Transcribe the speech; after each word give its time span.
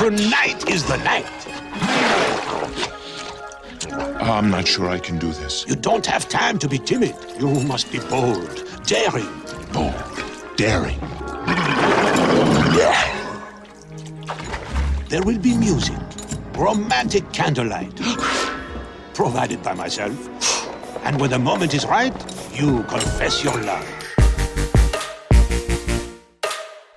Tonight 0.00 0.66
is 0.66 0.82
the 0.84 0.96
night. 0.96 1.26
Ah, 3.92 4.38
I'm 4.38 4.50
not 4.50 4.66
sure 4.66 4.88
I 4.88 4.98
can 4.98 5.18
do 5.18 5.30
this. 5.30 5.66
You 5.68 5.76
don't 5.76 6.06
have 6.06 6.26
time 6.26 6.58
to 6.60 6.68
be 6.68 6.78
timid. 6.78 7.14
You 7.38 7.48
must 7.64 7.92
be 7.92 7.98
bold, 7.98 8.64
daring. 8.86 9.28
Bold, 9.74 9.92
daring. 10.56 10.98
There 15.10 15.22
will 15.22 15.38
be 15.38 15.54
music, 15.54 15.98
romantic 16.54 17.30
candlelight, 17.34 17.94
provided 19.12 19.62
by 19.62 19.74
myself. 19.74 20.16
And 21.04 21.20
when 21.20 21.28
the 21.28 21.38
moment 21.38 21.74
is 21.74 21.84
right, 21.84 22.14
you 22.54 22.84
confess 22.84 23.44
your 23.44 23.60
love. 23.64 23.99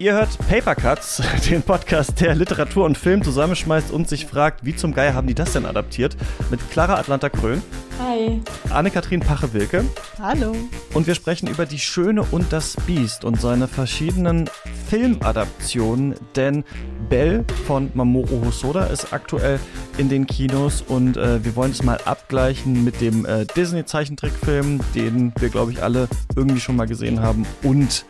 Ihr 0.03 0.15
hört 0.15 0.37
Paper 0.49 0.75
Cuts, 0.75 1.21
den 1.49 1.61
Podcast, 1.61 2.19
der 2.19 2.35
Literatur 2.35 2.83
und 2.83 2.97
Film 2.97 3.23
zusammenschmeißt 3.23 3.89
und 3.89 4.09
sich 4.09 4.25
fragt, 4.25 4.65
wie 4.65 4.75
zum 4.75 4.93
Geier 4.93 5.13
haben 5.13 5.27
die 5.27 5.33
das 5.33 5.53
denn 5.53 5.65
adaptiert? 5.65 6.17
Mit 6.51 6.59
Clara 6.71 6.95
Atlanta 6.95 7.29
Krön. 7.29 7.61
Hi. 8.01 8.41
Anne-Kathrin 8.69 9.21
Pache-Wilke. 9.21 9.85
Hallo. 10.19 10.53
Und 10.93 11.07
wir 11.07 11.15
sprechen 11.15 11.47
über 11.47 11.65
Die 11.65 11.79
Schöne 11.79 12.21
und 12.21 12.51
das 12.51 12.75
Biest 12.85 13.23
und 13.23 13.39
seine 13.39 13.69
verschiedenen 13.69 14.49
Filmadaptionen, 14.89 16.15
denn 16.35 16.65
Belle 17.07 17.45
von 17.65 17.89
Mamoru 17.93 18.43
Hosoda 18.45 18.87
ist 18.87 19.13
aktuell 19.13 19.57
in 19.97 20.09
den 20.09 20.27
Kinos 20.27 20.81
und 20.81 21.15
äh, 21.15 21.41
wir 21.45 21.55
wollen 21.55 21.71
es 21.71 21.81
mal 21.81 21.99
abgleichen 22.03 22.83
mit 22.83 22.99
dem 22.99 23.25
äh, 23.25 23.45
Disney-Zeichentrickfilm, 23.55 24.81
den 24.95 25.31
wir, 25.39 25.47
glaube 25.47 25.71
ich, 25.71 25.81
alle 25.81 26.09
irgendwie 26.35 26.59
schon 26.59 26.75
mal 26.75 26.87
gesehen 26.87 27.21
haben 27.21 27.45
und 27.61 28.03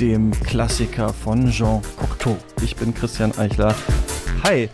dem 0.00 0.32
Klassiker 0.32 1.10
von 1.10 1.50
Jean 1.50 1.80
Cocteau. 1.96 2.36
Ich 2.62 2.74
bin 2.74 2.94
Christian 2.94 3.32
Eichler. 3.38 3.74
Hi. 4.42 4.68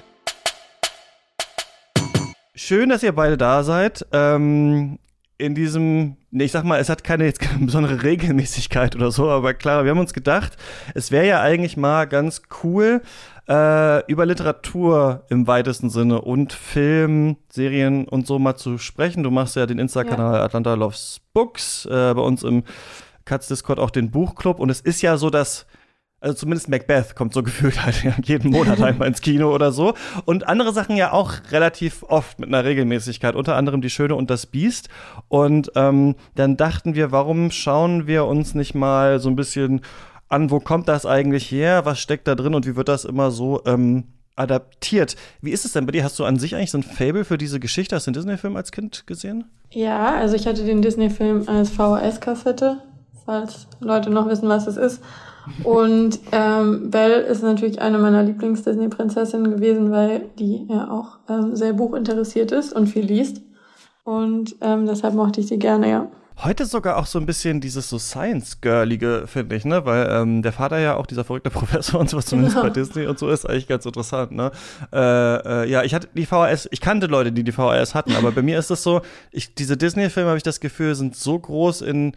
Schön, 2.54 2.88
dass 2.88 3.02
ihr 3.02 3.12
beide 3.12 3.36
da 3.36 3.62
seid. 3.62 4.06
Ähm, 4.12 4.98
in 5.36 5.54
diesem, 5.54 6.16
nee, 6.30 6.44
ich 6.44 6.52
sag 6.52 6.64
mal, 6.64 6.80
es 6.80 6.88
hat 6.88 7.04
keine, 7.04 7.24
jetzt 7.24 7.40
keine 7.40 7.66
besondere 7.66 8.02
Regelmäßigkeit 8.02 8.96
oder 8.96 9.10
so, 9.10 9.28
aber 9.28 9.54
klar, 9.54 9.84
wir 9.84 9.90
haben 9.90 9.98
uns 9.98 10.12
gedacht, 10.12 10.56
es 10.94 11.10
wäre 11.10 11.26
ja 11.26 11.40
eigentlich 11.40 11.76
mal 11.76 12.06
ganz 12.06 12.42
cool, 12.62 13.02
äh, 13.48 14.06
über 14.10 14.26
Literatur 14.26 15.24
im 15.28 15.46
weitesten 15.46 15.90
Sinne 15.90 16.20
und 16.20 16.52
Film, 16.52 17.36
Serien 17.50 18.06
und 18.06 18.26
so 18.26 18.38
mal 18.38 18.56
zu 18.56 18.78
sprechen. 18.78 19.22
Du 19.22 19.30
machst 19.30 19.56
ja 19.56 19.66
den 19.66 19.78
Insta-Kanal 19.78 20.36
ja. 20.36 20.44
Atlanta 20.44 20.74
Loves 20.74 21.20
Books, 21.32 21.84
äh, 21.86 22.14
bei 22.14 22.22
uns 22.22 22.42
im 22.42 22.62
Katz 23.30 23.46
Discord 23.46 23.78
auch 23.78 23.90
den 23.90 24.10
Buchclub 24.10 24.58
und 24.58 24.70
es 24.70 24.80
ist 24.80 25.02
ja 25.02 25.16
so, 25.16 25.30
dass 25.30 25.66
also 26.20 26.34
zumindest 26.34 26.68
Macbeth 26.68 27.14
kommt 27.14 27.32
so 27.32 27.42
gefühlt 27.44 27.80
halt 27.84 28.02
jeden 28.24 28.50
Monat 28.50 28.80
einmal 28.82 29.06
ins 29.06 29.20
Kino 29.20 29.54
oder 29.54 29.70
so. 29.70 29.94
Und 30.24 30.48
andere 30.48 30.72
Sachen 30.72 30.96
ja 30.96 31.12
auch 31.12 31.34
relativ 31.52 32.02
oft 32.02 32.40
mit 32.40 32.48
einer 32.48 32.64
Regelmäßigkeit, 32.64 33.36
unter 33.36 33.54
anderem 33.54 33.82
Die 33.82 33.88
Schöne 33.88 34.16
und 34.16 34.30
das 34.30 34.46
Biest. 34.46 34.88
Und 35.28 35.70
ähm, 35.76 36.16
dann 36.34 36.56
dachten 36.56 36.96
wir, 36.96 37.12
warum 37.12 37.52
schauen 37.52 38.08
wir 38.08 38.24
uns 38.24 38.54
nicht 38.56 38.74
mal 38.74 39.20
so 39.20 39.28
ein 39.28 39.36
bisschen 39.36 39.80
an, 40.28 40.50
wo 40.50 40.58
kommt 40.58 40.88
das 40.88 41.06
eigentlich 41.06 41.52
her, 41.52 41.84
was 41.84 42.00
steckt 42.00 42.26
da 42.26 42.34
drin 42.34 42.54
und 42.54 42.66
wie 42.66 42.74
wird 42.74 42.88
das 42.88 43.04
immer 43.04 43.30
so 43.30 43.62
ähm, 43.64 44.08
adaptiert. 44.34 45.14
Wie 45.40 45.50
ist 45.50 45.64
es 45.64 45.72
denn 45.72 45.86
bei 45.86 45.92
dir? 45.92 46.02
Hast 46.02 46.18
du 46.18 46.24
an 46.24 46.36
sich 46.36 46.56
eigentlich 46.56 46.72
so 46.72 46.78
ein 46.78 46.82
Fable 46.82 47.24
für 47.24 47.38
diese 47.38 47.60
Geschichte? 47.60 47.94
Hast 47.94 48.06
du 48.06 48.10
den 48.10 48.14
Disney-Film 48.14 48.56
als 48.56 48.72
Kind 48.72 49.06
gesehen? 49.06 49.44
Ja, 49.70 50.16
also 50.16 50.34
ich 50.34 50.46
hatte 50.46 50.64
den 50.64 50.82
Disney-Film 50.82 51.48
als 51.48 51.70
VHS-Kassette 51.70 52.82
falls 53.30 53.68
Leute 53.78 54.10
noch 54.10 54.28
wissen, 54.28 54.48
was 54.48 54.66
es 54.66 54.76
ist. 54.76 55.02
Und 55.62 56.18
ähm, 56.32 56.90
Belle 56.90 57.20
ist 57.20 57.44
natürlich 57.44 57.80
eine 57.80 57.98
meiner 57.98 58.24
Lieblings-Disney-Prinzessinnen 58.24 59.52
gewesen, 59.52 59.92
weil 59.92 60.30
die 60.38 60.66
ja 60.68 60.90
auch 60.90 61.18
ähm, 61.28 61.54
sehr 61.54 61.72
buchinteressiert 61.72 62.50
ist 62.50 62.72
und 62.72 62.88
viel 62.88 63.04
liest. 63.04 63.40
Und 64.02 64.56
ähm, 64.60 64.86
deshalb 64.86 65.14
mochte 65.14 65.40
ich 65.40 65.46
sie 65.46 65.58
gerne, 65.60 65.88
ja. 65.88 66.10
Heute 66.42 66.64
sogar 66.64 66.96
auch 66.96 67.06
so 67.06 67.18
ein 67.18 67.26
bisschen 67.26 67.60
dieses 67.60 67.88
so 67.88 67.98
Science-Girlige, 67.98 69.24
finde 69.26 69.54
ich, 69.54 69.64
ne? 69.64 69.84
Weil 69.84 70.08
ähm, 70.10 70.42
der 70.42 70.52
Vater 70.52 70.78
ja 70.78 70.96
auch 70.96 71.06
dieser 71.06 71.22
verrückte 71.22 71.50
Professor 71.50 72.00
und 72.00 72.10
sowas, 72.10 72.26
zumindest 72.26 72.56
genau. 72.56 72.66
bei 72.66 72.72
Disney 72.72 73.06
und 73.06 73.18
so, 73.18 73.28
ist 73.28 73.48
eigentlich 73.48 73.68
ganz 73.68 73.86
interessant, 73.86 74.32
ne? 74.32 74.50
Äh, 74.92 75.62
äh, 75.64 75.70
ja, 75.70 75.84
ich 75.84 75.94
hatte 75.94 76.08
die 76.14 76.26
VHS, 76.26 76.68
ich 76.72 76.80
kannte 76.80 77.06
Leute, 77.06 77.30
die 77.30 77.44
die 77.44 77.52
VHS 77.52 77.94
hatten, 77.94 78.16
aber 78.16 78.32
bei 78.32 78.42
mir 78.42 78.58
ist 78.58 78.70
es 78.70 78.82
so, 78.82 79.02
ich, 79.30 79.54
diese 79.54 79.76
Disney-Filme, 79.76 80.30
habe 80.30 80.38
ich 80.38 80.42
das 80.42 80.58
Gefühl, 80.58 80.96
sind 80.96 81.14
so 81.14 81.38
groß 81.38 81.82
in 81.82 82.14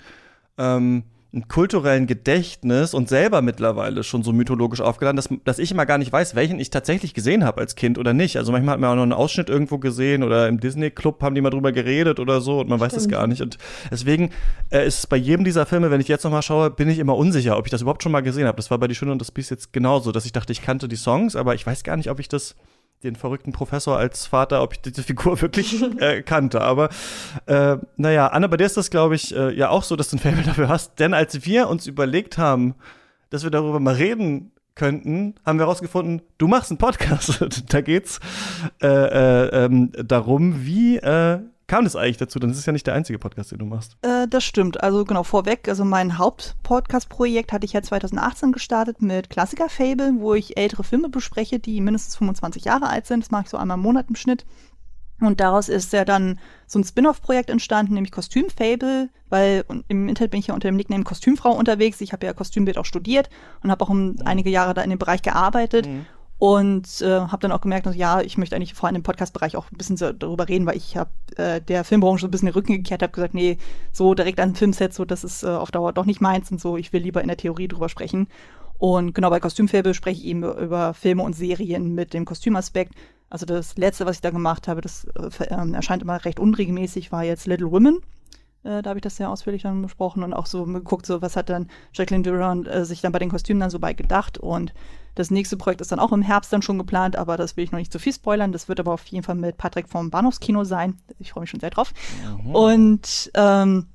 ähm, 0.58 1.04
kulturellen 1.48 2.06
Gedächtnis 2.06 2.94
und 2.94 3.10
selber 3.10 3.42
mittlerweile 3.42 4.04
schon 4.04 4.22
so 4.22 4.32
mythologisch 4.32 4.82
aufgeladen, 4.82 5.16
dass, 5.16 5.30
dass 5.46 5.58
ich 5.58 5.72
immer 5.72 5.88
gar 5.88 5.98
nicht 5.98 6.14
weiß, 6.14 6.36
welchen 6.36 6.60
ich 6.60 6.70
tatsächlich 6.70 7.16
gesehen 7.16 7.44
habe 7.44 7.60
als 7.60 7.76
Kind 7.76 7.98
oder 7.98 8.14
nicht. 8.14 8.38
Also 8.38 8.52
manchmal 8.52 8.74
hat 8.74 8.80
man 8.80 8.92
auch 8.92 8.96
noch 8.96 9.04
einen 9.04 9.14
Ausschnitt 9.14 9.50
irgendwo 9.50 9.80
gesehen 9.80 10.22
oder 10.22 10.48
im 10.48 10.60
Disney-Club 10.60 11.24
haben 11.24 11.34
die 11.34 11.42
mal 11.42 11.50
drüber 11.50 11.72
geredet 11.72 12.20
oder 12.20 12.40
so 12.40 12.60
und 12.60 12.70
man 12.70 12.78
Stimmt. 12.78 12.94
weiß 12.94 13.02
es 13.02 13.08
gar 13.10 13.26
nicht. 13.26 13.42
Und 13.42 13.58
deswegen 13.90 14.30
äh, 14.70 14.86
ist 14.86 15.00
es 15.00 15.08
bei 15.08 15.18
jedem 15.18 15.44
dieser 15.44 15.66
Filme, 15.66 15.90
wenn 15.90 16.02
ich 16.02 16.08
jetzt 16.08 16.24
nochmal 16.24 16.44
schaue, 16.44 16.70
bin 16.70 16.88
ich 16.88 17.00
immer 17.00 17.18
unsicher, 17.18 17.58
ob 17.58 17.66
ich 17.66 17.72
das 17.72 17.82
überhaupt 17.82 18.04
schon 18.04 18.12
mal 18.12 18.22
gesehen 18.22 18.46
habe. 18.46 18.58
Das 18.58 18.70
war 18.70 18.78
bei 18.78 18.88
Die 18.88 18.96
Schöne 18.96 19.12
und 19.12 19.20
das 19.20 19.32
Biest 19.32 19.50
jetzt 19.50 19.74
genauso, 19.74 20.12
dass 20.12 20.26
ich 20.26 20.34
dachte, 20.34 20.52
ich 20.52 20.62
kannte 20.62 20.88
die 20.88 20.96
Songs, 20.96 21.36
aber 21.36 21.56
ich 21.56 21.66
weiß 21.66 21.84
gar 21.84 21.98
nicht, 21.98 22.12
ob 22.12 22.20
ich 22.20 22.28
das 22.28 22.56
den 23.04 23.16
verrückten 23.16 23.52
Professor 23.52 23.98
als 23.98 24.26
Vater, 24.26 24.62
ob 24.62 24.74
ich 24.74 24.82
diese 24.82 25.04
Figur 25.04 25.42
wirklich 25.42 25.82
äh, 26.00 26.22
kannte. 26.22 26.62
Aber 26.62 26.90
äh, 27.46 27.78
naja, 27.98 28.28
Anna, 28.28 28.48
bei 28.48 28.58
dir 28.58 28.66
ist 28.66 28.78
das, 28.78 28.90
glaube 28.90 29.16
ich, 29.16 29.36
äh, 29.36 29.54
ja 29.54 29.70
auch 29.70 29.84
so, 29.84 29.96
dass 29.96 30.10
du 30.10 30.16
ein 30.16 30.20
Faible 30.20 30.44
dafür 30.44 30.70
hast. 30.70 31.00
Denn 31.00 31.14
als 31.14 31.46
wir 31.46 31.68
uns 31.70 31.88
überlegt 31.88 32.38
haben, 32.38 32.76
dass 33.30 33.44
wir 33.44 33.52
darüber 33.52 33.80
mal 33.80 33.96
reden 33.96 34.52
könnten, 34.76 35.36
haben 35.46 35.60
wir 35.60 35.66
herausgefunden, 35.66 36.22
du 36.38 36.48
machst 36.48 36.72
einen 36.72 36.78
Podcast. 36.78 37.46
da 37.70 37.82
geht's 37.82 38.20
äh, 38.82 38.88
äh, 38.88 39.66
ähm, 39.66 39.92
darum, 39.94 40.66
wie 40.66 40.98
äh, 40.98 41.40
kam 41.74 41.86
das 41.86 41.96
eigentlich 41.96 42.18
dazu? 42.18 42.38
Dann 42.38 42.52
ist 42.52 42.60
es 42.60 42.68
ja 42.68 42.72
nicht 42.72 42.86
der 42.86 42.94
einzige 42.94 43.18
Podcast, 43.18 43.52
den 43.52 43.58
du 43.58 43.66
machst. 43.66 43.98
Äh, 44.04 44.28
das 44.28 44.44
stimmt. 44.44 44.84
Also 44.84 45.06
genau 45.06 45.24
vorweg, 45.24 45.68
also 45.68 45.84
mein 45.84 46.20
Hauptpodcast-Projekt 46.20 47.52
hatte 47.52 47.66
ich 47.66 47.74
ja 47.74 47.82
2018 47.82 48.52
gestartet 48.52 49.02
mit 49.02 49.32
Klassiker 49.32 49.70
Fable, 49.70 50.14
wo 50.20 50.36
ich 50.36 50.56
ältere 50.56 50.84
Filme 50.84 51.10
bespreche, 51.10 51.58
die 51.58 51.82
mindestens 51.82 52.16
25 52.18 52.66
Jahre 52.66 52.90
alt 52.90 53.08
sind. 53.08 53.24
Das 53.24 53.32
mache 53.32 53.46
ich 53.46 53.50
so 53.50 53.58
einmal 53.58 53.78
im 53.78 53.82
Monat 53.82 54.06
im 54.08 54.16
Schnitt. 54.16 54.46
Und 55.20 55.40
daraus 55.40 55.68
ist 55.68 55.94
ja 55.94 56.06
dann 56.06 56.40
so 56.68 56.78
ein 56.78 56.84
Spin-off-Projekt 56.84 57.50
entstanden, 57.50 57.96
nämlich 57.96 58.12
Kostüm 58.12 58.50
Fable, 58.50 59.10
weil 59.30 59.64
im 59.88 60.08
Internet 60.08 60.30
bin 60.30 60.42
ich 60.42 60.48
ja 60.48 60.54
unter 60.54 60.68
dem 60.68 60.76
Nickname 60.76 61.04
Kostümfrau 61.04 61.54
unterwegs. 61.54 62.02
Ich 62.02 62.14
habe 62.14 62.26
ja 62.28 62.34
Kostümbild 62.34 62.78
auch 62.78 62.86
studiert 62.86 63.30
und 63.64 63.72
habe 63.72 63.84
auch 63.84 63.90
um 63.90 64.10
mhm. 64.10 64.18
einige 64.26 64.52
Jahre 64.52 64.76
da 64.76 64.84
in 64.84 64.92
dem 64.92 65.00
Bereich 65.00 65.24
gearbeitet. 65.24 65.88
Mhm. 65.88 66.06
Und 66.44 67.02
äh, 67.02 67.22
habe 67.22 67.38
dann 67.38 67.54
auch 67.54 67.62
gemerkt, 67.62 67.86
dass, 67.86 67.96
ja, 67.96 68.20
ich 68.20 68.38
möchte 68.38 68.58
eigentlich 68.58 68.74
vor 68.74 68.88
allem 68.88 68.98
im 68.98 69.04
Podcast-Bereich 69.04 69.56
auch 69.56 69.72
ein 69.72 69.78
bisschen 69.78 69.96
so 69.96 70.12
darüber 70.12 70.50
reden, 70.50 70.66
weil 70.66 70.76
ich 70.76 70.98
habe 70.98 71.10
äh, 71.38 71.62
der 71.62 71.86
Filmbranche 71.86 72.20
so 72.20 72.28
ein 72.28 72.32
bisschen 72.32 72.48
den 72.48 72.54
Rücken 72.54 72.74
gekehrt, 72.74 73.02
habe 73.02 73.14
gesagt, 73.14 73.34
nee, 73.34 73.58
so 73.94 74.14
direkt 74.14 74.42
an 74.42 74.54
Filmset, 74.54 74.94
so 74.94 75.06
das 75.06 75.24
ist 75.24 75.44
äh, 75.44 75.48
auf 75.48 75.72
Dauer 75.72 75.94
doch 75.94 76.04
nicht 76.04 76.20
meins 76.20 76.52
und 76.52 76.60
so, 76.60 76.76
ich 76.76 76.92
will 76.92 77.02
lieber 77.02 77.22
in 77.22 77.30
der 77.30 77.38
Theorie 77.38 77.70
drüber 77.70 77.88
sprechen. 77.88 78.28
Und 78.78 79.16
genau 79.16 79.30
bei 79.30 79.40
Kostümfilme 79.40 79.94
spreche 79.94 80.20
ich 80.20 80.28
eben 80.28 80.44
über 80.44 80.94
Filme 80.94 81.24
und 81.24 81.32
Serien 81.32 81.96
mit 81.96 82.14
dem 82.14 82.26
Kostümaspekt. 82.26 82.94
Also 83.30 83.46
das 83.46 83.78
letzte, 83.78 84.06
was 84.06 84.18
ich 84.18 84.22
da 84.22 84.32
gemacht 84.32 84.68
habe, 84.68 84.82
das 84.82 85.06
äh, 85.16 85.46
ähm, 85.46 85.74
erscheint 85.74 86.04
immer 86.04 86.26
recht 86.26 86.42
unregelmäßig, 86.42 87.14
war 87.14 87.24
jetzt 87.24 87.48
Little 87.48 87.72
Women. 87.72 88.02
Äh, 88.64 88.82
da 88.82 88.90
habe 88.90 89.00
ich 89.00 89.04
das 89.04 89.18
sehr 89.18 89.30
ausführlich 89.30 89.64
dann 89.64 89.82
besprochen 89.82 90.24
und 90.24 90.34
auch 90.34 90.46
so 90.46 90.66
geguckt, 90.66 91.06
so 91.06 91.22
was 91.22 91.36
hat 91.36 91.50
dann 91.50 91.70
Jacqueline 91.94 92.24
Durand 92.24 92.68
äh, 92.68 92.86
sich 92.86 93.02
dann 93.02 93.12
bei 93.12 93.20
den 93.20 93.30
Kostümen 93.30 93.60
dann 93.60 93.70
so 93.70 93.80
bei 93.80 93.94
gedacht 93.94 94.38
und 94.38 94.74
das 95.16 95.30
nächste 95.30 95.58
Projekt 95.58 95.82
ist 95.82 95.92
dann 95.92 96.00
auch 96.00 96.12
im 96.12 96.24
Herbst 96.24 96.52
dann 96.52 96.64
schon 96.64 96.80
geplant, 96.80 97.16
aber 97.16 97.38
das 97.38 97.56
will 97.56 97.64
ich 97.64 97.72
noch 97.72 97.78
nicht 97.78 97.92
zu 97.92 98.00
viel 98.00 98.14
spoilern. 98.14 98.52
Das 98.52 98.68
wird 98.68 98.80
aber 98.80 98.94
auf 98.94 99.06
jeden 99.06 99.24
Fall 99.24 99.36
mit 99.36 99.58
Patrick 99.58 99.88
vom 99.88 100.10
Bahnhofskino 100.10 100.64
sein. 100.64 100.98
Ich 101.20 101.32
freue 101.32 101.42
mich 101.42 101.52
schon 101.52 101.60
sehr 101.60 101.70
drauf. 101.70 101.94
Mhm. 102.44 102.56
Und 102.56 103.32
ähm, 103.36 103.88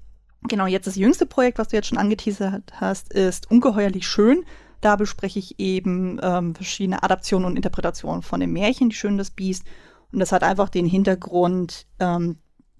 genau, 0.42 0.66
jetzt 0.66 0.86
das 0.86 0.94
jüngste 0.94 1.26
Projekt, 1.26 1.58
was 1.58 1.68
du 1.68 1.76
jetzt 1.76 1.88
schon 1.88 1.98
angeteasert 1.98 2.72
hast, 2.74 3.12
ist 3.12 3.50
Ungeheuerlich 3.50 4.06
schön. 4.06 4.44
Da 4.80 4.94
bespreche 4.94 5.40
ich 5.40 5.58
eben 5.58 6.20
ähm, 6.22 6.54
verschiedene 6.54 7.02
Adaptionen 7.02 7.46
und 7.46 7.56
Interpretationen 7.56 8.22
von 8.22 8.38
dem 8.38 8.52
Märchen 8.52 8.90
Die 8.90 8.96
Schön 8.96 9.18
das 9.18 9.32
Biest. 9.32 9.64
Und 10.12 10.20
das 10.20 10.30
hat 10.30 10.44
einfach 10.44 10.68
den 10.68 10.86
Hintergrund, 10.86 11.86
ähm, 11.98 12.38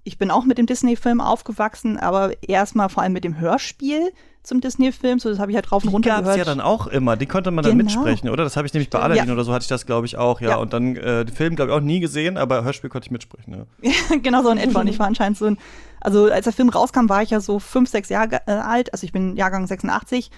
ich 0.09 0.17
bin 0.17 0.31
auch 0.31 0.45
mit 0.45 0.57
dem 0.57 0.65
Disney-Film 0.65 1.21
aufgewachsen, 1.21 1.99
aber 1.99 2.33
erstmal 2.43 2.89
vor 2.89 3.03
allem 3.03 3.13
mit 3.13 3.25
dem 3.25 3.39
Hörspiel 3.39 4.11
zum 4.43 4.63
Disney-Film. 4.63 5.19
So, 5.19 5.29
das 5.29 5.39
habe 5.39 5.53
ich 5.53 5.55
halt 5.57 5.71
drauf 5.71 5.85
und 5.85 5.91
runter 5.91 6.09
gab's 6.09 6.23
gehört. 6.23 6.39
ja 6.39 6.45
dann 6.45 6.63
auch 6.63 6.87
immer. 6.87 7.17
Die 7.17 7.27
konnte 7.27 7.51
man 7.51 7.63
dann 7.63 7.77
genau. 7.77 7.85
mitsprechen, 7.85 8.31
oder? 8.31 8.43
Das 8.43 8.57
habe 8.57 8.67
ich 8.67 8.73
nämlich 8.73 8.89
bei 8.89 9.01
Aladdin 9.01 9.27
ja. 9.27 9.33
oder 9.35 9.45
so 9.45 9.53
hatte 9.53 9.65
ich 9.65 9.69
das, 9.69 9.85
glaube 9.85 10.07
ich, 10.07 10.17
auch. 10.17 10.41
Ja, 10.41 10.51
ja. 10.51 10.57
und 10.57 10.73
dann 10.73 10.97
äh, 10.97 11.27
den 11.27 11.35
Film, 11.35 11.57
glaube 11.57 11.71
ich, 11.71 11.77
auch 11.77 11.83
nie 11.83 12.01
gesehen, 12.01 12.39
aber 12.39 12.65
Hörspiel 12.65 12.89
konnte 12.89 13.07
ich 13.07 13.11
mitsprechen. 13.11 13.67
Ja. 13.83 14.17
genau 14.23 14.43
so 14.43 14.49
in 14.49 14.57
etwa. 14.57 14.81
Und 14.81 14.87
ich 14.87 14.99
war 14.99 15.07
anscheinend 15.09 15.37
so 15.37 15.45
ein, 15.45 15.59
also 16.01 16.25
als 16.25 16.45
der 16.45 16.55
Film 16.55 16.71
rauskam, 16.71 17.11
war 17.11 17.23
ich 17.23 17.31
ja 17.31 17.41
so 17.41 17.59
fünf, 17.59 17.91
sechs 17.91 18.09
Jahre 18.09 18.41
äh, 18.47 18.53
alt. 18.53 18.95
Also 18.95 19.05
ich 19.05 19.13
bin 19.13 19.37
Jahrgang 19.37 19.67
86. 19.67 20.31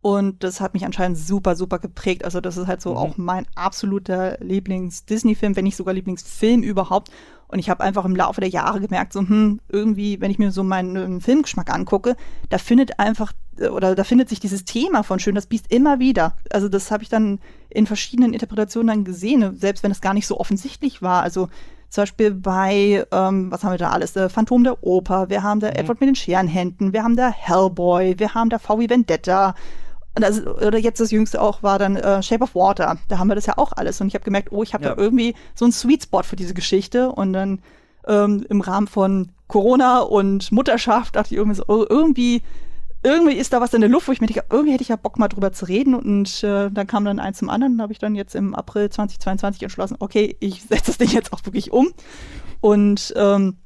Und 0.00 0.44
das 0.44 0.60
hat 0.60 0.74
mich 0.74 0.86
anscheinend 0.86 1.18
super, 1.18 1.54
super 1.56 1.78
geprägt. 1.78 2.24
Also 2.24 2.40
das 2.40 2.56
ist 2.56 2.66
halt 2.66 2.80
so 2.80 2.92
mhm. 2.92 2.96
auch 2.96 3.16
mein 3.16 3.46
absoluter 3.54 4.38
Lieblings-Disney-Film, 4.40 5.56
wenn 5.56 5.64
nicht 5.64 5.76
sogar 5.76 5.92
Lieblingsfilm 5.92 6.62
überhaupt. 6.62 7.10
Und 7.48 7.58
ich 7.58 7.70
habe 7.70 7.82
einfach 7.82 8.04
im 8.04 8.14
Laufe 8.14 8.40
der 8.40 8.50
Jahre 8.50 8.80
gemerkt, 8.80 9.12
so, 9.12 9.20
hm, 9.20 9.60
irgendwie, 9.68 10.20
wenn 10.20 10.30
ich 10.30 10.38
mir 10.38 10.52
so 10.52 10.62
meinen 10.62 11.20
Filmgeschmack 11.20 11.72
angucke, 11.72 12.14
da 12.50 12.58
findet 12.58 12.98
einfach 12.98 13.32
oder 13.72 13.94
da 13.94 14.04
findet 14.04 14.28
sich 14.28 14.38
dieses 14.38 14.64
Thema 14.64 15.02
von 15.02 15.18
Schön 15.18 15.34
das 15.34 15.46
Biest 15.46 15.72
immer 15.72 15.98
wieder. 15.98 16.36
Also 16.50 16.68
das 16.68 16.90
habe 16.90 17.02
ich 17.02 17.08
dann 17.08 17.40
in 17.70 17.86
verschiedenen 17.86 18.32
Interpretationen 18.32 18.86
dann 18.86 19.04
gesehen, 19.04 19.56
selbst 19.56 19.82
wenn 19.82 19.90
es 19.90 20.00
gar 20.00 20.14
nicht 20.14 20.26
so 20.26 20.38
offensichtlich 20.38 21.02
war. 21.02 21.22
Also 21.22 21.48
zum 21.88 22.02
Beispiel 22.02 22.32
bei, 22.32 23.06
ähm, 23.10 23.50
was 23.50 23.64
haben 23.64 23.72
wir 23.72 23.78
da 23.78 23.90
alles? 23.90 24.12
Der 24.12 24.28
Phantom 24.28 24.62
der 24.62 24.84
Oper, 24.84 25.30
wir 25.30 25.42
haben 25.42 25.60
der 25.60 25.70
mhm. 25.70 25.76
Edward 25.76 26.00
mit 26.00 26.08
den 26.08 26.14
Scherenhänden, 26.14 26.92
wir 26.92 27.02
haben 27.02 27.16
der 27.16 27.30
Hellboy, 27.30 28.18
wir 28.18 28.34
haben 28.34 28.50
der 28.50 28.58
VW 28.58 28.88
Vendetta. 28.88 29.54
Das, 30.14 30.44
oder 30.46 30.78
jetzt 30.78 31.00
das 31.00 31.10
jüngste 31.10 31.40
auch 31.40 31.62
war 31.62 31.78
dann 31.78 31.96
äh, 31.96 32.22
Shape 32.22 32.42
of 32.42 32.54
Water. 32.54 32.98
Da 33.08 33.18
haben 33.18 33.28
wir 33.28 33.34
das 33.34 33.46
ja 33.46 33.54
auch 33.56 33.72
alles. 33.72 34.00
Und 34.00 34.08
ich 34.08 34.14
habe 34.14 34.24
gemerkt, 34.24 34.50
oh, 34.50 34.62
ich 34.62 34.74
habe 34.74 34.84
ja. 34.84 34.94
da 34.94 35.00
irgendwie 35.00 35.34
so 35.54 35.64
einen 35.64 35.72
Sweet 35.72 36.04
Spot 36.04 36.22
für 36.22 36.36
diese 36.36 36.54
Geschichte. 36.54 37.10
Und 37.12 37.32
dann 37.32 37.60
ähm, 38.06 38.44
im 38.48 38.60
Rahmen 38.60 38.88
von 38.88 39.30
Corona 39.46 40.00
und 40.00 40.50
Mutterschaft 40.50 41.16
dachte 41.16 41.34
ich 41.34 41.38
irgendwie 41.38 41.56
so, 41.56 41.64
oh, 41.68 41.84
irgendwie 41.88 42.42
irgendwie 43.02 43.34
ist 43.34 43.52
da 43.52 43.60
was 43.60 43.74
in 43.74 43.80
der 43.80 43.90
Luft, 43.90 44.08
wo 44.08 44.12
ich 44.12 44.20
mir 44.20 44.26
denke, 44.26 44.44
irgendwie 44.50 44.72
hätte 44.72 44.82
ich 44.82 44.88
ja 44.88 44.96
Bock 44.96 45.18
mal 45.18 45.28
drüber 45.28 45.52
zu 45.52 45.66
reden. 45.66 45.94
Und 45.94 46.42
äh, 46.42 46.70
dann 46.70 46.86
kam 46.86 47.04
dann 47.04 47.20
eins 47.20 47.38
zum 47.38 47.48
anderen. 47.48 47.78
Da 47.78 47.82
habe 47.82 47.92
ich 47.92 47.98
dann 47.98 48.14
jetzt 48.14 48.34
im 48.34 48.54
April 48.54 48.90
2022 48.90 49.62
entschlossen, 49.62 49.96
okay, 50.00 50.36
ich 50.40 50.62
setze 50.62 50.86
das 50.86 50.98
Ding 50.98 51.10
jetzt 51.10 51.32
auch 51.32 51.44
wirklich 51.44 51.72
um. 51.72 51.92
Und 52.60 53.14
ähm, 53.16 53.58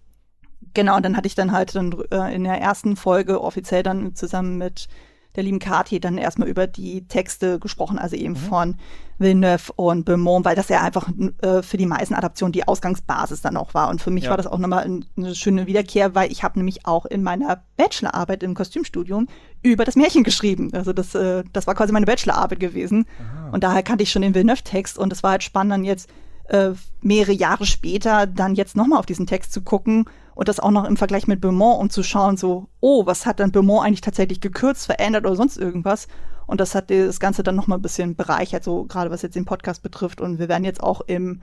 genau, 0.74 0.96
und 0.96 1.04
dann 1.04 1.16
hatte 1.16 1.26
ich 1.26 1.34
dann 1.34 1.52
halt 1.52 1.74
dann 1.74 1.94
äh, 2.10 2.34
in 2.34 2.44
der 2.44 2.60
ersten 2.60 2.96
Folge 2.96 3.40
offiziell 3.40 3.82
dann 3.82 4.14
zusammen 4.14 4.58
mit 4.58 4.88
der 5.36 5.42
lieben 5.42 5.58
Kathi 5.58 6.00
dann 6.00 6.18
erstmal 6.18 6.48
über 6.48 6.66
die 6.66 7.06
Texte 7.06 7.58
gesprochen, 7.58 7.98
also 7.98 8.16
eben 8.16 8.34
mhm. 8.34 8.36
von 8.36 8.76
Villeneuve 9.18 9.72
und 9.76 10.04
Beaumont, 10.04 10.44
weil 10.44 10.56
das 10.56 10.68
ja 10.68 10.82
einfach 10.82 11.08
äh, 11.42 11.62
für 11.62 11.76
die 11.76 11.86
meisten 11.86 12.14
Adaptionen 12.14 12.52
die 12.52 12.66
Ausgangsbasis 12.66 13.40
dann 13.40 13.56
auch 13.56 13.72
war. 13.72 13.88
Und 13.88 14.02
für 14.02 14.10
mich 14.10 14.24
ja. 14.24 14.30
war 14.30 14.36
das 14.36 14.46
auch 14.46 14.58
nochmal 14.58 14.84
ein, 14.84 15.04
eine 15.16 15.34
schöne 15.34 15.66
Wiederkehr, 15.66 16.14
weil 16.14 16.30
ich 16.30 16.42
habe 16.42 16.58
nämlich 16.58 16.86
auch 16.86 17.06
in 17.06 17.22
meiner 17.22 17.62
Bachelorarbeit 17.76 18.42
im 18.42 18.54
Kostümstudium 18.54 19.28
über 19.62 19.84
das 19.84 19.96
Märchen 19.96 20.24
geschrieben. 20.24 20.70
Also 20.72 20.92
das, 20.92 21.14
äh, 21.14 21.44
das 21.52 21.66
war 21.66 21.74
quasi 21.74 21.92
meine 21.92 22.06
Bachelorarbeit 22.06 22.60
gewesen. 22.60 23.06
Aha. 23.18 23.50
Und 23.52 23.64
daher 23.64 23.82
kannte 23.82 24.02
ich 24.02 24.10
schon 24.10 24.22
den 24.22 24.34
Villeneuve-Text 24.34 24.98
und 24.98 25.12
es 25.12 25.22
war 25.22 25.32
halt 25.32 25.42
spannend, 25.42 25.72
dann 25.72 25.84
jetzt 25.84 26.10
äh, 26.48 26.72
mehrere 27.00 27.32
Jahre 27.32 27.64
später 27.64 28.26
dann 28.26 28.54
jetzt 28.54 28.76
nochmal 28.76 28.98
auf 28.98 29.06
diesen 29.06 29.26
Text 29.26 29.52
zu 29.52 29.62
gucken 29.62 30.06
und 30.34 30.48
das 30.48 30.60
auch 30.60 30.70
noch 30.70 30.84
im 30.84 30.96
Vergleich 30.96 31.26
mit 31.26 31.40
Beaumont, 31.40 31.80
um 31.80 31.90
zu 31.90 32.02
schauen, 32.02 32.36
so, 32.36 32.68
oh, 32.80 33.06
was 33.06 33.26
hat 33.26 33.40
dann 33.40 33.52
Beaumont 33.52 33.84
eigentlich 33.84 34.00
tatsächlich 34.00 34.40
gekürzt, 34.40 34.86
verändert 34.86 35.26
oder 35.26 35.36
sonst 35.36 35.56
irgendwas. 35.56 36.08
Und 36.46 36.60
das 36.60 36.74
hat 36.74 36.90
das 36.90 37.20
Ganze 37.20 37.42
dann 37.42 37.56
nochmal 37.56 37.78
ein 37.78 37.82
bisschen 37.82 38.16
bereichert, 38.16 38.64
so 38.64 38.84
gerade 38.84 39.10
was 39.10 39.22
jetzt 39.22 39.36
den 39.36 39.44
Podcast 39.44 39.82
betrifft. 39.82 40.20
Und 40.20 40.38
wir 40.38 40.48
werden 40.48 40.64
jetzt 40.64 40.82
auch 40.82 41.00
im 41.02 41.40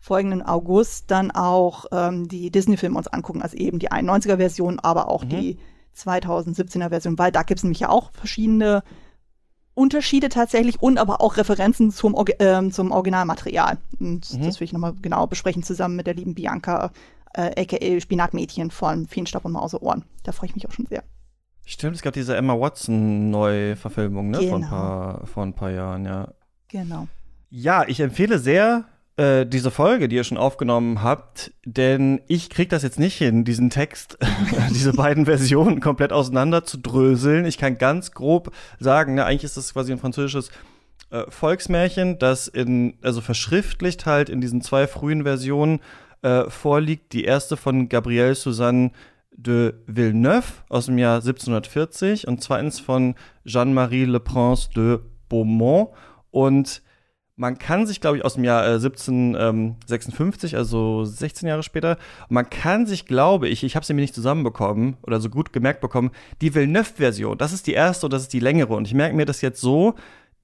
folgenden 0.00 0.42
August 0.42 1.10
dann 1.10 1.30
auch 1.30 1.86
ähm, 1.92 2.28
die 2.28 2.50
Disney-Filme 2.50 2.96
uns 2.96 3.08
angucken, 3.08 3.42
also 3.42 3.56
eben 3.56 3.78
die 3.78 3.90
91er-Version, 3.90 4.78
aber 4.78 5.08
auch 5.08 5.24
mhm. 5.24 5.28
die 5.28 5.58
2017er-Version, 5.96 7.18
weil 7.18 7.32
da 7.32 7.42
gibt 7.42 7.58
es 7.58 7.64
nämlich 7.64 7.80
ja 7.80 7.88
auch 7.88 8.12
verschiedene 8.12 8.82
Unterschiede 9.74 10.28
tatsächlich 10.28 10.82
und 10.82 10.98
aber 10.98 11.20
auch 11.20 11.36
Referenzen 11.36 11.92
zum, 11.92 12.16
äh, 12.16 12.70
zum 12.70 12.90
Originalmaterial. 12.90 13.78
Und 14.00 14.32
mhm. 14.32 14.42
das 14.42 14.58
will 14.58 14.64
ich 14.64 14.72
nochmal 14.72 14.94
genau 15.00 15.26
besprechen, 15.26 15.62
zusammen 15.62 15.96
mit 15.96 16.06
der 16.06 16.14
lieben 16.14 16.34
Bianca 16.34 16.90
äh, 17.38 17.62
aka 17.62 18.00
Spinatmädchen 18.00 18.70
von 18.70 19.06
Feenstaub 19.06 19.44
und 19.44 19.52
Mauseohren. 19.52 20.04
Da 20.24 20.32
freue 20.32 20.48
ich 20.48 20.54
mich 20.54 20.68
auch 20.68 20.72
schon 20.72 20.86
sehr. 20.86 21.04
Stimmt, 21.64 21.96
es 21.96 22.02
gab 22.02 22.14
diese 22.14 22.36
Emma 22.36 22.58
Watson 22.58 23.30
Neuverfilmung, 23.30 24.30
ne? 24.30 24.38
Genau. 24.38 24.48
Vor, 24.50 24.58
ein 24.58 24.68
paar, 24.68 25.26
vor 25.26 25.42
ein 25.44 25.54
paar 25.54 25.70
Jahren, 25.70 26.04
ja. 26.04 26.28
Genau. 26.68 27.06
Ja, 27.50 27.84
ich 27.86 28.00
empfehle 28.00 28.38
sehr 28.38 28.86
äh, 29.16 29.46
diese 29.46 29.70
Folge, 29.70 30.08
die 30.08 30.16
ihr 30.16 30.24
schon 30.24 30.38
aufgenommen 30.38 31.02
habt, 31.02 31.52
denn 31.64 32.20
ich 32.26 32.50
kriege 32.50 32.68
das 32.68 32.82
jetzt 32.82 32.98
nicht 32.98 33.16
hin, 33.16 33.44
diesen 33.44 33.70
Text, 33.70 34.18
diese 34.70 34.92
beiden 34.92 35.26
Versionen 35.26 35.80
komplett 35.80 36.12
auseinander 36.12 36.64
zu 36.64 36.78
dröseln. 36.78 37.44
Ich 37.44 37.58
kann 37.58 37.78
ganz 37.78 38.12
grob 38.12 38.52
sagen, 38.80 39.14
ne, 39.14 39.24
eigentlich 39.24 39.44
ist 39.44 39.56
das 39.56 39.72
quasi 39.72 39.92
ein 39.92 39.98
französisches 39.98 40.50
äh, 41.10 41.24
Volksmärchen, 41.28 42.18
das 42.18 42.48
in, 42.48 42.98
also 43.02 43.20
verschriftlicht 43.20 44.06
halt 44.06 44.28
in 44.28 44.40
diesen 44.40 44.62
zwei 44.62 44.86
frühen 44.86 45.22
Versionen 45.22 45.80
äh, 46.22 46.48
vorliegt. 46.50 47.12
Die 47.12 47.24
erste 47.24 47.56
von 47.56 47.88
Gabrielle 47.88 48.34
Suzanne 48.34 48.92
de 49.30 49.74
Villeneuve 49.86 50.64
aus 50.68 50.86
dem 50.86 50.98
Jahr 50.98 51.16
1740 51.16 52.26
und 52.26 52.42
zweitens 52.42 52.80
von 52.80 53.14
Jean-Marie 53.46 54.04
Le 54.04 54.20
Prince 54.20 54.68
de 54.74 54.98
Beaumont. 55.28 55.90
Und 56.30 56.82
man 57.36 57.56
kann 57.56 57.86
sich, 57.86 58.00
glaube 58.00 58.16
ich, 58.16 58.24
aus 58.24 58.34
dem 58.34 58.42
Jahr 58.42 58.64
äh, 58.64 58.74
1756, 58.74 60.56
also 60.56 61.04
16 61.04 61.48
Jahre 61.48 61.62
später, 61.62 61.96
man 62.28 62.50
kann 62.50 62.86
sich, 62.86 63.06
glaube 63.06 63.48
ich, 63.48 63.62
ich 63.62 63.76
habe 63.76 63.86
sie 63.86 63.94
mir 63.94 64.00
nicht 64.00 64.14
zusammenbekommen 64.14 64.96
oder 65.02 65.20
so 65.20 65.30
gut 65.30 65.52
gemerkt 65.52 65.80
bekommen, 65.80 66.10
die 66.40 66.54
Villeneuve-Version, 66.54 67.38
das 67.38 67.52
ist 67.52 67.68
die 67.68 67.74
erste 67.74 68.06
und 68.06 68.12
das 68.12 68.22
ist 68.22 68.32
die 68.32 68.40
längere. 68.40 68.74
Und 68.74 68.88
ich 68.88 68.94
merke 68.94 69.14
mir 69.14 69.24
das 69.24 69.40
jetzt 69.40 69.60
so, 69.60 69.94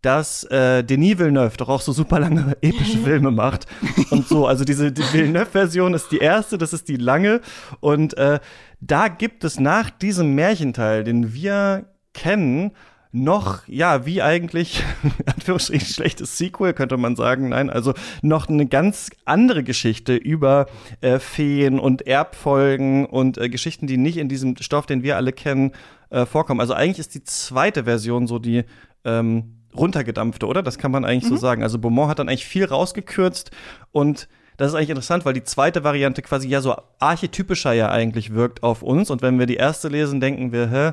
dass 0.05 0.45
äh, 0.45 0.85
Denis 0.85 1.19
Villeneuve 1.19 1.57
doch 1.57 1.69
auch 1.69 1.81
so 1.81 1.93
super 1.93 2.21
lange 2.21 2.57
epische 2.61 2.99
Filme 2.99 3.31
macht 3.31 3.67
und 4.11 4.29
so. 4.29 4.47
Also 4.47 4.65
diese 4.65 4.93
die 4.93 5.03
Villeneuve-Version 5.03 5.95
ist 5.95 6.11
die 6.13 6.19
erste, 6.19 6.59
das 6.59 6.73
ist 6.73 6.89
die 6.89 6.97
lange 6.97 7.41
und 7.81 8.17
äh, 8.17 8.41
da 8.81 9.09
gibt 9.09 9.45
es 9.45 9.59
nach 9.59 9.91
diesem 9.91 10.35
Märchenteil, 10.35 11.05
den 11.05 11.33
wir 11.33 11.87
kennen, 12.13 12.73
noch, 13.15 13.67
ja, 13.69 14.07
wie 14.07 14.23
eigentlich, 14.23 14.83
Anführungsstrichen, 15.27 15.87
schlechtes 15.87 16.37
Sequel, 16.37 16.75
könnte 16.75 16.97
man 16.97 17.15
sagen. 17.15 17.51
Nein, 17.51 17.71
also 17.71 17.95
noch 18.23 18.49
eine 18.49 18.67
ganz 18.67 19.09
andere 19.25 19.63
Geschichte 19.63 20.17
über 20.17 20.67
äh, 21.01 21.21
Feen 21.21 21.79
und 21.79 22.09
Erbfolgen 22.09 23.07
und 23.07 23.39
äh, 23.39 23.49
Geschichten, 23.49 23.87
die 23.87 23.99
nicht 23.99 24.17
in 24.17 24.29
diesem 24.29 24.57
Stoff, 24.57 24.87
den 24.87 25.05
wir 25.05 25.17
alle 25.17 25.33
kennen, 25.33 25.71
äh, 26.11 26.27
vorkommen. 26.27 26.61
Also 26.61 26.75
eigentlich 26.75 26.99
ist 26.99 27.15
die 27.15 27.23
zweite 27.23 27.85
Version 27.85 28.27
so 28.27 28.41
die 28.41 28.65
ähm, 29.05 29.54
runtergedampfte, 29.77 30.47
oder? 30.47 30.63
Das 30.63 30.79
kann 30.79 30.91
man 30.91 31.05
eigentlich 31.05 31.25
mhm. 31.25 31.37
so 31.37 31.37
sagen. 31.37 31.63
Also 31.63 31.79
Beaumont 31.79 32.11
hat 32.11 32.19
dann 32.19 32.29
eigentlich 32.29 32.47
viel 32.47 32.65
rausgekürzt 32.65 33.51
und 33.93 34.29
das 34.57 34.69
ist 34.69 34.75
eigentlich 34.75 34.91
interessant, 34.91 35.25
weil 35.25 35.35
die 35.35 35.43
zweite 35.43 35.83
Variante 35.83 36.23
quasi 36.23 36.49
ja 36.49 36.61
so 36.61 36.77
archetypischer 37.01 37.73
ja 37.73 37.91
eigentlich 37.91 38.35
wirkt 38.35 38.63
auf 38.63 38.83
uns. 38.83 39.11
Und 39.11 39.21
wenn 39.21 39.39
wir 39.39 39.47
die 39.47 39.57
erste 39.57 39.89
lesen, 39.89 40.21
denken 40.21 40.53
wir, 40.53 40.71
hä, 40.71 40.93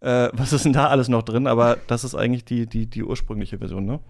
äh, 0.00 0.30
was 0.32 0.52
ist 0.52 0.64
denn 0.64 0.72
da 0.72 0.86
alles 0.86 1.08
noch 1.08 1.22
drin? 1.22 1.46
Aber 1.46 1.76
das 1.88 2.04
ist 2.04 2.14
eigentlich 2.14 2.44
die, 2.44 2.66
die, 2.66 2.86
die 2.86 3.02
ursprüngliche 3.02 3.58
Version, 3.58 3.84
ne? 3.84 4.00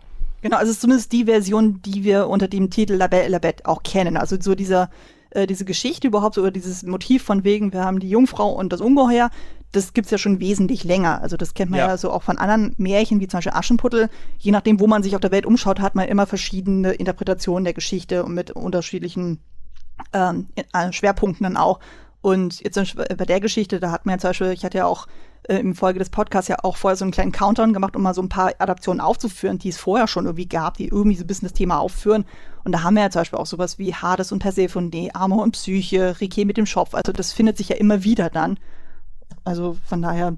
Genau, 0.43 0.57
also 0.57 0.71
es 0.71 0.77
ist 0.77 0.81
zumindest 0.81 1.13
die 1.13 1.25
Version, 1.25 1.83
die 1.83 2.03
wir 2.05 2.29
unter 2.29 2.49
dem 2.49 2.71
Titel 2.71 2.95
La 2.95 3.09
Belle 3.09 3.25
et 3.25 3.31
la 3.31 3.39
Bête 3.39 3.67
auch 3.67 3.83
kennen. 3.83 4.17
Also 4.17 4.37
so 4.41 4.55
dieser, 4.55 4.91
äh, 5.31 5.47
diese 5.47 5.67
Geschichte 5.67 6.07
überhaupt, 6.07 6.39
oder 6.39 6.51
dieses 6.51 6.83
Motiv 6.83 7.23
von 7.23 7.45
wegen, 7.45 7.73
wir 7.73 7.85
haben 7.85 8.01
die 8.01 8.09
Jungfrau 8.09 8.51
und 8.53 8.73
das 8.73 8.81
Ungeheuer, 8.81 9.31
das 9.73 9.93
gibt's 9.93 10.11
ja 10.11 10.19
schon 10.19 10.41
wesentlich 10.41 10.85
länger. 10.85 11.23
Also 11.23 11.37
das 11.37 11.55
kennt 11.55 11.71
man 11.71 11.79
ja. 11.79 11.89
ja. 11.89 11.97
so 11.97 12.11
auch 12.11 12.23
von 12.23 12.39
anderen 12.39 12.75
Märchen, 12.77 13.21
wie 13.21 13.29
zum 13.29 13.39
Beispiel 13.39 13.53
Aschenputtel. 13.53 14.09
Je 14.39 14.51
nachdem, 14.51 14.81
wo 14.81 14.87
man 14.87 15.03
sich 15.03 15.15
auf 15.15 15.21
der 15.21 15.31
Welt 15.31 15.47
umschaut, 15.47 15.81
hat 15.81 15.95
man 15.95 16.09
immer 16.09 16.27
verschiedene 16.27 16.93
Interpretationen 16.93 17.65
der 17.65 17.75
Geschichte 17.75 18.25
und 18.25 18.35
mit 18.35 18.51
unterschiedlichen 18.51 19.39
ähm, 20.13 20.49
äh, 20.73 20.93
Schwerpunkten 20.93 21.45
dann 21.45 21.57
auch. 21.57 21.79
Und 22.23 22.61
jetzt 22.61 22.97
bei 22.97 23.25
der 23.25 23.41
Geschichte, 23.41 23.81
da 23.81 23.93
hat 23.93 24.05
man 24.05 24.15
ja 24.15 24.19
zum 24.19 24.31
Beispiel, 24.31 24.51
ich 24.51 24.65
hatte 24.65 24.79
ja 24.79 24.87
auch 24.87 25.07
äh, 25.45 25.57
im 25.57 25.75
Folge 25.75 25.99
des 25.99 26.11
Podcasts 26.11 26.49
ja 26.49 26.57
auch 26.63 26.77
vorher 26.77 26.97
so 26.97 27.05
einen 27.05 27.13
kleinen 27.13 27.33
Countdown 27.33 27.73
gemacht, 27.73 27.97
um 27.97 28.03
mal 28.03 28.13
so 28.13 28.21
ein 28.21 28.29
paar 28.29 28.53
Adaptionen 28.59 29.01
aufzuführen, 29.01 29.59
die 29.59 29.71
es 29.71 29.79
vorher 29.79 30.07
schon 30.07 30.27
irgendwie 30.27 30.49
gab, 30.49 30.77
die 30.77 30.89
irgendwie 30.89 31.17
so 31.17 31.25
ein 31.25 31.27
bisschen 31.27 31.49
das 31.49 31.55
Thema 31.57 31.79
aufführen. 31.79 32.27
Und 32.65 32.73
da 32.73 32.83
haben 32.83 32.95
wir 32.95 33.05
ja 33.05 33.11
zum 33.11 33.21
Beispiel 33.21 33.39
auch 33.39 33.47
sowas 33.47 33.79
wie 33.79 33.95
Hades 33.95 34.33
und 34.33 34.41
Persephone, 34.41 34.91
Amor 35.15 35.43
und 35.43 35.53
Psyche, 35.53 36.21
Rike 36.21 36.45
mit 36.45 36.59
dem 36.59 36.67
Schopf. 36.67 36.95
Also 36.95 37.13
das 37.13 37.33
findet 37.33 37.57
sich 37.57 37.71
ja 37.71 37.77
immer 37.77 38.05
wieder 38.05 38.29
dann. 38.29 38.59
Also 39.45 39.77
von 39.85 40.03
daher, 40.03 40.37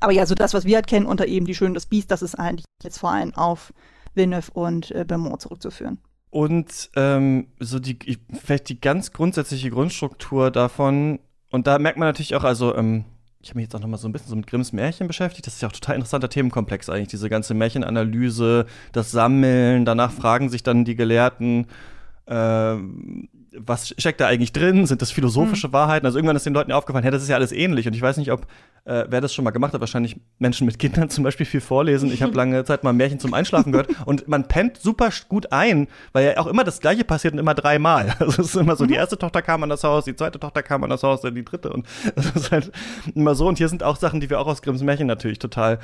aber 0.00 0.12
ja, 0.12 0.26
so 0.26 0.34
das, 0.34 0.54
was 0.54 0.64
wir 0.64 0.76
halt 0.76 0.86
kennen 0.86 1.06
unter 1.06 1.26
eben 1.26 1.46
die 1.46 1.54
Schöne 1.54 1.74
das 1.74 1.86
Biest, 1.86 2.10
das 2.10 2.22
ist 2.22 2.34
eigentlich 2.34 2.64
jetzt 2.82 2.98
vor 2.98 3.10
allem 3.10 3.34
auf 3.34 3.72
Villeneuve 4.14 4.50
und 4.52 4.90
äh, 4.90 5.04
Beaumont 5.04 5.40
zurückzuführen. 5.40 5.98
Und 6.30 6.90
ähm, 6.94 7.48
so 7.58 7.78
die, 7.78 7.98
vielleicht 8.40 8.68
die 8.68 8.80
ganz 8.80 9.12
grundsätzliche 9.12 9.70
Grundstruktur 9.70 10.50
davon, 10.50 11.20
und 11.50 11.66
da 11.66 11.78
merkt 11.78 11.98
man 11.98 12.08
natürlich 12.08 12.34
auch, 12.34 12.44
also 12.44 12.76
ähm, 12.76 13.04
ich 13.40 13.50
habe 13.50 13.58
mich 13.58 13.64
jetzt 13.64 13.74
auch 13.74 13.80
noch 13.80 13.88
mal 13.88 13.96
so 13.96 14.08
ein 14.08 14.12
bisschen 14.12 14.28
so 14.28 14.36
mit 14.36 14.46
Grimms 14.46 14.72
Märchen 14.72 15.06
beschäftigt. 15.06 15.46
Das 15.46 15.54
ist 15.54 15.62
ja 15.62 15.68
auch 15.68 15.72
total 15.72 15.94
interessanter 15.94 16.28
Themenkomplex 16.28 16.90
eigentlich, 16.90 17.08
diese 17.08 17.30
ganze 17.30 17.54
Märchenanalyse, 17.54 18.66
das 18.92 19.10
Sammeln, 19.10 19.84
danach 19.84 20.12
fragen 20.12 20.50
sich 20.50 20.62
dann 20.62 20.84
die 20.84 20.96
Gelehrten, 20.96 21.66
äh, 22.26 22.76
was 23.60 23.94
steckt 23.98 24.20
da 24.20 24.26
eigentlich 24.26 24.52
drin? 24.52 24.86
Sind 24.86 25.02
das 25.02 25.10
philosophische 25.10 25.68
mhm. 25.68 25.72
Wahrheiten? 25.72 26.06
Also 26.06 26.18
irgendwann 26.18 26.36
ist 26.36 26.46
den 26.46 26.54
Leuten 26.54 26.70
ja 26.70 26.76
aufgefallen, 26.76 27.02
hey, 27.02 27.12
das 27.12 27.22
ist 27.22 27.28
ja 27.28 27.36
alles 27.36 27.52
ähnlich. 27.52 27.86
Und 27.86 27.94
ich 27.94 28.02
weiß 28.02 28.16
nicht, 28.16 28.32
ob 28.32 28.46
äh, 28.84 29.04
wer 29.08 29.20
das 29.20 29.34
schon 29.34 29.44
mal 29.44 29.50
gemacht 29.50 29.74
hat, 29.74 29.80
wahrscheinlich 29.80 30.16
Menschen 30.38 30.66
mit 30.66 30.78
Kindern 30.78 31.10
zum 31.10 31.24
Beispiel 31.24 31.46
viel 31.46 31.60
vorlesen. 31.60 32.12
Ich 32.12 32.22
habe 32.22 32.32
lange 32.36 32.64
Zeit 32.64 32.84
mal 32.84 32.92
Märchen 32.92 33.20
zum 33.20 33.34
Einschlafen 33.34 33.72
gehört 33.72 33.88
und 34.06 34.28
man 34.28 34.48
pennt 34.48 34.78
super 34.78 35.10
gut 35.28 35.52
ein, 35.52 35.88
weil 36.12 36.24
ja 36.24 36.38
auch 36.38 36.46
immer 36.46 36.64
das 36.64 36.80
Gleiche 36.80 37.04
passiert 37.04 37.34
und 37.34 37.40
immer 37.40 37.54
dreimal. 37.54 38.14
Also 38.18 38.42
es 38.42 38.48
ist 38.48 38.56
immer 38.56 38.76
so, 38.76 38.84
die 38.84 38.94
mhm. 38.94 39.00
erste 39.00 39.18
Tochter 39.18 39.42
kam 39.42 39.62
an 39.62 39.68
das 39.68 39.84
Haus, 39.84 40.04
die 40.04 40.16
zweite 40.16 40.38
Tochter 40.38 40.62
kam 40.62 40.84
an 40.84 40.90
das 40.90 41.02
Haus, 41.02 41.20
dann 41.20 41.34
die 41.34 41.44
dritte 41.44 41.72
und 41.72 41.86
das 42.14 42.30
ist 42.32 42.50
halt 42.50 42.72
immer 43.14 43.34
so. 43.34 43.46
Und 43.46 43.58
hier 43.58 43.68
sind 43.68 43.82
auch 43.82 43.96
Sachen, 43.96 44.20
die 44.20 44.28
wir 44.28 44.40
auch 44.40 44.46
aus 44.46 44.60
Grimms 44.62 44.82
Märchen 44.82 45.06
natürlich 45.06 45.38
total 45.38 45.78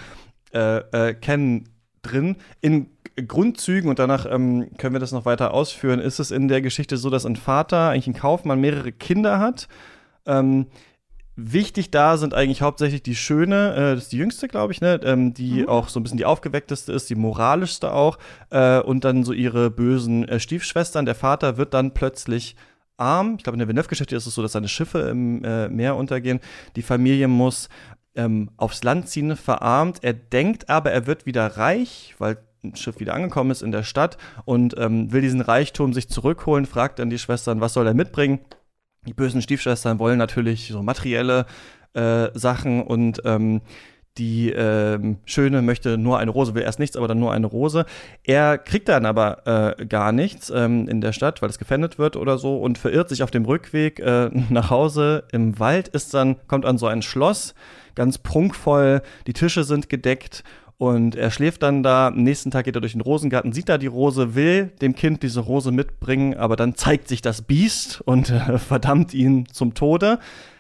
äh, 0.53 0.79
äh, 0.79 1.15
kennen 1.15 1.69
drin. 2.03 2.37
In 2.61 2.89
Grundzügen, 3.17 3.91
und 3.91 3.99
danach 3.99 4.27
ähm, 4.27 4.71
können 4.79 4.95
wir 4.95 5.01
das 5.01 5.13
noch 5.13 5.25
weiter 5.25 5.55
ausführen, 5.55 6.01
ist 6.01 6.19
es 6.19 6.31
in 6.31 6.49
der 6.49 6.63
Geschichte 6.63 6.97
so, 6.97 7.11
dass 7.11 7.27
ein 7.27 7.37
Vater, 7.37 7.91
eigentlich 7.91 8.09
ein 8.09 8.15
Kaufmann, 8.15 8.61
mehrere 8.61 8.93
Kinder 8.93 9.39
hat. 9.39 9.69
Ähm, 10.27 10.67
Wichtig 11.37 11.91
da 11.91 12.17
sind 12.17 12.33
eigentlich 12.33 12.63
hauptsächlich 12.63 13.03
die 13.03 13.17
Schöne, 13.17 13.75
äh, 13.75 13.95
das 13.97 14.05
ist 14.05 14.13
die 14.13 14.19
jüngste, 14.19 14.47
glaube 14.47 14.73
ich, 14.73 14.81
ne, 14.81 15.01
ähm, 15.03 15.35
die 15.35 15.63
mhm. 15.63 15.69
auch 15.69 15.89
so 15.89 15.99
ein 15.99 16.05
bisschen 16.05 16.19
die 16.19 16.27
aufgeweckteste 16.27 16.93
ist, 16.93 17.11
die 17.11 17.17
moralischste 17.17 17.93
auch, 17.93 18.19
äh, 18.51 18.79
und 18.79 19.05
dann 19.05 19.25
so 19.25 19.33
ihre 19.33 19.69
bösen 19.69 20.29
äh, 20.29 20.39
Stiefschwestern. 20.39 21.07
Der 21.07 21.17
Vater 21.17 21.57
wird 21.57 21.75
dann 21.75 21.93
plötzlich 21.93 22.55
arm. 22.99 23.35
Ich 23.37 23.43
glaube, 23.43 23.57
in 23.57 23.59
der 23.59 23.67
Villeneuve-Geschichte 23.67 24.15
ist 24.15 24.27
es 24.27 24.35
so, 24.37 24.43
dass 24.43 24.53
seine 24.53 24.69
Schiffe 24.69 25.01
im 25.01 25.43
äh, 25.43 25.69
Meer 25.69 25.97
untergehen. 25.97 26.39
Die 26.77 26.83
Familie 26.83 27.27
muss 27.27 27.69
ähm, 28.15 28.51
aufs 28.57 28.85
Land 28.85 29.09
ziehen, 29.09 29.35
verarmt. 29.35 30.05
Er 30.05 30.13
denkt 30.13 30.71
aber, 30.71 30.93
er 30.93 31.09
wird 31.09 31.27
wieder 31.27 31.57
reich, 31.57 32.15
weil 32.19 32.39
Schiff 32.75 33.01
wieder 33.01 33.15
angekommen 33.15 33.51
ist 33.51 33.63
in 33.63 33.73
der 33.73 33.83
Stadt 33.83 34.17
und 34.45 34.75
ähm, 34.79 35.13
will 35.13 35.21
diesen 35.21 35.41
Reichtum 35.41 35.93
sich 35.93 36.09
zurückholen, 36.09 36.67
fragt 36.67 36.99
dann 36.99 37.11
die 37.11 37.19
Schwestern, 37.19 37.61
was 37.61 37.75
soll 37.75 37.87
er 37.87 37.95
mitbringen? 37.95 38.41
Die 39.07 39.15
bösen 39.15 39.43
Stiefschwestern 39.43 39.99
wollen 39.99 40.19
natürlich 40.19 40.69
so 40.69 40.83
materielle 40.83 41.47
äh, 41.93 42.29
Sachen 42.35 42.83
und 42.83 43.23
ähm, 43.25 43.61
die 44.19 44.51
ähm, 44.51 45.19
Schöne 45.25 45.61
möchte 45.61 45.99
nur 45.99 46.19
eine 46.19 46.31
Rose, 46.31 46.55
will 46.55 46.63
erst 46.63 46.79
nichts, 46.79 46.97
aber 46.97 47.09
dann 47.09 47.19
nur 47.19 47.33
eine 47.33 47.49
Rose. 47.49 47.85
Er 48.23 48.59
kriegt 48.59 48.89
dann 48.89 49.07
aber 49.07 49.75
äh, 49.77 49.87
gar 49.87 50.13
nichts 50.13 50.51
ähm, 50.51 50.89
in 50.89 51.01
der 51.01 51.13
Stadt, 51.13 51.43
weil 51.43 51.51
es 51.51 51.59
gefändet 51.59 51.99
wird 51.99 52.15
oder 52.15 52.39
so 52.39 52.59
und 52.59 52.79
verirrt 52.79 53.09
sich 53.09 53.25
auf 53.25 53.33
dem 53.33 53.45
Rückweg 53.45 53.99
äh, 53.99 54.31
nach 54.51 54.71
Hause 54.71 55.25
im 55.33 55.59
Wald, 55.59 55.89
ist 55.89 56.15
dann, 56.15 56.37
kommt 56.47 56.65
an 56.65 56.79
so 56.79 56.87
ein 56.87 57.03
Schloss, 57.03 57.55
ganz 57.97 58.19
prunkvoll, 58.19 59.03
die 59.27 59.33
Tische 59.33 59.65
sind 59.65 59.89
gedeckt 59.89 60.45
und 60.79 61.15
er 61.15 61.31
schläft 61.31 61.63
dann 61.63 61.83
da. 61.83 62.09
Am 62.09 62.23
nächsten 62.23 62.51
Tag 62.51 62.65
geht 62.65 62.77
er 62.77 62.81
durch 62.81 62.93
den 62.93 63.01
Rosengarten, 63.01 63.53
sieht 63.53 63.69
da 63.69 63.79
die 63.79 63.87
Rose, 63.87 64.35
will 64.35 64.73
dem 64.81 64.95
Kind 64.95 65.23
diese 65.23 65.41
Rose 65.41 65.71
mitbringen, 65.71 66.35
aber 66.35 66.57
dann 66.57 66.75
zeigt 66.75 67.09
sich 67.09 67.23
das 67.23 67.43
Biest 67.43 68.01
und 68.03 68.31
äh, 68.31 68.59
verdammt 68.59 69.15
ihn 69.15 69.47
zum 69.53 69.75
Tode. 69.75 70.19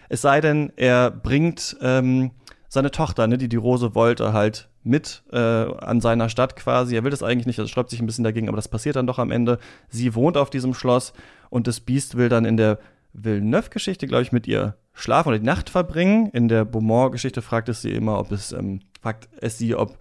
Es 0.08 0.22
sei 0.22 0.40
denn, 0.40 0.72
er 0.76 1.10
bringt 1.10 1.76
ähm, 1.80 2.30
seine 2.68 2.90
Tochter, 2.90 3.26
ne, 3.26 3.38
die 3.38 3.48
die 3.48 3.56
Rose 3.56 3.94
wollte, 3.94 4.32
halt 4.32 4.68
mit 4.82 5.22
äh, 5.32 5.38
an 5.38 6.00
seiner 6.00 6.28
Stadt 6.28 6.56
quasi. 6.56 6.94
Er 6.94 7.04
will 7.04 7.10
das 7.10 7.22
eigentlich 7.22 7.46
nicht, 7.46 7.58
also 7.58 7.68
sträubt 7.68 7.90
sich 7.90 8.00
ein 8.00 8.06
bisschen 8.06 8.24
dagegen, 8.24 8.48
aber 8.48 8.56
das 8.56 8.68
passiert 8.68 8.96
dann 8.96 9.06
doch 9.06 9.18
am 9.18 9.30
Ende. 9.30 9.58
Sie 9.88 10.14
wohnt 10.14 10.36
auf 10.36 10.50
diesem 10.50 10.74
Schloss 10.74 11.14
und 11.50 11.66
das 11.66 11.80
Biest 11.80 12.16
will 12.16 12.28
dann 12.28 12.44
in 12.44 12.56
der 12.56 12.78
Villeneuve-Geschichte, 13.14 14.06
glaube 14.06 14.22
ich, 14.22 14.32
mit 14.32 14.46
ihr 14.46 14.76
schlafen 14.94 15.28
oder 15.28 15.38
die 15.38 15.44
Nacht 15.44 15.68
verbringen. 15.68 16.30
In 16.32 16.48
der 16.48 16.64
Beaumont-Geschichte 16.64 17.42
fragt 17.42 17.68
es 17.68 17.82
sie 17.82 17.90
immer, 17.90 18.18
ob 18.18 18.32
es, 18.32 18.52
ähm, 18.52 18.80
fragt 19.02 19.28
es 19.40 19.58
sie, 19.58 19.74
ob 19.74 19.98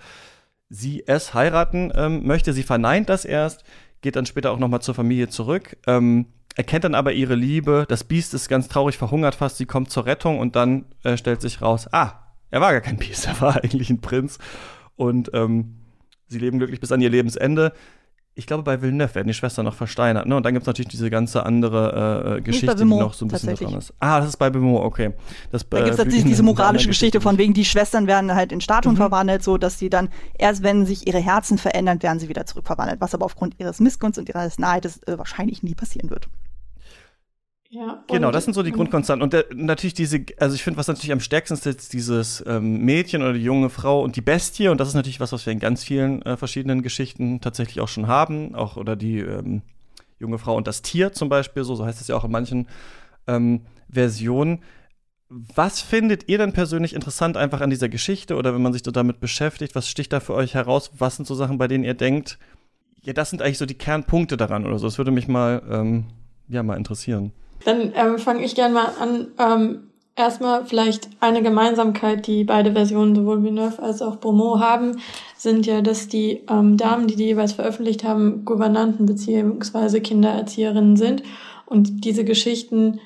sie 0.69 1.03
es 1.05 1.33
heiraten 1.33 1.91
ähm, 1.95 2.25
möchte. 2.25 2.53
Sie 2.53 2.63
verneint 2.63 3.09
das 3.09 3.25
erst, 3.25 3.63
geht 4.01 4.15
dann 4.15 4.25
später 4.25 4.51
auch 4.51 4.59
nochmal 4.59 4.81
zur 4.81 4.95
Familie 4.95 5.27
zurück, 5.27 5.77
ähm, 5.87 6.27
erkennt 6.55 6.83
dann 6.83 6.95
aber 6.95 7.13
ihre 7.13 7.35
Liebe. 7.35 7.85
Das 7.89 8.03
Biest 8.03 8.33
ist 8.33 8.47
ganz 8.47 8.67
traurig, 8.67 8.97
verhungert 8.97 9.35
fast. 9.35 9.57
Sie 9.57 9.65
kommt 9.65 9.89
zur 9.89 10.05
Rettung 10.05 10.39
und 10.39 10.55
dann 10.55 10.85
äh, 11.03 11.17
stellt 11.17 11.41
sich 11.41 11.61
raus, 11.61 11.89
ah, 11.91 12.13
er 12.51 12.61
war 12.61 12.71
gar 12.71 12.81
kein 12.81 12.97
Biest, 12.97 13.25
er 13.27 13.41
war 13.41 13.63
eigentlich 13.63 13.89
ein 13.89 14.01
Prinz. 14.01 14.37
Und 14.95 15.31
ähm, 15.33 15.79
sie 16.27 16.39
leben 16.39 16.59
glücklich 16.59 16.79
bis 16.79 16.91
an 16.91 17.01
ihr 17.01 17.09
Lebensende 17.09 17.73
ich 18.35 18.47
glaube, 18.47 18.63
bei 18.63 18.81
Villeneuve 18.81 19.15
werden 19.15 19.27
die 19.27 19.33
Schwestern 19.33 19.65
noch 19.65 19.75
versteinert. 19.75 20.25
Ne? 20.25 20.35
Und 20.35 20.43
dann 20.43 20.53
gibt 20.53 20.63
es 20.63 20.67
natürlich 20.67 20.89
diese 20.89 21.11
ganze 21.11 21.45
andere 21.45 22.37
äh, 22.37 22.41
Geschichte, 22.41 22.75
die 22.75 22.85
noch 22.85 23.13
so 23.13 23.25
ein 23.25 23.27
bisschen 23.27 23.55
dran 23.55 23.75
ist. 23.75 23.93
Ah, 23.99 24.19
das 24.19 24.29
ist 24.29 24.37
bei 24.37 24.49
Beaumont, 24.49 24.83
okay. 24.85 25.13
Das, 25.51 25.67
da 25.69 25.77
gibt 25.81 25.91
es 25.91 25.97
natürlich 25.97 26.23
diese 26.23 26.41
moralische 26.41 26.87
Geschichte 26.87 27.21
von 27.21 27.37
wegen, 27.37 27.53
die 27.53 27.65
Schwestern 27.65 28.07
werden 28.07 28.33
halt 28.33 28.51
in 28.51 28.59
Statuen 28.59 28.95
mhm. 28.95 28.97
verwandelt, 28.97 29.43
so 29.43 29.57
dass 29.57 29.77
sie 29.77 29.89
dann, 29.89 30.09
erst 30.37 30.63
wenn 30.63 30.85
sich 30.85 31.07
ihre 31.07 31.19
Herzen 31.19 31.59
verändern, 31.59 32.01
werden 32.01 32.19
sie 32.19 32.27
wieder 32.27 32.45
zurückverwandelt. 32.45 32.99
Was 33.01 33.13
aber 33.13 33.25
aufgrund 33.25 33.59
ihres 33.59 33.79
Missgunsts 33.79 34.17
und 34.17 34.29
ihres 34.29 34.57
Neides 34.57 35.03
äh, 35.03 35.17
wahrscheinlich 35.17 35.61
nie 35.61 35.75
passieren 35.75 36.09
wird. 36.09 36.27
Ja, 37.73 38.03
genau, 38.07 38.29
das 38.29 38.43
sind 38.43 38.53
so 38.53 38.61
die 38.61 38.71
Grundkonstanten. 38.71 39.23
Und 39.23 39.33
der, 39.33 39.45
natürlich 39.51 39.95
diese, 39.95 40.23
also 40.37 40.53
ich 40.53 40.61
finde, 40.61 40.77
was 40.77 40.87
natürlich 40.87 41.11
am 41.11 41.19
stärksten 41.19 41.55
ist, 41.55 41.65
jetzt 41.65 41.93
dieses 41.93 42.43
ähm, 42.45 42.85
Mädchen 42.85 43.23
oder 43.23 43.33
die 43.33 43.41
junge 43.41 43.71
Frau 43.71 44.03
und 44.03 44.15
die 44.15 44.21
Bestie. 44.21 44.67
Und 44.67 44.79
das 44.79 44.89
ist 44.89 44.93
natürlich 44.93 45.19
was, 45.19 45.31
was 45.31 45.47
wir 45.47 45.53
in 45.53 45.59
ganz 45.59 45.83
vielen 45.83 46.21
äh, 46.21 46.37
verschiedenen 46.37 46.83
Geschichten 46.83 47.41
tatsächlich 47.41 47.79
auch 47.79 47.87
schon 47.87 48.05
haben. 48.05 48.53
Auch 48.53 48.77
oder 48.77 48.95
die 48.95 49.21
ähm, 49.21 49.63
junge 50.19 50.37
Frau 50.37 50.55
und 50.55 50.67
das 50.67 50.83
Tier 50.83 51.13
zum 51.13 51.29
Beispiel, 51.29 51.63
so, 51.63 51.73
so 51.73 51.83
heißt 51.83 51.99
es 51.99 52.07
ja 52.07 52.15
auch 52.15 52.25
in 52.25 52.31
manchen 52.31 52.67
ähm, 53.25 53.61
Versionen. 53.89 54.61
Was 55.29 55.81
findet 55.81 56.29
ihr 56.29 56.37
denn 56.37 56.53
persönlich 56.53 56.93
interessant 56.93 57.37
einfach 57.37 57.61
an 57.61 57.71
dieser 57.71 57.89
Geschichte 57.89 58.35
oder 58.35 58.53
wenn 58.53 58.61
man 58.61 58.73
sich 58.73 58.83
so 58.85 58.91
damit 58.91 59.19
beschäftigt? 59.19 59.73
Was 59.73 59.89
sticht 59.89 60.13
da 60.13 60.19
für 60.19 60.35
euch 60.35 60.53
heraus? 60.53 60.91
Was 60.99 61.15
sind 61.15 61.25
so 61.25 61.33
Sachen, 61.33 61.57
bei 61.57 61.67
denen 61.67 61.85
ihr 61.85 61.95
denkt, 61.95 62.37
ja, 63.01 63.13
das 63.13 63.31
sind 63.31 63.41
eigentlich 63.41 63.57
so 63.57 63.65
die 63.65 63.73
Kernpunkte 63.73 64.37
daran 64.37 64.63
oder 64.67 64.77
so? 64.77 64.85
Das 64.85 64.99
würde 64.99 65.09
mich 65.09 65.27
mal, 65.27 65.63
ähm, 65.67 66.05
ja, 66.49 66.61
mal 66.61 66.77
interessieren. 66.77 67.33
Dann 67.65 67.93
ähm, 67.95 68.17
fange 68.17 68.43
ich 68.43 68.55
gerne 68.55 68.73
mal 68.73 68.91
an. 68.99 69.27
Ähm, 69.37 69.89
erstmal 70.15 70.65
vielleicht 70.65 71.09
eine 71.19 71.41
Gemeinsamkeit, 71.41 72.27
die 72.27 72.43
beide 72.43 72.73
Versionen, 72.73 73.15
sowohl 73.15 73.43
Villeneuve 73.43 73.81
als 73.81 74.01
auch 74.01 74.17
Beaumont 74.17 74.61
haben, 74.61 74.99
sind 75.37 75.65
ja, 75.65 75.81
dass 75.81 76.07
die 76.07 76.43
ähm, 76.49 76.77
Damen, 76.77 77.07
die 77.07 77.15
die 77.15 77.25
jeweils 77.25 77.53
veröffentlicht 77.53 78.03
haben, 78.03 78.45
Gouvernanten 78.45 79.05
beziehungsweise 79.05 80.01
Kindererzieherinnen 80.01 80.97
sind 80.97 81.23
und 81.65 82.05
diese 82.05 82.23
Geschichten 82.23 82.99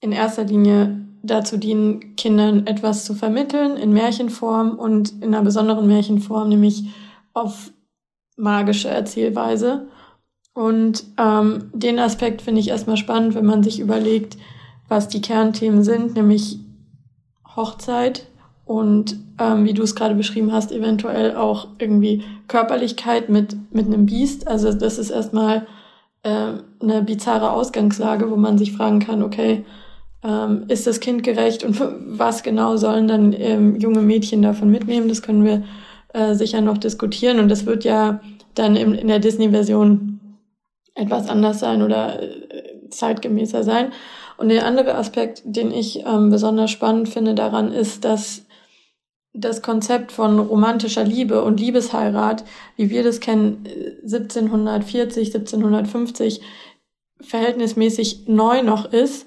in 0.00 0.12
erster 0.12 0.44
Linie 0.44 1.02
dazu 1.22 1.56
dienen, 1.56 2.14
Kindern 2.16 2.66
etwas 2.66 3.04
zu 3.04 3.14
vermitteln 3.14 3.76
in 3.76 3.92
Märchenform 3.92 4.78
und 4.78 5.12
in 5.22 5.34
einer 5.34 5.42
besonderen 5.42 5.86
Märchenform, 5.86 6.48
nämlich 6.48 6.84
auf 7.32 7.72
magische 8.36 8.88
Erzählweise. 8.88 9.88
Und 10.56 11.04
ähm, 11.18 11.70
den 11.74 11.98
Aspekt 11.98 12.40
finde 12.40 12.62
ich 12.62 12.68
erstmal 12.68 12.96
spannend, 12.96 13.34
wenn 13.34 13.44
man 13.44 13.62
sich 13.62 13.78
überlegt, 13.78 14.38
was 14.88 15.06
die 15.06 15.20
Kernthemen 15.20 15.82
sind, 15.82 16.14
nämlich 16.14 16.58
Hochzeit 17.54 18.24
und 18.64 19.18
ähm, 19.38 19.66
wie 19.66 19.74
du 19.74 19.82
es 19.82 19.94
gerade 19.94 20.14
beschrieben 20.14 20.52
hast, 20.52 20.72
eventuell 20.72 21.36
auch 21.36 21.68
irgendwie 21.78 22.22
Körperlichkeit 22.48 23.28
mit, 23.28 23.54
mit 23.70 23.84
einem 23.84 24.06
Biest. 24.06 24.48
Also 24.48 24.72
das 24.72 24.96
ist 24.96 25.10
erstmal 25.10 25.66
äh, 26.22 26.52
eine 26.80 27.02
bizarre 27.02 27.50
Ausgangslage, 27.50 28.30
wo 28.30 28.36
man 28.36 28.56
sich 28.56 28.72
fragen 28.72 29.00
kann, 29.00 29.22
okay, 29.22 29.62
ähm, 30.24 30.64
ist 30.68 30.86
das 30.86 31.00
Kind 31.00 31.22
gerecht 31.22 31.64
und 31.64 31.78
was 32.06 32.42
genau 32.42 32.78
sollen 32.78 33.08
dann 33.08 33.34
ähm, 33.34 33.78
junge 33.78 34.00
Mädchen 34.00 34.40
davon 34.40 34.70
mitnehmen? 34.70 35.08
Das 35.10 35.20
können 35.20 35.44
wir 35.44 35.64
äh, 36.14 36.34
sicher 36.34 36.62
noch 36.62 36.78
diskutieren 36.78 37.40
und 37.40 37.50
das 37.50 37.66
wird 37.66 37.84
ja 37.84 38.20
dann 38.54 38.74
im, 38.74 38.94
in 38.94 39.08
der 39.08 39.18
Disney-Version 39.18 40.15
etwas 40.96 41.28
anders 41.28 41.60
sein 41.60 41.82
oder 41.82 42.22
äh, 42.22 42.88
zeitgemäßer 42.90 43.62
sein. 43.62 43.92
Und 44.36 44.48
der 44.48 44.66
andere 44.66 44.96
Aspekt, 44.96 45.42
den 45.44 45.70
ich 45.70 46.04
ähm, 46.04 46.30
besonders 46.30 46.70
spannend 46.70 47.08
finde 47.08 47.34
daran, 47.34 47.72
ist, 47.72 48.04
dass 48.04 48.42
das 49.32 49.62
Konzept 49.62 50.12
von 50.12 50.38
romantischer 50.38 51.04
Liebe 51.04 51.44
und 51.44 51.60
Liebesheirat, 51.60 52.44
wie 52.76 52.90
wir 52.90 53.04
das 53.04 53.20
kennen, 53.20 53.64
1740, 54.02 55.34
äh, 55.34 55.38
1750 55.38 56.40
verhältnismäßig 57.20 58.26
neu 58.26 58.62
noch 58.62 58.92
ist 58.92 59.26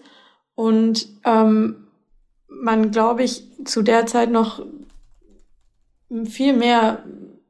und 0.56 1.08
ähm, 1.26 1.88
man, 2.48 2.92
glaube 2.92 3.24
ich, 3.24 3.44
zu 3.66 3.82
der 3.82 4.06
Zeit 4.06 4.32
noch 4.32 4.64
viel 6.26 6.54
mehr 6.54 7.04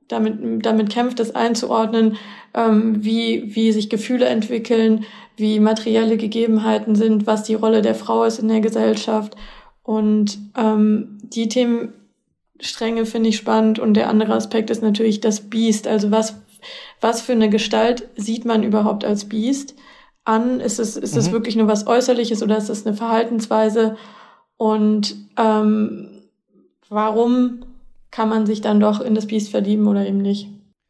damit, 0.09 0.65
damit 0.65 0.89
kämpft, 0.89 1.19
es 1.19 1.33
einzuordnen, 1.33 2.17
ähm, 2.53 3.03
wie, 3.03 3.55
wie 3.55 3.71
sich 3.71 3.89
Gefühle 3.89 4.25
entwickeln, 4.25 5.05
wie 5.37 5.59
materielle 5.59 6.17
Gegebenheiten 6.17 6.95
sind, 6.95 7.25
was 7.25 7.43
die 7.43 7.53
Rolle 7.53 7.81
der 7.81 7.95
Frau 7.95 8.23
ist 8.25 8.39
in 8.39 8.49
der 8.49 8.59
Gesellschaft. 8.59 9.37
Und 9.83 10.37
ähm, 10.57 11.17
die 11.23 11.47
Themenstränge 11.47 13.05
finde 13.05 13.29
ich 13.29 13.37
spannend. 13.37 13.79
Und 13.79 13.93
der 13.93 14.09
andere 14.09 14.33
Aspekt 14.33 14.69
ist 14.69 14.83
natürlich 14.83 15.21
das 15.21 15.49
Biest. 15.49 15.87
Also 15.87 16.11
was, 16.11 16.41
was 16.99 17.21
für 17.21 17.31
eine 17.31 17.49
Gestalt 17.49 18.09
sieht 18.15 18.45
man 18.45 18.63
überhaupt 18.63 19.05
als 19.05 19.25
Biest 19.25 19.75
an? 20.25 20.59
Ist 20.59 20.79
es, 20.79 20.97
ist 20.97 21.15
es 21.15 21.29
mhm. 21.29 21.33
wirklich 21.33 21.55
nur 21.55 21.67
was 21.67 21.87
Äußerliches 21.87 22.43
oder 22.43 22.57
ist 22.57 22.69
es 22.69 22.85
eine 22.85 22.95
Verhaltensweise? 22.95 23.95
Und 24.57 25.15
ähm, 25.37 26.23
warum 26.89 27.61
kann 28.19 28.27
man 28.27 28.45
sich 28.45 28.59
dann 28.59 28.81
doch 28.81 28.99
in 28.99 29.15
das 29.15 29.27
Biest 29.27 29.49
verlieben 29.49 29.87
oder 29.87 30.05
eben 30.05 30.17
nicht? 30.17 30.49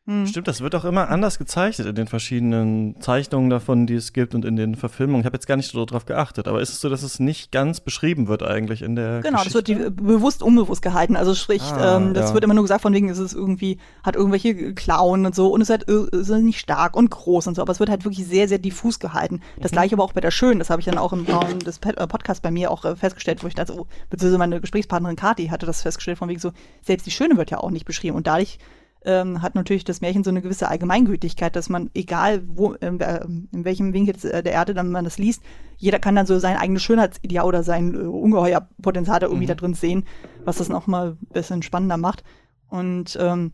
Hm. 0.09 0.25
Stimmt, 0.25 0.47
das 0.47 0.61
wird 0.61 0.73
auch 0.73 0.85
immer 0.85 1.09
anders 1.09 1.37
gezeichnet 1.37 1.87
in 1.87 1.93
den 1.93 2.07
verschiedenen 2.07 2.99
Zeichnungen 2.99 3.51
davon, 3.51 3.85
die 3.85 3.93
es 3.93 4.11
gibt 4.11 4.33
und 4.33 4.43
in 4.43 4.55
den 4.55 4.73
Verfilmungen. 4.73 5.21
Ich 5.21 5.25
habe 5.27 5.35
jetzt 5.35 5.45
gar 5.45 5.55
nicht 5.55 5.69
so 5.69 5.85
darauf 5.85 6.07
geachtet, 6.07 6.47
aber 6.47 6.61
ist 6.61 6.69
es 6.69 6.81
so, 6.81 6.89
dass 6.89 7.03
es 7.03 7.19
nicht 7.19 7.51
ganz 7.51 7.79
beschrieben 7.79 8.27
wird 8.27 8.41
eigentlich 8.41 8.81
in 8.81 8.95
der 8.95 9.21
Genau, 9.21 9.43
Geschichte? 9.43 9.61
das 9.61 9.67
wird 9.69 9.97
die, 9.99 10.03
bewusst 10.03 10.41
unbewusst 10.41 10.81
gehalten. 10.81 11.15
Also 11.15 11.35
sprich, 11.35 11.61
ah, 11.61 11.97
ähm, 11.97 12.15
das 12.15 12.29
ja. 12.29 12.33
wird 12.33 12.43
immer 12.43 12.55
nur 12.55 12.63
gesagt 12.63 12.81
von 12.81 12.91
wegen, 12.91 13.09
ist 13.09 13.19
es 13.19 13.33
irgendwie, 13.33 13.77
hat 14.03 14.15
irgendwelche 14.15 14.73
Klauen 14.73 15.27
und 15.27 15.35
so 15.35 15.53
und 15.53 15.61
es 15.61 15.69
ist 15.69 15.77
halt 15.77 15.83
ist 15.83 16.29
nicht 16.29 16.59
stark 16.59 16.95
und 16.95 17.11
groß 17.11 17.45
und 17.45 17.53
so, 17.53 17.61
aber 17.61 17.71
es 17.71 17.79
wird 17.79 17.91
halt 17.91 18.03
wirklich 18.03 18.25
sehr, 18.25 18.47
sehr 18.47 18.57
diffus 18.57 18.99
gehalten. 18.99 19.41
Das 19.59 19.71
mhm. 19.71 19.75
gleiche 19.75 19.93
aber 19.93 20.03
auch 20.03 20.13
bei 20.13 20.21
der 20.21 20.31
Schönen, 20.31 20.57
das 20.57 20.71
habe 20.71 20.79
ich 20.79 20.85
dann 20.85 20.97
auch 20.97 21.13
im 21.13 21.27
Raum 21.27 21.59
des 21.59 21.77
äh, 21.85 22.07
Podcasts 22.07 22.41
bei 22.41 22.49
mir 22.49 22.71
auch 22.71 22.83
äh, 22.83 22.95
festgestellt, 22.95 23.43
wo 23.43 23.47
ich 23.47 23.53
dachte, 23.53 23.75
oh, 23.77 23.85
beziehungsweise 24.09 24.39
meine 24.39 24.59
Gesprächspartnerin 24.59 25.17
Kati 25.17 25.49
hatte 25.49 25.67
das 25.67 25.83
festgestellt 25.83 26.17
von 26.17 26.29
wegen 26.29 26.39
so, 26.39 26.51
selbst 26.81 27.05
die 27.05 27.11
Schöne 27.11 27.37
wird 27.37 27.51
ja 27.51 27.59
auch 27.59 27.69
nicht 27.69 27.85
beschrieben 27.85 28.15
und 28.15 28.25
dadurch 28.25 28.57
ähm, 29.05 29.41
hat 29.41 29.55
natürlich 29.55 29.83
das 29.83 30.01
Märchen 30.01 30.23
so 30.23 30.29
eine 30.29 30.41
gewisse 30.41 30.67
Allgemeingültigkeit, 30.67 31.55
dass 31.55 31.69
man, 31.69 31.89
egal 31.93 32.41
wo, 32.47 32.75
ähm, 32.81 32.99
äh, 32.99 33.23
in 33.23 33.65
welchem 33.65 33.93
Winkel 33.93 34.15
der 34.15 34.45
Erde 34.45 34.73
dann 34.73 34.91
man 34.91 35.05
das 35.05 35.17
liest, 35.17 35.41
jeder 35.77 35.99
kann 35.99 36.15
dann 36.15 36.25
so 36.25 36.37
sein 36.39 36.57
eigenes 36.57 36.83
Schönheitsideal 36.83 37.45
oder 37.45 37.63
sein 37.63 37.93
äh, 37.93 37.99
ungeheuer 37.99 38.67
Potenzial 38.81 39.19
da 39.19 39.27
irgendwie 39.27 39.45
mhm. 39.45 39.49
da 39.49 39.55
drin 39.55 39.73
sehen, 39.73 40.05
was 40.43 40.57
das 40.57 40.69
noch 40.69 40.87
mal 40.87 41.11
ein 41.11 41.27
bisschen 41.31 41.63
spannender 41.63 41.97
macht. 41.97 42.23
Und 42.69 43.17
ähm, 43.19 43.53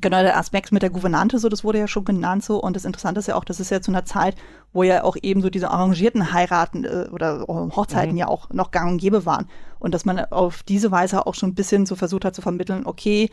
Genau, 0.00 0.22
der 0.22 0.36
Aspekt 0.36 0.72
mit 0.72 0.82
der 0.82 0.90
Gouvernante, 0.90 1.38
so, 1.38 1.48
das 1.48 1.62
wurde 1.62 1.78
ja 1.78 1.86
schon 1.86 2.04
genannt, 2.04 2.42
so. 2.42 2.60
Und 2.60 2.74
das 2.74 2.84
Interessante 2.84 3.20
ist 3.20 3.28
ja 3.28 3.36
auch, 3.36 3.44
das 3.44 3.60
ist 3.60 3.70
ja 3.70 3.80
zu 3.80 3.92
einer 3.92 4.04
Zeit, 4.04 4.34
wo 4.72 4.82
ja 4.82 5.04
auch 5.04 5.16
eben 5.22 5.40
so 5.40 5.50
diese 5.50 5.70
arrangierten 5.70 6.32
Heiraten 6.32 6.84
äh, 6.84 7.08
oder 7.12 7.44
Hochzeiten 7.46 8.12
mhm. 8.12 8.18
ja 8.18 8.26
auch 8.26 8.50
noch 8.50 8.72
gang 8.72 8.92
und 8.92 8.98
gäbe 8.98 9.24
waren. 9.24 9.46
Und 9.78 9.94
dass 9.94 10.04
man 10.04 10.18
auf 10.18 10.64
diese 10.64 10.90
Weise 10.90 11.26
auch 11.26 11.34
schon 11.34 11.50
ein 11.50 11.54
bisschen 11.54 11.86
so 11.86 11.94
versucht 11.94 12.24
hat 12.24 12.34
zu 12.34 12.42
vermitteln, 12.42 12.86
okay, 12.86 13.30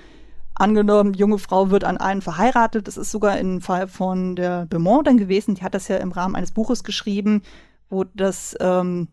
angenommen, 0.62 1.14
junge 1.14 1.40
Frau 1.40 1.72
wird 1.72 1.84
an 1.84 1.98
einen 1.98 2.22
verheiratet. 2.22 2.88
Das 2.88 2.98
ist 2.98 3.12
sogar 3.12 3.38
im 3.38 3.62
Fall 3.62 3.88
von 3.88 4.36
der 4.36 4.66
Beaumont 4.68 5.08
dann 5.08 5.18
gewesen. 5.18 5.56
Die 5.56 5.64
hat 5.64 5.74
das 5.74 5.88
ja 5.88 5.98
im 5.98 6.12
Rahmen 6.12 6.36
eines 6.36 6.52
Buches 6.52 6.84
geschrieben, 6.84 7.42
wo 7.90 8.04
das, 8.04 8.56
ähm, 8.60 9.10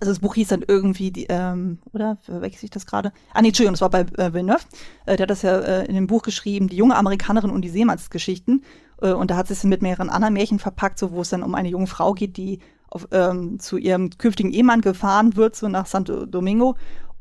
also 0.00 0.12
das 0.12 0.20
Buch 0.20 0.34
hieß 0.34 0.48
dann 0.48 0.64
irgendwie, 0.66 1.10
die, 1.10 1.26
ähm, 1.28 1.78
oder 1.92 2.16
verwechsel 2.22 2.66
ich 2.66 2.70
das 2.70 2.86
gerade? 2.86 3.12
Ah, 3.34 3.42
nee, 3.42 3.48
Entschuldigung, 3.48 3.74
das 3.74 3.80
war 3.80 3.90
bei 3.90 4.00
äh, 4.00 4.32
Villeneuve. 4.32 4.64
Äh, 5.06 5.16
der 5.16 5.24
hat 5.24 5.30
das 5.30 5.42
ja 5.42 5.58
äh, 5.58 5.86
in 5.86 5.94
dem 5.94 6.06
Buch 6.06 6.22
geschrieben, 6.22 6.68
Die 6.68 6.76
junge 6.76 6.96
Amerikanerin 6.96 7.50
und 7.50 7.62
die 7.62 7.68
Seemannsgeschichten. 7.68 8.64
Äh, 9.02 9.12
und 9.12 9.30
da 9.30 9.36
hat 9.36 9.50
es 9.50 9.64
mit 9.64 9.82
mehreren 9.82 10.10
anderen 10.10 10.34
Märchen 10.34 10.58
verpackt, 10.58 10.98
so 10.98 11.12
wo 11.12 11.22
es 11.22 11.30
dann 11.30 11.42
um 11.42 11.54
eine 11.54 11.68
junge 11.68 11.86
Frau 11.86 12.14
geht, 12.14 12.36
die 12.36 12.60
auf, 12.90 13.08
ähm, 13.12 13.58
zu 13.58 13.76
ihrem 13.76 14.10
künftigen 14.16 14.50
Ehemann 14.50 14.80
gefahren 14.80 15.36
wird, 15.36 15.56
so 15.56 15.68
nach 15.68 15.86
Santo 15.86 16.24
Domingo. 16.24 16.76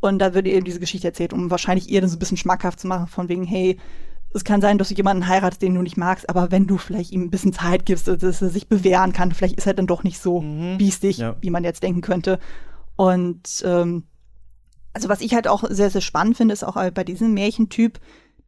Und 0.08 0.20
da 0.20 0.34
wird 0.34 0.48
ihr 0.48 0.54
eben 0.54 0.66
diese 0.66 0.80
Geschichte 0.80 1.08
erzählt, 1.08 1.34
um 1.34 1.52
wahrscheinlich 1.52 1.90
ihr 1.90 2.02
dann 2.02 2.10
so 2.10 2.16
ein 2.16 2.20
bisschen 2.20 2.38
schmackhaft 2.38 2.80
zu 2.80 2.88
machen, 2.88 3.08
von 3.08 3.30
wegen, 3.30 3.44
hey, 3.44 3.78
es 4.34 4.44
kann 4.44 4.62
sein, 4.62 4.78
dass 4.78 4.90
du 4.90 4.96
jemanden 4.96 5.28
heiratest, 5.28 5.62
den 5.62 5.76
du 5.76 5.82
nicht 5.82 5.98
magst, 5.98 6.30
aber 6.30 6.52
wenn 6.52 6.68
du 6.68 6.78
vielleicht 6.78 7.12
ihm 7.12 7.24
ein 7.24 7.30
bisschen 7.30 7.54
Zeit 7.54 7.86
gibst, 7.86 8.08
dass 8.08 8.42
er 8.42 8.50
sich 8.50 8.68
bewähren 8.68 9.14
kann, 9.14 9.32
vielleicht 9.32 9.58
ist 9.58 9.68
er 9.68 9.74
dann 9.74 9.88
doch 9.88 10.04
nicht 10.04 10.20
so 10.20 10.42
mhm. 10.42 10.78
biestig, 10.78 11.18
ja. 11.18 11.36
wie 11.42 11.50
man 11.50 11.64
jetzt 11.64 11.84
denken 11.84 12.02
könnte. 12.02 12.40
Und 12.96 13.64
ähm, 13.66 14.04
also 14.94 15.10
was 15.10 15.22
ich 15.22 15.34
halt 15.34 15.48
auch 15.48 15.64
sehr, 15.70 15.90
sehr 15.90 16.02
spannend 16.02 16.38
finde, 16.38 16.54
ist 16.54 16.64
auch 16.64 16.76
bei 16.92 17.04
diesem 17.04 17.34
Märchentyp, 17.34 18.00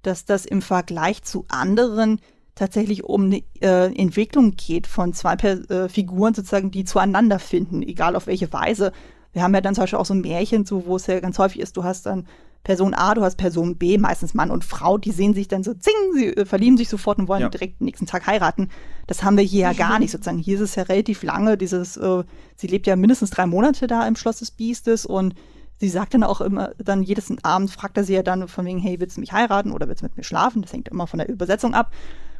dass 0.01 0.25
das 0.25 0.45
im 0.45 0.61
Vergleich 0.61 1.23
zu 1.23 1.45
anderen 1.49 2.19
tatsächlich 2.55 3.03
um 3.03 3.25
eine 3.25 3.43
äh, 3.61 3.93
Entwicklung 3.95 4.51
geht 4.51 4.85
von 4.85 5.13
zwei 5.13 5.35
per 5.35 5.69
äh, 5.69 5.89
Figuren 5.89 6.33
sozusagen, 6.33 6.71
die 6.71 6.83
zueinander 6.83 7.39
finden, 7.39 7.81
egal 7.81 8.15
auf 8.15 8.27
welche 8.27 8.51
Weise. 8.51 8.91
Wir 9.33 9.43
haben 9.43 9.53
ja 9.53 9.61
dann 9.61 9.75
zum 9.75 9.83
Beispiel 9.83 9.99
auch 9.99 10.05
so 10.05 10.13
ein 10.13 10.21
Märchen, 10.21 10.65
so, 10.65 10.85
wo 10.85 10.95
es 10.95 11.07
ja 11.07 11.19
ganz 11.19 11.37
häufig 11.37 11.61
ist, 11.61 11.77
du 11.77 11.83
hast 11.83 12.05
dann 12.05 12.25
Person 12.63 12.93
A, 12.93 13.13
du 13.13 13.21
hast 13.21 13.37
Person 13.37 13.77
B, 13.77 13.97
meistens 13.97 14.33
Mann 14.33 14.51
und 14.51 14.65
Frau, 14.65 14.97
die 14.97 15.11
sehen 15.11 15.33
sich 15.33 15.47
dann 15.47 15.63
so, 15.63 15.73
zing, 15.73 15.93
sie 16.13 16.27
äh, 16.27 16.45
verlieben 16.45 16.77
sich 16.77 16.89
sofort 16.89 17.17
und 17.17 17.27
wollen 17.27 17.41
ja. 17.41 17.49
direkt 17.49 17.81
nächsten 17.81 18.05
Tag 18.05 18.27
heiraten. 18.27 18.69
Das 19.07 19.23
haben 19.23 19.37
wir 19.37 19.43
hier 19.43 19.61
ja 19.61 19.73
gar 19.87 19.99
nicht 19.99 20.11
sozusagen. 20.11 20.39
Hier 20.39 20.55
ist 20.55 20.61
es 20.61 20.75
ja 20.75 20.83
relativ 20.83 21.23
lange, 21.23 21.57
dieses, 21.57 21.95
äh, 21.97 22.23
sie 22.55 22.67
lebt 22.67 22.85
ja 22.87 22.95
mindestens 22.95 23.29
drei 23.29 23.45
Monate 23.45 23.87
da 23.87 24.07
im 24.07 24.15
Schloss 24.15 24.39
des 24.39 24.51
Biestes 24.51 25.05
und 25.05 25.35
sie 25.79 25.89
sagt 25.89 26.13
dann 26.13 26.23
auch 26.23 26.41
immer, 26.41 26.71
dann 26.77 27.01
jedes 27.01 27.31
Abend 27.43 27.71
fragt 27.71 27.97
er 27.97 28.03
sie 28.03 28.13
ja 28.13 28.23
dann 28.23 28.47
von 28.47 28.65
wegen, 28.65 28.79
hey, 28.79 28.99
willst 28.99 29.15
du 29.15 29.21
mich 29.21 29.31
heiraten 29.31 29.71
oder 29.71 29.87
willst 29.87 30.01
du 30.01 30.05
mit 30.05 30.17
mir 30.17 30.23
schlafen? 30.23 30.61
Das 30.61 30.73
hängt 30.73 30.89
immer 30.89 31.07
von 31.07 31.19
der 31.19 31.29
Übersetzung 31.29 31.73
ab. 31.73 31.91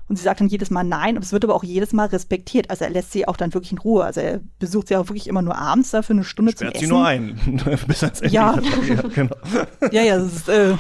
Und 0.09 0.15
sie 0.15 0.23
sagt 0.23 0.41
dann 0.41 0.47
jedes 0.47 0.71
Mal 0.71 0.83
nein, 0.83 1.15
und 1.15 1.23
es 1.23 1.31
wird 1.31 1.43
aber 1.43 1.53
auch 1.53 1.63
jedes 1.63 1.93
Mal 1.93 2.07
respektiert. 2.07 2.71
Also 2.71 2.83
er 2.83 2.89
lässt 2.89 3.11
sie 3.11 3.27
auch 3.27 3.37
dann 3.37 3.53
wirklich 3.53 3.71
in 3.71 3.77
Ruhe. 3.77 4.03
Also 4.03 4.21
er 4.21 4.41
besucht 4.57 4.87
sie 4.87 4.95
auch 4.95 5.07
wirklich 5.07 5.27
immer 5.27 5.43
nur 5.43 5.55
abends 5.55 5.91
da 5.91 6.01
für 6.01 6.13
eine 6.13 6.23
Stunde 6.23 6.51
Sperrt 6.51 6.77
zum 6.77 6.81
sie 6.81 6.87
nur 6.87 7.05
ein, 7.05 7.39
bis 7.87 8.03
ans 8.03 8.21
Ende. 8.21 8.33
Ja, 8.33 8.59
ja, 8.87 9.01
genau. 9.13 9.35
ja, 9.91 10.01
ja, 10.01 10.17
das 10.17 10.33
ist, 10.33 10.49
äh, 10.49 10.73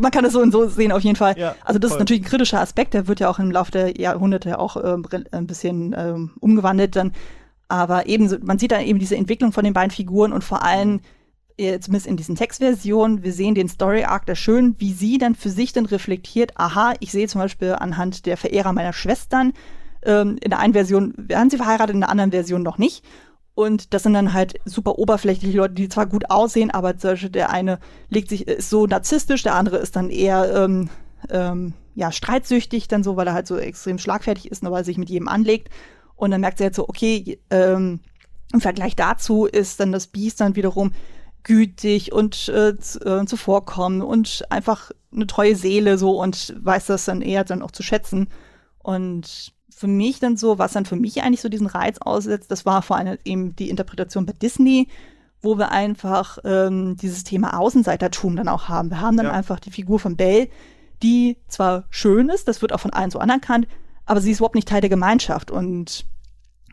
man 0.00 0.10
kann 0.10 0.24
es 0.24 0.32
so 0.32 0.40
und 0.40 0.50
so 0.50 0.68
sehen 0.68 0.90
auf 0.90 1.02
jeden 1.02 1.14
Fall. 1.14 1.38
Ja, 1.38 1.54
also 1.64 1.78
das 1.78 1.92
voll. 1.92 1.98
ist 1.98 2.00
natürlich 2.00 2.22
ein 2.22 2.28
kritischer 2.28 2.60
Aspekt, 2.60 2.94
der 2.94 3.06
wird 3.06 3.20
ja 3.20 3.30
auch 3.30 3.38
im 3.38 3.52
Laufe 3.52 3.70
der 3.70 3.96
Jahrhunderte 3.96 4.58
auch 4.58 4.76
äh, 4.76 4.96
ein 5.30 5.46
bisschen 5.46 5.94
ähm, 5.96 6.32
umgewandelt 6.40 6.96
dann. 6.96 7.12
Aber 7.68 8.06
ebenso, 8.06 8.38
man 8.42 8.58
sieht 8.58 8.72
dann 8.72 8.82
eben 8.82 8.98
diese 8.98 9.16
Entwicklung 9.16 9.52
von 9.52 9.64
den 9.64 9.72
beiden 9.72 9.92
Figuren 9.92 10.32
und 10.32 10.42
vor 10.42 10.64
allem 10.64 11.00
zumindest 11.56 12.06
in 12.06 12.16
diesen 12.16 12.34
Textversionen, 12.34 13.22
wir 13.22 13.32
sehen 13.32 13.54
den 13.54 13.68
Story 13.68 14.04
Arc 14.04 14.26
da 14.26 14.34
schön, 14.34 14.74
wie 14.78 14.92
sie 14.92 15.18
dann 15.18 15.34
für 15.34 15.50
sich 15.50 15.72
dann 15.72 15.86
reflektiert, 15.86 16.52
aha, 16.56 16.94
ich 17.00 17.12
sehe 17.12 17.28
zum 17.28 17.40
Beispiel 17.40 17.72
anhand 17.72 18.26
der 18.26 18.36
Verehrer 18.36 18.72
meiner 18.72 18.92
Schwestern, 18.92 19.52
ähm, 20.04 20.36
in 20.42 20.50
der 20.50 20.58
einen 20.58 20.72
Version 20.72 21.14
werden 21.16 21.50
sie 21.50 21.56
verheiratet, 21.56 21.94
in 21.94 22.00
der 22.00 22.10
anderen 22.10 22.32
Version 22.32 22.62
noch 22.62 22.78
nicht. 22.78 23.04
Und 23.54 23.94
das 23.94 24.02
sind 24.02 24.14
dann 24.14 24.32
halt 24.32 24.54
super 24.64 24.98
oberflächliche 24.98 25.56
Leute, 25.56 25.74
die 25.74 25.88
zwar 25.88 26.06
gut 26.06 26.28
aussehen, 26.28 26.72
aber 26.72 26.96
zum 26.98 27.10
Beispiel 27.10 27.30
der 27.30 27.50
eine 27.50 27.78
legt 28.08 28.28
sich, 28.28 28.48
ist 28.48 28.68
so 28.68 28.86
narzisstisch, 28.86 29.44
der 29.44 29.54
andere 29.54 29.76
ist 29.76 29.94
dann 29.94 30.10
eher 30.10 30.52
ähm, 30.64 30.90
ähm, 31.30 31.74
ja, 31.94 32.10
streitsüchtig, 32.10 32.88
dann 32.88 33.04
so, 33.04 33.16
weil 33.16 33.28
er 33.28 33.34
halt 33.34 33.46
so 33.46 33.56
extrem 33.56 33.98
schlagfertig 33.98 34.50
ist, 34.50 34.64
weil 34.64 34.72
er 34.72 34.84
sich 34.84 34.98
mit 34.98 35.08
jedem 35.08 35.28
anlegt. 35.28 35.68
Und 36.16 36.32
dann 36.32 36.40
merkt 36.40 36.58
sie 36.58 36.64
halt 36.64 36.74
so, 36.74 36.88
okay, 36.88 37.38
ähm, 37.50 38.00
im 38.52 38.60
Vergleich 38.60 38.96
dazu 38.96 39.46
ist 39.46 39.78
dann 39.78 39.92
das 39.92 40.08
Biest 40.08 40.40
dann 40.40 40.56
wiederum 40.56 40.92
gütig 41.44 42.12
und 42.12 42.48
äh, 42.48 42.70
äh, 42.70 43.26
zuvorkommen 43.26 44.02
und 44.02 44.44
einfach 44.50 44.90
eine 45.12 45.26
treue 45.26 45.54
Seele 45.54 45.98
so 45.98 46.20
und 46.20 46.54
weiß 46.58 46.86
das 46.86 47.04
dann 47.04 47.22
eher 47.22 47.44
dann 47.44 47.62
auch 47.62 47.70
zu 47.70 47.82
schätzen. 47.82 48.28
Und 48.78 49.52
für 49.70 49.86
mich 49.86 50.20
dann 50.20 50.36
so, 50.36 50.58
was 50.58 50.72
dann 50.72 50.86
für 50.86 50.96
mich 50.96 51.22
eigentlich 51.22 51.40
so 51.40 51.48
diesen 51.48 51.66
Reiz 51.66 51.98
aussetzt, 51.98 52.50
das 52.50 52.64
war 52.64 52.82
vor 52.82 52.96
allem 52.96 53.18
eben 53.24 53.54
die 53.56 53.70
Interpretation 53.70 54.26
bei 54.26 54.32
Disney, 54.32 54.88
wo 55.42 55.58
wir 55.58 55.70
einfach 55.70 56.38
ähm, 56.44 56.96
dieses 56.96 57.24
Thema 57.24 57.58
Außenseitertum 57.58 58.36
dann 58.36 58.48
auch 58.48 58.68
haben. 58.68 58.90
Wir 58.90 59.00
haben 59.00 59.16
dann 59.16 59.26
ja. 59.26 59.32
einfach 59.32 59.60
die 59.60 59.70
Figur 59.70 59.98
von 59.98 60.16
Belle, 60.16 60.48
die 61.02 61.36
zwar 61.48 61.84
schön 61.90 62.30
ist, 62.30 62.48
das 62.48 62.62
wird 62.62 62.72
auch 62.72 62.80
von 62.80 62.92
allen 62.92 63.10
so 63.10 63.18
anerkannt, 63.18 63.66
aber 64.06 64.20
sie 64.20 64.30
ist 64.30 64.38
überhaupt 64.38 64.54
nicht 64.54 64.68
Teil 64.68 64.80
der 64.80 64.90
Gemeinschaft 64.90 65.50
und 65.50 66.06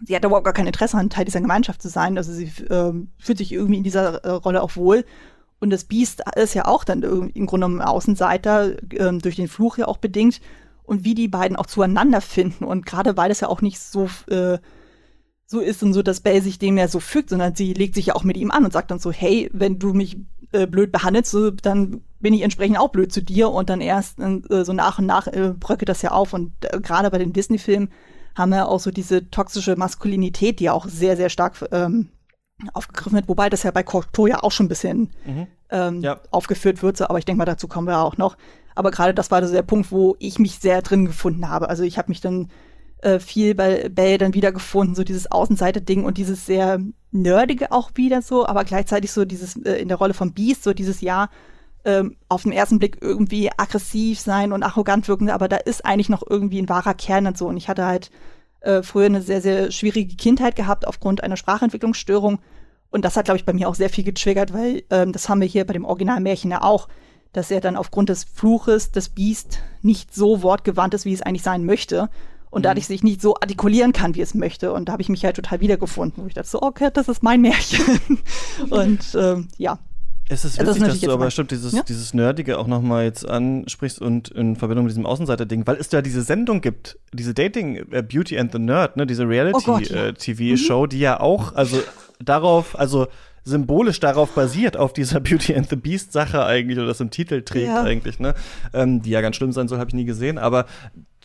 sie 0.06 0.16
hat 0.16 0.24
überhaupt 0.24 0.46
gar 0.46 0.54
kein 0.54 0.68
Interesse 0.68 0.98
an 0.98 1.10
Teil 1.10 1.26
dieser 1.26 1.42
Gemeinschaft 1.42 1.82
zu 1.82 1.90
sein. 1.90 2.18
Also 2.18 2.34
sie 2.34 2.52
ähm, 2.70 3.10
fühlt 3.18 3.38
sich 3.38 3.52
irgendwie 3.52 3.78
in 3.78 3.84
dieser 3.84 4.24
äh, 4.24 4.30
Rolle 4.30 4.62
auch 4.62 4.76
wohl. 4.76 5.06
Und 5.60 5.70
das 5.70 5.84
Biest 5.84 6.24
ist 6.36 6.56
ja 6.56 6.66
auch 6.66 6.84
dann 6.84 7.04
im 7.04 7.46
Grunde 7.46 7.68
genommen 7.68 7.82
Außenseiter, 7.82 8.74
ähm, 8.94 9.20
durch 9.20 9.36
den 9.36 9.48
Fluch 9.48 9.78
ja 9.78 9.88
auch 9.88 9.98
bedingt. 9.98 10.42
Und 10.84 11.06
wie 11.06 11.14
die 11.14 11.28
beiden 11.28 11.56
auch 11.56 11.68
zueinander 11.68 12.20
finden. 12.20 12.66
Und 12.66 12.86
gerade 12.86 13.16
weil 13.16 13.32
es 13.32 13.40
ja 13.40 13.48
auch 13.48 13.62
nicht 13.62 13.80
so, 13.80 14.10
äh, 14.28 14.58
so 15.46 15.60
ist 15.60 15.84
und 15.84 15.94
so, 15.94 16.02
dass 16.02 16.22
Belle 16.22 16.42
sich 16.42 16.60
dem 16.60 16.78
ja 16.78 16.88
so 16.88 17.00
fügt, 17.00 17.30
sondern 17.30 17.56
sie 17.56 17.74
legt 17.74 17.96
sich 17.96 18.08
ja 18.08 18.16
auch 18.16 18.24
mit 18.24 18.38
ihm 18.38 18.52
an 18.52 18.66
und 18.66 18.74
sagt 18.74 18.92
dann 18.92 19.00
so, 19.00 19.12
hey, 19.12 19.50
wenn 19.54 19.80
du 19.80 19.94
mich 19.94 20.18
äh, 20.52 20.66
blöd 20.66 20.92
behandelst, 20.92 21.32
so, 21.32 21.52
dann 21.52 22.02
bin 22.20 22.34
ich 22.34 22.42
entsprechend 22.42 22.80
auch 22.80 22.90
blöd 22.90 23.14
zu 23.14 23.22
dir. 23.22 23.52
Und 23.52 23.70
dann 23.70 23.82
erst 23.82 24.20
äh, 24.20 24.66
so 24.66 24.74
nach 24.74 25.00
und 25.00 25.06
nach 25.06 25.28
äh, 25.28 25.54
bröcke 25.58 25.86
das 25.86 26.02
ja 26.02 26.12
auf. 26.12 26.34
Und 26.34 26.54
äh, 26.62 26.80
gerade 26.82 27.12
bei 27.12 27.20
den 27.20 27.34
Disney-Filmen 27.34 27.90
haben 28.36 28.52
wir 28.52 28.68
auch 28.68 28.80
so 28.80 28.92
diese 28.92 29.30
toxische 29.30 29.76
Maskulinität, 29.76 30.60
die 30.60 30.70
auch 30.70 30.88
sehr, 30.88 31.18
sehr 31.18 31.30
stark 31.30 31.66
ähm, 31.72 32.10
aufgegriffen 32.74 33.16
wird, 33.16 33.28
wobei 33.28 33.50
das 33.50 33.64
ja 33.64 33.72
bei 33.72 33.84
Cocteau 33.84 34.28
ja 34.28 34.44
auch 34.44 34.52
schon 34.52 34.68
ein 34.68 34.70
bisschen 34.70 35.10
mhm. 35.26 35.48
ähm, 35.70 36.02
ja. 36.02 36.20
aufgeführt 36.32 36.84
wird, 36.84 36.98
so, 36.98 37.06
aber 37.08 37.20
ich 37.20 37.26
denke 37.26 37.40
mal, 37.40 37.46
dazu 37.46 37.68
kommen 37.68 37.88
wir 37.88 38.00
auch 38.00 38.18
noch. 38.18 38.38
Aber 38.76 38.92
gerade 38.92 39.14
das 39.14 39.32
war 39.32 39.46
so 39.46 39.54
der 39.54 39.64
Punkt, 39.64 39.92
wo 39.92 40.16
ich 40.20 40.40
mich 40.40 40.60
sehr 40.60 40.82
drin 40.82 41.06
gefunden 41.06 41.50
habe. 41.50 41.70
Also 41.70 41.84
ich 41.84 41.98
habe 41.98 42.10
mich 42.10 42.22
dann 42.22 42.50
äh, 43.02 43.20
viel 43.20 43.56
bei 43.56 43.90
Bell 43.90 44.18
dann 44.18 44.34
wiedergefunden, 44.34 44.96
so 44.96 45.04
dieses 45.04 45.30
Außenseite-Ding 45.30 46.06
und 46.06 46.18
dieses 46.18 46.46
sehr 46.46 46.80
nerdige 47.12 47.72
auch 47.72 47.92
wieder 47.96 48.22
so, 48.22 48.46
aber 48.46 48.64
gleichzeitig 48.64 49.12
so 49.12 49.26
dieses 49.26 49.58
äh, 49.58 49.74
in 49.74 49.88
der 49.88 49.98
Rolle 49.98 50.14
von 50.14 50.34
Beast, 50.34 50.64
so 50.64 50.74
dieses 50.74 51.02
Jahr 51.02 51.30
ähm, 51.86 52.18
auf 52.30 52.44
den 52.44 52.52
ersten 52.52 52.80
Blick 52.80 52.98
irgendwie 53.02 53.50
aggressiv 53.58 54.20
sein 54.20 54.52
und 54.52 54.64
arrogant 54.64 55.08
wirken, 55.08 55.30
aber 55.30 55.48
da 55.48 55.58
ist 55.58 55.86
eigentlich 55.86 56.10
noch 56.10 56.24
irgendwie 56.28 56.62
ein 56.62 56.70
wahrer 56.70 56.94
Kern 56.94 57.28
und 57.28 57.38
so. 57.38 57.48
Und 57.48 57.58
ich 57.58 57.70
hatte 57.70 57.86
halt 57.86 58.12
äh, 58.62 58.84
früher 58.84 59.08
eine 59.08 59.22
sehr, 59.22 59.42
sehr 59.42 59.72
schwierige 59.72 60.16
Kindheit 60.16 60.56
gehabt 60.56 60.88
aufgrund 60.88 61.24
einer 61.24 61.38
Sprachentwicklungsstörung. 61.38 62.40
Und 62.92 63.06
das 63.06 63.16
hat, 63.16 63.26
glaube 63.26 63.38
ich, 63.38 63.46
bei 63.46 63.54
mir 63.54 63.70
auch 63.70 63.76
sehr 63.76 63.90
viel 63.90 64.04
getriggert, 64.04 64.54
weil 64.54 64.84
ähm, 64.90 65.12
das 65.12 65.30
haben 65.30 65.42
wir 65.42 65.48
hier 65.48 65.66
bei 65.66 65.74
dem 65.74 65.86
Originalmärchen 65.86 66.52
ja 66.52 66.62
auch, 66.62 66.88
dass 67.34 67.50
er 67.50 67.62
dann 67.62 67.78
aufgrund 67.78 68.10
des 68.10 68.26
Fluches 68.26 68.92
des 68.92 69.10
Biest 69.10 69.60
nicht 69.82 70.14
so 70.14 70.44
wortgewandt 70.44 70.94
ist, 70.94 71.06
wie 71.06 71.14
es 71.14 71.22
eigentlich 71.22 71.44
sein 71.44 71.66
möchte. 71.66 72.10
Und 72.50 72.62
mhm. 72.62 72.64
dadurch 72.64 72.88
sich 72.88 73.02
nicht 73.02 73.22
so 73.22 73.36
artikulieren 73.36 73.94
kann, 73.94 74.14
wie 74.16 74.22
es 74.22 74.34
möchte. 74.34 74.74
Und 74.74 74.90
da 74.90 74.94
habe 74.94 75.02
ich 75.02 75.10
mich 75.10 75.24
halt 75.24 75.38
total 75.38 75.62
wiedergefunden, 75.62 76.22
wo 76.22 76.28
ich 76.28 76.34
dachte 76.34 76.50
so, 76.50 76.62
okay, 76.62 76.90
das 76.94 77.08
ist 77.08 77.24
mein 77.24 77.42
Märchen. 77.42 78.00
und 78.70 79.16
ähm, 79.16 79.48
ja, 79.58 79.80
es 80.32 80.46
ist 80.46 80.60
witzig, 80.60 80.82
das 80.82 80.92
dass 80.92 81.00
du 81.02 81.12
aber 81.12 81.30
stimmt 81.30 81.52
dieses, 81.52 81.74
ja? 81.74 81.84
dieses 81.84 82.14
Nerdige 82.14 82.58
auch 82.58 82.68
nochmal 82.68 83.04
jetzt 83.04 83.28
ansprichst 83.28 84.02
und 84.02 84.30
in 84.30 84.56
Verbindung 84.56 84.86
mit 84.86 84.92
diesem 84.92 85.06
Außenseiter-Ding, 85.06 85.68
weil 85.68 85.76
es 85.76 85.90
da 85.90 86.02
diese 86.02 86.22
Sendung 86.22 86.62
gibt, 86.62 86.98
diese 87.14 87.34
Dating 87.34 87.82
uh, 87.94 88.02
Beauty 88.02 88.40
and 88.40 88.52
the 88.54 88.60
Nerd, 88.60 88.96
ne, 88.96 89.06
diese 89.06 89.28
Reality-TV-Show, 89.28 90.74
oh 90.74 90.80
ja. 90.80 90.86
äh, 90.86 90.88
die 90.88 91.00
ja 91.00 91.20
auch, 91.20 91.54
also 91.56 91.84
darauf, 92.24 92.80
also 92.80 93.08
symbolisch 93.44 94.00
darauf 94.00 94.34
basiert, 94.34 94.78
auf 94.78 94.94
dieser 94.94 95.20
Beauty 95.22 95.54
and 95.54 95.70
the 95.70 95.76
Beast 95.76 96.14
Sache 96.14 96.46
eigentlich 96.46 96.78
oder 96.78 96.88
das 96.88 97.02
im 97.02 97.10
Titel 97.10 97.42
trägt 97.42 97.68
ja. 97.68 97.84
eigentlich, 97.84 98.20
ne, 98.20 98.34
ähm, 98.74 99.02
die 99.02 99.10
ja 99.10 99.20
ganz 99.20 99.36
schlimm 99.36 99.52
sein 99.52 99.68
soll, 99.68 99.80
habe 99.80 99.90
ich 99.90 99.96
nie 99.96 100.06
gesehen, 100.06 100.38
aber 100.38 100.66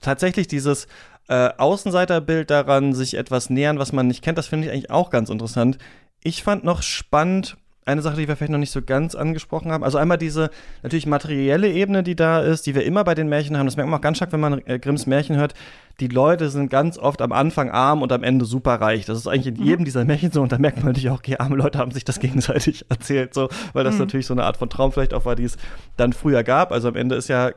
tatsächlich 0.01 0.49
dieses 0.49 0.89
äh, 1.29 1.51
Außenseiterbild 1.57 2.51
daran, 2.51 2.93
sich 2.93 3.15
etwas 3.15 3.51
nähern, 3.51 3.79
was 3.79 3.93
man 3.93 4.09
nicht 4.09 4.23
kennt, 4.23 4.37
das 4.37 4.49
finde 4.49 4.67
ich 4.67 4.73
eigentlich 4.73 4.91
auch 4.91 5.11
ganz 5.11 5.31
interessant. 5.31 5.79
Ich 6.25 6.43
fand 6.43 6.65
noch 6.65 6.83
spannend, 6.83 7.57
eine 7.87 8.03
Sache, 8.03 8.17
die 8.17 8.29
wir 8.29 8.37
vielleicht 8.37 8.53
noch 8.53 8.59
nicht 8.59 8.73
so 8.73 8.83
ganz 8.83 9.15
angesprochen 9.15 9.71
haben. 9.71 9.85
Also 9.85 9.97
einmal 9.97 10.19
diese 10.19 10.51
natürlich 10.83 11.07
materielle 11.07 11.71
Ebene, 11.71 12.03
die 12.03 12.17
da 12.17 12.41
ist, 12.41 12.67
die 12.67 12.75
wir 12.75 12.85
immer 12.85 13.05
bei 13.05 13.15
den 13.15 13.29
Märchen 13.29 13.57
haben. 13.57 13.67
Das 13.67 13.77
merkt 13.77 13.89
man 13.89 13.99
auch 13.99 14.03
ganz 14.03 14.17
stark, 14.19 14.33
wenn 14.33 14.41
man 14.41 14.61
äh, 14.67 14.79
Grimms 14.81 15.07
Märchen 15.07 15.37
hört. 15.37 15.55
Die 16.01 16.09
Leute 16.09 16.51
sind 16.51 16.69
ganz 16.69 16.99
oft 16.99 17.23
am 17.23 17.33
Anfang 17.33 17.71
arm 17.71 18.03
und 18.03 18.13
am 18.13 18.25
Ende 18.25 18.45
super 18.45 18.75
reich. 18.75 19.07
Das 19.07 19.17
ist 19.17 19.29
eigentlich 19.29 19.57
in 19.57 19.65
jedem 19.65 19.85
dieser 19.85 20.05
Märchen 20.05 20.33
so. 20.33 20.43
Und 20.43 20.51
da 20.51 20.59
merkt 20.59 20.79
man 20.79 20.87
natürlich 20.87 21.11
auch, 21.11 21.19
okay, 21.19 21.37
arme 21.39 21.57
Leute 21.57 21.79
haben 21.79 21.93
sich 21.93 22.05
das 22.05 22.19
gegenseitig 22.19 22.85
erzählt, 22.89 23.33
so, 23.33 23.49
weil 23.73 23.85
das 23.85 23.95
mhm. 23.95 24.01
natürlich 24.01 24.27
so 24.27 24.35
eine 24.35 24.43
Art 24.43 24.57
von 24.57 24.69
Traum 24.69 24.91
vielleicht 24.91 25.15
auch 25.15 25.25
war, 25.25 25.37
die 25.37 25.45
es 25.45 25.57
dann 25.97 26.13
früher 26.13 26.43
gab. 26.43 26.73
Also 26.73 26.89
am 26.89 26.97
Ende 26.97 27.15
ist 27.15 27.29
ja 27.29 27.49
äh, 27.49 27.55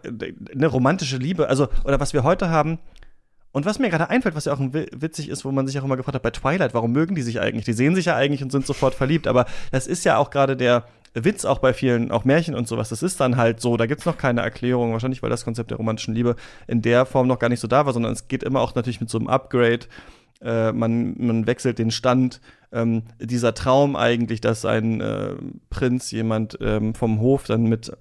eine 0.53 0.67
romantische 0.67 1.17
Liebe. 1.17 1.49
Also, 1.49 1.67
oder 1.83 1.99
was 1.99 2.13
wir 2.13 2.23
heute 2.23 2.49
haben, 2.49 2.77
und 3.51 3.65
was 3.65 3.79
mir 3.79 3.89
gerade 3.89 4.09
einfällt, 4.09 4.35
was 4.35 4.45
ja 4.45 4.53
auch 4.53 4.59
witzig 4.59 5.29
ist, 5.29 5.43
wo 5.43 5.51
man 5.51 5.65
sich 5.65 5.79
auch 5.79 5.83
immer 5.83 5.97
gefragt 5.97 6.15
hat, 6.15 6.21
bei 6.21 6.31
Twilight, 6.31 6.73
warum 6.73 6.91
mögen 6.91 7.15
die 7.15 7.23
sich 7.23 7.39
eigentlich? 7.39 7.65
Die 7.65 7.73
sehen 7.73 7.95
sich 7.95 8.05
ja 8.05 8.15
eigentlich 8.15 8.43
und 8.43 8.51
sind 8.51 8.65
sofort 8.65 8.93
verliebt, 8.93 9.27
aber 9.27 9.45
das 9.71 9.87
ist 9.87 10.05
ja 10.05 10.17
auch 10.17 10.29
gerade 10.29 10.55
der 10.55 10.85
Witz 11.15 11.45
auch 11.45 11.59
bei 11.59 11.73
vielen, 11.73 12.11
auch 12.11 12.25
Märchen 12.25 12.53
und 12.53 12.67
sowas. 12.67 12.89
Das 12.89 13.01
ist 13.01 13.19
dann 13.19 13.37
halt 13.37 13.59
so, 13.61 13.77
da 13.77 13.87
gibt 13.87 14.01
es 14.01 14.05
noch 14.05 14.17
keine 14.17 14.41
Erklärung, 14.41 14.91
wahrscheinlich 14.93 15.23
weil 15.23 15.31
das 15.31 15.43
Konzept 15.43 15.71
der 15.71 15.77
romantischen 15.77 16.13
Liebe 16.13 16.35
in 16.67 16.81
der 16.83 17.05
Form 17.05 17.27
noch 17.27 17.39
gar 17.39 17.49
nicht 17.49 17.59
so 17.59 17.67
da 17.67 17.85
war, 17.85 17.93
sondern 17.93 18.13
es 18.13 18.27
geht 18.27 18.43
immer 18.43 18.61
auch 18.61 18.75
natürlich 18.75 19.01
mit 19.01 19.09
so 19.09 19.17
einem 19.17 19.27
Upgrade. 19.27 19.87
Äh, 20.41 20.71
man, 20.71 21.15
man 21.17 21.47
wechselt 21.47 21.79
den 21.79 21.91
Stand. 21.91 22.41
Ähm, 22.71 23.03
dieser 23.19 23.55
Traum 23.55 23.95
eigentlich, 23.95 24.41
dass 24.41 24.63
ein 24.63 25.01
äh, 25.01 25.33
Prinz, 25.71 26.11
jemand 26.11 26.59
ähm, 26.61 26.93
vom 26.93 27.19
Hof 27.19 27.45
dann 27.45 27.63
mit 27.63 27.91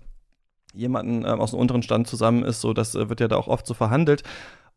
jemanden 0.74 1.24
äh, 1.24 1.28
aus 1.28 1.50
dem 1.52 1.60
unteren 1.60 1.82
Stand 1.82 2.06
zusammen 2.06 2.44
ist, 2.44 2.60
so 2.60 2.74
das 2.74 2.94
äh, 2.94 3.08
wird 3.08 3.20
ja 3.20 3.28
da 3.28 3.36
auch 3.36 3.48
oft 3.48 3.66
so 3.66 3.72
verhandelt. 3.72 4.22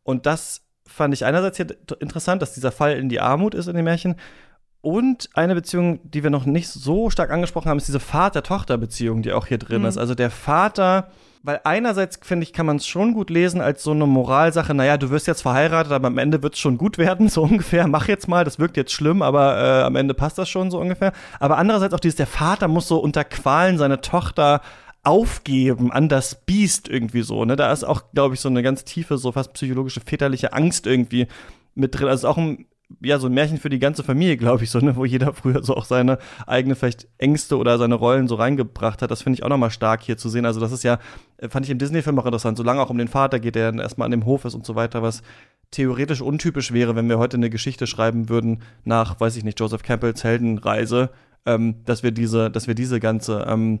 Und 0.02 0.26
das 0.26 0.62
fand 0.86 1.14
ich 1.14 1.24
einerseits 1.24 1.56
hier 1.56 1.66
interessant, 2.00 2.42
dass 2.42 2.54
dieser 2.54 2.72
Fall 2.72 2.96
in 2.96 3.08
die 3.08 3.20
Armut 3.20 3.54
ist 3.54 3.66
in 3.66 3.76
den 3.76 3.84
Märchen. 3.84 4.16
Und 4.82 5.30
eine 5.34 5.54
Beziehung, 5.54 6.00
die 6.02 6.24
wir 6.24 6.30
noch 6.30 6.44
nicht 6.44 6.68
so 6.68 7.08
stark 7.08 7.30
angesprochen 7.30 7.68
haben, 7.68 7.78
ist 7.78 7.86
diese 7.86 8.00
Vater-Tochter-Beziehung, 8.00 9.22
die 9.22 9.32
auch 9.32 9.46
hier 9.46 9.58
drin 9.58 9.82
mhm. 9.82 9.88
ist. 9.88 9.96
Also 9.96 10.16
der 10.16 10.28
Vater, 10.28 11.08
weil 11.44 11.60
einerseits, 11.62 12.18
finde 12.20 12.42
ich, 12.42 12.52
kann 12.52 12.66
man 12.66 12.78
es 12.78 12.86
schon 12.88 13.14
gut 13.14 13.30
lesen 13.30 13.60
als 13.60 13.84
so 13.84 13.92
eine 13.92 14.06
Moralsache, 14.06 14.74
naja, 14.74 14.96
du 14.96 15.10
wirst 15.10 15.28
jetzt 15.28 15.42
verheiratet, 15.42 15.92
aber 15.92 16.08
am 16.08 16.18
Ende 16.18 16.42
wird 16.42 16.54
es 16.54 16.60
schon 16.60 16.78
gut 16.78 16.98
werden, 16.98 17.28
so 17.28 17.44
ungefähr. 17.44 17.86
Mach 17.86 18.08
jetzt 18.08 18.26
mal, 18.26 18.44
das 18.44 18.58
wirkt 18.58 18.76
jetzt 18.76 18.92
schlimm, 18.92 19.22
aber 19.22 19.56
äh, 19.56 19.82
am 19.82 19.94
Ende 19.94 20.14
passt 20.14 20.36
das 20.38 20.48
schon 20.48 20.72
so 20.72 20.80
ungefähr. 20.80 21.12
Aber 21.38 21.58
andererseits 21.58 21.94
auch 21.94 22.00
dieses, 22.00 22.16
der 22.16 22.26
Vater 22.26 22.66
muss 22.66 22.88
so 22.88 22.98
unter 22.98 23.22
Qualen 23.22 23.78
seine 23.78 24.00
Tochter 24.00 24.62
aufgeben 25.02 25.90
an 25.90 26.08
das 26.08 26.44
Biest 26.44 26.88
irgendwie 26.88 27.22
so, 27.22 27.44
ne? 27.44 27.56
Da 27.56 27.72
ist 27.72 27.84
auch, 27.84 28.12
glaube 28.12 28.34
ich, 28.34 28.40
so 28.40 28.48
eine 28.48 28.62
ganz 28.62 28.84
tiefe, 28.84 29.18
so 29.18 29.32
fast 29.32 29.52
psychologische, 29.54 30.00
väterliche 30.00 30.52
Angst 30.52 30.86
irgendwie 30.86 31.26
mit 31.74 31.98
drin. 31.98 32.08
Also 32.08 32.28
auch 32.28 32.38
ein, 32.38 32.66
ja, 33.00 33.18
so 33.18 33.26
ein 33.26 33.34
Märchen 33.34 33.58
für 33.58 33.70
die 33.70 33.80
ganze 33.80 34.04
Familie, 34.04 34.36
glaube 34.36 34.62
ich, 34.62 34.70
so, 34.70 34.78
ne? 34.78 34.94
Wo 34.94 35.04
jeder 35.04 35.32
früher 35.34 35.64
so 35.64 35.74
auch 35.74 35.86
seine 35.86 36.18
eigene 36.46 36.76
vielleicht 36.76 37.08
Ängste 37.18 37.58
oder 37.58 37.78
seine 37.78 37.96
Rollen 37.96 38.28
so 38.28 38.36
reingebracht 38.36 39.02
hat. 39.02 39.10
Das 39.10 39.22
finde 39.22 39.38
ich 39.38 39.42
auch 39.42 39.48
nochmal 39.48 39.72
stark 39.72 40.02
hier 40.02 40.16
zu 40.16 40.28
sehen. 40.28 40.46
Also 40.46 40.60
das 40.60 40.70
ist 40.70 40.84
ja, 40.84 41.00
äh, 41.38 41.48
fand 41.48 41.66
ich 41.66 41.72
im 41.72 41.78
Disney-Film 41.78 42.18
auch 42.20 42.26
interessant, 42.26 42.56
solange 42.56 42.80
auch 42.80 42.90
um 42.90 42.98
den 42.98 43.08
Vater 43.08 43.40
geht, 43.40 43.56
der 43.56 43.72
dann 43.72 43.80
erstmal 43.80 44.06
an 44.06 44.12
dem 44.12 44.24
Hof 44.24 44.44
ist 44.44 44.54
und 44.54 44.64
so 44.64 44.76
weiter, 44.76 45.02
was 45.02 45.22
theoretisch 45.72 46.20
untypisch 46.20 46.72
wäre, 46.72 46.94
wenn 46.94 47.08
wir 47.08 47.18
heute 47.18 47.38
eine 47.38 47.50
Geschichte 47.50 47.88
schreiben 47.88 48.28
würden 48.28 48.62
nach, 48.84 49.18
weiß 49.18 49.36
ich 49.36 49.42
nicht, 49.42 49.58
Joseph 49.58 49.82
Campbells 49.82 50.22
Heldenreise, 50.22 51.10
ähm, 51.44 51.76
dass 51.86 52.04
wir 52.04 52.12
diese, 52.12 52.50
dass 52.52 52.68
wir 52.68 52.76
diese 52.76 53.00
ganze, 53.00 53.44
ähm, 53.48 53.80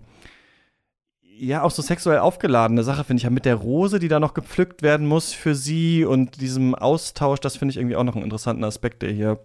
ja, 1.38 1.62
auch 1.62 1.70
so 1.70 1.82
sexuell 1.82 2.18
aufgeladene 2.18 2.82
Sache, 2.82 3.04
finde 3.04 3.18
ich, 3.18 3.24
ja, 3.24 3.30
mit 3.30 3.44
der 3.44 3.56
Rose, 3.56 3.98
die 3.98 4.08
da 4.08 4.20
noch 4.20 4.34
gepflückt 4.34 4.82
werden 4.82 5.06
muss 5.06 5.32
für 5.32 5.54
sie 5.54 6.04
und 6.04 6.40
diesem 6.40 6.74
Austausch, 6.74 7.40
das 7.40 7.56
finde 7.56 7.72
ich 7.72 7.78
irgendwie 7.78 7.96
auch 7.96 8.04
noch 8.04 8.14
einen 8.14 8.24
interessanten 8.24 8.64
Aspekt, 8.64 9.02
der 9.02 9.10
hier 9.10 9.38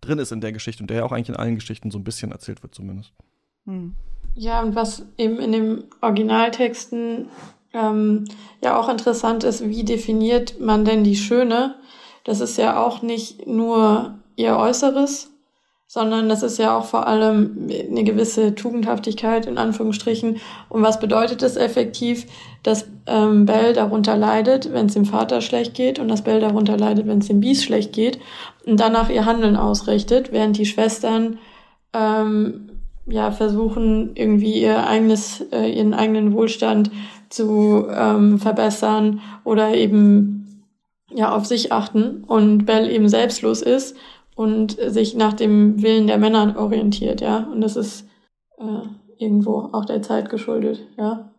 drin 0.00 0.18
ist 0.18 0.32
in 0.32 0.40
der 0.40 0.52
Geschichte 0.52 0.82
und 0.82 0.90
der 0.90 0.98
ja 0.98 1.04
auch 1.04 1.12
eigentlich 1.12 1.28
in 1.28 1.36
allen 1.36 1.56
Geschichten 1.56 1.90
so 1.90 1.98
ein 1.98 2.04
bisschen 2.04 2.32
erzählt 2.32 2.62
wird, 2.62 2.74
zumindest. 2.74 3.12
Hm. 3.66 3.94
Ja, 4.34 4.62
und 4.62 4.74
was 4.74 5.04
eben 5.16 5.38
in 5.38 5.52
den 5.52 5.84
Originaltexten 6.00 7.28
ähm, 7.72 8.24
ja 8.62 8.78
auch 8.78 8.88
interessant 8.88 9.44
ist, 9.44 9.68
wie 9.68 9.84
definiert 9.84 10.60
man 10.60 10.84
denn 10.84 11.04
die 11.04 11.16
Schöne? 11.16 11.74
Das 12.24 12.40
ist 12.40 12.56
ja 12.56 12.82
auch 12.82 13.02
nicht 13.02 13.46
nur 13.46 14.18
ihr 14.36 14.56
Äußeres, 14.56 15.30
sondern 15.90 16.28
das 16.28 16.42
ist 16.42 16.58
ja 16.58 16.76
auch 16.76 16.84
vor 16.84 17.06
allem 17.06 17.66
eine 17.90 18.04
gewisse 18.04 18.54
Tugendhaftigkeit 18.54 19.46
in 19.46 19.56
Anführungsstrichen. 19.56 20.36
Und 20.68 20.82
was 20.82 21.00
bedeutet 21.00 21.42
es 21.42 21.56
effektiv, 21.56 22.26
dass 22.62 22.86
ähm, 23.06 23.46
Belle 23.46 23.72
darunter 23.72 24.14
leidet, 24.18 24.70
wenn 24.74 24.86
es 24.86 24.92
dem 24.92 25.06
Vater 25.06 25.40
schlecht 25.40 25.72
geht 25.72 25.98
und 25.98 26.08
dass 26.08 26.22
Belle 26.22 26.40
darunter 26.40 26.76
leidet, 26.76 27.06
wenn 27.06 27.20
es 27.20 27.28
dem 27.28 27.40
Bies 27.40 27.64
schlecht 27.64 27.94
geht 27.94 28.18
und 28.66 28.78
danach 28.78 29.08
ihr 29.08 29.24
Handeln 29.24 29.56
ausrichtet, 29.56 30.30
während 30.30 30.58
die 30.58 30.66
Schwestern 30.66 31.38
ähm, 31.94 32.68
ja 33.06 33.30
versuchen 33.30 34.10
irgendwie 34.14 34.60
ihr 34.60 34.86
eigenes 34.86 35.40
äh, 35.52 35.70
ihren 35.70 35.94
eigenen 35.94 36.34
Wohlstand 36.34 36.90
zu 37.30 37.86
ähm, 37.90 38.38
verbessern 38.38 39.22
oder 39.42 39.74
eben 39.74 40.66
ja 41.14 41.34
auf 41.34 41.46
sich 41.46 41.72
achten 41.72 42.24
und 42.24 42.66
Belle 42.66 42.90
eben 42.92 43.08
selbstlos 43.08 43.62
ist 43.62 43.96
und 44.38 44.78
sich 44.80 45.16
nach 45.16 45.32
dem 45.32 45.82
Willen 45.82 46.06
der 46.06 46.16
Männer 46.16 46.54
orientiert, 46.56 47.20
ja. 47.20 47.38
Und 47.52 47.60
das 47.60 47.74
ist 47.74 48.06
äh, 48.58 48.82
irgendwo 49.16 49.68
auch 49.72 49.84
der 49.84 50.00
Zeit 50.00 50.30
geschuldet, 50.30 50.86
ja. 50.96 51.32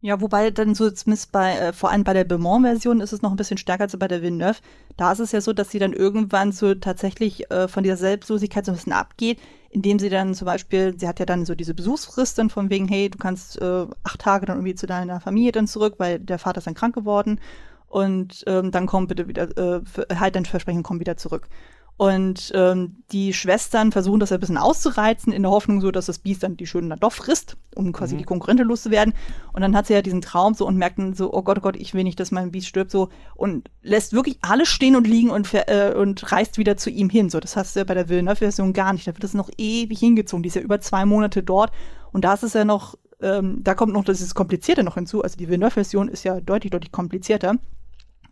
Ja, 0.00 0.20
wobei 0.20 0.52
dann 0.52 0.76
so 0.76 0.88
zumindest 0.88 1.32
bei, 1.32 1.56
äh, 1.56 1.72
vor 1.72 1.90
allem 1.90 2.04
bei 2.04 2.12
der 2.12 2.22
Beaumont-Version 2.22 3.00
ist 3.00 3.12
es 3.12 3.22
noch 3.22 3.32
ein 3.32 3.36
bisschen 3.36 3.58
stärker 3.58 3.82
als 3.84 3.98
bei 3.98 4.06
der 4.06 4.22
Villeneuve. 4.22 4.60
Da 4.96 5.10
ist 5.10 5.18
es 5.18 5.32
ja 5.32 5.40
so, 5.40 5.52
dass 5.52 5.70
sie 5.70 5.80
dann 5.80 5.92
irgendwann 5.92 6.52
so 6.52 6.76
tatsächlich 6.76 7.50
äh, 7.50 7.66
von 7.66 7.82
dieser 7.82 7.96
Selbstlosigkeit 7.96 8.64
so 8.64 8.70
ein 8.70 8.76
bisschen 8.76 8.92
abgeht, 8.92 9.40
indem 9.70 9.98
sie 9.98 10.08
dann 10.08 10.32
zum 10.34 10.46
Beispiel, 10.46 10.94
sie 10.96 11.08
hat 11.08 11.18
ja 11.18 11.26
dann 11.26 11.46
so 11.46 11.56
diese 11.56 11.74
Besuchsfrist 11.74 12.38
dann 12.38 12.50
von 12.50 12.70
wegen, 12.70 12.86
hey, 12.86 13.10
du 13.10 13.18
kannst 13.18 13.60
äh, 13.60 13.86
acht 14.04 14.20
Tage 14.20 14.46
dann 14.46 14.58
irgendwie 14.58 14.76
zu 14.76 14.86
deiner 14.86 15.20
Familie 15.20 15.50
dann 15.50 15.66
zurück, 15.66 15.94
weil 15.98 16.20
der 16.20 16.38
Vater 16.38 16.58
ist 16.58 16.68
dann 16.68 16.74
krank 16.74 16.94
geworden 16.94 17.40
und 17.88 18.44
ähm, 18.46 18.70
dann 18.70 18.86
komm 18.86 19.08
bitte 19.08 19.26
wieder, 19.26 19.48
äh, 19.58 19.80
halt 20.14 20.36
dein 20.36 20.44
Versprechen, 20.44 20.84
komm 20.84 21.00
wieder 21.00 21.16
zurück. 21.16 21.48
Und 21.96 22.50
ähm, 22.56 23.04
die 23.12 23.32
Schwestern 23.32 23.92
versuchen 23.92 24.18
das 24.18 24.32
ein 24.32 24.40
bisschen 24.40 24.58
auszureizen, 24.58 25.32
in 25.32 25.42
der 25.42 25.52
Hoffnung 25.52 25.80
so, 25.80 25.92
dass 25.92 26.06
das 26.06 26.18
Biest 26.18 26.42
dann 26.42 26.56
die 26.56 26.66
Schönen 26.66 26.90
dann 26.90 26.98
doch 26.98 27.12
frisst, 27.12 27.56
um 27.76 27.92
quasi 27.92 28.14
mhm. 28.14 28.18
die 28.18 28.24
Konkurrentin 28.24 28.66
loszuwerden. 28.66 29.14
Und 29.52 29.60
dann 29.62 29.76
hat 29.76 29.86
sie 29.86 29.92
ja 29.94 30.02
diesen 30.02 30.20
Traum 30.20 30.54
so 30.54 30.66
und 30.66 30.76
merkt 30.76 30.98
dann 30.98 31.14
so, 31.14 31.32
oh 31.32 31.42
Gott, 31.42 31.58
oh 31.58 31.60
Gott, 31.60 31.76
ich 31.76 31.94
will 31.94 32.02
nicht, 32.02 32.18
dass 32.18 32.32
mein 32.32 32.50
Biest 32.50 32.66
stirbt, 32.66 32.90
so 32.90 33.10
und 33.36 33.70
lässt 33.82 34.12
wirklich 34.12 34.38
alles 34.40 34.68
stehen 34.68 34.96
und 34.96 35.06
liegen 35.06 35.30
und, 35.30 35.54
äh, 35.54 35.94
und 35.96 36.32
reist 36.32 36.58
wieder 36.58 36.76
zu 36.76 36.90
ihm 36.90 37.10
hin. 37.10 37.30
So, 37.30 37.38
das 37.38 37.56
hast 37.56 37.76
du 37.76 37.80
ja 37.80 37.84
bei 37.84 37.94
der 37.94 38.08
Villeneuve-Version 38.08 38.72
gar 38.72 38.92
nicht. 38.92 39.06
Da 39.06 39.12
wird 39.12 39.22
das 39.22 39.34
noch 39.34 39.50
ewig 39.56 40.00
hingezogen. 40.00 40.42
Die 40.42 40.48
ist 40.48 40.56
ja 40.56 40.62
über 40.62 40.80
zwei 40.80 41.04
Monate 41.04 41.44
dort. 41.44 41.70
Und 42.10 42.24
da 42.24 42.34
ist 42.34 42.42
es 42.42 42.54
ja 42.54 42.64
noch, 42.64 42.98
ähm, 43.20 43.62
da 43.62 43.76
kommt 43.76 43.92
noch 43.92 44.04
das 44.04 44.34
Komplizierte 44.34 44.82
noch 44.82 44.94
hinzu. 44.94 45.22
Also 45.22 45.36
die 45.36 45.46
Villeneuve-Version 45.46 46.08
ist 46.08 46.24
ja 46.24 46.40
deutlich, 46.40 46.72
deutlich 46.72 46.90
komplizierter. 46.90 47.54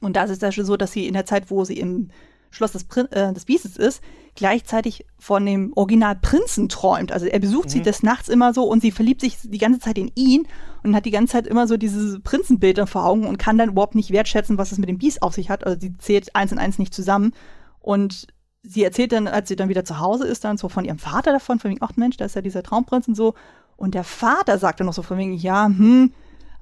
Und 0.01 0.17
da 0.17 0.25
ist 0.25 0.31
es 0.31 0.41
ja 0.41 0.51
schon 0.51 0.65
so, 0.65 0.77
dass 0.77 0.91
sie 0.91 1.07
in 1.07 1.15
der 1.15 1.27
Zeit, 1.27 1.49
wo 1.49 1.65
sie 1.65 1.79
im 1.79 2.11
Schloss 2.53 2.73
des, 2.73 2.85
Prin 2.85 3.11
äh, 3.13 3.33
des 3.33 3.47
Biestes 3.47 3.77
ist, 3.77 4.03
gleichzeitig 4.35 5.05
von 5.19 5.45
dem 5.45 5.73
Original 5.75 6.17
Prinzen 6.17 6.69
träumt. 6.69 7.13
Also 7.13 7.27
er 7.27 7.39
besucht 7.39 7.67
mhm. 7.67 7.71
sie 7.71 7.83
des 7.83 8.03
Nachts 8.03 8.29
immer 8.29 8.55
so 8.55 8.65
und 8.65 8.81
sie 8.81 8.91
verliebt 8.91 9.21
sich 9.21 9.39
die 9.43 9.59
ganze 9.59 9.81
Zeit 9.81 9.99
in 9.99 10.11
ihn 10.15 10.47
und 10.83 10.95
hat 10.95 11.05
die 11.05 11.11
ganze 11.11 11.33
Zeit 11.33 11.47
immer 11.47 11.67
so 11.67 11.77
dieses 11.77 12.21
Prinzenbild 12.21 12.89
vor 12.89 13.05
Augen 13.05 13.27
und 13.27 13.39
kann 13.39 13.59
dann 13.59 13.71
überhaupt 13.71 13.95
nicht 13.95 14.11
wertschätzen, 14.11 14.59
was 14.59 14.73
es 14.73 14.79
mit 14.79 14.89
dem 14.89 14.99
Biest 14.99 15.23
auf 15.23 15.35
sich 15.35 15.51
hat. 15.51 15.67
Also 15.67 15.79
sie 15.81 15.97
zählt 15.99 16.35
eins 16.35 16.53
und 16.53 16.59
eins 16.59 16.79
nicht 16.79 16.95
zusammen. 16.95 17.33
Und 17.81 18.29
sie 18.63 18.85
erzählt 18.85 19.13
dann, 19.13 19.29
als 19.29 19.49
sie 19.49 19.57
dann 19.57 19.69
wieder 19.69 19.85
zu 19.85 19.99
Hause 19.99 20.27
ist, 20.27 20.45
dann 20.45 20.57
so 20.57 20.69
von 20.69 20.85
ihrem 20.85 20.99
Vater 20.99 21.33
davon, 21.33 21.59
von 21.59 21.71
wegen, 21.71 21.83
ach 21.83 21.97
Mensch, 21.97 22.17
da 22.17 22.25
ist 22.25 22.37
ja 22.37 22.43
dieser 22.43 22.63
Traumprinz 22.63 23.09
und 23.09 23.17
so. 23.17 23.35
Und 23.77 23.95
der 23.95 24.05
Vater 24.05 24.59
sagt 24.59 24.81
dann 24.81 24.87
noch 24.87 24.95
so 24.95 25.03
von 25.03 25.19
wegen, 25.19 25.35
ja, 25.35 25.67
hm, 25.67 26.13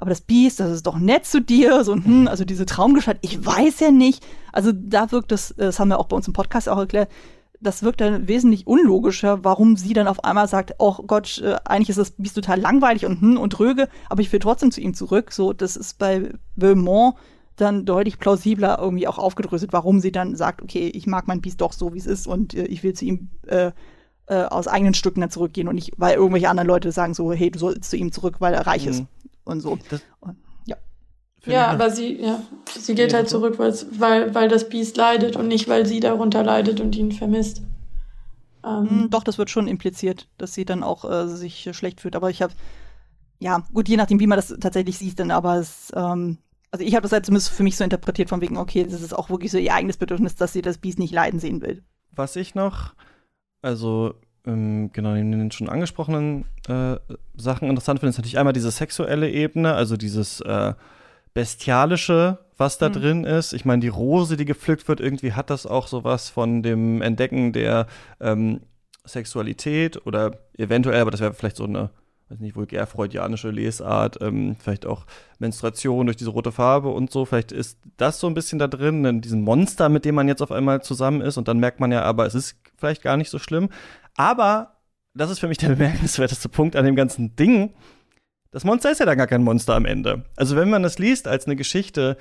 aber 0.01 0.09
das 0.09 0.23
Biest, 0.23 0.61
das 0.61 0.71
ist 0.71 0.87
doch 0.87 0.99
nett 0.99 1.27
zu 1.27 1.43
dir, 1.43 1.85
so, 1.85 1.95
hm, 1.95 2.27
also 2.27 2.47
diese 2.47 2.65
Traumgestalt, 2.65 3.19
ich 3.21 3.45
weiß 3.45 3.81
ja 3.81 3.91
nicht. 3.91 4.27
Also 4.51 4.73
da 4.73 5.13
wirkt 5.13 5.31
das, 5.31 5.55
das 5.59 5.79
haben 5.79 5.89
wir 5.89 5.99
auch 5.99 6.07
bei 6.07 6.17
uns 6.17 6.27
im 6.27 6.33
Podcast 6.33 6.71
auch 6.71 6.79
erklärt, 6.79 7.11
das 7.61 7.83
wirkt 7.83 8.01
dann 8.01 8.27
wesentlich 8.27 8.67
unlogischer, 8.67 9.45
warum 9.45 9.77
sie 9.77 9.93
dann 9.93 10.09
auf 10.09 10.25
einmal 10.25 10.49
sagt, 10.49 10.77
oh 10.79 10.95
Gott, 11.07 11.43
äh, 11.45 11.57
eigentlich 11.67 11.91
ist 11.91 11.99
das 11.99 12.13
Biest 12.13 12.35
total 12.35 12.59
langweilig 12.59 13.05
und 13.05 13.21
hm 13.21 13.37
und 13.37 13.51
dröge, 13.51 13.91
aber 14.09 14.23
ich 14.23 14.33
will 14.33 14.41
trotzdem 14.41 14.71
zu 14.71 14.81
ihm 14.81 14.95
zurück. 14.95 15.33
So, 15.33 15.53
das 15.53 15.77
ist 15.77 15.99
bei 15.99 16.33
Beaumont 16.57 17.17
dann 17.57 17.85
deutlich 17.85 18.19
plausibler 18.19 18.79
irgendwie 18.81 19.07
auch 19.07 19.19
aufgedröselt, 19.19 19.75
warum 19.75 20.01
sie 20.01 20.13
dann 20.13 20.35
sagt, 20.35 20.63
okay, 20.63 20.89
ich 20.89 21.07
mag 21.07 21.29
mein 21.29 21.43
Biest 21.43 21.61
doch 21.61 21.75
so, 21.75 21.93
wie 21.93 21.99
es 21.99 22.07
ist 22.07 22.27
und 22.27 22.55
äh, 22.55 22.65
ich 22.65 22.83
will 22.83 22.95
zu 22.95 23.05
ihm 23.05 23.29
äh, 23.49 23.73
äh, 24.29 24.45
aus 24.45 24.67
eigenen 24.67 24.95
Stücken 24.95 25.21
dann 25.21 25.31
zurückgehen 25.31 25.69
und 25.69 25.75
nicht, 25.75 25.93
weil 25.99 26.15
irgendwelche 26.15 26.49
anderen 26.49 26.69
Leute 26.69 26.91
sagen 26.91 27.13
so, 27.13 27.33
hey, 27.33 27.51
du 27.51 27.59
sollst 27.59 27.91
zu 27.91 27.99
ihm 27.99 28.13
zurück, 28.13 28.37
weil 28.39 28.55
er 28.55 28.67
reich 28.67 28.87
mhm. 28.87 28.91
ist 28.93 29.05
und 29.51 29.61
so. 29.61 29.79
Das, 29.91 30.03
und, 30.21 30.37
ja. 30.67 30.77
Ja, 31.45 31.69
aber 31.69 31.91
sie, 31.91 32.21
ja, 32.21 32.43
sie 32.79 32.95
geht 32.95 33.15
halt 33.15 33.29
zurück, 33.29 33.59
weil, 33.59 34.35
weil 34.35 34.49
das 34.49 34.69
Biest 34.69 34.97
leidet 34.97 35.37
und 35.37 35.49
nicht, 35.49 35.69
weil 35.69 35.87
sie 35.87 36.01
darunter 36.01 36.43
leidet 36.43 36.81
und 36.81 36.97
ihn 36.97 37.13
vermisst. 37.13 37.63
Ähm. 38.65 38.91
Hm, 38.91 39.11
doch, 39.11 39.25
das 39.25 39.39
wird 39.39 39.51
schon 39.51 39.69
impliziert, 39.69 40.29
dass 40.39 40.55
sie 40.55 40.65
dann 40.65 40.83
auch 40.83 41.05
äh, 41.11 41.29
sich 41.29 41.69
schlecht 41.73 42.01
fühlt. 42.01 42.17
Aber 42.17 42.31
ich 42.31 42.43
habe, 42.43 42.53
ja, 43.39 43.65
gut, 43.73 43.89
je 43.89 43.97
nachdem, 43.97 44.21
wie 44.21 44.27
man 44.27 44.37
das 44.37 44.55
tatsächlich 44.61 44.99
sieht, 44.99 45.19
dann 45.19 45.31
aber 45.31 45.57
es, 45.57 45.91
ähm, 45.95 46.39
also 46.71 46.85
ich 46.85 46.95
habe 46.95 47.03
das 47.03 47.13
halt 47.13 47.27
zumindest 47.27 47.51
für 47.51 47.63
mich 47.63 47.77
so 47.77 47.85
interpretiert, 47.85 48.29
von 48.29 48.41
wegen, 48.41 48.57
okay, 48.57 48.85
das 48.85 49.01
ist 49.01 49.15
auch 49.15 49.31
wirklich 49.31 49.51
so 49.51 49.59
ihr 49.59 49.75
eigenes 49.75 49.97
Bedürfnis, 49.97 50.37
dass 50.37 50.53
sie 50.53 50.63
das 50.63 50.79
Biest 50.79 50.99
nicht 50.99 51.15
leiden 51.15 51.41
sehen 51.41 51.63
will. 51.63 51.83
Was 52.13 52.37
ich 52.37 52.55
noch, 52.55 52.95
also 53.63 54.15
ähm, 54.51 54.91
genau, 54.93 55.15
in 55.15 55.33
den 55.33 55.51
schon 55.51 55.69
angesprochenen 55.69 56.45
äh, 56.69 56.97
Sachen 57.37 57.69
interessant 57.69 58.01
finde, 58.01 58.11
ist 58.11 58.19
natürlich 58.19 58.39
einmal 58.39 58.53
diese 58.53 58.71
sexuelle 58.71 59.31
Ebene, 59.31 59.75
also 59.75 59.97
dieses 59.97 60.41
äh, 60.41 60.75
bestialische, 61.35 62.39
was 62.57 62.79
da 62.79 62.89
mhm. 62.89 62.93
drin 62.93 63.25
ist. 63.25 63.53
Ich 63.53 63.65
meine, 63.65 63.81
die 63.81 63.89
Rose, 63.89 64.37
die 64.37 64.45
gepflückt 64.45 64.89
wird, 64.89 65.01
irgendwie 65.01 65.33
hat 65.33 65.51
das 65.51 65.67
auch 65.67 65.87
sowas 65.87 66.29
von 66.29 66.63
dem 66.63 67.03
Entdecken 67.03 67.53
der 67.53 67.87
ähm, 68.21 68.61
Sexualität 69.05 70.07
oder 70.07 70.33
eventuell, 70.57 71.01
aber 71.01 71.11
das 71.11 71.21
wäre 71.21 71.33
vielleicht 71.33 71.57
so 71.57 71.65
eine 71.65 71.91
weiß 72.31 72.39
nicht, 72.39 72.55
vulgär 72.55 72.87
freudianische 72.87 73.51
Lesart, 73.51 74.19
ähm, 74.21 74.57
vielleicht 74.59 74.87
auch 74.87 75.05
Menstruation 75.39 76.07
durch 76.07 76.17
diese 76.17 76.31
rote 76.31 76.53
Farbe 76.53 76.89
und 76.89 77.11
so. 77.11 77.25
Vielleicht 77.25 77.51
ist 77.51 77.79
das 77.97 78.21
so 78.21 78.29
ein 78.29 78.35
bisschen 78.35 78.59
da 78.59 78.69
drin, 78.69 79.05
in 79.05 79.21
diesem 79.21 79.43
Monster, 79.43 79.89
mit 79.89 80.05
dem 80.05 80.15
man 80.15 80.29
jetzt 80.29 80.41
auf 80.41 80.53
einmal 80.53 80.81
zusammen 80.83 81.21
ist. 81.23 81.37
Und 81.37 81.49
dann 81.49 81.59
merkt 81.59 81.81
man 81.81 81.91
ja, 81.91 82.03
aber 82.03 82.27
es 82.27 82.35
ist 82.35 82.57
vielleicht 82.79 83.03
gar 83.03 83.17
nicht 83.17 83.31
so 83.31 83.39
schlimm. 83.39 83.69
Aber, 84.17 84.77
das 85.15 85.31
ist 85.31 85.41
für 85.41 85.49
mich 85.49 85.59
der 85.59 85.69
bemerkenswerteste 85.75 86.49
Punkt 86.49 86.77
an 86.77 86.85
dem 86.85 86.97
ganzen 86.97 87.37
Ding. 87.37 87.75
Das 88.51 88.65
Monster 88.65 88.91
ist 88.91 88.99
ja 88.99 89.07
dann 89.07 89.19
gar 89.19 89.27
kein 89.27 89.43
Monster 89.43 89.75
am 89.75 89.85
Ende. 89.85 90.25
Also, 90.37 90.57
wenn 90.57 90.71
man 90.71 90.83
das 90.83 90.99
liest 90.99 91.29
als 91.29 91.47
eine 91.47 91.57
Geschichte, 91.57 92.17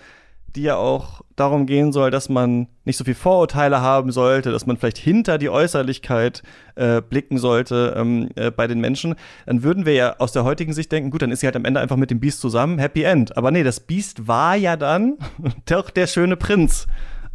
die 0.56 0.64
ja 0.64 0.76
auch 0.76 1.22
darum 1.36 1.66
gehen 1.66 1.92
soll, 1.92 2.12
dass 2.12 2.30
man 2.30 2.68
nicht 2.86 2.98
so 2.98 3.04
viel 3.04 3.16
Vorurteile 3.16 3.82
haben 3.82 4.12
sollte, 4.12 4.52
dass 4.52 4.66
man 4.66 4.78
vielleicht 4.78 4.98
hinter 4.98 5.38
die 5.38 5.50
Äußerlichkeit 5.50 6.44
äh, 6.76 7.02
blicken 7.02 7.38
sollte 7.38 7.94
ähm, 7.98 8.30
äh, 8.36 8.52
bei 8.52 8.68
den 8.68 8.80
Menschen, 8.80 9.16
dann 9.46 9.64
würden 9.64 9.86
wir 9.86 9.94
ja 9.94 10.16
aus 10.18 10.32
der 10.32 10.44
heutigen 10.44 10.74
Sicht 10.74 10.92
denken, 10.92 11.12
gut, 11.12 11.22
dann 11.22 11.32
ist 11.32 11.42
sie 11.42 11.48
halt 11.48 11.56
am 11.56 11.66
Ende 11.66 11.80
einfach 11.80 11.98
mit 11.98 12.12
dem 12.12 12.20
Biest 12.20 12.42
zusammen, 12.42 12.80
Happy 12.80 13.04
End. 13.04 13.38
Aber 13.38 13.52
nee, 13.52 13.64
das 13.64 13.80
Biest 13.80 14.28
war 14.28 14.56
ja 14.56 14.76
dann 14.76 15.18
doch 15.66 15.90
der 15.90 16.08
schöne 16.08 16.36
Prinz 16.36 16.88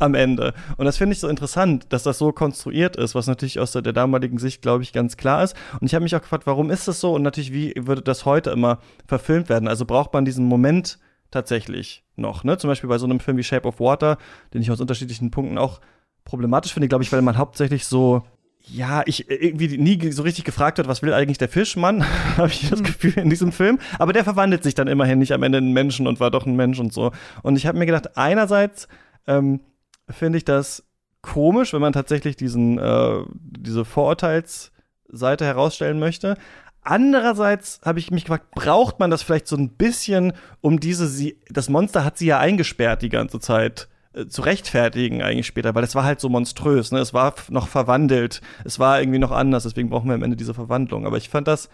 am 0.05 0.15
Ende. 0.15 0.55
Und 0.77 0.85
das 0.85 0.97
finde 0.97 1.15
ich 1.15 1.21
so 1.21 1.29
interessant, 1.29 1.87
dass 1.91 2.03
das 2.03 2.19
so 2.19 2.33
konstruiert 2.33 2.97
ist, 2.97 3.15
was 3.15 3.27
natürlich 3.27 3.59
aus 3.59 3.73
der, 3.73 3.83
der 3.83 3.93
damaligen 3.93 4.39
Sicht, 4.39 4.63
glaube 4.63 4.83
ich, 4.83 4.93
ganz 4.93 5.17
klar 5.17 5.43
ist. 5.43 5.57
Und 5.81 5.87
ich 5.87 5.95
habe 5.95 6.03
mich 6.03 6.15
auch 6.15 6.21
gefragt, 6.21 6.47
warum 6.47 6.71
ist 6.71 6.87
das 6.87 7.01
so 7.01 7.15
und 7.15 7.23
natürlich, 7.23 7.53
wie 7.53 7.75
würde 7.77 8.03
das 8.03 8.25
heute 8.25 8.51
immer 8.51 8.79
verfilmt 9.07 9.49
werden? 9.49 9.69
Also 9.69 9.85
braucht 9.85 10.13
man 10.13 10.25
diesen 10.25 10.47
Moment 10.47 10.99
tatsächlich 11.31 12.05
noch. 12.17 12.45
Ne? 12.45 12.59
Zum 12.59 12.69
Beispiel 12.69 12.89
bei 12.89 12.99
so 12.99 13.07
einem 13.07 13.21
Film 13.21 13.37
wie 13.37 13.43
Shape 13.43 13.67
of 13.67 13.81
Water, 13.81 14.19
den 14.53 14.63
ich 14.63 14.71
aus 14.71 14.81
unterschiedlichen 14.81 15.31
Punkten 15.31 15.59
auch 15.59 15.81
problematisch 16.25 16.73
finde, 16.73 16.89
glaube 16.89 17.05
ich, 17.05 17.13
weil 17.13 17.23
man 17.23 17.37
hauptsächlich 17.37 17.87
so 17.87 18.23
ja, 18.67 19.03
ich 19.05 19.31
irgendwie 19.31 19.77
nie 19.77 20.11
so 20.11 20.23
richtig 20.23 20.45
gefragt 20.45 20.79
wird, 20.79 20.89
was 20.89 21.03
will 21.03 21.13
eigentlich 21.13 21.39
der 21.39 21.49
Fischmann, 21.49 22.05
habe 22.37 22.49
ich 22.49 22.69
das 22.71 22.79
hm. 22.79 22.87
Gefühl 22.87 23.19
in 23.19 23.31
diesem 23.31 23.53
Film. 23.53 23.79
Aber 23.99 24.13
der 24.13 24.25
verwandelt 24.25 24.63
sich 24.63 24.75
dann 24.75 24.89
immerhin 24.89 25.19
nicht 25.19 25.33
am 25.33 25.43
Ende 25.43 25.59
in 25.59 25.65
einen 25.65 25.75
Menschen 25.75 26.07
und 26.07 26.21
war 26.21 26.31
doch 26.31 26.47
ein 26.47 26.57
Mensch 26.57 26.79
und 26.79 26.93
so. 26.93 27.13
Und 27.43 27.57
ich 27.57 27.67
habe 27.67 27.79
mir 27.79 27.87
gedacht, 27.87 28.17
einerseits 28.17 28.89
ähm, 29.27 29.61
finde 30.09 30.39
ich 30.39 30.45
das 30.45 30.85
komisch, 31.23 31.73
wenn 31.73 31.81
man 31.81 31.93
tatsächlich 31.93 32.37
diesen 32.37 32.79
äh, 32.79 33.23
diese 33.33 33.85
Vorurteilsseite 33.85 35.45
herausstellen 35.45 35.99
möchte. 35.99 36.37
Andererseits 36.83 37.81
habe 37.83 37.99
ich 37.99 38.11
mich 38.11 38.25
gefragt, 38.25 38.51
braucht 38.51 39.01
man 39.01 39.11
das 39.11 39.23
vielleicht 39.23 39.47
so 39.47 39.57
ein 39.57 39.71
bisschen, 39.71 40.35
um 40.61 40.81
diese, 40.81 41.09
sie, 41.09 41.41
das 41.49 41.71
Monster 41.71 42.05
hat 42.05 42.19
sie 42.19 42.27
ja 42.27 42.39
eingesperrt 42.39 43.01
die 43.01 43.09
ganze 43.09 43.41
Zeit 43.41 43.89
äh, 44.13 44.27
zu 44.27 44.43
rechtfertigen 44.43 45.23
eigentlich 45.23 45.47
später, 45.47 45.75
weil 45.75 45.85
es 45.85 45.95
war 45.95 46.05
halt 46.05 46.21
so 46.21 46.29
monströs, 46.29 46.93
ne? 46.93 46.99
Es 46.99 47.15
war 47.15 47.35
noch 47.49 47.69
verwandelt, 47.69 48.43
es 48.65 48.79
war 48.79 49.01
irgendwie 49.01 49.19
noch 49.19 49.31
anders, 49.31 49.63
deswegen 49.63 49.89
brauchen 49.89 50.09
wir 50.09 50.15
am 50.15 50.23
Ende 50.23 50.37
diese 50.37 50.53
Verwandlung. 50.53 51.07
Aber 51.07 51.17
ich 51.17 51.31
fand 51.31 51.49
das 51.49 51.71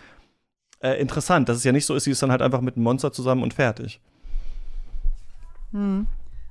äh, 0.81 1.01
interessant, 1.01 1.49
dass 1.49 1.57
es 1.57 1.65
ja 1.65 1.73
nicht 1.73 1.87
so 1.87 1.97
ist, 1.97 2.05
sie 2.05 2.13
ist 2.13 2.23
dann 2.23 2.31
halt 2.31 2.43
einfach 2.43 2.61
mit 2.61 2.77
einem 2.77 2.85
Monster 2.85 3.13
zusammen 3.13 3.43
und 3.43 3.53
fertig. 3.53 4.01
Hm. 5.73 6.07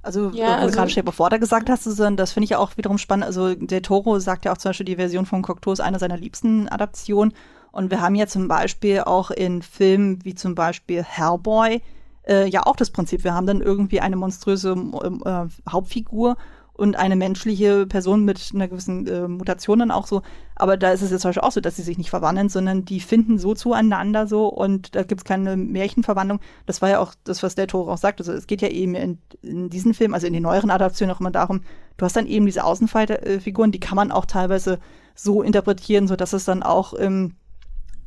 Also, 0.10 0.32
ja, 0.34 0.56
also, 0.56 0.69
du 0.69 0.76
gerade 0.76 0.89
Shape 0.89 1.08
of 1.08 1.19
Water 1.19 1.38
gesagt 1.38 1.69
hast, 1.69 1.84
Susan, 1.84 2.17
das 2.17 2.32
finde 2.32 2.45
ich 2.45 2.50
ja 2.50 2.58
auch 2.58 2.76
wiederum 2.78 2.98
spannend. 2.98 3.26
Also, 3.26 3.54
der 3.54 3.84
Toro 3.84 4.17
sagt 4.17 4.43
ja 4.43 4.52
auch 4.52 4.58
zum 4.58 4.69
Beispiel, 4.69 4.88
die 4.88 4.95
Version 4.95 5.28
von 5.28 5.43
Cocteau 5.43 5.72
ist 5.72 5.82
eine 5.82 6.00
seiner 6.00 6.17
liebsten 6.17 6.67
Adaptionen. 6.67 7.32
Und 7.72 7.91
wir 7.91 8.02
haben 8.02 8.15
ja 8.15 8.26
zum 8.26 8.48
Beispiel 8.48 9.02
auch 9.02 9.30
in 9.30 9.62
Filmen 9.62 10.26
wie 10.26 10.34
zum 10.34 10.56
Beispiel 10.56 11.04
Hellboy 11.04 11.84
äh, 12.28 12.48
ja 12.48 12.65
auch 12.65 12.76
das 12.76 12.89
Prinzip. 12.89 13.24
Wir 13.24 13.36
haben 13.36 13.45
dann 13.45 13.62
irgendwie 13.62 14.00
eine 14.00 14.15
monströse 14.15 14.72
äh, 14.72 15.69
Hauptfigur 15.72 16.38
und 16.79 16.95
eine 16.95 17.15
menschliche 17.15 17.85
Person 17.85 18.25
mit 18.25 18.51
einer 18.53 18.67
gewissen 18.67 19.05
äh, 19.05 19.27
Mutation 19.27 19.79
dann 19.79 19.91
auch 19.91 20.07
so. 20.07 20.21
Aber 20.55 20.77
da 20.77 20.91
ist 20.91 21.01
es 21.01 21.11
jetzt 21.11 21.21
zum 21.21 21.29
Beispiel 21.29 21.47
auch 21.47 21.51
so, 21.51 21.61
dass 21.61 21.75
sie 21.75 21.81
sich 21.81 21.97
nicht 21.97 22.09
verwandeln, 22.09 22.49
sondern 22.49 22.85
die 22.85 22.99
finden 22.99 23.37
so 23.37 23.53
zueinander 23.53 24.27
so 24.27 24.47
und 24.47 24.95
da 24.95 25.03
gibt 25.03 25.21
es 25.21 25.25
keine 25.25 25.57
Märchenverwandlung. 25.57 26.39
Das 26.65 26.81
war 26.81 26.89
ja 26.89 26.99
auch 26.99 27.13
das, 27.23 27.43
was 27.43 27.55
der 27.55 27.67
Toro 27.67 27.91
auch 27.91 27.97
sagt. 27.97 28.19
Also 28.19 28.31
es 28.31 28.47
geht 28.47 28.61
ja 28.61 28.69
eben 28.69 28.95
in, 28.95 29.19
in 29.41 29.69
diesen 29.69 29.93
Filmen, 29.93 30.13
also 30.13 30.25
in 30.25 30.33
den 30.33 30.43
neueren 30.43 30.71
Adaptionen 30.71 31.13
auch 31.13 31.19
immer 31.19 31.31
darum, 31.31 31.61
du 31.97 32.05
hast 32.05 32.15
dann 32.15 32.27
eben 32.27 32.45
diese 32.45 32.63
Außenfiguren, 32.63 33.71
die 33.71 33.79
kann 33.79 33.95
man 33.95 34.11
auch 34.11 34.25
teilweise 34.25 34.79
so 35.15 35.43
interpretieren, 35.43 36.07
so 36.07 36.15
dass 36.15 36.33
es 36.33 36.45
dann 36.45 36.63
auch 36.63 36.93
im 36.93 37.33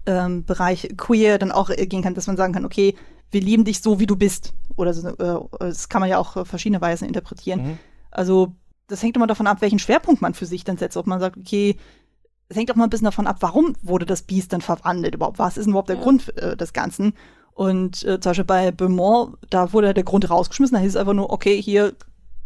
ähm, 0.06 0.44
Bereich 0.44 0.88
queer 0.96 1.38
dann 1.38 1.52
auch 1.52 1.70
äh, 1.70 1.87
gehen 1.87 2.02
kann, 2.02 2.14
dass 2.14 2.26
man 2.26 2.37
sagen 2.37 2.52
kann, 2.52 2.64
okay, 2.64 2.96
wir 3.30 3.40
lieben 3.40 3.64
dich 3.64 3.80
so, 3.80 4.00
wie 4.00 4.06
du 4.06 4.16
bist. 4.16 4.54
Oder 4.76 4.94
so, 4.94 5.08
äh, 5.08 5.40
das 5.58 5.88
kann 5.88 6.00
man 6.00 6.11
ja 6.11 6.18
auch 6.18 6.37
auf 6.37 6.48
verschiedene 6.48 6.80
Weisen 6.80 7.06
interpretieren. 7.06 7.62
Mhm. 7.62 7.78
Also 8.11 8.54
das 8.88 9.03
hängt 9.03 9.16
immer 9.16 9.27
davon 9.27 9.47
ab, 9.47 9.61
welchen 9.61 9.79
Schwerpunkt 9.79 10.23
man 10.23 10.35
für 10.35 10.47
sich 10.47 10.64
dann 10.64 10.79
setzt. 10.79 10.97
Ob 10.97 11.07
man 11.07 11.21
sagt, 11.21 11.37
okay, 11.37 11.77
es 12.49 12.57
hängt 12.57 12.71
auch 12.71 12.77
mal 12.77 12.85
ein 12.85 12.90
bisschen 12.90 13.07
davon 13.07 13.27
ab, 13.27 13.37
warum 13.40 13.75
wurde 13.83 14.07
das 14.07 14.23
Biest 14.23 14.53
dann 14.53 14.61
verwandelt 14.61 15.14
überhaupt? 15.14 15.38
Was 15.38 15.57
ist 15.57 15.64
denn 15.64 15.73
überhaupt 15.73 15.88
der 15.88 15.97
ja. 15.97 16.03
Grund 16.03 16.37
äh, 16.37 16.57
des 16.57 16.73
Ganzen? 16.73 17.14
Und 17.55 18.05
äh, 18.05 18.21
zum 18.21 18.31
Beispiel 18.31 18.45
bei 18.45 18.71
Beaumont, 18.71 19.37
da 19.51 19.73
wurde 19.73 19.95
der 19.95 20.05
Grund 20.05 20.29
rausgeschmissen. 20.29 20.75
Da 20.75 20.81
hieß 20.81 20.90
es 20.90 20.97
einfach 20.97 21.14
nur, 21.14 21.31
okay, 21.31 21.61
hier, 21.61 21.95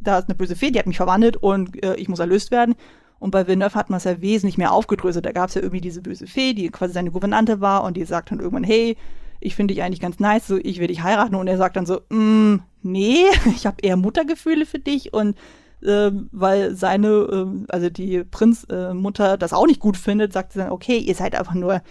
da 0.00 0.18
ist 0.18 0.28
eine 0.28 0.34
böse 0.34 0.56
Fee, 0.56 0.70
die 0.70 0.78
hat 0.78 0.86
mich 0.86 0.96
verwandelt 0.96 1.36
und 1.36 1.82
äh, 1.82 1.94
ich 1.96 2.08
muss 2.08 2.18
erlöst 2.18 2.50
werden. 2.50 2.74
Und 3.18 3.30
bei 3.30 3.46
Villeneuve 3.46 3.74
hat 3.74 3.88
man 3.88 3.98
es 3.98 4.04
ja 4.04 4.20
wesentlich 4.20 4.58
mehr 4.58 4.72
aufgedröselt. 4.72 5.24
Da 5.24 5.32
gab 5.32 5.48
es 5.48 5.54
ja 5.54 5.62
irgendwie 5.62 5.80
diese 5.80 6.02
böse 6.02 6.26
Fee, 6.26 6.54
die 6.54 6.68
quasi 6.68 6.92
seine 6.92 7.10
Gouvernante 7.10 7.60
war 7.60 7.84
und 7.84 7.96
die 7.96 8.04
sagt 8.04 8.30
dann 8.30 8.40
irgendwann, 8.40 8.64
hey, 8.64 8.96
ich 9.40 9.54
finde 9.54 9.74
dich 9.74 9.82
eigentlich 9.82 10.00
ganz 10.00 10.18
nice, 10.18 10.46
so 10.46 10.56
ich 10.56 10.80
will 10.80 10.88
dich 10.88 11.02
heiraten. 11.02 11.34
Und 11.34 11.46
er 11.46 11.56
sagt 11.56 11.76
dann 11.76 11.86
so, 11.86 12.00
mm, 12.10 12.56
nee, 12.82 13.24
ich 13.54 13.66
habe 13.66 13.76
eher 13.82 13.96
Muttergefühle 13.96 14.66
für 14.66 14.78
dich 14.78 15.12
und 15.14 15.36
äh, 15.82 16.10
weil 16.32 16.74
seine, 16.74 17.08
äh, 17.08 17.64
also 17.68 17.90
die 17.90 18.24
Prinzmutter 18.24 19.34
äh, 19.34 19.38
das 19.38 19.52
auch 19.52 19.66
nicht 19.66 19.80
gut 19.80 19.96
findet, 19.96 20.32
sagt 20.32 20.52
sie 20.52 20.58
dann, 20.58 20.70
okay, 20.70 20.98
ihr 20.98 21.14
seid 21.14 21.34
einfach 21.34 21.54
nur 21.54 21.82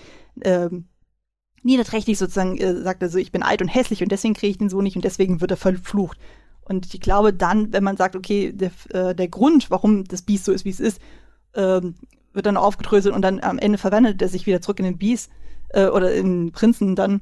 äh, 0.41 0.69
niederträchtig 1.63 2.17
sozusagen, 2.17 2.57
äh, 2.57 2.75
sagt 2.81 3.01
er 3.01 3.09
so, 3.09 3.17
ich 3.17 3.31
bin 3.31 3.43
alt 3.43 3.61
und 3.61 3.67
hässlich 3.67 4.03
und 4.03 4.11
deswegen 4.11 4.33
kriege 4.33 4.51
ich 4.51 4.57
den 4.57 4.69
Sohn 4.69 4.83
nicht 4.83 4.95
und 4.95 5.05
deswegen 5.05 5.41
wird 5.41 5.51
er 5.51 5.57
verflucht. 5.57 6.17
Und 6.61 6.93
ich 6.93 6.99
glaube 6.99 7.33
dann, 7.33 7.73
wenn 7.73 7.83
man 7.83 7.97
sagt, 7.97 8.15
okay, 8.15 8.51
der, 8.51 8.71
äh, 8.89 9.13
der 9.15 9.27
Grund, 9.27 9.69
warum 9.69 10.03
das 10.03 10.23
Biest 10.23 10.45
so 10.45 10.51
ist, 10.51 10.65
wie 10.65 10.69
es 10.69 10.79
ist, 10.79 10.99
äh, 11.53 11.81
wird 12.33 12.45
dann 12.45 12.57
aufgedröselt 12.57 13.15
und 13.15 13.21
dann 13.21 13.39
am 13.39 13.59
Ende 13.59 13.77
verwandelt 13.77 14.21
er 14.21 14.29
sich 14.29 14.45
wieder 14.45 14.61
zurück 14.61 14.79
in 14.79 14.85
den 14.85 14.97
Biest 14.97 15.31
äh, 15.69 15.87
oder 15.87 16.13
in 16.13 16.47
den 16.47 16.51
Prinzen, 16.51 16.95
dann 16.95 17.21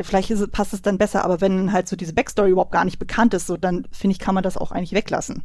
vielleicht 0.00 0.30
es, 0.30 0.46
passt 0.48 0.72
es 0.72 0.82
dann 0.82 0.98
besser. 0.98 1.24
Aber 1.24 1.40
wenn 1.40 1.72
halt 1.72 1.88
so 1.88 1.96
diese 1.96 2.14
Backstory 2.14 2.50
überhaupt 2.50 2.72
gar 2.72 2.84
nicht 2.84 2.98
bekannt 2.98 3.34
ist, 3.34 3.46
so 3.46 3.56
dann 3.56 3.86
finde 3.92 4.12
ich, 4.12 4.18
kann 4.18 4.34
man 4.34 4.44
das 4.44 4.56
auch 4.56 4.72
eigentlich 4.72 4.92
weglassen. 4.92 5.44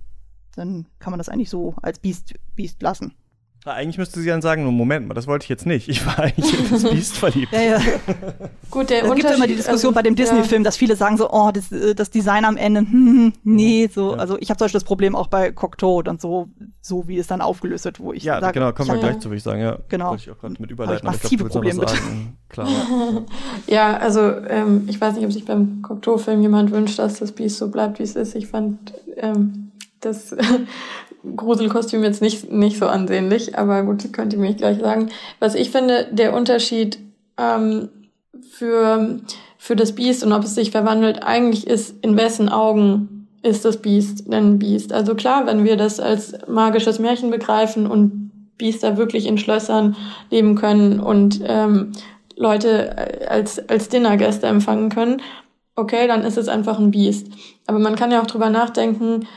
Dann 0.59 0.85
kann 0.99 1.11
man 1.11 1.17
das 1.17 1.29
eigentlich 1.29 1.49
so 1.49 1.73
als 1.81 1.99
Biest, 1.99 2.35
Biest 2.55 2.81
lassen. 2.81 3.13
Eigentlich 3.65 3.97
müsste 3.97 4.21
sie 4.21 4.29
dann 4.29 4.41
sagen, 4.41 4.63
Moment 4.63 5.07
mal, 5.07 5.13
das 5.13 5.27
wollte 5.27 5.43
ich 5.43 5.49
jetzt 5.49 5.65
nicht. 5.65 5.89
Ich 5.89 6.05
war 6.05 6.17
eigentlich 6.19 6.57
in 6.57 6.69
das 6.69 6.83
Biest 6.89 7.17
verliebt. 7.17 7.51
Ja, 7.51 7.61
ja. 7.61 7.79
Gut, 8.71 8.89
der 8.89 9.03
es 9.03 9.15
gibt 9.15 9.29
immer 9.29 9.47
die 9.47 9.55
Diskussion 9.55 9.89
also, 9.89 9.91
bei 9.91 10.01
dem 10.01 10.15
Disney-Film, 10.15 10.61
ja. 10.61 10.63
dass 10.63 10.77
viele 10.77 10.95
sagen 10.95 11.17
so, 11.17 11.29
oh, 11.29 11.51
das, 11.51 11.69
äh, 11.69 11.93
das 11.93 12.09
Design 12.09 12.45
am 12.45 12.55
Ende, 12.55 12.79
hm, 12.79 12.87
hm, 12.87 13.15
hm 13.17 13.33
nee, 13.43 13.89
so. 13.93 14.13
Ja. 14.13 14.17
Also 14.17 14.37
ich 14.39 14.49
habe 14.49 14.57
zum 14.57 14.65
Beispiel 14.65 14.79
das 14.79 14.85
Problem 14.85 15.13
auch 15.13 15.27
bei 15.27 15.51
Cocteau 15.51 16.01
und 16.07 16.21
so, 16.21 16.47
so 16.81 17.09
wie 17.09 17.17
es 17.17 17.27
dann 17.27 17.41
aufgelöst 17.41 17.83
wird, 17.83 17.99
wo 17.99 18.13
ich 18.13 18.23
Ja, 18.23 18.39
sag, 18.39 18.53
genau, 18.53 18.71
kommen 18.71 18.91
wir 18.91 18.97
gleich 18.97 19.19
zu, 19.19 19.25
würde 19.25 19.37
ich 19.37 19.43
sagen, 19.43 19.59
ja. 19.59 19.77
Genau. 19.89 20.11
Wollte 20.11 20.23
ich 20.23 20.31
auch 20.31 20.39
gerade 20.39 20.55
mit 20.57 20.71
überleiten. 20.71 21.05
massive 21.05 21.43
Probleme 21.45 21.81
mit. 21.81 21.93
Klar. 22.49 22.67
ja, 23.67 23.97
also 23.97 24.21
ähm, 24.21 24.85
ich 24.87 25.01
weiß 25.01 25.15
nicht, 25.15 25.25
ob 25.25 25.33
sich 25.33 25.43
beim 25.43 25.81
Cocteau-Film 25.81 26.41
jemand 26.41 26.71
wünscht, 26.71 26.97
dass 26.97 27.19
das 27.19 27.33
Biest 27.33 27.57
so 27.57 27.69
bleibt, 27.69 27.99
wie 27.99 28.03
es 28.03 28.15
ist. 28.15 28.35
Ich 28.35 28.47
fand 28.47 28.93
ähm, 29.17 29.68
das 30.01 30.35
Gruselkostüm 31.35 32.03
jetzt 32.03 32.21
nicht, 32.21 32.51
nicht 32.51 32.77
so 32.77 32.87
ansehnlich, 32.87 33.57
aber 33.57 33.83
gut, 33.83 34.11
könnt 34.13 34.33
ihr 34.33 34.39
mir 34.39 34.53
gleich 34.53 34.79
sagen. 34.79 35.09
Was 35.39 35.55
ich 35.55 35.71
finde, 35.71 36.07
der 36.11 36.33
Unterschied 36.33 36.97
ähm, 37.37 37.89
für, 38.51 39.19
für 39.57 39.75
das 39.75 39.93
Biest 39.93 40.23
und 40.23 40.33
ob 40.33 40.43
es 40.43 40.55
sich 40.55 40.71
verwandelt, 40.71 41.23
eigentlich 41.23 41.67
ist, 41.67 41.95
in 42.03 42.17
wessen 42.17 42.49
Augen 42.49 43.27
ist 43.41 43.65
das 43.65 43.77
Biest 43.77 44.31
denn 44.31 44.59
Biest. 44.59 44.91
Also 44.91 45.15
klar, 45.15 45.45
wenn 45.45 45.63
wir 45.63 45.77
das 45.77 45.99
als 45.99 46.33
magisches 46.47 46.99
Märchen 46.99 47.29
begreifen 47.29 47.87
und 47.87 48.31
Biester 48.57 48.97
wirklich 48.97 49.25
in 49.25 49.37
Schlössern 49.37 49.95
leben 50.29 50.55
können 50.55 50.99
und 50.99 51.41
ähm, 51.45 51.93
Leute 52.35 53.29
als, 53.29 53.67
als 53.69 53.89
Dinnergäste 53.89 54.47
empfangen 54.47 54.89
können, 54.89 55.21
okay, 55.75 56.07
dann 56.07 56.23
ist 56.23 56.37
es 56.37 56.47
einfach 56.47 56.77
ein 56.77 56.91
Biest. 56.91 57.27
Aber 57.65 57.79
man 57.79 57.95
kann 57.95 58.11
ja 58.11 58.21
auch 58.21 58.27
drüber 58.27 58.49
nachdenken, 58.49 59.27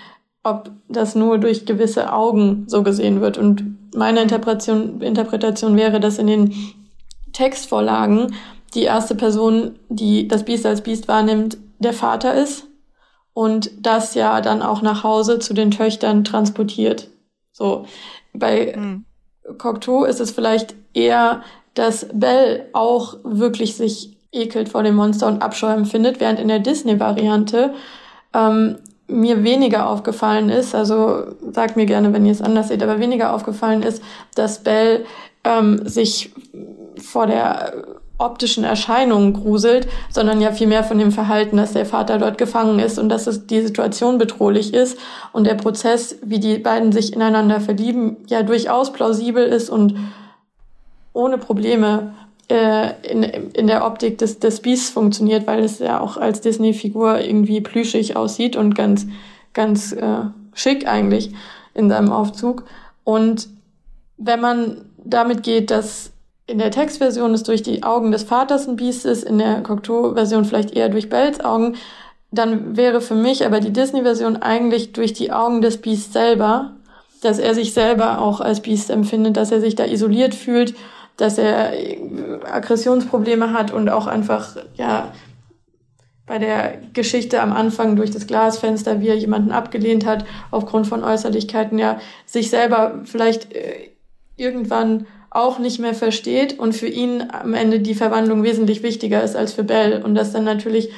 ob 0.43 0.71
das 0.89 1.15
nur 1.15 1.39
durch 1.39 1.67
gewisse 1.67 2.13
Augen 2.13 2.65
so 2.67 2.83
gesehen 2.83 3.21
wird. 3.21 3.39
Und 3.39 3.95
meine 3.95 4.23
Interpretation, 4.23 5.01
Interpretation 5.01 5.77
wäre, 5.77 6.01
dass 6.01 6.19
in 6.19 6.27
den 6.27 6.55
Textvorlagen 7.33 8.35
die 8.75 8.83
erste 8.83 9.15
Person, 9.15 9.79
die 9.89 10.29
das 10.29 10.45
Biest 10.45 10.67
als 10.67 10.83
Biest 10.83 11.09
wahrnimmt, 11.09 11.59
der 11.79 11.93
Vater 11.93 12.35
ist 12.35 12.67
und 13.35 13.71
das 13.81 14.15
ja 14.15 14.41
dann 14.41 14.63
auch 14.63 14.83
nach 14.83 15.05
Hause 15.05 15.39
zu 15.39 15.55
den 15.55 15.71
Töchtern 15.71 16.25
transportiert. 16.25 17.09
So 17.53 17.87
bei 18.33 18.75
mhm. 18.77 19.05
Cocteau 19.59 20.05
ist 20.05 20.21
es 20.21 20.31
vielleicht 20.31 20.75
eher, 20.95 21.43
dass 21.75 22.07
Belle 22.13 22.69
auch 22.73 23.17
wirklich 23.25 23.77
sich 23.77 24.17
ekelt 24.31 24.69
vor 24.69 24.83
dem 24.83 24.95
Monster 24.95 25.27
und 25.27 25.43
Abscheu 25.43 25.73
empfindet, 25.73 26.21
während 26.21 26.41
in 26.41 26.49
der 26.49 26.59
Disney-Variante 26.59 27.75
ähm, 28.35 28.79
mir 29.13 29.45
weniger 29.45 29.89
aufgefallen 29.89 30.49
ist, 30.49 30.75
also 30.75 31.25
sagt 31.53 31.77
mir 31.77 31.87
gerne, 31.87 32.13
wenn 32.13 32.27
ihr 32.27 32.33
es 32.33 32.43
anders 32.43 32.69
seht, 32.69 32.83
aber 32.83 32.99
weniger 32.99 33.33
aufgefallen 33.35 33.83
ist, 33.83 34.03
dass 34.35 34.63
Belle 34.63 35.05
ähm, 35.45 35.87
sich 35.87 36.33
vor 36.99 37.27
der 37.27 37.73
optischen 38.19 38.65
Erscheinungen 38.65 39.33
gruselt, 39.33 39.89
sondern 40.11 40.41
ja 40.41 40.53
vielmehr 40.53 40.85
von 40.85 40.99
dem 40.99 41.11
Verhalten, 41.11 41.57
dass 41.57 41.73
der 41.73 41.87
Vater 41.87 42.19
dort 42.19 42.39
gefangen 42.39 42.79
ist 42.79 42.99
und 42.99 43.09
dass 43.09 43.27
es 43.27 43.47
die 43.47 43.61
Situation 43.61 44.19
bedrohlich 44.19 44.73
ist 44.73 44.99
und 45.33 45.47
der 45.47 45.55
Prozess, 45.55 46.17
wie 46.23 46.39
die 46.39 46.59
beiden 46.59 46.93
sich 46.93 47.13
ineinander 47.13 47.61
verlieben, 47.61 48.19
ja 48.29 48.43
durchaus 48.43 48.93
plausibel 48.93 49.45
ist 49.45 49.71
und 49.71 49.97
ohne 51.13 51.37
Probleme 51.39 52.15
in, 52.53 53.23
in 53.23 53.67
der 53.67 53.85
Optik 53.87 54.19
des, 54.19 54.39
des 54.39 54.61
Beasts 54.61 54.91
funktioniert, 54.91 55.47
weil 55.47 55.63
es 55.63 55.79
ja 55.79 56.01
auch 56.01 56.17
als 56.17 56.41
Disney-Figur 56.41 57.21
irgendwie 57.21 57.61
plüschig 57.61 58.17
aussieht 58.17 58.57
und 58.57 58.75
ganz, 58.75 59.07
ganz 59.53 59.93
äh, 59.93 60.25
schick 60.55 60.87
eigentlich 60.87 61.33
in 61.75 61.89
seinem 61.89 62.11
Aufzug. 62.11 62.65
Und 63.05 63.49
wenn 64.17 64.41
man 64.41 64.85
damit 65.05 65.43
geht, 65.43 65.71
dass 65.71 66.13
in 66.47 66.59
der 66.59 66.71
Textversion 66.71 67.33
es 67.33 67.45
durch 67.45 67.63
die 67.63 67.83
Augen 67.83 68.13
des 68.13 68.25
Vaters 68.25 68.69
ein 68.69 68.77
Biest 68.77 69.07
ist, 69.07 69.25
in 69.25 69.39
der 69.39 69.63
Cocteau-Version 69.63 70.45
vielleicht 70.45 70.73
eher 70.73 70.89
durch 70.89 71.09
Bells 71.09 71.41
Augen, 71.41 71.77
dann 72.31 72.77
wäre 72.77 73.01
für 73.01 73.15
mich 73.15 73.45
aber 73.47 73.61
die 73.61 73.73
Disney-Version 73.73 74.37
eigentlich 74.37 74.93
durch 74.93 75.13
die 75.13 75.33
Augen 75.33 75.63
des 75.63 75.81
Beasts 75.81 76.13
selber, 76.13 76.73
dass 77.23 77.39
er 77.39 77.55
sich 77.55 77.73
selber 77.73 78.21
auch 78.21 78.41
als 78.41 78.61
Biest 78.61 78.91
empfindet, 78.91 79.37
dass 79.37 79.53
er 79.53 79.61
sich 79.61 79.75
da 79.75 79.85
isoliert 79.85 80.35
fühlt, 80.35 80.75
dass 81.17 81.39
er 81.39 81.73
Aggressionsprobleme 82.51 83.53
hat 83.53 83.73
und 83.73 83.89
auch 83.89 84.07
einfach, 84.07 84.57
ja, 84.75 85.13
bei 86.27 86.39
der 86.39 86.79
Geschichte 86.93 87.43
am 87.43 87.53
Anfang 87.53 87.97
durch 87.97 88.11
das 88.11 88.27
Glasfenster, 88.27 89.01
wie 89.01 89.09
er 89.09 89.17
jemanden 89.17 89.53
abgelehnt 89.53 90.07
hat, 90.07 90.25
aufgrund 90.51 90.87
von 90.87 91.05
Äußerlichkeiten, 91.05 91.79
ja, 91.79 92.01
sich 92.27 92.49
selber 92.49 93.01
vielleicht 93.05 93.53
äh, 93.55 93.91
irgendwann 94.37 95.07
auch 95.31 95.59
nicht 95.59 95.79
mehr 95.79 95.95
versteht 95.95 96.59
und 96.59 96.75
für 96.75 96.87
ihn 96.87 97.25
am 97.31 97.55
Ende 97.55 97.81
die 97.81 97.95
Verwandlung 97.95 98.43
wesentlich 98.43 98.83
wichtiger 98.83 99.23
ist 99.23 99.35
als 99.35 99.53
für 99.55 99.65
Belle. 99.65 100.05
Und 100.05 100.15
dass 100.15 100.33
dann 100.33 100.45
natürlich 100.45 100.91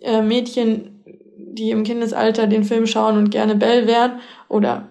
äh, 0.00 0.22
Mädchen, 0.22 1.02
die 1.36 1.70
im 1.70 1.82
Kindesalter 1.82 2.46
den 2.46 2.64
Film 2.64 2.86
schauen 2.86 3.16
und 3.16 3.30
gerne 3.30 3.56
Belle 3.56 3.86
wären 3.86 4.20
oder 4.48 4.89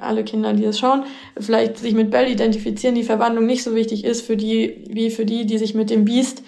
alle 0.00 0.24
Kinder, 0.24 0.52
die 0.52 0.64
es 0.64 0.78
schauen, 0.78 1.04
vielleicht 1.38 1.78
sich 1.78 1.94
mit 1.94 2.10
Belle 2.10 2.30
identifizieren, 2.30 2.94
die 2.94 3.02
Verwandlung 3.02 3.46
nicht 3.46 3.62
so 3.62 3.74
wichtig 3.74 4.04
ist 4.04 4.22
für 4.22 4.36
die, 4.36 4.84
wie 4.88 5.10
für 5.10 5.26
die, 5.26 5.46
die 5.46 5.58
sich 5.58 5.74
mit 5.74 5.90
dem 5.90 6.04
Biest 6.04 6.42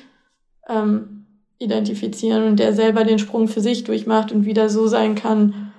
ähm, 0.69 1.27
identifizieren 1.59 2.45
und 2.45 2.59
der 2.59 2.73
selber 2.73 3.05
den 3.05 3.19
Sprung 3.19 3.49
für 3.49 3.61
sich 3.61 3.85
durchmacht 3.85 4.33
und 4.33 4.47
wieder 4.47 4.69
so 4.69 4.87
sein 4.87 5.15
kann, 5.15 5.73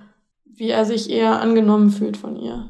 wie 0.46 0.70
er 0.70 0.86
sich 0.86 1.10
eher 1.10 1.42
angenommen 1.42 1.90
fühlt 1.90 2.18
von 2.18 2.36
ihr. 2.36 2.70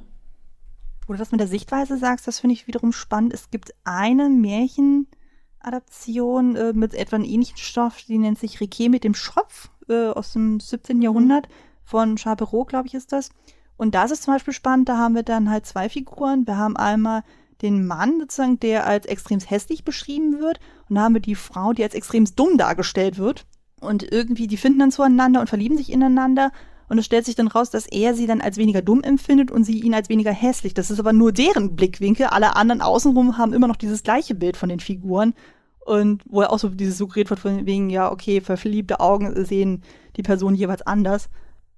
Wo 1.07 1.13
du 1.13 1.19
das 1.19 1.31
mit 1.31 1.41
der 1.41 1.47
Sichtweise 1.47 1.97
sagst, 1.97 2.27
das 2.27 2.39
finde 2.39 2.53
ich 2.53 2.67
wiederum 2.67 2.91
spannend. 2.91 3.33
Es 3.33 3.49
gibt 3.49 3.73
eine 3.83 4.29
Märchenadaption 4.29 6.55
äh, 6.55 6.73
mit 6.73 6.93
etwa 6.93 7.15
einem 7.15 7.25
ähnlichen 7.25 7.57
Stoff, 7.57 8.03
die 8.07 8.19
nennt 8.19 8.37
sich 8.37 8.61
Riquet 8.61 8.89
mit 8.89 9.03
dem 9.03 9.15
Schopf 9.15 9.71
äh, 9.89 10.09
aus 10.09 10.33
dem 10.33 10.59
17. 10.59 11.01
Jahrhundert 11.01 11.47
von 11.83 12.17
Chaperot, 12.17 12.67
glaube 12.67 12.87
ich, 12.87 12.93
ist 12.93 13.11
das. 13.11 13.31
Und 13.79 13.95
das 13.95 14.11
ist 14.11 14.23
zum 14.23 14.33
Beispiel 14.33 14.53
spannend, 14.53 14.89
da 14.89 14.97
haben 14.97 15.15
wir 15.15 15.23
dann 15.23 15.49
halt 15.49 15.65
zwei 15.65 15.87
Figuren. 15.87 16.45
Wir 16.45 16.57
haben 16.57 16.75
einmal 16.75 17.23
den 17.61 17.87
Mann 17.87 18.19
sozusagen, 18.19 18.59
der 18.59 18.85
als 18.85 19.05
extrem 19.05 19.39
hässlich 19.39 19.85
beschrieben 19.85 20.41
wird. 20.41 20.59
Und 20.89 20.97
da 20.97 21.03
haben 21.03 21.13
wir 21.13 21.21
die 21.21 21.35
Frau, 21.35 21.71
die 21.71 21.83
als 21.83 21.93
extrem 21.93 22.25
dumm 22.35 22.57
dargestellt 22.57 23.17
wird. 23.17 23.45
Und 23.79 24.03
irgendwie, 24.11 24.47
die 24.47 24.57
finden 24.57 24.79
dann 24.79 24.91
zueinander 24.91 25.39
und 25.39 25.47
verlieben 25.47 25.77
sich 25.77 25.93
ineinander. 25.93 26.51
Und 26.89 26.97
es 26.97 27.05
stellt 27.05 27.23
sich 27.23 27.35
dann 27.35 27.47
raus, 27.47 27.69
dass 27.69 27.85
er 27.85 28.15
sie 28.15 28.27
dann 28.27 28.41
als 28.41 28.57
weniger 28.57 28.81
dumm 28.81 29.01
empfindet 29.01 29.49
und 29.49 29.63
sie 29.63 29.79
ihn 29.79 29.93
als 29.93 30.09
weniger 30.09 30.33
hässlich. 30.33 30.73
Das 30.73 30.91
ist 30.91 30.99
aber 30.99 31.13
nur 31.13 31.31
deren 31.31 31.77
Blickwinkel. 31.77 32.25
Alle 32.25 32.57
anderen 32.57 32.81
außenrum 32.81 33.37
haben 33.37 33.53
immer 33.53 33.69
noch 33.69 33.77
dieses 33.77 34.03
gleiche 34.03 34.35
Bild 34.35 34.57
von 34.57 34.67
den 34.67 34.81
Figuren. 34.81 35.33
Und 35.85 36.23
wo 36.25 36.41
er 36.41 36.51
auch 36.51 36.59
so 36.59 36.67
dieses 36.67 36.97
suggeriert 36.97 37.29
wird 37.29 37.39
von 37.39 37.65
wegen, 37.65 37.89
ja, 37.89 38.11
okay, 38.11 38.41
verliebte 38.41 38.99
Augen 38.99 39.45
sehen 39.45 39.83
die 40.17 40.21
Person 40.21 40.53
jeweils 40.53 40.81
anders. 40.81 41.29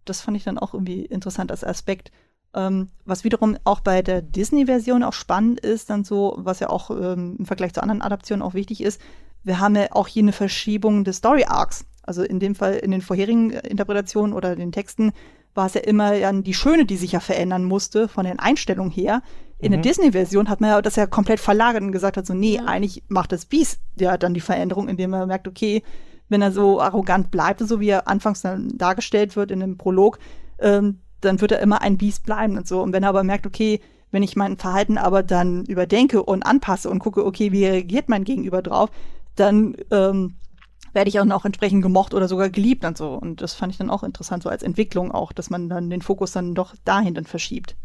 Das 0.05 0.21
fand 0.21 0.37
ich 0.37 0.43
dann 0.43 0.57
auch 0.57 0.73
irgendwie 0.73 1.05
interessant 1.05 1.51
als 1.51 1.63
Aspekt. 1.63 2.11
Ähm, 2.53 2.89
was 3.05 3.23
wiederum 3.23 3.57
auch 3.63 3.79
bei 3.79 4.01
der 4.01 4.21
Disney-Version 4.21 5.03
auch 5.03 5.13
spannend 5.13 5.59
ist, 5.61 5.89
dann 5.89 6.03
so, 6.03 6.35
was 6.37 6.59
ja 6.59 6.69
auch 6.69 6.89
ähm, 6.91 7.37
im 7.39 7.45
Vergleich 7.45 7.73
zu 7.73 7.81
anderen 7.81 8.01
Adaptionen 8.01 8.41
auch 8.41 8.53
wichtig 8.53 8.81
ist, 8.81 8.99
wir 9.43 9.59
haben 9.59 9.75
ja 9.75 9.87
auch 9.91 10.07
hier 10.07 10.23
eine 10.23 10.33
Verschiebung 10.33 11.03
des 11.03 11.17
Story-Arcs. 11.17 11.85
Also 12.03 12.23
in 12.23 12.39
dem 12.39 12.55
Fall 12.55 12.75
in 12.75 12.91
den 12.91 13.01
vorherigen 13.01 13.51
Interpretationen 13.51 14.33
oder 14.33 14.55
den 14.55 14.71
Texten 14.71 15.13
war 15.53 15.65
es 15.65 15.73
ja 15.73 15.81
immer 15.81 16.17
dann 16.19 16.43
die 16.43 16.53
Schöne, 16.53 16.85
die 16.85 16.97
sich 16.97 17.13
ja 17.13 17.19
verändern 17.19 17.63
musste 17.63 18.07
von 18.07 18.25
den 18.25 18.39
Einstellungen 18.39 18.91
her. 18.91 19.21
In 19.59 19.67
mhm. 19.67 19.73
der 19.73 19.81
Disney-Version 19.81 20.49
hat 20.49 20.61
man 20.61 20.71
ja 20.71 20.81
das 20.81 20.95
ja 20.95 21.05
komplett 21.05 21.39
verlagert 21.39 21.83
und 21.83 21.91
gesagt 21.91 22.17
hat 22.17 22.25
so, 22.25 22.33
nee, 22.33 22.55
ja. 22.55 22.65
eigentlich 22.65 23.03
macht 23.07 23.31
das 23.31 23.45
Beast 23.45 23.79
ja 23.99 24.17
dann 24.17 24.33
die 24.33 24.41
Veränderung, 24.41 24.87
indem 24.87 25.11
man 25.11 25.27
merkt, 25.27 25.47
okay, 25.47 25.83
wenn 26.31 26.41
er 26.41 26.51
so 26.51 26.81
arrogant 26.81 27.29
bleibt, 27.29 27.59
so 27.59 27.79
wie 27.79 27.89
er 27.89 28.07
anfangs 28.07 28.41
dann 28.41 28.77
dargestellt 28.77 29.35
wird 29.35 29.51
in 29.51 29.59
dem 29.59 29.77
Prolog, 29.77 30.17
ähm, 30.59 30.99
dann 31.19 31.39
wird 31.41 31.51
er 31.51 31.59
immer 31.59 31.81
ein 31.81 31.97
Biest 31.97 32.25
bleiben 32.25 32.57
und 32.57 32.67
so. 32.67 32.81
Und 32.81 32.93
wenn 32.93 33.03
er 33.03 33.09
aber 33.09 33.23
merkt, 33.23 33.45
okay, 33.45 33.81
wenn 34.11 34.23
ich 34.23 34.35
mein 34.35 34.57
Verhalten 34.57 34.97
aber 34.97 35.23
dann 35.23 35.65
überdenke 35.65 36.23
und 36.23 36.43
anpasse 36.43 36.89
und 36.89 36.99
gucke, 36.99 37.25
okay, 37.25 37.51
wie 37.51 37.65
reagiert 37.65 38.09
mein 38.09 38.23
Gegenüber 38.23 38.61
drauf, 38.61 38.89
dann 39.35 39.75
ähm, 39.91 40.35
werde 40.93 41.09
ich 41.09 41.19
auch 41.19 41.25
noch 41.25 41.45
entsprechend 41.45 41.81
gemocht 41.81 42.13
oder 42.13 42.27
sogar 42.27 42.49
geliebt 42.49 42.83
und 42.85 42.97
so. 42.97 43.13
Und 43.13 43.41
das 43.41 43.53
fand 43.53 43.71
ich 43.71 43.77
dann 43.77 43.89
auch 43.89 44.03
interessant, 44.03 44.43
so 44.43 44.49
als 44.49 44.63
Entwicklung 44.63 45.11
auch, 45.11 45.31
dass 45.31 45.49
man 45.49 45.69
dann 45.69 45.89
den 45.89 46.01
Fokus 46.01 46.31
dann 46.31 46.55
doch 46.55 46.75
dahin 46.85 47.13
dann 47.13 47.25
verschiebt. 47.25 47.75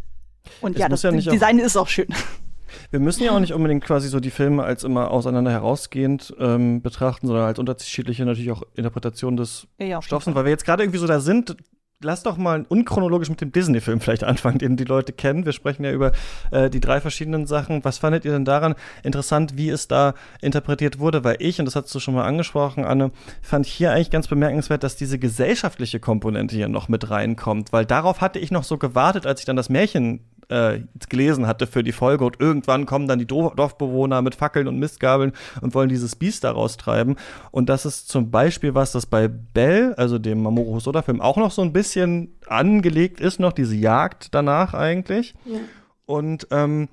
Und 0.60 0.74
es 0.74 0.80
ja, 0.80 0.88
das 0.88 1.02
ja 1.02 1.10
Design 1.10 1.58
ist 1.58 1.76
auch 1.76 1.88
schön. 1.88 2.08
Wir 2.90 3.00
müssen 3.00 3.22
ja 3.24 3.32
auch 3.32 3.40
nicht 3.40 3.52
unbedingt 3.52 3.84
quasi 3.84 4.08
so 4.08 4.20
die 4.20 4.30
Filme 4.30 4.62
als 4.64 4.84
immer 4.84 5.10
auseinander 5.10 5.50
herausgehend 5.50 6.34
ähm, 6.38 6.82
betrachten, 6.82 7.26
sondern 7.26 7.46
als 7.46 7.58
unterschiedliche 7.58 8.24
natürlich 8.24 8.50
auch 8.52 8.62
Interpretationen 8.74 9.36
des 9.36 9.66
ja, 9.78 10.02
Stoffs. 10.02 10.26
Weil 10.26 10.44
wir 10.44 10.50
jetzt 10.50 10.64
gerade 10.64 10.82
irgendwie 10.82 10.98
so 10.98 11.06
da 11.06 11.20
sind, 11.20 11.56
lass 12.02 12.22
doch 12.22 12.36
mal 12.36 12.64
unchronologisch 12.68 13.30
mit 13.30 13.40
dem 13.40 13.52
Disney-Film 13.52 14.00
vielleicht 14.00 14.24
anfangen, 14.24 14.58
den 14.58 14.76
die 14.76 14.84
Leute 14.84 15.12
kennen. 15.12 15.44
Wir 15.44 15.52
sprechen 15.52 15.84
ja 15.84 15.92
über 15.92 16.12
äh, 16.50 16.68
die 16.70 16.80
drei 16.80 17.00
verschiedenen 17.00 17.46
Sachen. 17.46 17.84
Was 17.84 17.98
fandet 17.98 18.24
ihr 18.24 18.32
denn 18.32 18.44
daran 18.44 18.74
interessant, 19.02 19.56
wie 19.56 19.70
es 19.70 19.88
da 19.88 20.14
interpretiert 20.40 20.98
wurde? 20.98 21.24
Weil 21.24 21.36
ich, 21.40 21.58
und 21.58 21.64
das 21.64 21.76
hast 21.76 21.94
du 21.94 22.00
schon 22.00 22.14
mal 22.14 22.24
angesprochen, 22.24 22.84
Anne, 22.84 23.10
fand 23.42 23.66
hier 23.66 23.92
eigentlich 23.92 24.10
ganz 24.10 24.28
bemerkenswert, 24.28 24.82
dass 24.82 24.96
diese 24.96 25.18
gesellschaftliche 25.18 26.00
Komponente 26.00 26.56
hier 26.56 26.68
noch 26.68 26.88
mit 26.88 27.10
reinkommt. 27.10 27.72
Weil 27.72 27.86
darauf 27.86 28.20
hatte 28.20 28.38
ich 28.38 28.50
noch 28.50 28.64
so 28.64 28.78
gewartet, 28.78 29.26
als 29.26 29.40
ich 29.40 29.46
dann 29.46 29.56
das 29.56 29.68
Märchen 29.68 30.20
äh, 30.48 30.80
gelesen 31.08 31.46
hatte 31.46 31.66
für 31.66 31.82
die 31.82 31.92
Folge 31.92 32.24
und 32.24 32.40
irgendwann 32.40 32.86
kommen 32.86 33.08
dann 33.08 33.18
die 33.18 33.26
Dorfbewohner 33.26 34.22
mit 34.22 34.34
Fackeln 34.34 34.68
und 34.68 34.78
Mistgabeln 34.78 35.32
und 35.60 35.74
wollen 35.74 35.88
dieses 35.88 36.16
Biest 36.16 36.44
da 36.44 36.52
raustreiben. 36.52 37.16
Und 37.50 37.68
das 37.68 37.86
ist 37.86 38.08
zum 38.08 38.30
Beispiel 38.30 38.74
was, 38.74 38.92
das 38.92 39.06
bei 39.06 39.28
Bell, 39.28 39.94
also 39.94 40.18
dem 40.18 40.42
Mamoru 40.42 40.74
Hosoda-Film, 40.74 41.20
auch 41.20 41.36
noch 41.36 41.50
so 41.50 41.62
ein 41.62 41.72
bisschen 41.72 42.36
angelegt 42.46 43.20
ist, 43.20 43.40
noch 43.40 43.52
diese 43.52 43.76
Jagd 43.76 44.34
danach 44.34 44.74
eigentlich. 44.74 45.34
Ja. 45.44 45.58
Und 46.06 46.46
ähm, 46.50 46.88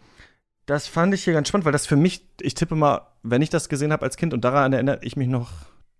das 0.66 0.88
fand 0.88 1.14
ich 1.14 1.24
hier 1.24 1.34
ganz 1.34 1.48
spannend, 1.48 1.66
weil 1.66 1.72
das 1.72 1.86
für 1.86 1.98
mich, 1.98 2.26
ich 2.42 2.56
tippe 2.56 2.76
mal, 2.76 3.02
wenn 3.22 3.42
ich 3.42 3.50
das 3.50 3.70
gesehen 3.70 3.92
habe 3.92 4.04
als 4.04 4.18
Kind 4.18 4.34
und 4.34 4.44
daran 4.44 4.74
erinnere 4.74 5.00
ich 5.02 5.16
mich 5.16 5.28
noch 5.28 5.52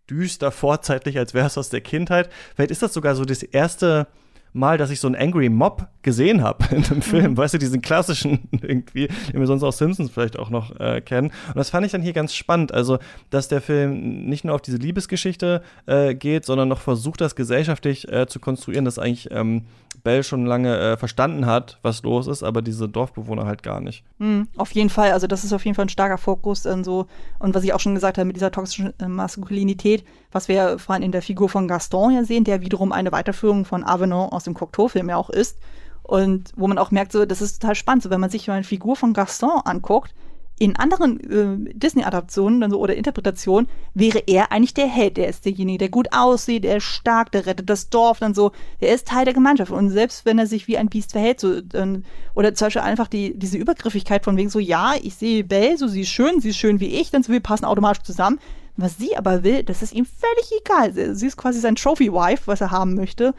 düster 0.10 0.52
vorzeitlich, 0.52 1.18
als 1.18 1.34
wäre 1.34 1.48
es 1.48 1.58
aus 1.58 1.70
der 1.70 1.82
Kindheit. 1.82 2.30
Vielleicht 2.56 2.72
ist 2.72 2.82
das 2.82 2.94
sogar 2.94 3.16
so 3.16 3.26
das 3.26 3.44
erste 3.44 4.08
Mal, 4.54 4.78
dass 4.78 4.92
ich 4.92 5.00
so 5.00 5.08
einen 5.08 5.16
Angry 5.16 5.50
Mob 5.50 5.88
gesehen 6.04 6.44
habe 6.44 6.64
in 6.76 6.86
einem 6.86 7.02
Film. 7.02 7.32
Mhm. 7.32 7.38
Weißt 7.38 7.56
du, 7.56 7.58
diesen 7.58 7.82
klassischen 7.82 8.48
irgendwie, 8.62 9.08
den 9.08 9.40
wir 9.40 9.48
sonst 9.48 9.64
aus 9.64 9.78
Simpsons 9.78 10.12
vielleicht 10.12 10.38
auch 10.38 10.50
noch 10.50 10.80
äh, 10.80 11.02
kennen. 11.02 11.32
Und 11.48 11.58
das 11.58 11.70
fand 11.70 11.86
ich 11.86 11.92
dann 11.92 12.02
hier 12.02 12.14
ganz 12.14 12.36
spannend. 12.36 12.72
Also, 12.72 13.00
dass 13.30 13.48
der 13.48 13.62
Film 13.62 14.26
nicht 14.26 14.46
nur 14.46 14.54
auf 14.54 14.62
diese 14.62 14.78
Liebesgeschichte 14.78 15.64
äh, 15.86 16.14
geht, 16.14 16.46
sondern 16.46 16.70
noch 16.70 16.82
versucht, 16.82 17.22
das 17.22 17.36
gesellschaftlich 17.36 18.12
äh, 18.12 18.28
zu 18.28 18.40
konstruieren, 18.40 18.86
dass 18.86 19.00
eigentlich 19.00 19.30
ähm, 19.32 19.64
Bell 20.04 20.24
schon 20.24 20.46
lange 20.46 20.78
äh, 20.78 20.98
verstanden 20.98 21.46
hat, 21.46 21.80
was 21.82 22.04
los 22.04 22.28
ist, 22.28 22.44
aber 22.44 22.62
diese 22.62 22.90
Dorfbewohner 22.90 23.46
halt 23.46 23.64
gar 23.64 23.80
nicht. 23.80 24.04
Mhm, 24.18 24.48
auf 24.58 24.72
jeden 24.72 24.90
Fall. 24.90 25.12
Also, 25.12 25.28
das 25.28 25.44
ist 25.44 25.54
auf 25.54 25.66
jeden 25.66 25.76
Fall 25.76 25.86
ein 25.86 25.90
starker 25.90 26.18
Fokus 26.18 26.66
in 26.66 26.84
so, 26.84 27.08
und 27.40 27.56
was 27.56 27.64
ich 27.64 27.74
auch 27.74 27.80
schon 27.80 27.96
gesagt 27.96 28.18
habe, 28.18 28.26
mit 28.26 28.36
dieser 28.36 28.52
toxischen 28.52 28.94
äh, 29.00 29.08
Maskulinität, 29.08 30.04
was 30.32 30.48
wir 30.48 30.78
vor 30.80 30.96
allem 30.96 31.04
in 31.04 31.12
der 31.12 31.22
Figur 31.22 31.50
von 31.50 31.68
Gaston 31.68 32.14
ja 32.14 32.24
sehen, 32.24 32.44
der 32.44 32.62
wiederum 32.62 32.92
eine 32.92 33.12
Weiterführung 33.12 33.66
von 33.66 33.84
Avenant 33.84 34.32
aus 34.32 34.43
dem 34.44 34.54
Cocteau-Film 34.54 35.10
ja 35.10 35.18
auch 35.18 35.30
ist. 35.30 35.58
Und 36.04 36.52
wo 36.56 36.68
man 36.68 36.78
auch 36.78 36.92
merkt, 36.92 37.12
so, 37.12 37.26
das 37.26 37.42
ist 37.42 37.62
total 37.62 37.76
spannend. 37.76 38.04
So, 38.04 38.10
wenn 38.10 38.20
man 38.20 38.30
sich 38.30 38.48
mal 38.48 38.56
eine 38.56 38.64
Figur 38.64 38.96
von 38.96 39.14
Gaston 39.14 39.62
anguckt, 39.64 40.14
in 40.60 40.76
anderen 40.76 41.20
äh, 41.20 41.74
Disney-Adaptionen 41.74 42.70
so, 42.70 42.80
oder 42.80 42.96
Interpretationen 42.96 43.68
wäre 43.94 44.24
er 44.28 44.52
eigentlich 44.52 44.74
der 44.74 44.88
Held. 44.88 45.18
Der 45.18 45.28
ist 45.28 45.46
derjenige, 45.46 45.80
der 45.80 45.90
gut 45.90 46.10
aussieht, 46.12 46.64
der 46.64 46.78
ist 46.78 46.84
stark, 46.84 47.32
der 47.32 47.46
rettet 47.46 47.70
das 47.70 47.90
Dorf, 47.90 48.20
dann 48.20 48.34
so. 48.34 48.52
Der 48.80 48.94
ist 48.94 49.08
Teil 49.08 49.26
der 49.26 49.34
Gemeinschaft. 49.34 49.72
Und 49.72 49.90
selbst 49.90 50.26
wenn 50.26 50.38
er 50.38 50.46
sich 50.46 50.68
wie 50.68 50.78
ein 50.78 50.90
Biest 50.90 51.14
verhält, 51.14 51.40
so, 51.40 51.60
dann, 51.60 52.06
oder 52.36 52.54
zum 52.54 52.68
Beispiel 52.68 52.84
einfach 52.84 53.08
die, 53.08 53.38
diese 53.38 53.58
Übergriffigkeit 53.58 54.24
von 54.24 54.38
wegen 54.38 54.50
so, 54.50 54.60
ja, 54.60 54.94
ich 55.02 55.16
sehe 55.16 55.44
Belle, 55.44 55.78
so 55.78 55.88
sie 55.88 56.02
ist 56.02 56.10
schön, 56.10 56.40
sie 56.40 56.50
ist 56.50 56.58
schön 56.58 56.80
wie 56.80 57.00
ich, 57.00 57.10
dann 57.10 57.24
so 57.24 57.34
wir 57.34 57.40
passen 57.40 57.66
automatisch 57.66 58.04
zusammen. 58.04 58.40
Was 58.76 58.98
sie 58.98 59.16
aber 59.18 59.44
will, 59.44 59.64
das 59.64 59.82
ist 59.82 59.94
ihm 59.94 60.06
völlig 60.06 60.52
egal. 60.62 61.16
Sie 61.16 61.28
ist 61.28 61.38
quasi 61.38 61.60
sein 61.60 61.76
Trophy-Wife, 61.76 62.44
was 62.46 62.62
er 62.62 62.72
haben 62.72 62.96
möchte. 62.96 63.34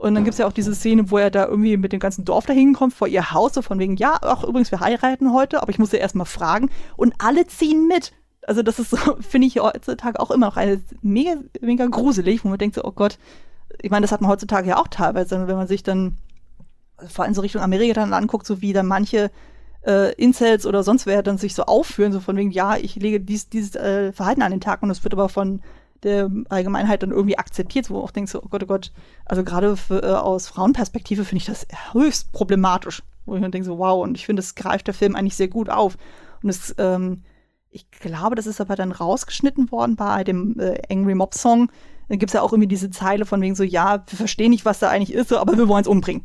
Und 0.00 0.14
dann 0.14 0.24
gibt 0.24 0.32
es 0.32 0.38
ja 0.38 0.46
auch 0.46 0.52
diese 0.52 0.74
Szene, 0.74 1.10
wo 1.10 1.18
er 1.18 1.30
da 1.30 1.44
irgendwie 1.44 1.76
mit 1.76 1.92
dem 1.92 2.00
ganzen 2.00 2.24
Dorf 2.24 2.46
da 2.46 2.54
hinkommt, 2.54 2.94
vor 2.94 3.06
ihr 3.06 3.32
Haus, 3.32 3.52
so 3.52 3.60
von 3.60 3.78
wegen, 3.78 3.96
ja, 3.96 4.16
ach, 4.22 4.44
übrigens, 4.44 4.70
wir 4.70 4.80
heiraten 4.80 5.34
heute, 5.34 5.60
aber 5.60 5.70
ich 5.70 5.78
muss 5.78 5.92
ja 5.92 5.98
erstmal 5.98 6.24
fragen. 6.24 6.70
Und 6.96 7.12
alle 7.18 7.46
ziehen 7.46 7.86
mit. 7.86 8.14
Also, 8.46 8.62
das 8.62 8.78
ist 8.78 8.92
so, 8.92 8.96
finde 9.20 9.46
ich 9.46 9.60
heutzutage 9.60 10.18
auch 10.18 10.30
immer 10.30 10.46
noch 10.46 10.56
eine 10.56 10.80
mega, 11.02 11.34
mega 11.60 11.84
gruselig, 11.84 12.42
wo 12.42 12.48
man 12.48 12.56
denkt 12.56 12.76
so, 12.76 12.84
oh 12.84 12.92
Gott, 12.92 13.18
ich 13.82 13.90
meine, 13.90 14.02
das 14.04 14.10
hat 14.10 14.22
man 14.22 14.30
heutzutage 14.30 14.70
ja 14.70 14.78
auch 14.78 14.88
teilweise, 14.88 15.46
wenn 15.46 15.56
man 15.56 15.68
sich 15.68 15.82
dann 15.82 16.16
vor 17.06 17.26
allem 17.26 17.34
so 17.34 17.42
Richtung 17.42 17.60
Amerika 17.60 17.92
dann 17.92 18.14
anguckt, 18.14 18.46
so 18.46 18.62
wie 18.62 18.72
dann 18.72 18.86
manche 18.86 19.30
äh, 19.86 20.14
Incels 20.14 20.64
oder 20.64 20.82
sonst 20.82 21.04
wer 21.04 21.22
dann 21.22 21.36
sich 21.36 21.54
so 21.54 21.64
aufführen, 21.64 22.12
so 22.12 22.20
von 22.20 22.38
wegen, 22.38 22.52
ja, 22.52 22.78
ich 22.78 22.96
lege 22.96 23.20
dies, 23.20 23.50
dieses 23.50 23.76
äh, 23.76 24.12
Verhalten 24.12 24.40
an 24.40 24.50
den 24.50 24.62
Tag 24.62 24.82
und 24.82 24.88
das 24.88 25.04
wird 25.04 25.12
aber 25.12 25.28
von 25.28 25.60
der 26.02 26.30
Allgemeinheit 26.48 27.02
dann 27.02 27.10
irgendwie 27.10 27.38
akzeptiert, 27.38 27.90
wo 27.90 27.94
du 27.94 28.00
auch 28.00 28.10
denkst, 28.10 28.34
oh 28.34 28.46
Gott, 28.48 28.62
oh 28.62 28.66
Gott, 28.66 28.92
also 29.26 29.44
gerade 29.44 29.76
für, 29.76 30.02
äh, 30.02 30.14
aus 30.14 30.48
Frauenperspektive 30.48 31.24
finde 31.24 31.38
ich 31.38 31.46
das 31.46 31.66
höchst 31.92 32.32
problematisch, 32.32 33.02
wo 33.26 33.34
ich 33.34 33.42
dann 33.42 33.52
denke 33.52 33.66
so, 33.66 33.78
wow, 33.78 34.02
und 34.02 34.16
ich 34.16 34.26
finde, 34.26 34.40
das 34.40 34.54
greift 34.54 34.86
der 34.86 34.94
Film 34.94 35.14
eigentlich 35.14 35.36
sehr 35.36 35.48
gut 35.48 35.68
auf. 35.68 35.96
Und 36.42 36.48
es, 36.48 36.74
ähm, 36.78 37.22
ich 37.70 37.90
glaube, 37.90 38.34
das 38.34 38.46
ist 38.46 38.60
aber 38.60 38.76
dann 38.76 38.92
rausgeschnitten 38.92 39.70
worden 39.70 39.96
bei 39.96 40.24
dem 40.24 40.58
äh, 40.58 40.80
Angry 40.90 41.14
Mob 41.14 41.34
Song. 41.34 41.70
Da 42.08 42.16
gibt 42.16 42.30
es 42.30 42.34
ja 42.34 42.42
auch 42.42 42.52
irgendwie 42.52 42.68
diese 42.68 42.90
Zeile 42.90 43.24
von 43.24 43.40
wegen 43.40 43.54
so, 43.54 43.62
ja, 43.62 44.02
wir 44.06 44.16
verstehen 44.16 44.50
nicht, 44.50 44.64
was 44.64 44.80
da 44.80 44.88
eigentlich 44.88 45.14
ist, 45.14 45.32
aber 45.32 45.56
wir 45.56 45.68
wollen 45.68 45.82
es 45.82 45.88
umbringen. 45.88 46.24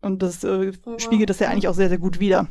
Und 0.00 0.22
das 0.22 0.44
äh, 0.44 0.72
oh, 0.84 0.98
spiegelt 0.98 1.30
das 1.30 1.38
ja 1.38 1.48
eigentlich 1.48 1.68
auch 1.68 1.74
sehr, 1.74 1.88
sehr 1.88 1.98
gut 1.98 2.20
wider. 2.20 2.48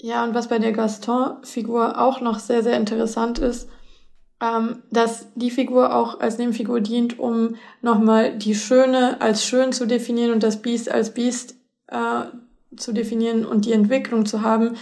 Ja, 0.00 0.24
und 0.24 0.34
was 0.34 0.48
bei 0.48 0.58
der 0.58 0.72
Gaston-Figur 0.72 1.98
auch 1.98 2.20
noch 2.20 2.38
sehr, 2.38 2.62
sehr 2.62 2.76
interessant 2.76 3.38
ist, 3.38 3.68
ähm, 4.40 4.82
dass 4.90 5.26
die 5.34 5.50
Figur 5.50 5.94
auch 5.94 6.20
als 6.20 6.38
Nebenfigur 6.38 6.80
dient, 6.80 7.18
um 7.18 7.56
nochmal 7.80 8.36
die 8.36 8.54
Schöne 8.54 9.20
als 9.20 9.44
schön 9.44 9.72
zu 9.72 9.86
definieren 9.86 10.32
und 10.32 10.42
das 10.42 10.60
Biest 10.60 10.90
als 10.90 11.14
Biest 11.14 11.54
äh, 11.88 12.24
zu 12.76 12.92
definieren 12.92 13.46
und 13.46 13.64
die 13.64 13.72
Entwicklung 13.72 14.26
zu 14.26 14.42
haben, 14.42 14.76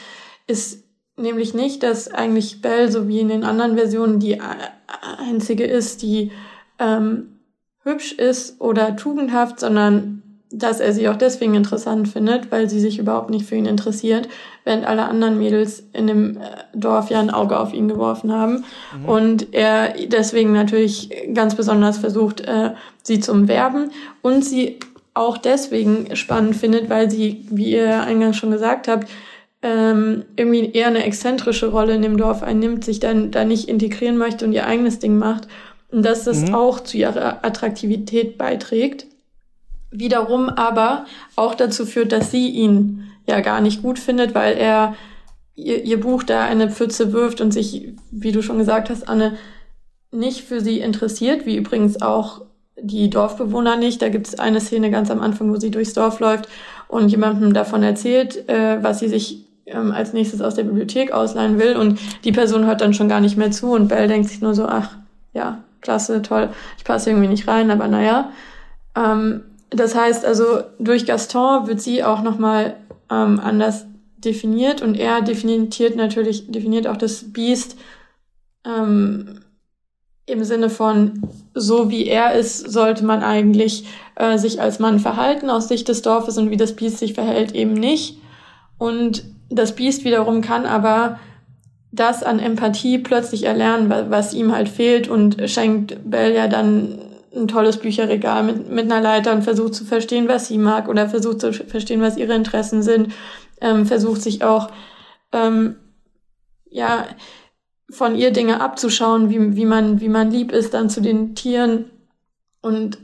ist 0.47 0.85
nämlich 1.17 1.55
nicht, 1.55 1.85
dass 1.85 2.11
eigentlich 2.11 2.61
Belle, 2.61 2.91
so 2.91 3.07
wie 3.07 3.21
in 3.21 3.29
den 3.29 3.45
anderen 3.45 3.77
Versionen, 3.77 4.19
die 4.19 4.41
einzige 4.41 5.65
ist, 5.65 6.03
die 6.03 6.33
ähm, 6.81 7.39
hübsch 7.85 8.13
ist 8.13 8.61
oder 8.61 8.97
tugendhaft, 8.97 9.61
sondern 9.61 10.24
dass 10.57 10.81
er 10.81 10.93
sie 10.93 11.09
auch 11.09 11.17
deswegen 11.17 11.55
interessant 11.55 12.09
findet, 12.09 12.51
weil 12.53 12.69
sie 12.69 12.81
sich 12.81 12.99
überhaupt 12.99 13.31
nicht 13.31 13.47
für 13.47 13.57
ihn 13.57 13.67
interessiert, 13.67 14.29
während 14.65 14.87
alle 14.87 15.05
anderen 15.05 15.39
Mädels 15.39 15.83
in 15.93 16.07
dem 16.07 16.37
äh, 16.37 16.41
Dorf 16.75 17.11
ja 17.11 17.21
ein 17.21 17.31
Auge 17.31 17.59
auf 17.59 17.75
ihn 17.75 17.89
geworfen 17.89 18.33
haben. 18.33 18.65
Mhm. 18.99 19.09
Und 19.09 19.55
er 19.55 19.95
deswegen 20.07 20.53
natürlich 20.53 21.11
ganz 21.35 21.55
besonders 21.55 21.99
versucht, 21.99 22.41
äh, 22.43 22.71
sie 23.03 23.21
zu 23.21 23.33
umwerben 23.33 23.91
und 24.23 24.45
sie 24.45 24.79
auch 25.13 25.39
deswegen 25.39 26.15
spannend 26.17 26.57
findet, 26.57 26.89
weil 26.89 27.11
sie, 27.11 27.47
wie 27.51 27.73
ihr 27.73 28.03
eingangs 28.03 28.37
schon 28.37 28.51
gesagt 28.51 28.89
habt, 28.89 29.09
ähm, 29.63 30.25
irgendwie 30.37 30.73
eher 30.73 30.89
eine 30.89 31.05
exzentrische 31.05 31.69
Rolle 31.69 31.95
in 31.95 32.03
dem 32.03 32.17
Dorf 32.17 32.43
einnimmt, 32.43 32.85
sich 32.85 33.01
dann 33.01 33.31
da 33.31 33.45
nicht 33.45 33.69
integrieren 33.69 34.19
möchte 34.19 34.45
und 34.45 34.53
ihr 34.53 34.67
eigenes 34.67 34.99
Ding 34.99 35.17
macht. 35.19 35.49
Und 35.91 36.05
dass 36.05 36.25
das 36.25 36.43
mhm. 36.43 36.55
auch 36.55 36.81
zu 36.81 36.97
ihrer 36.97 37.45
Attraktivität 37.45 38.37
beiträgt 38.37 39.07
wiederum 39.95 40.49
aber 40.49 41.07
auch 41.37 41.55
dazu 41.55 41.87
führt, 41.87 42.13
dass 42.13 42.31
sie 42.31 42.49
ihn 42.49 43.05
ja 43.27 43.41
gar 43.41 43.61
nicht 43.61 43.83
gut 43.83 43.99
findet, 43.99 44.35
weil 44.35 44.57
er 44.57 44.95
ihr, 45.55 45.85
ihr 45.85 46.01
Buch 46.01 46.23
da 46.23 46.45
eine 46.45 46.71
Pfütze 46.71 47.13
wirft 47.13 47.41
und 47.41 47.53
sich, 47.53 47.95
wie 48.11 48.33
du 48.33 48.43
schon 48.43 48.59
gesagt 48.59 48.91
hast, 48.91 49.09
Anne, 49.09 49.37
nicht 50.11 50.43
für 50.43 50.61
sie 50.61 50.81
interessiert, 50.81 51.47
wie 51.47 51.57
übrigens 51.57 52.03
auch 52.03 52.43
die 52.81 53.09
Dorfbewohner 53.09 53.77
nicht. 53.77 54.03
Da 54.03 54.09
gibt 54.09 54.29
es 54.29 54.39
eine 54.39 54.61
Szene 54.61 54.91
ganz 54.91 55.11
am 55.11 55.21
Anfang, 55.21 55.51
wo 55.53 55.57
sie 55.57 55.71
durchs 55.71 55.95
Dorf 55.95 56.21
läuft 56.21 56.49
und 56.89 57.09
jemandem 57.09 57.55
davon 57.55 57.83
erzählt, 57.83 58.49
äh, 58.49 58.83
was 58.83 58.99
sie 58.99 59.09
sich 59.09 59.47
ähm, 59.67 59.93
als 59.93 60.13
nächstes 60.13 60.41
aus 60.41 60.55
der 60.55 60.65
Bibliothek 60.65 61.13
ausleihen 61.13 61.59
will 61.59 61.77
und 61.77 61.99
die 62.25 62.33
Person 62.33 62.67
hört 62.67 62.81
dann 62.81 62.95
schon 62.95 63.09
gar 63.09 63.21
nicht 63.21 63.37
mehr 63.37 63.51
zu 63.51 63.73
und 63.73 63.89
Belle 63.89 64.09
denkt 64.09 64.29
sich 64.29 64.41
nur 64.41 64.55
so, 64.55 64.67
ach 64.67 64.97
ja, 65.33 65.65
klasse, 65.81 66.23
toll, 66.23 66.51
ich 66.77 66.85
passe 66.85 67.11
irgendwie 67.11 67.29
nicht 67.29 67.49
rein, 67.49 67.71
aber 67.71 67.89
naja. 67.89 68.31
Ähm, 68.97 69.43
das 69.75 69.95
heißt 69.95 70.25
also, 70.25 70.63
durch 70.79 71.07
Gaston 71.07 71.67
wird 71.67 71.81
sie 71.81 72.05
auch 72.05 72.23
nochmal 72.23 72.77
ähm, 73.11 73.41
anders 73.41 73.87
definiert 74.19 74.83
und 74.83 74.95
er 74.95 75.21
definiert 75.21 75.97
natürlich, 75.97 76.51
definiert 76.51 76.87
auch 76.87 76.97
das 76.97 77.33
Biest 77.33 77.77
ähm, 78.65 79.41
im 80.27 80.45
Sinne 80.45 80.71
von, 80.71 81.29
so 81.55 81.91
wie 81.91 82.07
er 82.07 82.33
ist, 82.33 82.71
sollte 82.71 83.05
man 83.05 83.23
eigentlich 83.23 83.85
äh, 84.17 84.39
sich 84.39 84.61
als 84.61 84.79
Mann 84.79 84.99
verhalten 84.99 85.51
aus 85.51 85.69
Sicht 85.69 85.89
des 85.89 86.03
Dorfes 86.03 86.39
und 86.39 86.51
wie 86.51 86.57
das 86.57 86.75
Biest 86.75 86.99
sich 86.99 87.13
verhält 87.13 87.53
eben 87.53 87.75
nicht. 87.75 88.19
Und 88.79 89.25
das 89.51 89.75
Biest 89.75 90.05
wiederum 90.05 90.41
kann 90.41 90.65
aber 90.65 91.19
das 91.93 92.23
an 92.23 92.41
Empathie 92.41 92.99
plötzlich 92.99 93.45
erlernen, 93.45 93.93
was 94.09 94.35
ihm 94.35 94.53
halt 94.53 94.69
fehlt 94.69 95.09
und 95.09 95.49
schenkt 95.49 95.99
Bell 96.11 96.35
ja 96.35 96.49
dann 96.49 96.99
ein 97.35 97.49
tolles 97.49 97.79
Bücherregal 97.79 98.43
mit, 98.43 98.71
mit 98.71 98.91
einer 98.91 99.01
Leiter 99.01 99.33
und 99.33 99.43
versucht 99.43 99.75
zu 99.75 99.85
verstehen, 99.85 100.29
was 100.29 100.49
sie 100.49 100.59
mag 100.59 100.89
oder 100.89 101.09
versucht 101.09 101.41
zu 101.41 101.53
verstehen, 101.53 102.01
was 102.01 102.17
ihre 102.17 102.35
Interessen 102.35 102.83
sind, 102.83 103.13
ähm, 103.61 103.87
versucht 103.87 104.23
sich 104.23 104.45
auch, 104.45 104.71
ähm, 105.33 105.77
ja, 106.71 107.07
von 107.91 108.17
ihr 108.17 108.33
Dinge 108.33 108.61
abzuschauen, 108.61 109.31
wie, 109.31 109.57
wie 109.57 109.67
man, 109.67 110.01
wie 110.01 110.09
man 110.09 110.31
lieb 110.31 110.53
ist 110.53 110.75
dann 110.75 110.91
zu 110.91 111.01
den 111.01 111.35
Tieren. 111.35 111.91
Und 112.63 112.99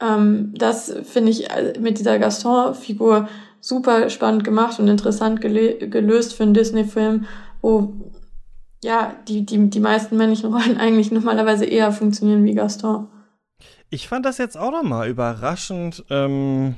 ähm, 0.00 0.52
das 0.56 0.94
finde 1.04 1.30
ich 1.30 1.50
äh, 1.50 1.74
mit 1.78 1.98
dieser 1.98 2.18
Gaston-Figur 2.18 3.28
super 3.60 4.10
spannend 4.10 4.42
gemacht 4.42 4.80
und 4.80 4.88
interessant 4.88 5.40
gelöst 5.40 6.34
für 6.34 6.42
einen 6.42 6.54
Disney-Film, 6.54 7.26
wo 7.60 7.92
ja 8.82 9.14
die, 9.28 9.46
die, 9.46 9.70
die 9.70 9.80
meisten 9.80 10.16
männlichen 10.16 10.52
Rollen 10.54 10.78
eigentlich 10.78 11.12
normalerweise 11.12 11.64
eher 11.64 11.92
funktionieren 11.92 12.44
wie 12.44 12.54
Gaston. 12.54 13.08
Ich 13.92 14.08
fand 14.08 14.24
das 14.24 14.38
jetzt 14.38 14.56
auch 14.56 14.70
nochmal 14.70 15.06
überraschend, 15.10 16.02
ähm, 16.08 16.76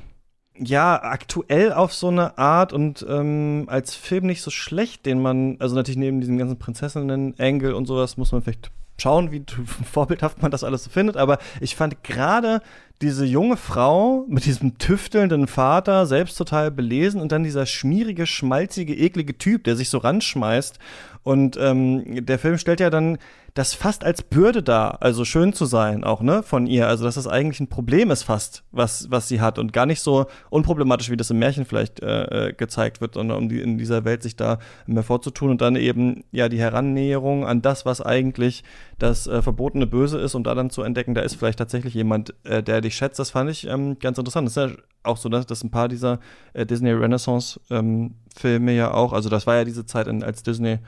ja, 0.57 1.01
aktuell 1.01 1.71
auf 1.71 1.93
so 1.93 2.09
eine 2.09 2.37
Art 2.37 2.73
und 2.73 3.05
ähm, 3.07 3.63
als 3.67 3.95
Film 3.95 4.25
nicht 4.25 4.41
so 4.41 4.51
schlecht, 4.51 5.05
den 5.05 5.21
man, 5.21 5.55
also 5.59 5.75
natürlich 5.75 5.97
neben 5.97 6.19
diesem 6.19 6.37
ganzen 6.37 6.59
Prinzessinnen-Angle 6.59 7.73
und 7.73 7.85
sowas 7.85 8.17
muss 8.17 8.33
man 8.33 8.41
vielleicht 8.41 8.69
schauen, 8.97 9.31
wie 9.31 9.45
vorbildhaft 9.89 10.41
man 10.41 10.51
das 10.51 10.65
alles 10.65 10.83
so 10.83 10.89
findet, 10.89 11.15
aber 11.15 11.37
ich 11.61 11.77
fand 11.77 12.03
gerade 12.03 12.61
diese 13.01 13.23
junge 13.23 13.55
Frau 13.55 14.25
mit 14.27 14.43
diesem 14.43 14.77
tüftelnden 14.77 15.47
Vater, 15.47 16.05
selbst 16.05 16.35
total 16.35 16.69
belesen 16.69 17.21
und 17.21 17.31
dann 17.31 17.43
dieser 17.43 17.65
schmierige, 17.65 18.27
schmalzige, 18.27 18.93
eklige 18.93 19.37
Typ, 19.37 19.63
der 19.63 19.77
sich 19.77 19.89
so 19.89 19.99
ranschmeißt. 19.99 20.79
Und 21.23 21.57
ähm, 21.59 22.25
der 22.25 22.39
Film 22.39 22.57
stellt 22.57 22.79
ja 22.79 22.89
dann 22.89 23.17
das 23.55 23.73
fast 23.73 24.03
als 24.03 24.21
Bürde 24.21 24.61
dar, 24.61 25.01
also 25.01 25.23
schön 25.23 25.53
zu 25.53 25.63
sein 25.63 26.03
auch, 26.03 26.21
ne, 26.21 26.43
von 26.43 26.67
ihr. 26.67 26.89
Also, 26.89 27.05
dass 27.05 27.15
das 27.15 27.25
eigentlich 27.25 27.61
ein 27.61 27.69
Problem 27.69 28.11
ist 28.11 28.23
fast, 28.23 28.65
was, 28.73 29.09
was 29.09 29.29
sie 29.29 29.39
hat 29.39 29.57
und 29.59 29.71
gar 29.71 29.85
nicht 29.85 30.01
so 30.01 30.25
unproblematisch, 30.49 31.09
wie 31.09 31.15
das 31.15 31.31
im 31.31 31.39
Märchen 31.39 31.63
vielleicht 31.63 32.01
äh, 32.01 32.49
äh 32.49 32.53
gezeigt 32.53 32.99
wird, 32.99 33.13
sondern 33.13 33.37
um 33.37 33.47
die, 33.47 33.61
in 33.61 33.77
dieser 33.77 34.03
Welt 34.03 34.23
sich 34.23 34.35
da 34.35 34.59
mehr 34.87 35.03
vorzutun 35.03 35.51
und 35.51 35.61
dann 35.61 35.77
eben, 35.77 36.25
ja, 36.31 36.49
die 36.49 36.59
Herannäherung 36.59 37.45
an 37.45 37.61
das, 37.61 37.85
was 37.85 38.01
eigentlich 38.01 38.65
das 38.99 39.25
äh, 39.25 39.41
verbotene 39.41 39.87
Böse 39.87 40.19
ist 40.19 40.35
und 40.35 40.43
da 40.43 40.53
dann 40.53 40.69
zu 40.69 40.81
entdecken, 40.81 41.15
da 41.15 41.21
ist 41.21 41.35
vielleicht 41.35 41.59
tatsächlich 41.59 41.93
jemand, 41.93 42.33
äh, 42.43 42.61
der 42.61 42.81
dich 42.81 42.95
schätzt. 42.95 43.19
Das 43.19 43.31
fand 43.31 43.49
ich 43.49 43.67
ähm, 43.67 43.97
ganz 43.99 44.17
interessant. 44.17 44.47
Das 44.47 44.57
ist 44.57 44.69
ja 44.69 44.77
auch 45.03 45.15
so, 45.15 45.29
dass, 45.29 45.45
dass 45.45 45.63
ein 45.63 45.71
paar 45.71 45.87
dieser 45.87 46.19
äh, 46.51 46.65
Disney 46.65 46.91
Renaissance 46.91 47.57
ähm, 47.69 48.15
Filme 48.35 48.73
ja 48.73 48.93
auch, 48.93 49.13
also 49.13 49.29
das 49.29 49.47
war 49.47 49.55
ja 49.55 49.63
diese 49.63 49.85
Zeit, 49.85 50.07
in, 50.07 50.23
als 50.23 50.43
Disney 50.43 50.79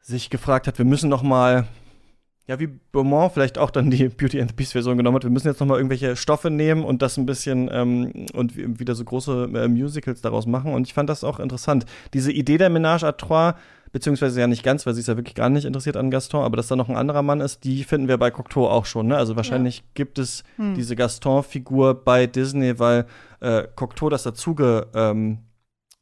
sich 0.00 0.30
gefragt 0.30 0.68
hat, 0.68 0.78
wir 0.78 0.84
müssen 0.84 1.10
noch 1.10 1.24
mal 1.24 1.66
ja, 2.48 2.60
wie 2.60 2.68
Beaumont 2.92 3.32
vielleicht 3.32 3.58
auch 3.58 3.70
dann 3.70 3.90
die 3.90 4.08
Beauty 4.08 4.40
and 4.40 4.50
the 4.50 4.56
Beast 4.56 4.72
Version 4.72 4.96
genommen 4.96 5.16
hat. 5.16 5.24
Wir 5.24 5.30
müssen 5.30 5.48
jetzt 5.48 5.60
noch 5.60 5.66
mal 5.66 5.76
irgendwelche 5.76 6.16
Stoffe 6.16 6.50
nehmen 6.50 6.84
und 6.84 7.02
das 7.02 7.16
ein 7.16 7.26
bisschen 7.26 7.68
ähm, 7.72 8.26
und 8.34 8.56
wieder 8.56 8.94
so 8.94 9.04
große 9.04 9.50
äh, 9.54 9.68
Musicals 9.68 10.20
daraus 10.20 10.46
machen. 10.46 10.72
Und 10.72 10.86
ich 10.86 10.94
fand 10.94 11.10
das 11.10 11.24
auch 11.24 11.40
interessant. 11.40 11.86
Diese 12.14 12.30
Idee 12.30 12.58
der 12.58 12.70
Ménage 12.70 13.04
à 13.04 13.16
Trois, 13.16 13.54
beziehungsweise 13.92 14.40
ja 14.40 14.46
nicht 14.46 14.62
ganz, 14.62 14.86
weil 14.86 14.94
sie 14.94 15.00
ist 15.00 15.08
ja 15.08 15.16
wirklich 15.16 15.34
gar 15.34 15.48
nicht 15.48 15.64
interessiert 15.64 15.96
an 15.96 16.10
Gaston, 16.10 16.44
aber 16.44 16.56
dass 16.56 16.68
da 16.68 16.76
noch 16.76 16.88
ein 16.88 16.96
anderer 16.96 17.22
Mann 17.22 17.40
ist, 17.40 17.64
die 17.64 17.82
finden 17.82 18.08
wir 18.08 18.18
bei 18.18 18.30
Cocteau 18.30 18.68
auch 18.68 18.86
schon. 18.86 19.08
Ne? 19.08 19.16
Also 19.16 19.34
wahrscheinlich 19.34 19.78
ja. 19.78 19.84
gibt 19.94 20.18
es 20.18 20.44
hm. 20.56 20.74
diese 20.74 20.94
Gaston-Figur 20.94 22.04
bei 22.04 22.26
Disney, 22.26 22.78
weil 22.78 23.06
äh, 23.40 23.64
Cocteau 23.74 24.08
das 24.08 24.22
dazu 24.22 24.54
ähm, 24.94 25.38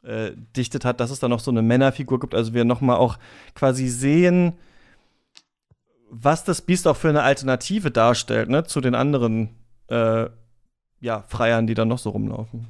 äh, 0.03 0.33
dichtet 0.57 0.85
hat, 0.85 1.01
dass 1.01 1.11
es 1.11 1.21
da 1.21 1.29
noch 1.29 1.41
so 1.41 1.51
eine 1.51 1.63
Männerfigur 1.63 2.21
gibt. 2.21 2.35
Also 2.35 2.53
wir 2.53 2.65
nochmal 2.65 2.97
auch 2.97 3.19
quasi 3.55 3.89
sehen, 3.89 4.55
was 6.23 6.45
das 6.45 6.63
Biest 6.63 6.87
auch 6.87 6.97
für 6.97 7.09
eine 7.09 7.23
Alternative 7.23 7.91
darstellt, 7.91 8.49
ne, 8.49 8.65
zu 8.65 8.81
den 8.81 8.95
anderen 8.95 9.51
äh, 9.89 10.27
ja, 11.01 11.25
Freiern, 11.29 11.67
die 11.67 11.75
dann 11.75 11.89
noch 11.89 11.99
so 11.99 12.11
rumlaufen. 12.11 12.67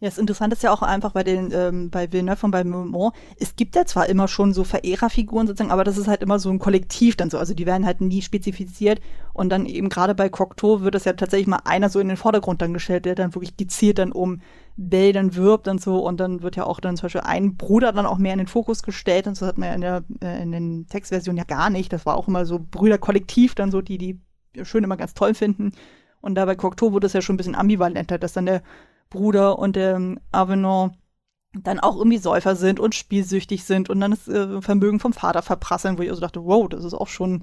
Ja, 0.00 0.08
das 0.08 0.18
Interessante 0.18 0.54
ist 0.54 0.62
ja 0.62 0.72
auch 0.72 0.82
einfach 0.82 1.12
bei 1.12 1.24
den, 1.24 1.50
ähm, 1.52 1.90
bei 1.90 2.12
Villeneuve 2.12 2.46
und 2.46 2.52
bei 2.52 2.62
Moment, 2.62 3.14
es 3.36 3.56
gibt 3.56 3.74
ja 3.74 3.84
zwar 3.84 4.08
immer 4.08 4.28
schon 4.28 4.52
so 4.52 4.62
Verehrerfiguren 4.62 5.48
sozusagen, 5.48 5.72
aber 5.72 5.82
das 5.82 5.98
ist 5.98 6.06
halt 6.06 6.22
immer 6.22 6.38
so 6.38 6.50
ein 6.50 6.60
Kollektiv 6.60 7.16
dann 7.16 7.30
so, 7.30 7.38
also 7.38 7.52
die 7.52 7.66
werden 7.66 7.84
halt 7.84 8.00
nie 8.00 8.22
spezifiziert 8.22 9.00
und 9.32 9.48
dann 9.48 9.66
eben 9.66 9.88
gerade 9.88 10.14
bei 10.14 10.28
Cocteau 10.28 10.82
wird 10.82 10.94
das 10.94 11.04
ja 11.04 11.14
tatsächlich 11.14 11.48
mal 11.48 11.62
einer 11.64 11.88
so 11.88 11.98
in 11.98 12.06
den 12.06 12.16
Vordergrund 12.16 12.62
dann 12.62 12.74
gestellt, 12.74 13.06
der 13.06 13.16
dann 13.16 13.34
wirklich 13.34 13.56
gezielt 13.56 13.98
dann 13.98 14.12
um 14.12 14.40
Bell 14.80 15.12
dann 15.12 15.34
wirbt 15.34 15.66
und 15.68 15.80
so. 15.80 15.98
Und 15.98 16.20
dann 16.20 16.42
wird 16.42 16.56
ja 16.56 16.64
auch 16.64 16.78
dann 16.80 16.96
zum 16.96 17.06
Beispiel 17.06 17.22
ein 17.22 17.56
Bruder 17.56 17.92
dann 17.92 18.06
auch 18.06 18.18
mehr 18.18 18.32
in 18.32 18.38
den 18.38 18.46
Fokus 18.46 18.82
gestellt. 18.82 19.26
Und 19.26 19.36
so 19.36 19.46
hat 19.46 19.58
man 19.58 19.68
ja 19.68 19.74
in 19.74 19.80
der, 19.80 20.04
äh, 20.22 20.42
in 20.42 20.52
den 20.52 20.86
Textversionen 20.86 21.36
ja 21.36 21.44
gar 21.44 21.68
nicht, 21.68 21.92
das 21.92 22.06
war 22.06 22.16
auch 22.16 22.28
immer 22.28 22.46
so 22.46 22.58
Brüderkollektiv 22.58 23.54
dann 23.54 23.72
so, 23.72 23.82
die 23.82 23.98
die 23.98 24.20
schön 24.62 24.84
immer 24.84 24.96
ganz 24.96 25.14
toll 25.14 25.34
finden. 25.34 25.72
Und 26.20 26.36
da 26.36 26.44
bei 26.44 26.54
Cocteau 26.54 26.92
wurde 26.92 27.06
es 27.08 27.12
ja 27.12 27.20
schon 27.20 27.34
ein 27.34 27.36
bisschen 27.38 27.56
ambivalenter, 27.56 28.18
dass 28.18 28.32
dann 28.32 28.46
der 28.46 28.62
Bruder 29.10 29.58
und 29.58 29.76
der 29.76 29.96
ähm, 29.96 30.20
Avenant 30.32 30.94
dann 31.54 31.80
auch 31.80 31.96
irgendwie 31.96 32.18
Säufer 32.18 32.56
sind 32.56 32.78
und 32.78 32.94
spielsüchtig 32.94 33.64
sind 33.64 33.90
und 33.90 34.00
dann 34.00 34.12
das 34.12 34.28
äh, 34.28 34.60
Vermögen 34.60 35.00
vom 35.00 35.12
Vater 35.12 35.42
verprasseln, 35.42 35.98
wo 35.98 36.02
ich 36.02 36.10
also 36.10 36.20
dachte, 36.20 36.44
wow, 36.44 36.68
das 36.68 36.84
ist 36.84 36.94
auch 36.94 37.08
schon 37.08 37.42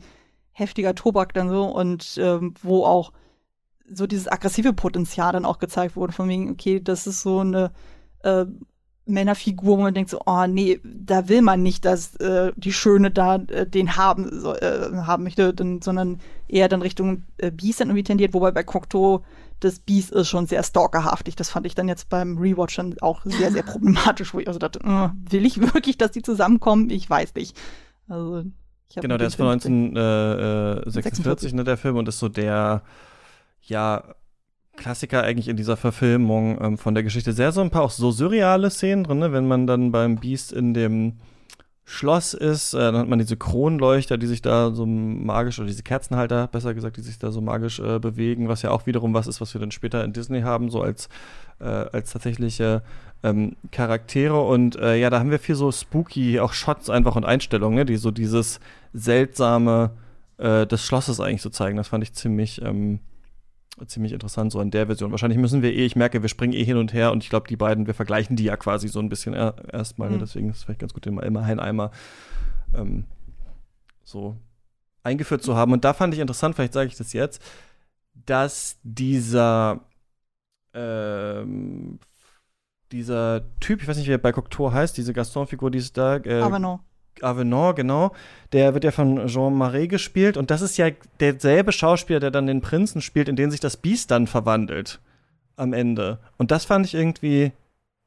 heftiger 0.52 0.96
Tobak 0.96 1.34
dann 1.34 1.50
so. 1.50 1.66
Und 1.66 2.18
ähm, 2.18 2.54
wo 2.62 2.86
auch 2.86 3.12
so 3.92 4.08
dieses 4.08 4.28
aggressive 4.28 4.74
Potenzial 4.74 5.34
dann 5.34 5.46
auch 5.46 5.60
gezeigt 5.60 5.96
wurde, 5.96 6.14
von 6.14 6.30
wegen, 6.30 6.50
okay, 6.50 6.80
das 6.80 7.08
ist 7.08 7.22
so 7.22 7.40
eine 7.40 7.72
äh, 8.24 8.46
Männerfigur, 9.06 9.78
wo 9.78 9.84
man 9.84 9.94
denkt 9.94 10.10
so, 10.10 10.20
oh 10.26 10.48
nee, 10.48 10.80
da 10.84 11.30
will 11.30 11.44
man 11.44 11.62
nicht, 11.62 11.86
dass 11.86 12.16
äh, 12.16 12.52
die 12.56 12.74
Schöne 12.74 13.12
da 13.12 13.36
äh, 13.36 13.68
den 13.68 13.98
haben, 13.98 14.40
so, 14.40 14.56
äh, 14.56 14.90
haben 14.94 15.24
möchte, 15.24 15.54
denn, 15.54 15.82
sondern 15.82 16.20
eher 16.48 16.70
dann 16.70 16.82
Richtung 16.82 17.24
äh, 17.38 17.52
Beast 17.52 17.82
dann 17.82 17.90
irgendwie 17.90 18.04
tendiert, 18.04 18.34
wobei 18.34 18.52
bei 18.52 18.64
Cocteau 18.64 19.24
das 19.60 19.80
Beast 19.80 20.12
ist 20.12 20.28
schon 20.28 20.48
sehr 20.48 20.64
stalkerhaftig. 20.64 21.36
Das 21.36 21.50
fand 21.50 21.66
ich 21.66 21.74
dann 21.76 21.88
jetzt 21.88 22.10
beim 22.10 22.38
Rewatch 22.38 22.76
dann 22.76 22.98
auch 23.02 23.22
sehr, 23.24 23.52
sehr 23.52 23.64
problematisch, 23.64 24.34
wo 24.34 24.40
ich 24.40 24.48
also 24.48 24.60
dachte, 24.60 24.80
äh, 24.80 25.10
will 25.32 25.46
ich 25.46 25.62
wirklich, 25.74 25.98
dass 25.98 26.12
die 26.12 26.24
zusammenkommen? 26.24 26.90
Ich 26.90 27.10
weiß 27.10 27.36
nicht. 27.36 27.58
Also, 28.08 28.44
ich 28.90 28.96
genau, 28.96 29.18
der 29.18 29.28
ist 29.28 29.36
von 29.36 29.48
1946, 29.48 31.54
ne, 31.54 31.64
der 31.64 31.78
Film, 31.78 31.98
und 31.98 32.08
ist 32.08 32.20
so 32.20 32.30
der, 32.30 32.84
ja, 33.66 34.16
Klassiker 34.76 35.24
eigentlich 35.24 35.48
in 35.48 35.58
dieser 35.58 35.78
Verfilmung 35.78 36.58
ähm, 36.62 36.78
von 36.78 36.94
der 36.94 37.04
Geschichte. 37.04 37.34
Sehr 37.34 37.52
so 37.52 37.62
ein 37.62 37.70
paar 37.70 37.84
auch 37.84 37.92
so 37.92 38.12
surreale 38.12 38.70
Szenen 38.70 39.04
drin, 39.04 39.20
ne? 39.20 39.32
wenn 39.32 39.48
man 39.48 39.68
dann 39.68 39.92
beim 39.92 40.18
Beast 40.18 40.52
in 40.52 40.74
dem 40.74 41.14
Schloss 41.86 42.34
ist. 42.34 42.74
Äh, 42.74 42.80
dann 42.80 42.98
hat 42.98 43.08
man 43.08 43.20
diese 43.20 43.38
Kronleuchter, 43.38 44.18
die 44.18 44.28
sich 44.28 44.42
da 44.42 44.72
so 44.72 44.86
magisch, 44.86 45.60
oder 45.60 45.68
diese 45.68 45.84
Kerzenhalter, 45.84 46.48
besser 46.48 46.74
gesagt, 46.74 46.98
die 46.98 47.02
sich 47.02 47.20
da 47.20 47.32
so 47.32 47.42
magisch 47.42 47.80
äh, 47.80 48.00
bewegen, 48.00 48.50
was 48.50 48.64
ja 48.64 48.72
auch 48.72 48.86
wiederum 48.86 49.14
was 49.14 49.28
ist, 49.28 49.40
was 49.40 49.54
wir 49.54 49.62
dann 49.62 49.72
später 49.72 50.04
in 50.04 50.14
Disney 50.14 50.42
haben, 50.42 50.70
so 50.70 50.82
als, 50.82 51.10
äh, 51.60 51.66
als 51.66 52.12
tatsächliche 52.12 52.84
ähm, 53.24 53.56
Charaktere. 53.72 54.42
Und 54.42 54.76
äh, 54.76 54.98
ja, 54.98 55.10
da 55.10 55.20
haben 55.20 55.32
wir 55.32 55.40
viel 55.40 55.56
so 55.56 55.72
spooky, 55.72 56.40
auch 56.40 56.54
Shots 56.54 56.90
einfach 56.90 57.16
und 57.16 57.24
Einstellungen, 57.24 57.76
ne, 57.76 57.86
die 57.86 57.98
so 57.98 58.12
dieses 58.12 58.60
seltsame 58.94 59.92
äh, 60.38 60.66
des 60.68 60.84
Schlosses 60.84 61.20
eigentlich 61.20 61.44
so 61.44 61.50
zeigen. 61.50 61.78
Das 61.78 61.88
fand 61.88 62.04
ich 62.04 62.14
ziemlich. 62.14 62.62
Ähm, 62.62 63.00
ziemlich 63.88 64.14
interessant, 64.14 64.52
so 64.52 64.62
in 64.62 64.72
der 64.72 64.86
Version. 64.86 65.12
Wahrscheinlich 65.12 65.40
müssen 65.40 65.62
wir 65.62 65.74
eh, 65.74 65.86
ich 65.86 65.96
merke, 65.96 66.22
wir 66.22 66.30
springen 66.30 66.54
eh 66.54 66.64
hin 66.64 66.78
und 66.78 66.94
her 66.94 67.12
und 67.12 67.24
ich 67.24 67.30
glaube, 67.30 67.48
die 67.48 67.58
beiden, 67.58 67.88
wir 67.88 67.94
vergleichen 67.94 68.36
die 68.36 68.46
ja 68.46 68.58
quasi 68.58 68.88
so 68.88 69.00
ein 69.00 69.10
bisschen 69.10 69.34
erstmal. 69.34 70.10
Mhm. 70.10 70.20
Deswegen 70.20 70.50
ist 70.50 70.58
es 70.58 70.64
vielleicht 70.64 70.80
ganz 70.80 70.94
gut, 70.94 71.06
den 71.06 71.18
immerhin 71.20 71.60
einmal 71.60 71.92
ähm, 72.74 73.06
so 74.04 74.38
eingeführt 75.04 75.44
zu 75.44 75.56
haben. 75.56 75.74
Und 75.74 75.84
da 75.84 75.94
fand 75.94 76.14
ich 76.14 76.20
interessant, 76.20 76.56
vielleicht 76.56 76.74
sage 76.74 76.88
ich 76.88 76.96
das 76.96 77.14
jetzt, 77.14 77.42
dass 78.14 78.80
dieser 78.84 79.82
ähm, 80.74 82.00
dieser 82.92 83.44
Typ, 83.60 83.82
ich 83.82 83.88
weiß 83.88 83.98
nicht, 83.98 84.08
wie 84.08 84.14
er 84.14 84.20
bei 84.20 84.32
Cocteau 84.32 84.72
heißt, 84.72 84.96
diese 84.98 85.14
Gaston-Figur, 85.14 85.72
die 85.72 85.80
ist 85.80 85.98
da. 85.98 86.18
Äh, 86.18 86.42
Avenant. 86.42 86.82
Avenant, 87.22 87.76
genau. 87.76 88.14
Der 88.52 88.74
wird 88.74 88.84
ja 88.84 88.92
von 88.92 89.28
Jean 89.28 89.54
Marais 89.54 89.90
gespielt 89.90 90.38
und 90.38 90.52
das 90.52 90.62
ist 90.62 90.78
ja 90.78 90.90
derselbe 91.20 91.72
Schauspieler, 91.72 92.20
der 92.20 92.32
dann 92.32 92.48
den 92.48 92.62
Prinzen 92.62 93.02
spielt, 93.02 93.30
in 93.30 93.36
den 93.36 93.52
sich 93.52 93.60
das 93.60 93.78
Biest 93.78 94.12
dann 94.12 94.28
verwandelt 94.28 95.00
am 95.56 95.74
Ende. 95.74 96.20
Und 96.38 96.52
das 96.52 96.66
fand 96.66 96.86
ich 96.86 96.94
irgendwie 96.94 97.52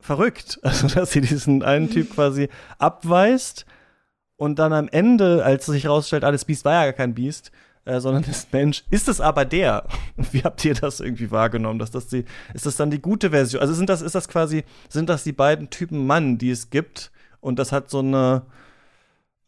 verrückt. 0.00 0.60
Also, 0.68 0.88
dass 0.88 1.12
sie 1.12 1.20
diesen 1.20 1.62
einen 1.62 1.90
Typ 1.90 2.10
quasi 2.14 2.48
abweist 2.78 3.66
und 4.36 4.58
dann 4.58 4.72
am 4.72 4.88
Ende, 4.88 5.44
als 5.44 5.66
sich 5.66 5.84
herausstellt, 5.84 6.24
alles 6.24 6.44
Biest 6.44 6.64
war 6.64 6.74
ja 6.74 6.84
gar 6.84 6.92
kein 6.92 7.14
Biest, 7.14 7.50
äh, 7.84 8.00
sondern 8.00 8.24
ist 8.24 8.52
Mensch, 8.52 8.84
ist 8.90 9.08
es 9.08 9.20
aber 9.20 9.44
der. 9.44 9.84
Wie 10.32 10.42
habt 10.42 10.64
ihr 10.64 10.74
das 10.74 11.00
irgendwie 11.00 11.30
wahrgenommen? 11.30 11.78
Dass 11.78 11.90
das 11.90 12.06
die, 12.06 12.24
ist 12.54 12.66
das 12.66 12.76
dann 12.76 12.90
die 12.90 13.00
gute 13.00 13.30
Version? 13.30 13.60
Also 13.60 13.74
sind 13.74 13.88
das, 13.88 14.02
ist 14.02 14.14
das 14.14 14.28
quasi, 14.28 14.64
sind 14.88 15.08
das 15.08 15.24
die 15.24 15.32
beiden 15.32 15.70
Typen 15.70 16.06
Mann, 16.06 16.38
die 16.38 16.50
es 16.50 16.70
gibt? 16.70 17.10
Und 17.40 17.58
das 17.58 17.72
hat 17.72 17.90
so 17.90 18.00
eine, 18.00 18.42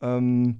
ähm, 0.00 0.58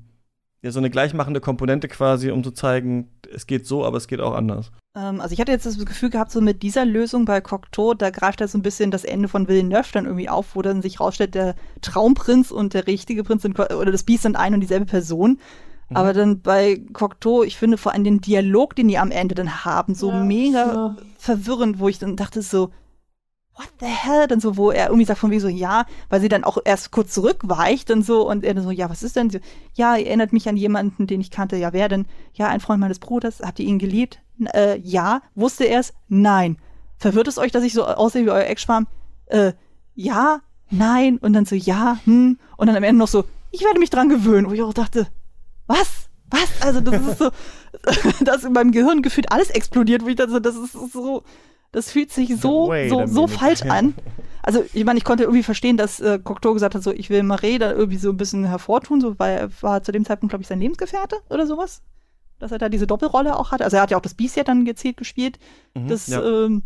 ja, 0.62 0.70
so 0.70 0.78
eine 0.78 0.90
gleichmachende 0.90 1.40
Komponente 1.40 1.88
quasi, 1.88 2.30
um 2.30 2.44
zu 2.44 2.50
zeigen, 2.50 3.08
es 3.32 3.46
geht 3.46 3.66
so, 3.66 3.84
aber 3.84 3.96
es 3.96 4.08
geht 4.08 4.20
auch 4.20 4.34
anders. 4.34 4.70
Ähm, 4.94 5.20
also 5.20 5.32
ich 5.32 5.40
hatte 5.40 5.52
jetzt 5.52 5.64
das 5.64 5.78
Gefühl 5.78 6.10
gehabt, 6.10 6.30
so 6.30 6.40
mit 6.40 6.62
dieser 6.62 6.84
Lösung 6.84 7.24
bei 7.24 7.40
Cocteau, 7.40 7.94
da 7.94 8.10
greift 8.10 8.40
er 8.40 8.48
so 8.48 8.58
ein 8.58 8.62
bisschen 8.62 8.90
das 8.90 9.04
Ende 9.04 9.28
von 9.28 9.48
Villeneuve 9.48 9.88
dann 9.92 10.04
irgendwie 10.04 10.28
auf, 10.28 10.54
wo 10.54 10.62
dann 10.62 10.82
sich 10.82 11.00
rausstellt, 11.00 11.34
der 11.34 11.54
Traumprinz 11.80 12.50
und 12.50 12.74
der 12.74 12.86
richtige 12.86 13.24
Prinz 13.24 13.42
sind, 13.42 13.58
oder 13.58 13.90
das 13.90 14.02
Biest 14.02 14.24
sind 14.24 14.36
ein 14.36 14.52
und 14.52 14.60
dieselbe 14.60 14.86
Person. 14.86 15.38
Mhm. 15.88 15.96
Aber 15.96 16.12
dann 16.12 16.42
bei 16.42 16.82
Cocteau, 16.92 17.42
ich 17.42 17.56
finde 17.56 17.78
vor 17.78 17.92
allem 17.92 18.04
den 18.04 18.20
Dialog, 18.20 18.76
den 18.76 18.88
die 18.88 18.98
am 18.98 19.10
Ende 19.10 19.34
dann 19.34 19.64
haben, 19.64 19.94
so 19.94 20.10
ja, 20.10 20.22
mega 20.22 20.66
ja. 20.66 20.96
verwirrend, 21.16 21.78
wo 21.78 21.88
ich 21.88 21.98
dann 21.98 22.16
dachte 22.16 22.42
so, 22.42 22.70
what 23.56 23.68
the 23.80 23.86
hell? 23.86 24.26
Dann 24.26 24.40
so, 24.40 24.56
wo 24.56 24.70
er 24.70 24.86
irgendwie 24.86 25.04
sagt 25.04 25.20
von 25.20 25.30
wie 25.30 25.40
so, 25.40 25.48
ja, 25.48 25.84
weil 26.08 26.20
sie 26.20 26.28
dann 26.28 26.44
auch 26.44 26.58
erst 26.64 26.90
kurz 26.90 27.12
zurückweicht 27.12 27.90
und 27.90 28.04
so 28.04 28.28
und 28.28 28.44
er 28.44 28.54
dann 28.54 28.64
so, 28.64 28.70
ja, 28.70 28.88
was 28.88 29.02
ist 29.02 29.16
denn? 29.16 29.30
Ja, 29.74 29.96
er 29.96 30.06
erinnert 30.06 30.32
mich 30.32 30.48
an 30.48 30.56
jemanden, 30.56 31.06
den 31.06 31.20
ich 31.20 31.30
kannte. 31.30 31.56
Ja, 31.56 31.72
wer 31.72 31.88
denn? 31.88 32.06
Ja, 32.34 32.48
ein 32.48 32.60
Freund 32.60 32.80
meines 32.80 32.98
Bruders. 32.98 33.40
Habt 33.40 33.58
ihr 33.58 33.66
ihn 33.66 33.78
geliebt? 33.78 34.20
Äh, 34.54 34.78
ja. 34.80 35.22
Wusste 35.34 35.64
er 35.64 35.80
es? 35.80 35.92
Nein. 36.08 36.56
Verwirrt 36.96 37.28
es 37.28 37.38
euch, 37.38 37.52
dass 37.52 37.64
ich 37.64 37.72
so 37.72 37.84
aussehe 37.84 38.24
wie 38.24 38.30
euer 38.30 38.46
Ex-Schwarm? 38.46 38.86
Äh, 39.26 39.52
ja, 39.94 40.40
nein. 40.70 41.18
Und 41.18 41.32
dann 41.32 41.44
so, 41.44 41.54
ja, 41.54 41.98
hm. 42.04 42.38
Und 42.56 42.66
dann 42.66 42.76
am 42.76 42.82
Ende 42.82 42.98
noch 42.98 43.08
so, 43.08 43.24
ich 43.50 43.64
werde 43.64 43.80
mich 43.80 43.90
dran 43.90 44.08
gewöhnen. 44.08 44.48
Wo 44.48 44.54
ich 44.54 44.62
auch 44.62 44.74
dachte, 44.74 45.06
was? 45.66 46.08
Was? 46.30 46.62
Also, 46.62 46.80
das 46.80 47.00
ist 47.00 47.18
so, 47.18 47.30
dass 48.24 48.44
in 48.44 48.52
meinem 48.52 48.70
Gehirn 48.72 49.02
gefühlt 49.02 49.32
alles 49.32 49.50
explodiert, 49.50 50.04
wo 50.04 50.08
ich 50.08 50.16
dachte, 50.16 50.40
das 50.40 50.56
ist 50.56 50.72
so, 50.92 51.24
das 51.72 51.92
fühlt 51.92 52.12
sich 52.12 52.36
so, 52.36 52.72
so, 52.88 53.06
so 53.06 53.26
falsch 53.26 53.62
an. 53.62 53.94
Also, 54.42 54.64
ich 54.72 54.86
meine, 54.86 54.96
ich 54.96 55.04
konnte 55.04 55.24
irgendwie 55.24 55.42
verstehen, 55.42 55.76
dass 55.76 56.00
äh, 56.00 56.18
Cocteau 56.18 56.54
gesagt 56.54 56.74
hat, 56.74 56.82
so, 56.82 56.92
ich 56.92 57.10
will 57.10 57.22
Marais 57.22 57.58
da 57.58 57.72
irgendwie 57.72 57.98
so 57.98 58.08
ein 58.08 58.16
bisschen 58.16 58.46
hervortun, 58.46 58.98
so, 59.02 59.18
weil 59.18 59.36
er 59.36 59.62
war 59.62 59.82
zu 59.82 59.92
dem 59.92 60.06
Zeitpunkt, 60.06 60.30
glaube 60.30 60.40
ich, 60.40 60.48
sein 60.48 60.60
Lebensgefährte 60.60 61.16
oder 61.28 61.46
sowas. 61.46 61.82
Dass 62.38 62.50
er 62.50 62.56
da 62.56 62.70
diese 62.70 62.86
Doppelrolle 62.86 63.38
auch 63.38 63.50
hatte. 63.50 63.64
Also, 63.64 63.76
er 63.76 63.82
hat 63.82 63.90
ja 63.90 63.98
auch 63.98 64.02
das 64.02 64.14
Beast 64.14 64.36
ja 64.36 64.42
dann 64.42 64.64
gezielt 64.64 64.96
gespielt. 64.96 65.38
Mhm, 65.74 65.88
das, 65.88 66.06
ja. 66.06 66.22
ähm, 66.24 66.62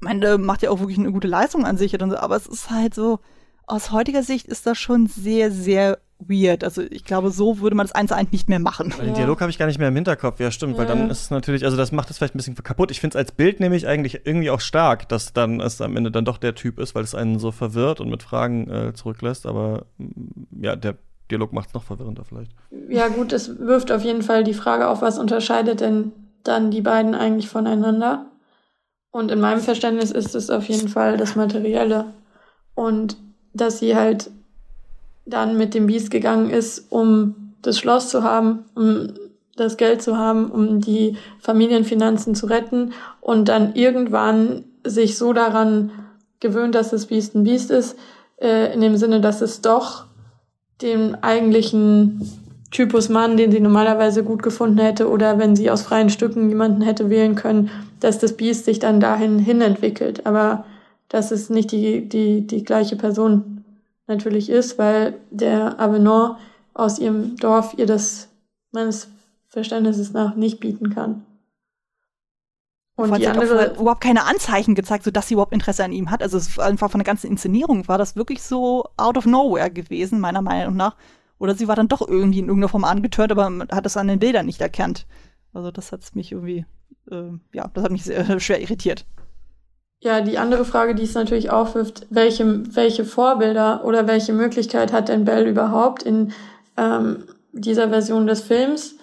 meine, 0.00 0.36
macht 0.36 0.62
ja 0.62 0.70
auch 0.70 0.80
wirklich 0.80 0.98
eine 0.98 1.12
gute 1.12 1.28
Leistung 1.28 1.64
an 1.64 1.76
sich. 1.76 2.02
Aber 2.02 2.34
es 2.34 2.48
ist 2.48 2.70
halt 2.70 2.92
so, 2.92 3.20
aus 3.68 3.92
heutiger 3.92 4.24
Sicht 4.24 4.48
ist 4.48 4.66
das 4.66 4.76
schon 4.76 5.06
sehr, 5.06 5.52
sehr 5.52 6.00
weird. 6.26 6.64
Also 6.64 6.82
ich 6.82 7.04
glaube, 7.04 7.30
so 7.30 7.60
würde 7.60 7.76
man 7.76 7.86
das 7.86 7.94
eins 7.94 8.08
zu 8.10 8.16
eins 8.16 8.32
nicht 8.32 8.48
mehr 8.48 8.58
machen. 8.58 8.92
Den 9.00 9.14
Dialog 9.14 9.40
habe 9.40 9.50
ich 9.50 9.58
gar 9.58 9.66
nicht 9.66 9.78
mehr 9.78 9.88
im 9.88 9.94
Hinterkopf. 9.94 10.40
Ja, 10.40 10.50
stimmt, 10.50 10.74
ja. 10.74 10.78
weil 10.78 10.86
dann 10.86 11.10
ist 11.10 11.22
es 11.22 11.30
natürlich, 11.30 11.64
also 11.64 11.76
das 11.76 11.92
macht 11.92 12.10
es 12.10 12.18
vielleicht 12.18 12.34
ein 12.34 12.38
bisschen 12.38 12.54
kaputt. 12.54 12.90
Ich 12.90 13.00
finde 13.00 13.16
es 13.16 13.24
als 13.24 13.32
Bild 13.32 13.60
nämlich 13.60 13.86
eigentlich 13.86 14.26
irgendwie 14.26 14.50
auch 14.50 14.60
stark, 14.60 15.08
dass 15.08 15.32
dann 15.32 15.60
es 15.60 15.80
am 15.80 15.96
Ende 15.96 16.10
dann 16.10 16.24
doch 16.24 16.38
der 16.38 16.54
Typ 16.54 16.78
ist, 16.78 16.94
weil 16.94 17.04
es 17.04 17.14
einen 17.14 17.38
so 17.38 17.50
verwirrt 17.50 18.00
und 18.00 18.10
mit 18.10 18.22
Fragen 18.22 18.70
äh, 18.70 18.92
zurücklässt. 18.94 19.46
Aber 19.46 19.86
mm, 19.98 20.62
ja, 20.62 20.76
der 20.76 20.96
Dialog 21.30 21.52
macht 21.52 21.68
es 21.68 21.74
noch 21.74 21.84
verwirrender 21.84 22.24
vielleicht. 22.24 22.52
Ja, 22.88 23.08
gut, 23.08 23.32
es 23.32 23.58
wirft 23.58 23.92
auf 23.92 24.02
jeden 24.02 24.22
Fall 24.22 24.44
die 24.44 24.54
Frage 24.54 24.88
auf, 24.88 25.02
was 25.02 25.18
unterscheidet 25.18 25.80
denn 25.80 26.12
dann 26.42 26.70
die 26.70 26.80
beiden 26.80 27.14
eigentlich 27.14 27.48
voneinander? 27.48 28.26
Und 29.12 29.30
in 29.30 29.40
meinem 29.40 29.60
Verständnis 29.60 30.10
ist 30.10 30.34
es 30.34 30.50
auf 30.50 30.68
jeden 30.68 30.88
Fall 30.88 31.16
das 31.16 31.36
Materielle. 31.36 32.06
Und 32.74 33.16
dass 33.52 33.78
sie 33.78 33.96
halt 33.96 34.30
dann 35.26 35.56
mit 35.56 35.74
dem 35.74 35.86
Biest 35.86 36.10
gegangen 36.10 36.50
ist, 36.50 36.86
um 36.90 37.54
das 37.62 37.78
Schloss 37.78 38.08
zu 38.08 38.22
haben, 38.22 38.64
um 38.74 39.08
das 39.56 39.76
Geld 39.76 40.02
zu 40.02 40.16
haben, 40.16 40.50
um 40.50 40.80
die 40.80 41.16
Familienfinanzen 41.40 42.34
zu 42.34 42.46
retten 42.46 42.92
und 43.20 43.48
dann 43.48 43.74
irgendwann 43.74 44.64
sich 44.84 45.18
so 45.18 45.32
daran 45.32 45.90
gewöhnt, 46.40 46.74
dass 46.74 46.90
das 46.90 47.06
Biest 47.06 47.34
ein 47.34 47.44
Biest 47.44 47.70
ist, 47.70 47.96
äh, 48.40 48.72
in 48.72 48.80
dem 48.80 48.96
Sinne, 48.96 49.20
dass 49.20 49.42
es 49.42 49.60
doch 49.60 50.06
den 50.80 51.22
eigentlichen 51.22 52.26
Typus 52.70 53.08
Mann, 53.08 53.36
den 53.36 53.50
sie 53.50 53.60
normalerweise 53.60 54.24
gut 54.24 54.42
gefunden 54.42 54.78
hätte, 54.78 55.10
oder 55.10 55.38
wenn 55.38 55.56
sie 55.56 55.70
aus 55.70 55.82
freien 55.82 56.08
Stücken 56.08 56.48
jemanden 56.48 56.82
hätte 56.82 57.10
wählen 57.10 57.34
können, 57.34 57.70
dass 57.98 58.18
das 58.18 58.36
Biest 58.36 58.64
sich 58.64 58.78
dann 58.78 59.00
dahin 59.00 59.38
hin 59.38 59.60
entwickelt. 59.60 60.24
Aber 60.24 60.64
dass 61.08 61.32
es 61.32 61.50
nicht 61.50 61.72
die, 61.72 62.08
die, 62.08 62.46
die 62.46 62.64
gleiche 62.64 62.96
Person 62.96 63.59
natürlich 64.10 64.50
ist, 64.50 64.78
weil 64.78 65.18
der 65.30 65.80
Avenant 65.80 66.36
aus 66.74 66.98
ihrem 66.98 67.36
Dorf 67.36 67.74
ihr 67.78 67.86
das 67.86 68.28
meines 68.72 69.08
Verständnisses 69.48 70.12
nach 70.12 70.36
nicht 70.36 70.60
bieten 70.60 70.90
kann. 70.90 71.24
Und 72.96 73.16
die 73.16 73.26
andere 73.26 73.72
auch 73.72 73.80
überhaupt 73.80 74.02
keine 74.02 74.26
Anzeichen 74.26 74.74
gezeigt, 74.74 75.04
so 75.04 75.10
dass 75.10 75.28
sie 75.28 75.34
überhaupt 75.34 75.54
Interesse 75.54 75.84
an 75.84 75.92
ihm 75.92 76.10
hat. 76.10 76.22
Also 76.22 76.36
es 76.36 76.58
war 76.58 76.66
einfach 76.66 76.90
von 76.90 76.98
der 76.98 77.06
ganzen 77.06 77.28
Inszenierung 77.30 77.88
war 77.88 77.96
das 77.96 78.14
wirklich 78.14 78.42
so 78.42 78.84
out 78.98 79.16
of 79.16 79.24
nowhere 79.24 79.70
gewesen, 79.70 80.20
meiner 80.20 80.42
Meinung 80.42 80.76
nach. 80.76 80.96
Oder 81.38 81.54
sie 81.54 81.66
war 81.66 81.76
dann 81.76 81.88
doch 81.88 82.06
irgendwie 82.06 82.40
in 82.40 82.46
irgendeiner 82.46 82.68
Form 82.68 82.84
angetört, 82.84 83.32
aber 83.32 83.66
hat 83.72 83.86
es 83.86 83.96
an 83.96 84.08
den 84.08 84.18
Bildern 84.18 84.44
nicht 84.44 84.60
erkannt. 84.60 85.06
Also 85.54 85.70
das 85.70 85.92
hat 85.92 86.14
mich 86.14 86.32
irgendwie, 86.32 86.66
äh, 87.10 87.30
ja, 87.54 87.68
das 87.72 87.84
hat 87.84 87.90
mich 87.90 88.04
sehr 88.04 88.38
schwer 88.40 88.60
irritiert. 88.60 89.06
Ja, 90.02 90.22
die 90.22 90.38
andere 90.38 90.64
Frage, 90.64 90.94
die 90.94 91.02
es 91.02 91.14
natürlich 91.14 91.50
aufwirft, 91.50 92.06
welche, 92.08 92.74
welche 92.74 93.04
Vorbilder 93.04 93.84
oder 93.84 94.06
welche 94.06 94.32
Möglichkeit 94.32 94.94
hat 94.94 95.10
denn 95.10 95.26
Belle 95.26 95.50
überhaupt 95.50 96.02
in 96.02 96.32
ähm, 96.78 97.24
dieser 97.52 97.90
Version 97.90 98.26
des 98.26 98.40
Films, 98.40 98.94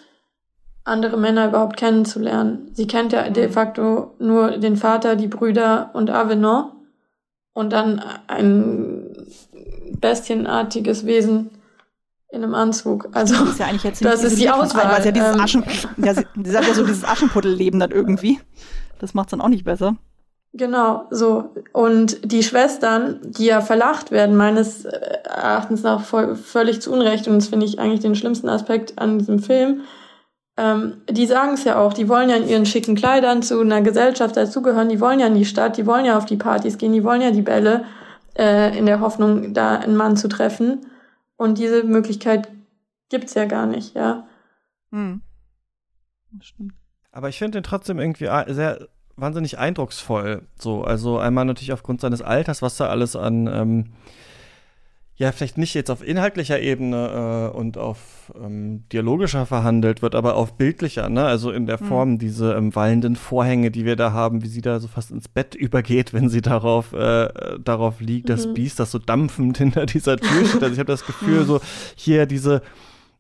andere 0.84 1.18
Männer 1.18 1.50
überhaupt 1.50 1.78
kennenzulernen? 1.78 2.72
Sie 2.74 2.88
kennt 2.88 3.14
ja 3.14 3.30
de 3.30 3.50
facto 3.50 4.16
nur 4.18 4.58
den 4.58 4.76
Vater, 4.76 5.16
die 5.16 5.28
Brüder 5.28 5.92
und 5.94 6.10
Avenant 6.10 6.72
und 7.54 7.74
dann 7.74 8.02
ein 8.26 9.28
bestienartiges 10.00 11.06
Wesen 11.06 11.52
in 12.30 12.44
einem 12.44 12.56
Anzug. 12.56 13.10
Also 13.14 13.36
das 13.36 13.50
ist 13.52 13.60
ja 13.60 13.68
eigentlich 13.68 13.84
jetzt 13.84 14.04
das 14.04 14.24
ist 14.24 14.40
die 14.40 14.50
Auswahl. 14.50 14.88
Ein, 14.88 15.06
ja 15.06 15.12
dieses 15.12 15.36
ähm, 15.36 15.42
Aschen, 15.42 15.64
ja, 15.98 16.16
sie, 16.16 16.26
sie 16.44 16.52
sagt 16.52 16.68
ja 16.68 16.74
so 16.74 16.84
dieses 16.84 17.04
Aschenputtelleben 17.04 17.80
dann 17.80 17.92
irgendwie. 17.92 18.40
Das 18.98 19.14
macht's 19.14 19.30
dann 19.30 19.42
auch 19.42 19.50
nicht 19.50 19.64
besser. 19.64 19.96
Genau, 20.58 21.06
so. 21.12 21.52
Und 21.72 22.32
die 22.32 22.42
Schwestern, 22.42 23.20
die 23.22 23.46
ja 23.46 23.62
verlacht 23.62 24.10
werden, 24.10 24.36
meines 24.36 24.86
Erachtens 24.86 25.84
nach 25.84 26.02
voll, 26.02 26.36
völlig 26.36 26.82
zu 26.82 26.92
Unrecht, 26.92 27.28
und 27.28 27.36
das 27.36 27.48
finde 27.48 27.68
ich 27.68 27.80
eigentlich 27.80 28.00
den 28.00 28.16
schlimmsten 28.16 28.50
Aspekt 28.50 28.98
an 28.98 29.20
diesem 29.20 29.38
Film, 29.38 29.82
ähm, 30.58 31.04
die 31.08 31.28
sagen 31.28 31.54
es 31.54 31.64
ja 31.64 31.78
auch, 31.78 31.94
die 31.94 32.10
wollen 32.10 32.30
ja 32.30 32.38
in 32.38 32.48
ihren 32.48 32.66
schicken 32.66 32.96
Kleidern 32.96 33.44
zu 33.44 33.62
einer 33.62 33.82
Gesellschaft 33.82 34.36
dazugehören, 34.36 34.90
die 34.90 35.00
wollen 35.00 35.20
ja 35.20 35.28
in 35.28 35.36
die 35.36 35.46
Stadt, 35.46 35.78
die 35.78 35.86
wollen 35.86 36.06
ja 36.06 36.18
auf 36.18 36.26
die 36.26 36.38
Partys 36.38 36.80
gehen, 36.80 36.94
die 36.94 37.04
wollen 37.04 37.22
ja 37.22 37.30
die 37.30 37.44
Bälle 37.44 37.86
äh, 38.36 38.76
in 38.76 38.88
der 38.88 39.00
Hoffnung, 39.00 39.54
da 39.54 39.76
einen 39.78 39.96
Mann 39.96 40.18
zu 40.18 40.28
treffen. 40.28 40.88
Und 41.36 41.60
diese 41.60 41.84
Möglichkeit 41.84 42.48
gibt's 43.10 43.36
ja 43.36 43.46
gar 43.46 43.68
nicht, 43.68 43.96
ja. 43.96 44.28
Hm. 44.92 45.22
Das 46.32 46.48
stimmt. 46.48 46.74
Aber 47.12 47.30
ich 47.30 47.38
finde 47.38 47.60
den 47.60 47.64
trotzdem 47.64 48.00
irgendwie 48.00 48.28
sehr 48.48 48.88
wahnsinnig 49.18 49.58
eindrucksvoll. 49.58 50.44
So, 50.60 50.84
also 50.84 51.18
einmal 51.18 51.46
natürlich 51.46 51.74
aufgrund 51.74 52.02
seines 52.02 52.22
Alters, 52.22 52.62
was 52.62 52.78
da 52.78 52.88
alles 52.88 53.16
an 53.16 53.48
ähm, 53.48 53.86
ja, 55.20 55.32
vielleicht 55.32 55.58
nicht 55.58 55.74
jetzt 55.74 55.90
auf 55.90 56.08
inhaltlicher 56.08 56.60
Ebene 56.60 57.50
äh, 57.52 57.58
und 57.58 57.80
auf 57.80 58.32
ähm, 58.40 58.84
dialogischer 58.94 59.48
verhandelt 59.48 60.04
wird, 60.04 60.14
aber 60.14 60.36
auf 60.36 60.54
bildlicher, 60.54 61.10
ne? 61.10 61.26
Also 61.26 61.50
in 61.50 61.66
der 61.66 61.80
hm. 61.80 61.88
Form, 61.88 62.10
mhm. 62.12 62.20
diese 62.20 62.54
ähm, 62.54 62.76
wallenden 62.76 63.16
Vorhänge, 63.16 63.72
die 63.72 63.84
wir 63.84 63.96
da 63.96 64.12
haben, 64.12 64.44
wie 64.44 64.48
sie 64.48 64.62
da 64.62 64.80
so 64.80 64.88
fast 64.88 65.10
ins 65.10 65.28
Bett 65.28 65.56
übergeht, 65.56 66.14
wenn 66.14 66.30
sie 66.30 66.42
darauf, 66.42 66.94
äh, 66.94 67.30
darauf 67.60 68.00
liegt, 68.00 68.30
mhm. 68.30 68.34
das 68.34 68.54
Biest, 68.54 68.80
das 68.80 68.92
so 68.92 69.00
dampfend 69.00 69.58
hinter 69.58 69.88
dieser 69.88 70.18
Tür 70.18 70.46
steht. 70.46 70.62
Also 70.62 70.74
ich 70.74 70.80
habe 70.80 70.92
das 70.92 71.04
Gefühl, 71.04 71.46
so 71.46 71.62
hier 71.96 72.28
diese 72.28 72.62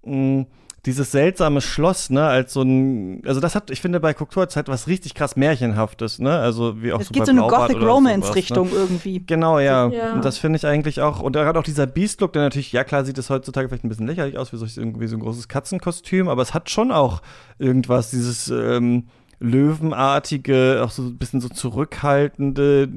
mh, 0.05 0.45
dieses 0.87 1.11
seltsame 1.11 1.59
Schloss, 1.59 2.09
ne, 2.09 2.25
als 2.25 2.53
so 2.53 2.61
ein, 2.61 3.21
also 3.25 3.41
das 3.41 3.55
hat, 3.55 3.69
ich 3.69 3.81
finde, 3.81 3.99
bei 3.99 4.13
Koktor 4.13 4.47
halt 4.55 4.69
was 4.69 4.87
richtig 4.87 5.13
krass 5.13 5.35
Märchenhaftes, 5.35 6.19
ne, 6.19 6.39
also 6.39 6.81
wie 6.81 6.93
auch 6.93 7.01
es 7.01 7.07
so 7.07 7.11
geht 7.11 7.21
bei 7.21 7.25
so 7.25 7.31
eine 7.31 7.41
Gothic 7.41 7.81
Romance 7.81 8.33
Richtung 8.33 8.69
ne? 8.69 8.75
irgendwie. 8.75 9.19
Genau, 9.25 9.59
ja. 9.59 9.89
ja. 9.89 10.13
Und 10.13 10.23
das 10.23 10.37
finde 10.37 10.57
ich 10.57 10.65
eigentlich 10.65 11.01
auch, 11.01 11.19
und 11.19 11.33
gerade 11.33 11.59
auch 11.59 11.63
dieser 11.63 11.85
Beast-Look, 11.85 12.31
der 12.31 12.43
natürlich, 12.43 12.71
ja 12.71 12.85
klar, 12.85 13.03
sieht 13.03 13.17
es 13.17 13.29
heutzutage 13.29 13.67
vielleicht 13.67 13.83
ein 13.83 13.89
bisschen 13.89 14.07
lächerlich 14.07 14.37
aus, 14.37 14.53
wie 14.53 14.57
so, 14.57 14.65
irgendwie 14.65 15.07
so 15.07 15.17
ein 15.17 15.19
großes 15.19 15.49
Katzenkostüm, 15.49 16.29
aber 16.29 16.41
es 16.41 16.53
hat 16.53 16.69
schon 16.69 16.91
auch 16.91 17.21
irgendwas, 17.59 18.09
dieses, 18.09 18.47
ähm, 18.47 19.07
löwenartige, 19.39 20.81
auch 20.83 20.89
so 20.89 21.03
ein 21.03 21.17
bisschen 21.17 21.41
so 21.41 21.49
zurückhaltende, 21.49 22.89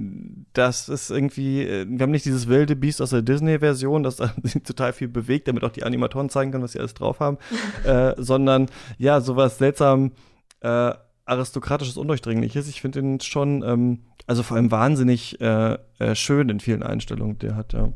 das 0.53 0.89
ist 0.89 1.11
irgendwie, 1.11 1.63
äh, 1.63 1.87
wir 1.89 2.03
haben 2.03 2.11
nicht 2.11 2.25
dieses 2.25 2.49
wilde 2.49 2.77
Biest 2.77 3.03
aus 3.03 3.11
der 3.11 3.23
Disney-Version, 3.23 4.03
das 4.03 4.17
sich 4.43 4.63
total 4.63 4.93
viel 4.93 5.09
bewegt, 5.09 5.49
damit 5.49 5.65
auch 5.65 5.71
die 5.71 5.85
Animatoren 5.85 6.31
zeigen 6.31 6.51
können, 6.51 6.65
was 6.65 6.73
sie 6.73 6.79
alles 6.79 6.95
drauf 6.95 7.21
haben, 7.21 7.39
äh, 7.85 8.15
sondern 8.17 8.67
ja, 8.99 9.21
sowas 9.21 9.59
seltsam 9.59 10.13
äh, 10.61 10.93
aristokratisches, 11.27 11.97
undurchdringliches. 11.97 12.69
Ich 12.69 12.81
finde 12.81 13.01
ihn 13.01 13.21
schon, 13.21 13.63
ähm, 13.63 13.99
also 14.27 14.43
vor 14.43 14.57
allem 14.57 14.71
wahnsinnig 14.71 15.41
äh, 15.41 15.79
äh, 15.99 16.15
schön 16.15 16.49
in 16.49 16.61
vielen 16.61 16.83
Einstellungen, 16.83 17.39
der 17.39 17.57
hat, 17.57 17.73
ja. 17.73 17.93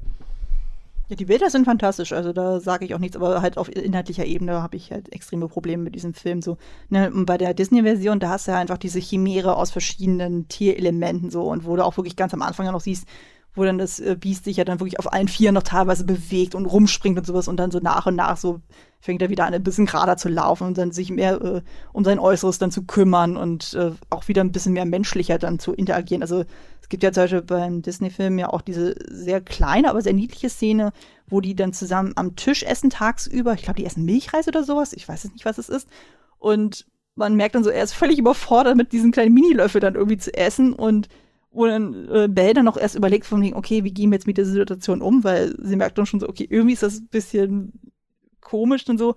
Ja, 1.15 1.17
die 1.17 1.27
Bilder 1.27 1.49
sind 1.49 1.65
fantastisch, 1.65 2.13
also 2.13 2.33
da 2.33 2.59
sage 2.59 2.85
ich 2.85 2.93
auch 2.93 2.99
nichts, 2.99 3.17
aber 3.17 3.41
halt 3.41 3.57
auf 3.57 3.69
inhaltlicher 3.69 4.25
Ebene 4.25 4.61
habe 4.61 4.77
ich 4.77 4.91
halt 4.91 5.13
extreme 5.13 5.47
Probleme 5.47 5.85
mit 5.85 5.95
diesem 5.95 6.13
Film. 6.13 6.43
So, 6.43 6.57
ne, 6.89 7.09
und 7.09 7.25
bei 7.25 7.39
der 7.39 7.55
Disney-Version, 7.55 8.19
da 8.19 8.31
hast 8.31 8.49
du 8.49 8.51
ja 8.51 8.59
einfach 8.59 8.79
diese 8.79 8.99
Chimäre 8.99 9.55
aus 9.55 9.71
verschiedenen 9.71 10.49
Tierelementen 10.49 11.31
so 11.31 11.45
und 11.45 11.67
wo 11.67 11.77
du 11.77 11.85
auch 11.85 11.97
wirklich 11.97 12.17
ganz 12.17 12.35
am 12.35 12.43
Anfang 12.43 12.67
ja 12.67 12.73
noch 12.73 12.81
siehst, 12.81 13.07
wo 13.55 13.63
dann 13.63 13.79
das 13.79 14.01
äh, 14.01 14.17
Biest 14.19 14.43
sich 14.43 14.57
ja 14.57 14.65
dann 14.65 14.81
wirklich 14.81 14.99
auf 14.99 15.13
allen 15.13 15.29
Vieren 15.29 15.55
noch 15.55 15.63
teilweise 15.63 16.05
bewegt 16.05 16.57
und 16.57 16.67
rumspringt 16.67 17.17
und 17.17 17.25
sowas 17.25 17.47
und 17.47 17.59
dann 17.59 17.71
so 17.71 17.79
nach 17.79 18.07
und 18.07 18.17
nach 18.17 18.37
so 18.37 18.61
fängt 18.99 19.23
er 19.23 19.31
wieder 19.31 19.47
an, 19.47 19.55
ein 19.55 19.63
bisschen 19.63 19.87
gerader 19.87 20.17
zu 20.17 20.29
laufen 20.29 20.67
und 20.67 20.79
dann 20.79 20.91
sich 20.91 21.11
mehr 21.11 21.41
äh, 21.41 21.63
um 21.93 22.03
sein 22.03 22.19
Äußeres 22.19 22.59
dann 22.59 22.73
zu 22.73 22.87
kümmern 22.87 23.37
und 23.37 23.75
äh, 23.75 23.93
auch 24.11 24.27
wieder 24.27 24.43
ein 24.43 24.51
bisschen 24.51 24.73
mehr 24.73 24.85
menschlicher 24.85 25.39
dann 25.39 25.61
zu 25.61 25.75
interagieren. 25.75 26.23
Also 26.23 26.45
es 26.85 26.91
gibt 26.91 27.03
ja 27.03 27.13
zum 27.13 27.23
Beispiel 27.23 27.41
beim 27.41 27.81
Disney-Film 27.81 28.39
ja 28.39 28.51
auch 28.51 28.61
diese 28.61 28.95
sehr 29.09 29.41
kleine, 29.41 29.89
aber 29.89 30.03
sehr 30.03 30.13
niedliche 30.13 30.51
Szene, 30.51 30.93
wo 31.27 31.41
die 31.41 31.57
dann 31.57 31.73
zusammen 31.73 32.13
am 32.15 32.37
Tisch 32.37 32.63
essen 32.63 32.91
tagsüber. 32.91 33.55
Ich 33.55 33.63
glaube, 33.63 33.79
die 33.79 33.87
essen 33.87 34.05
Milchreis 34.05 34.49
oder 34.49 34.65
sowas. 34.65 34.93
Ich 34.93 35.09
weiß 35.09 35.25
jetzt 35.25 35.33
nicht, 35.33 35.47
was 35.47 35.57
es 35.57 35.71
ist. 35.71 35.89
Und 36.39 36.85
man 37.15 37.37
merkt 37.37 37.55
dann 37.55 37.65
so, 37.65 37.71
er 37.71 37.83
ist 37.83 37.95
völlig 37.95 38.19
überfordert 38.19 38.77
mit 38.77 38.93
diesem 38.93 39.13
kleinen 39.13 39.33
Minilöffel 39.33 39.81
dann 39.81 39.95
irgendwie 39.95 40.19
zu 40.19 40.35
essen 40.35 40.75
und 40.75 41.09
wo 41.51 41.65
dann 41.65 42.07
äh, 42.11 42.29
Belle 42.29 42.53
dann 42.53 42.67
noch 42.67 42.77
erst 42.77 42.97
überlegt 42.97 43.25
von 43.25 43.41
wegen, 43.41 43.57
okay, 43.57 43.83
wie 43.83 43.95
gehen 43.95 44.11
wir 44.11 44.17
jetzt 44.17 44.27
mit 44.27 44.37
der 44.37 44.45
Situation 44.45 45.01
um, 45.01 45.25
weil 45.25 45.57
sie 45.63 45.77
merkt 45.77 45.97
dann 45.97 46.05
schon 46.05 46.21
so, 46.21 46.29
okay, 46.29 46.47
irgendwie 46.51 46.75
ist 46.75 46.83
das 46.83 46.99
ein 46.99 47.09
bisschen 47.09 47.73
komisch 48.43 48.87
und 48.91 48.99
so. 48.99 49.15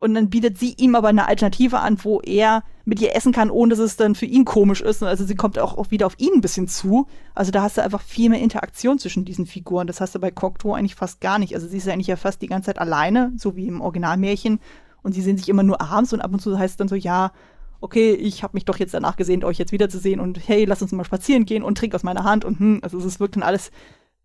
Und 0.00 0.14
dann 0.14 0.30
bietet 0.30 0.58
sie 0.58 0.74
ihm 0.78 0.94
aber 0.94 1.08
eine 1.08 1.26
Alternative 1.26 1.80
an, 1.80 1.98
wo 2.04 2.20
er 2.20 2.62
mit 2.84 3.00
ihr 3.00 3.16
essen 3.16 3.32
kann, 3.32 3.50
ohne 3.50 3.70
dass 3.70 3.80
es 3.80 3.96
dann 3.96 4.14
für 4.14 4.26
ihn 4.26 4.44
komisch 4.44 4.80
ist. 4.80 5.02
Also 5.02 5.24
sie 5.24 5.34
kommt 5.34 5.58
auch, 5.58 5.90
wieder 5.90 6.06
auf 6.06 6.14
ihn 6.18 6.34
ein 6.34 6.40
bisschen 6.40 6.68
zu. 6.68 7.08
Also 7.34 7.50
da 7.50 7.62
hast 7.62 7.76
du 7.78 7.82
einfach 7.82 8.00
viel 8.00 8.30
mehr 8.30 8.40
Interaktion 8.40 9.00
zwischen 9.00 9.24
diesen 9.24 9.44
Figuren. 9.44 9.88
Das 9.88 10.00
hast 10.00 10.14
du 10.14 10.20
bei 10.20 10.30
Cocteau 10.30 10.72
eigentlich 10.74 10.94
fast 10.94 11.20
gar 11.20 11.40
nicht. 11.40 11.54
Also 11.54 11.66
sie 11.66 11.78
ist 11.78 11.86
ja 11.86 11.92
eigentlich 11.92 12.06
ja 12.06 12.16
fast 12.16 12.40
die 12.42 12.46
ganze 12.46 12.66
Zeit 12.66 12.78
alleine, 12.78 13.32
so 13.36 13.56
wie 13.56 13.66
im 13.66 13.80
Originalmärchen. 13.80 14.60
Und 15.02 15.12
sie 15.12 15.22
sehen 15.22 15.36
sich 15.36 15.48
immer 15.48 15.64
nur 15.64 15.80
abends 15.80 16.12
und 16.12 16.20
ab 16.20 16.32
und 16.32 16.40
zu 16.40 16.56
heißt 16.56 16.72
es 16.72 16.76
dann 16.76 16.88
so, 16.88 16.94
ja, 16.94 17.32
okay, 17.80 18.12
ich 18.12 18.42
habe 18.42 18.56
mich 18.56 18.64
doch 18.64 18.78
jetzt 18.78 18.94
danach 18.94 19.16
gesehen, 19.16 19.44
euch 19.44 19.58
jetzt 19.58 19.72
wiederzusehen 19.72 20.20
und 20.20 20.40
hey, 20.46 20.64
lass 20.64 20.82
uns 20.82 20.92
mal 20.92 21.04
spazieren 21.04 21.44
gehen 21.44 21.62
und 21.62 21.78
trink 21.78 21.94
aus 21.94 22.02
meiner 22.02 22.24
Hand 22.24 22.44
und 22.44 22.58
hm, 22.58 22.80
also 22.82 22.98
es 22.98 23.20
wirkt 23.20 23.36
dann 23.36 23.42
alles 23.42 23.70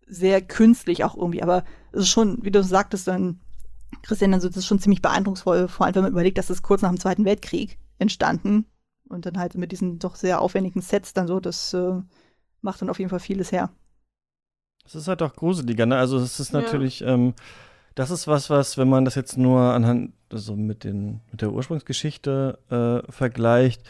sehr 0.06 0.40
künstlich 0.42 1.04
auch 1.04 1.16
irgendwie, 1.16 1.42
aber 1.42 1.64
es 1.92 2.02
ist 2.02 2.08
schon, 2.08 2.38
wie 2.42 2.50
du 2.50 2.62
sagtest, 2.62 3.06
dann 3.08 3.40
Christian, 4.04 4.34
also 4.34 4.48
das 4.48 4.58
ist 4.58 4.66
schon 4.66 4.78
ziemlich 4.78 5.02
beeindrucksvoll, 5.02 5.68
vor 5.68 5.86
allem 5.86 5.94
wenn 5.96 6.02
man 6.02 6.12
überlegt, 6.12 6.38
dass 6.38 6.48
das 6.48 6.62
kurz 6.62 6.82
nach 6.82 6.90
dem 6.90 7.00
Zweiten 7.00 7.24
Weltkrieg 7.24 7.78
entstanden 7.98 8.66
und 9.08 9.26
dann 9.26 9.38
halt 9.38 9.54
mit 9.54 9.72
diesen 9.72 9.98
doch 9.98 10.14
sehr 10.14 10.40
aufwendigen 10.40 10.80
Sets 10.80 11.14
dann 11.14 11.26
so, 11.26 11.40
das 11.40 11.74
äh, 11.74 12.00
macht 12.60 12.80
dann 12.80 12.90
auf 12.90 12.98
jeden 12.98 13.10
Fall 13.10 13.20
vieles 13.20 13.52
her. 13.52 13.70
Es 14.84 14.94
ist 14.94 15.08
halt 15.08 15.22
auch 15.22 15.34
gruseliger, 15.34 15.86
ne? 15.86 15.96
Also 15.96 16.18
es 16.18 16.38
ist 16.38 16.52
natürlich, 16.52 17.00
ja. 17.00 17.08
ähm, 17.08 17.34
das 17.94 18.10
ist 18.10 18.26
was, 18.26 18.50
was, 18.50 18.76
wenn 18.76 18.88
man 18.88 19.04
das 19.04 19.14
jetzt 19.14 19.38
nur 19.38 19.60
anhand, 19.60 20.12
also 20.30 20.56
mit, 20.56 20.84
den, 20.84 21.20
mit 21.30 21.40
der 21.40 21.52
Ursprungsgeschichte 21.52 22.58
äh, 23.06 23.10
vergleicht, 23.10 23.82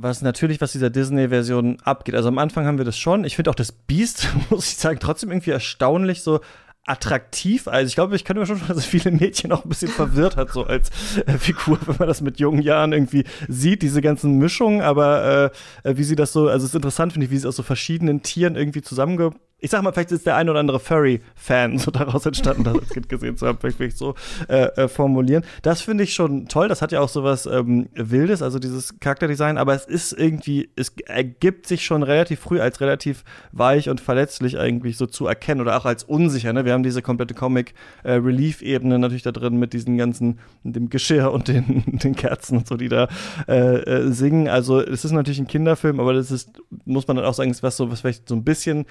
was 0.00 0.22
natürlich, 0.22 0.60
was 0.60 0.72
dieser 0.72 0.90
Disney-Version 0.90 1.80
abgeht. 1.82 2.14
Also 2.14 2.28
am 2.28 2.38
Anfang 2.38 2.66
haben 2.66 2.78
wir 2.78 2.84
das 2.84 2.96
schon. 2.96 3.24
Ich 3.24 3.34
finde 3.36 3.50
auch 3.50 3.56
das 3.56 3.72
Beast, 3.72 4.28
muss 4.50 4.70
ich 4.70 4.76
sagen, 4.76 5.00
trotzdem 5.00 5.30
irgendwie 5.30 5.50
erstaunlich 5.50 6.22
so 6.22 6.40
attraktiv. 6.88 7.68
Also 7.68 7.88
ich 7.88 7.94
glaube, 7.94 8.16
ich 8.16 8.24
könnte 8.24 8.40
mir 8.40 8.46
schon 8.46 8.56
vorstellen, 8.56 8.78
dass 8.78 8.86
viele 8.86 9.10
Mädchen 9.10 9.52
auch 9.52 9.64
ein 9.64 9.68
bisschen 9.68 9.90
verwirrt 9.90 10.36
hat, 10.36 10.50
so 10.52 10.64
als 10.64 10.90
äh, 11.26 11.38
Figur, 11.38 11.78
wenn 11.86 11.96
man 11.98 12.08
das 12.08 12.20
mit 12.20 12.38
jungen 12.38 12.62
Jahren 12.62 12.92
irgendwie 12.92 13.24
sieht, 13.48 13.82
diese 13.82 14.00
ganzen 14.00 14.38
Mischungen. 14.38 14.80
Aber 14.80 15.52
äh, 15.84 15.96
wie 15.96 16.04
sie 16.04 16.16
das 16.16 16.32
so, 16.32 16.48
also 16.48 16.64
es 16.64 16.70
ist 16.70 16.76
interessant, 16.76 17.12
finde 17.12 17.26
ich, 17.26 17.30
wie 17.30 17.38
sie 17.38 17.48
aus 17.48 17.56
so 17.56 17.62
verschiedenen 17.62 18.22
Tieren 18.22 18.56
irgendwie 18.56 18.82
zusammenge 18.82 19.32
ich 19.60 19.70
sag 19.70 19.82
mal, 19.82 19.92
vielleicht 19.92 20.12
ist 20.12 20.24
der 20.24 20.36
ein 20.36 20.48
oder 20.48 20.60
andere 20.60 20.78
Furry-Fan 20.78 21.78
so 21.78 21.90
daraus 21.90 22.24
entstanden, 22.26 22.64
das 22.64 22.74
als 22.74 22.90
Kind 22.90 23.08
gesehen 23.08 23.36
zu 23.36 23.46
haben, 23.46 23.58
vielleicht 23.60 23.98
so 23.98 24.14
äh, 24.48 24.66
äh, 24.76 24.88
formulieren. 24.88 25.44
Das 25.62 25.80
finde 25.80 26.04
ich 26.04 26.14
schon 26.14 26.46
toll. 26.48 26.68
Das 26.68 26.80
hat 26.80 26.92
ja 26.92 27.00
auch 27.00 27.08
so 27.08 27.24
was 27.24 27.46
ähm, 27.46 27.88
Wildes, 27.94 28.40
also 28.42 28.58
dieses 28.58 29.00
Charakterdesign, 29.00 29.58
aber 29.58 29.74
es 29.74 29.84
ist 29.84 30.12
irgendwie, 30.12 30.70
es 30.76 30.92
ergibt 31.06 31.66
sich 31.66 31.84
schon 31.84 32.02
relativ 32.02 32.40
früh 32.40 32.60
als 32.60 32.80
relativ 32.80 33.24
weich 33.52 33.88
und 33.90 34.00
verletzlich 34.00 34.58
eigentlich 34.58 34.96
so 34.96 35.06
zu 35.06 35.26
erkennen 35.26 35.60
oder 35.60 35.76
auch 35.76 35.84
als 35.84 36.04
unsicher. 36.04 36.52
Ne? 36.52 36.64
Wir 36.64 36.72
haben 36.72 36.84
diese 36.84 37.02
komplette 37.02 37.34
Comic-Relief-Ebene 37.34 38.94
äh, 38.94 38.98
natürlich 38.98 39.22
da 39.24 39.32
drin 39.32 39.58
mit 39.58 39.72
diesen 39.72 39.98
ganzen, 39.98 40.38
dem 40.62 40.88
Geschirr 40.88 41.32
und 41.32 41.48
den, 41.48 41.82
den 41.98 42.14
Kerzen 42.14 42.58
und 42.58 42.68
so, 42.68 42.76
die 42.76 42.88
da 42.88 43.08
äh, 43.48 43.78
äh, 43.78 44.12
singen. 44.12 44.48
Also 44.48 44.80
es 44.80 45.04
ist 45.04 45.10
natürlich 45.10 45.40
ein 45.40 45.48
Kinderfilm, 45.48 45.98
aber 45.98 46.12
das 46.12 46.30
ist, 46.30 46.52
muss 46.84 47.08
man 47.08 47.16
dann 47.16 47.26
auch 47.26 47.34
sagen, 47.34 47.50
ist 47.50 47.64
was 47.64 47.76
so, 47.76 47.90
was 47.90 48.00
vielleicht 48.00 48.28
so 48.28 48.36
ein 48.36 48.44
bisschen 48.44 48.86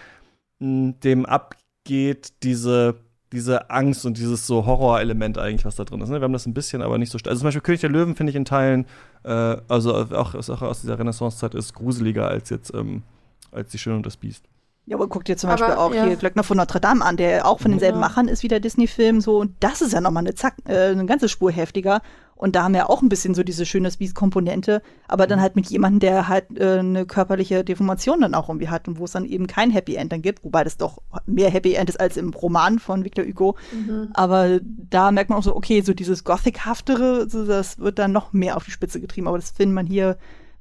dem 0.60 1.26
abgeht, 1.26 2.34
diese, 2.44 2.96
diese 3.32 3.70
Angst 3.70 4.06
und 4.06 4.18
dieses 4.18 4.48
so 4.48 4.66
Horrorelement 4.66 5.38
eigentlich, 5.38 5.66
was 5.66 5.76
da 5.76 5.84
drin 5.84 6.02
ist. 6.02 6.10
Ne? 6.10 6.20
Wir 6.20 6.24
haben 6.24 6.34
das 6.34 6.46
ein 6.46 6.54
bisschen, 6.54 6.82
aber 6.82 6.98
nicht 6.98 7.12
so 7.12 7.18
stark. 7.18 7.32
Also 7.32 7.42
zum 7.42 7.48
Beispiel 7.48 7.62
König 7.62 7.82
der 7.82 7.90
Löwen 7.90 8.16
finde 8.16 8.32
ich 8.32 8.36
in 8.36 8.46
Teilen, 8.46 8.86
äh, 9.24 9.58
also 9.68 9.96
auch, 9.96 10.36
auch 10.36 10.62
aus 10.62 10.82
dieser 10.82 11.00
Renaissancezeit 11.00 11.56
ist 11.56 11.74
gruseliger 11.74 12.28
als 12.28 12.50
jetzt 12.50 12.74
ähm, 12.74 13.04
als 13.52 13.72
die 13.72 13.78
Schöne 13.78 13.98
und 13.98 14.06
das 14.06 14.18
Biest. 14.18 14.46
Ja, 14.86 14.96
aber 14.96 15.08
guck 15.10 15.26
dir 15.26 15.36
zum 15.36 15.50
aber, 15.50 15.60
Beispiel 15.60 15.78
auch 15.78 15.94
ja. 15.94 16.06
hier 16.06 16.16
Glöckner 16.16 16.44
von 16.44 16.56
Notre 16.56 16.80
Dame 16.80 17.04
an, 17.04 17.18
der 17.18 17.46
auch 17.46 17.60
von 17.60 17.72
denselben 17.72 18.00
ja. 18.00 18.08
Machern 18.08 18.30
ist 18.30 18.42
wie 18.44 18.48
der 18.48 18.62
Disney-Film. 18.62 19.20
So, 19.20 19.40
und 19.40 19.56
das 19.60 19.82
ist 19.82 19.92
ja 19.92 20.00
nochmal 20.00 20.24
eine, 20.24 20.34
Zack, 20.34 20.56
äh, 20.66 20.88
eine 20.88 21.06
ganze 21.06 21.28
Spur 21.28 21.52
heftiger. 21.52 22.02
Und 22.38 22.56
da 22.56 22.64
haben 22.64 22.74
wir 22.74 22.90
auch 22.90 23.02
ein 23.02 23.10
bisschen 23.10 23.34
so 23.34 23.44
diese 23.44 23.66
schöne 23.66 23.90
Spieß-Komponente, 23.92 24.82
aber 25.08 25.26
dann 25.26 25.40
mhm. 25.40 25.44
halt 25.44 25.56
mit 25.56 25.68
jemandem, 25.68 26.00
der 26.00 26.28
halt 26.28 26.46
äh, 26.58 26.80
eine 26.80 27.06
körperliche 27.06 27.64
Deformation 27.64 28.22
dann 28.22 28.36
auch 28.36 28.48
irgendwie 28.48 28.70
hat 28.70 28.88
und 28.88 29.00
wo 29.00 29.06
es 29.06 29.12
dann 29.12 29.26
eben 29.26 29.48
kein 29.48 29.72
Happy 29.72 29.96
End 29.96 30.12
dann 30.12 30.22
gibt, 30.22 30.44
wobei 30.44 30.64
das 30.64 30.78
doch 30.78 31.02
mehr 31.26 31.50
Happy 31.50 31.74
End 31.74 31.90
ist 31.90 32.00
als 32.00 32.16
im 32.16 32.32
Roman 32.32 32.80
von 32.80 33.04
Victor 33.04 33.26
Hugo. 33.26 33.56
Mhm. 33.74 34.10
Aber 34.14 34.60
da 34.62 35.12
merkt 35.12 35.30
man 35.30 35.40
auch 35.40 35.44
so, 35.44 35.56
okay, 35.56 35.82
so 35.82 35.94
dieses 35.94 36.24
Gothic-haftere, 36.24 37.28
so, 37.28 37.46
das 37.46 37.80
wird 37.80 37.98
dann 37.98 38.12
noch 38.12 38.34
mehr 38.34 38.56
auf 38.56 38.66
die 38.66 38.72
Spitze 38.72 39.02
getrieben. 39.02 39.28
Aber 39.28 39.38
das 39.38 39.50
findet 39.50 39.74
man 39.74 39.88
hier 39.88 40.18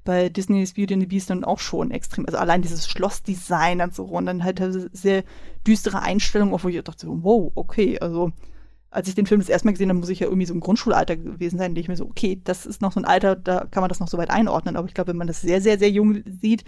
bei 0.07 0.31
Disney's 0.31 0.73
Beauty 0.73 0.95
and 0.95 1.03
the 1.03 1.07
Beast 1.07 1.29
dann 1.29 1.45
auch 1.45 1.59
schon 1.59 1.91
extrem. 1.91 2.25
Also 2.25 2.39
allein 2.39 2.63
dieses 2.63 2.89
Schlossdesign 2.89 3.83
und 3.83 3.95
so 3.95 4.05
und 4.05 4.25
dann 4.25 4.45
halt 4.45 4.63
sehr 4.93 5.25
düstere 5.67 6.01
Einstellungen, 6.01 6.59
wo 6.59 6.69
ich 6.69 6.83
dachte, 6.83 7.07
wow, 7.09 7.53
okay, 7.55 7.99
also 7.99 8.33
als 8.97 9.09
ich 9.09 9.15
den 9.15 9.27
Film 9.27 9.41
das 9.41 9.51
erste 9.51 9.69
Mal 9.69 9.73
gesehen 9.73 9.91
habe, 9.91 9.99
muss 9.99 10.09
ich 10.09 10.21
ja 10.21 10.27
irgendwie 10.27 10.47
so 10.47 10.55
im 10.55 10.61
Grundschulalter 10.61 11.19
gewesen 11.19 11.59
sein, 11.59 11.75
denke 11.75 11.81
ich 11.81 11.89
mir 11.89 11.97
so, 11.97 12.07
okay, 12.07 12.41
das 12.45 12.65
ist 12.65 12.81
noch 12.81 12.93
so 12.93 13.01
ein 13.01 13.05
Alter, 13.05 13.37
da 13.37 13.67
kann 13.71 13.83
man 13.83 13.91
das 13.91 14.01
noch 14.01 14.09
so 14.09 14.17
weit 14.17 14.31
einordnen. 14.31 14.75
Aber 14.75 14.89
ich 14.89 14.95
glaube, 14.95 15.11
wenn 15.11 15.19
man 15.19 15.27
das 15.27 15.43
sehr, 15.43 15.61
sehr, 15.61 15.79
sehr 15.79 15.91
jung 15.91 16.23
sieht, 16.41 16.65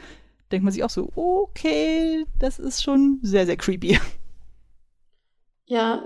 denkt 0.52 0.62
man 0.62 0.70
sich 0.70 0.84
auch 0.84 0.90
so, 0.90 1.10
okay, 1.16 2.26
das 2.38 2.58
ist 2.58 2.82
schon 2.82 3.18
sehr, 3.22 3.46
sehr 3.46 3.56
creepy. 3.56 3.98
Ja, 5.64 6.02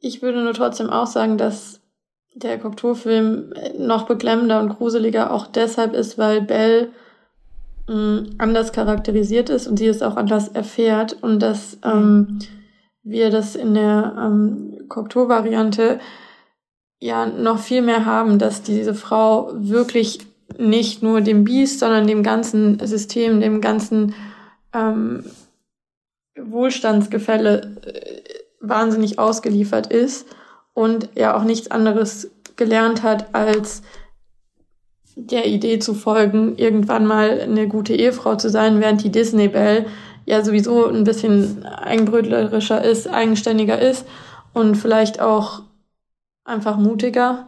ich 0.00 0.20
würde 0.20 0.42
nur 0.42 0.52
trotzdem 0.52 0.90
auch 0.90 1.06
sagen, 1.06 1.38
dass 1.38 1.80
der 2.34 2.58
Cocteau-Film 2.58 3.54
noch 3.78 4.06
beklemmender 4.06 4.60
und 4.60 4.76
gruseliger 4.76 5.32
auch 5.32 5.46
deshalb 5.46 5.94
ist, 5.94 6.18
weil 6.18 6.42
Belle 6.42 6.90
mh, 7.88 7.94
mm, 7.94 8.30
anders 8.36 8.72
charakterisiert 8.72 9.48
ist 9.48 9.66
und 9.66 9.78
sie 9.78 9.86
es 9.86 10.02
auch 10.02 10.16
anders 10.16 10.48
erfährt 10.48 11.22
und 11.22 11.40
dass 11.40 11.78
ähm, 11.82 12.40
wir 13.06 13.30
das 13.30 13.54
in 13.54 13.74
der 13.74 14.14
ähm, 14.18 14.88
Cocteau-Variante 14.88 16.00
ja 16.98 17.26
noch 17.26 17.60
viel 17.60 17.80
mehr 17.80 18.04
haben, 18.04 18.38
dass 18.38 18.62
diese 18.62 18.94
Frau 18.94 19.52
wirklich 19.54 20.18
nicht 20.58 21.02
nur 21.02 21.20
dem 21.20 21.44
Biest, 21.44 21.78
sondern 21.78 22.06
dem 22.06 22.24
ganzen 22.24 22.84
System, 22.84 23.40
dem 23.40 23.60
ganzen 23.60 24.14
ähm, 24.72 25.24
Wohlstandsgefälle 26.36 27.76
äh, 27.84 28.22
wahnsinnig 28.60 29.20
ausgeliefert 29.20 29.86
ist 29.86 30.26
und 30.74 31.08
ja 31.14 31.36
auch 31.36 31.44
nichts 31.44 31.70
anderes 31.70 32.30
gelernt 32.56 33.04
hat, 33.04 33.34
als 33.34 33.82
der 35.14 35.46
Idee 35.46 35.78
zu 35.78 35.94
folgen, 35.94 36.58
irgendwann 36.58 37.06
mal 37.06 37.40
eine 37.40 37.68
gute 37.68 37.94
Ehefrau 37.94 38.34
zu 38.34 38.50
sein, 38.50 38.80
während 38.80 39.04
die 39.04 39.12
Disney 39.12 39.48
Belle 39.48 39.86
ja 40.26 40.44
sowieso 40.44 40.86
ein 40.86 41.04
bisschen 41.04 41.64
eigenbrötlerischer 41.64 42.84
ist, 42.84 43.08
eigenständiger 43.08 43.78
ist 43.78 44.06
und 44.52 44.74
vielleicht 44.74 45.20
auch 45.20 45.62
einfach 46.44 46.76
mutiger 46.76 47.46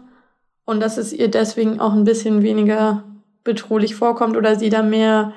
und 0.64 0.80
dass 0.80 0.96
es 0.96 1.12
ihr 1.12 1.30
deswegen 1.30 1.80
auch 1.80 1.92
ein 1.92 2.04
bisschen 2.04 2.42
weniger 2.42 3.02
bedrohlich 3.44 3.94
vorkommt 3.94 4.36
oder 4.36 4.56
sie 4.56 4.70
da 4.70 4.82
mehr 4.82 5.32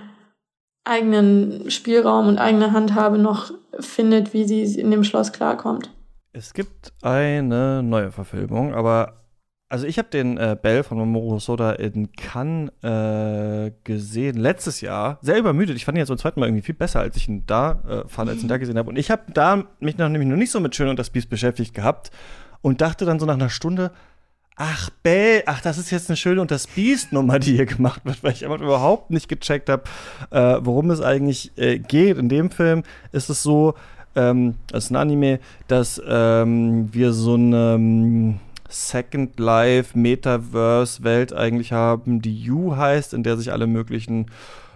eigenen 0.83 1.69
Spielraum 1.69 2.27
und 2.27 2.37
eigene 2.37 2.71
Handhabe 2.71 3.17
noch 3.17 3.51
findet, 3.79 4.33
wie 4.33 4.45
sie 4.45 4.79
in 4.79 4.91
dem 4.91 5.03
Schloss 5.03 5.31
klarkommt. 5.31 5.91
Es 6.33 6.53
gibt 6.53 6.93
eine 7.01 7.83
neue 7.83 8.11
Verfilmung, 8.11 8.73
aber 8.73 9.20
also 9.71 9.87
ich 9.87 9.97
habe 9.97 10.09
den 10.09 10.37
äh, 10.37 10.57
Bell 10.61 10.83
von 10.83 10.97
Mamoru 10.97 11.39
Soda 11.39 11.71
in 11.71 12.11
Cannes 12.11 12.71
äh, 12.83 13.71
gesehen, 13.85 14.35
letztes 14.35 14.81
Jahr. 14.81 15.17
Sehr 15.21 15.37
übermüdet. 15.37 15.77
Ich 15.77 15.85
fand 15.85 15.95
ihn 15.95 15.99
jetzt 15.99 16.09
zum 16.09 16.17
zweiten 16.17 16.41
Mal 16.41 16.47
irgendwie 16.47 16.65
viel 16.65 16.75
besser, 16.75 16.99
als 16.99 17.15
ich 17.15 17.29
ihn 17.29 17.45
da 17.47 17.81
äh, 17.87 18.09
fand, 18.09 18.29
als 18.29 18.39
ich 18.39 18.43
ihn 18.43 18.49
da 18.49 18.57
gesehen 18.57 18.77
habe. 18.77 18.89
Und 18.89 18.97
ich 18.97 19.09
habe 19.09 19.31
da 19.33 19.63
mich 19.79 19.97
noch, 19.97 20.09
nämlich 20.09 20.27
noch 20.27 20.35
nicht 20.35 20.51
so 20.51 20.59
mit 20.59 20.75
Schön 20.75 20.89
und 20.89 20.99
das 20.99 21.09
Biest 21.09 21.29
beschäftigt 21.29 21.73
gehabt 21.73 22.11
und 22.61 22.81
dachte 22.81 23.05
dann 23.05 23.17
so 23.17 23.25
nach 23.25 23.35
einer 23.35 23.49
Stunde, 23.49 23.91
ach 24.57 24.89
Bell, 25.03 25.43
ach, 25.45 25.61
das 25.61 25.77
ist 25.77 25.89
jetzt 25.89 26.09
eine 26.09 26.17
Schöne 26.17 26.41
und 26.41 26.51
das 26.51 26.67
Biest-Nummer, 26.67 27.39
die 27.39 27.55
hier 27.55 27.65
gemacht 27.65 28.01
wird, 28.03 28.21
weil 28.25 28.33
ich 28.33 28.43
einfach 28.43 28.59
überhaupt 28.59 29.09
nicht 29.09 29.29
gecheckt 29.29 29.69
habe, 29.69 29.83
äh, 30.31 30.57
worum 30.61 30.91
es 30.91 30.99
eigentlich 30.99 31.57
äh, 31.57 31.79
geht. 31.79 32.17
In 32.17 32.27
dem 32.27 32.51
Film 32.51 32.83
ist 33.13 33.29
es 33.29 33.41
so, 33.41 33.75
ähm, 34.17 34.55
das 34.67 34.85
ist 34.85 34.91
ein 34.91 34.97
Anime, 34.97 35.39
dass 35.69 36.01
ähm, 36.05 36.93
wir 36.93 37.13
so 37.13 37.35
eine 37.35 37.75
ähm, 37.75 38.39
Second 38.71 39.39
Life 39.39 39.97
Metaverse 39.97 41.03
Welt 41.03 41.33
eigentlich 41.33 41.73
haben, 41.73 42.21
die 42.21 42.35
You 42.35 42.75
heißt, 42.75 43.13
in 43.13 43.23
der 43.23 43.37
sich 43.37 43.51
alle 43.51 43.67
möglichen 43.67 44.27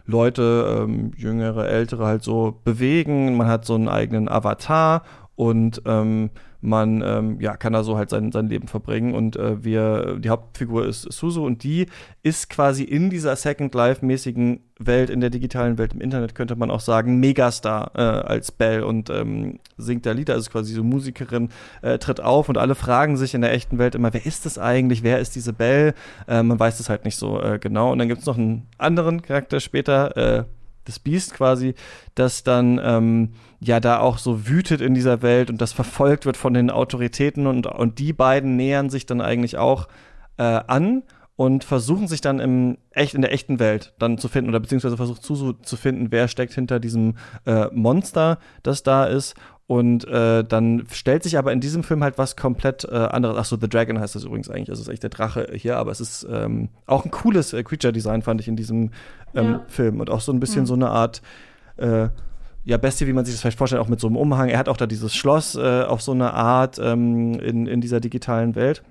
Leute, 0.06 0.84
ähm, 0.84 1.12
jüngere, 1.18 1.68
ältere 1.68 2.06
halt 2.06 2.24
so 2.24 2.60
bewegen. 2.64 3.38
Man 3.38 3.48
hat 3.48 3.66
so 3.66 3.76
einen 3.76 3.90
eigenen 3.90 4.30
Avatar 4.30 5.04
und 5.36 5.82
ähm, 5.86 6.30
man 6.66 7.02
ähm, 7.06 7.40
ja, 7.40 7.56
kann 7.56 7.74
da 7.74 7.84
so 7.84 7.98
halt 7.98 8.10
sein, 8.10 8.32
sein 8.32 8.48
Leben 8.48 8.68
verbringen. 8.68 9.14
Und 9.14 9.36
äh, 9.36 9.64
wir, 9.64 10.18
die 10.20 10.30
Hauptfigur 10.30 10.86
ist 10.86 11.02
Suzu 11.12 11.44
und 11.44 11.64
die 11.64 11.88
ist 12.24 12.50
quasi 12.50 12.84
in 12.84 13.10
dieser 13.10 13.36
Second 13.36 13.74
Life-mäßigen 13.74 14.62
Welt, 14.78 15.10
in 15.10 15.22
der 15.22 15.30
digitalen 15.30 15.78
Welt 15.78 15.94
im 15.94 16.02
Internet, 16.02 16.36
könnte 16.36 16.56
man 16.56 16.70
auch 16.70 16.82
sagen, 16.82 17.20
Megastar 17.20 17.92
äh, 17.96 18.02
als 18.02 18.52
Belle 18.52 18.86
und 18.86 19.10
ähm, 19.10 19.60
singt 19.78 20.06
da 20.06 20.12
Lieder, 20.12 20.34
also 20.34 20.52
quasi 20.52 20.74
so 20.74 20.84
Musikerin, 20.84 21.50
äh, 21.82 21.98
tritt 21.98 22.20
auf 22.20 22.50
und 22.50 22.58
alle 22.58 22.76
fragen 22.76 23.16
sich 23.16 23.34
in 23.34 23.42
der 23.42 23.54
echten 23.54 23.78
Welt 23.78 23.96
immer, 23.96 24.14
wer 24.14 24.26
ist 24.26 24.46
das 24.46 24.58
eigentlich, 24.58 25.02
wer 25.04 25.20
ist 25.20 25.36
diese 25.36 25.54
Belle? 25.54 25.94
Äh, 26.28 26.44
man 26.44 26.60
weiß 26.60 26.80
es 26.80 26.90
halt 26.90 27.06
nicht 27.06 27.16
so 27.16 27.40
äh, 27.42 27.58
genau. 27.60 27.92
Und 27.92 28.00
dann 28.00 28.10
gibt 28.10 28.22
es 28.22 28.26
noch 28.26 28.38
einen 28.38 28.68
anderen 28.78 29.22
Charakter 29.22 29.62
später, 29.62 30.18
äh, 30.18 30.44
das 30.86 31.00
Biest 31.00 31.34
quasi, 31.34 31.76
das 32.16 32.44
dann 32.44 32.80
ähm, 32.84 33.34
ja 33.60 33.80
da 33.80 34.00
auch 34.00 34.18
so 34.18 34.48
wütet 34.48 34.82
in 34.82 34.94
dieser 34.94 35.22
Welt 35.22 35.50
und 35.50 35.62
das 35.62 35.74
verfolgt 35.74 36.26
wird 36.26 36.38
von 36.38 36.54
den 36.54 36.70
Autoritäten 36.70 37.48
und, 37.48 37.68
und 37.68 38.00
die 38.00 38.14
beiden 38.14 38.56
nähern 38.56 38.90
sich 38.90 39.06
dann 39.06 39.22
eigentlich 39.22 39.58
auch 39.58 39.88
äh, 40.38 40.44
an 40.44 41.04
und 41.36 41.64
versuchen 41.64 42.08
sich 42.08 42.22
dann 42.22 42.40
im 42.40 42.78
echt 42.92 43.14
in 43.14 43.22
der 43.22 43.34
echten 43.34 43.60
Welt 43.60 43.94
dann 44.00 44.18
zu 44.18 44.30
finden 44.30 44.50
oder 44.50 44.62
beziehungsweise 44.62 44.96
versucht 44.96 45.24
zu, 45.24 45.54
zu 45.54 45.76
finden, 45.76 46.12
wer 46.12 46.28
steckt 46.28 46.54
hinter 46.54 46.80
diesem 46.80 47.16
äh, 47.46 47.68
Monster, 47.74 48.40
das 48.64 48.84
da 48.84 49.06
ist 49.06 49.36
und 49.68 50.08
äh, 50.08 50.44
dann 50.44 50.86
stellt 50.92 51.24
sich 51.24 51.38
aber 51.40 51.52
in 51.52 51.60
diesem 51.60 51.84
Film 51.84 52.04
halt 52.04 52.20
was 52.20 52.36
komplett 52.36 52.84
äh, 52.86 52.96
anderes. 52.96 53.36
Ach 53.38 53.46
so, 53.46 53.58
The 53.60 53.68
Dragon 53.68 54.00
heißt 54.00 54.14
das 54.14 54.24
übrigens 54.24 54.50
eigentlich. 54.50 54.70
Also 54.70 54.82
es 54.82 54.88
ist 54.88 54.94
echt 54.94 55.04
der 55.04 55.10
Drache 55.10 55.48
hier, 55.54 55.78
aber 55.78 55.92
es 55.92 56.00
ist 56.00 56.28
ähm, 56.30 56.70
auch 56.86 57.04
ein 57.04 57.10
cooles 57.10 57.52
äh, 57.54 57.64
Creature-Design, 57.64 58.22
fand 58.22 58.42
ich 58.42 58.48
in 58.48 58.56
diesem 58.56 58.92
ähm, 59.34 59.52
ja. 59.54 59.66
Film. 59.68 60.02
Und 60.02 60.12
auch 60.12 60.22
so 60.22 60.32
ein 60.32 60.40
bisschen 60.40 60.62
mhm. 60.62 60.68
so 60.68 60.74
eine 60.76 60.90
Art 60.90 61.24
äh, 61.78 62.10
ja, 62.64 62.78
Bestie, 62.78 63.08
wie 63.08 63.14
man 63.14 63.26
sich 63.26 63.34
das 63.34 63.42
vielleicht 63.42 63.58
vorstellt, 63.58 63.82
auch 63.82 63.88
mit 63.88 64.00
so 64.00 64.08
einem 64.08 64.18
Umhang. 64.18 64.50
Er 64.50 64.60
hat 64.60 64.70
auch 64.70 64.78
da 64.78 64.86
dieses 64.86 65.16
Schloss 65.16 65.56
äh, 65.56 65.84
auf 65.84 66.02
so 66.02 66.12
eine 66.12 66.34
Art 66.34 66.80
ähm, 66.80 67.40
in, 67.40 67.66
in 67.66 67.82
dieser 67.82 68.00
digitalen 68.00 68.56
Welt. 68.56 68.84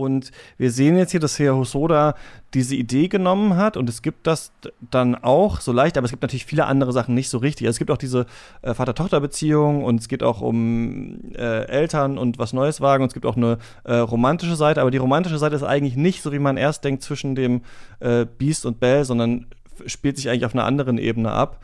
Und 0.00 0.30
wir 0.58 0.70
sehen 0.70 0.96
jetzt 0.96 1.10
hier, 1.10 1.20
dass 1.20 1.38
Herr 1.38 1.56
Hosoda 1.56 2.14
diese 2.54 2.74
Idee 2.74 3.08
genommen 3.08 3.56
hat 3.56 3.76
und 3.76 3.88
es 3.88 4.02
gibt 4.02 4.26
das 4.26 4.50
dann 4.90 5.14
auch 5.14 5.60
so 5.60 5.72
leicht, 5.72 5.96
aber 5.96 6.04
es 6.04 6.10
gibt 6.10 6.22
natürlich 6.22 6.46
viele 6.46 6.66
andere 6.66 6.92
Sachen 6.92 7.14
nicht 7.14 7.28
so 7.28 7.38
richtig. 7.38 7.66
Also 7.66 7.76
es 7.76 7.78
gibt 7.78 7.90
auch 7.90 7.98
diese 7.98 8.26
äh, 8.62 8.74
Vater-Tochter-Beziehung 8.74 9.84
und 9.84 10.00
es 10.00 10.08
geht 10.08 10.22
auch 10.22 10.40
um 10.40 11.32
äh, 11.34 11.66
Eltern 11.66 12.18
und 12.18 12.38
was 12.38 12.52
Neues 12.52 12.80
wagen 12.80 13.04
und 13.04 13.08
es 13.08 13.14
gibt 13.14 13.26
auch 13.26 13.36
eine 13.36 13.58
äh, 13.84 13.94
romantische 13.96 14.56
Seite, 14.56 14.80
aber 14.80 14.90
die 14.90 14.98
romantische 14.98 15.38
Seite 15.38 15.54
ist 15.54 15.62
eigentlich 15.62 15.96
nicht 15.96 16.22
so, 16.22 16.32
wie 16.32 16.40
man 16.40 16.56
erst 16.56 16.82
denkt, 16.84 17.02
zwischen 17.02 17.36
dem 17.36 17.62
äh, 18.00 18.26
Beast 18.26 18.66
und 18.66 18.80
Belle, 18.80 19.04
sondern 19.04 19.46
spielt 19.86 20.16
sich 20.16 20.28
eigentlich 20.28 20.44
auf 20.44 20.54
einer 20.54 20.64
anderen 20.64 20.98
Ebene 20.98 21.30
ab. 21.30 21.60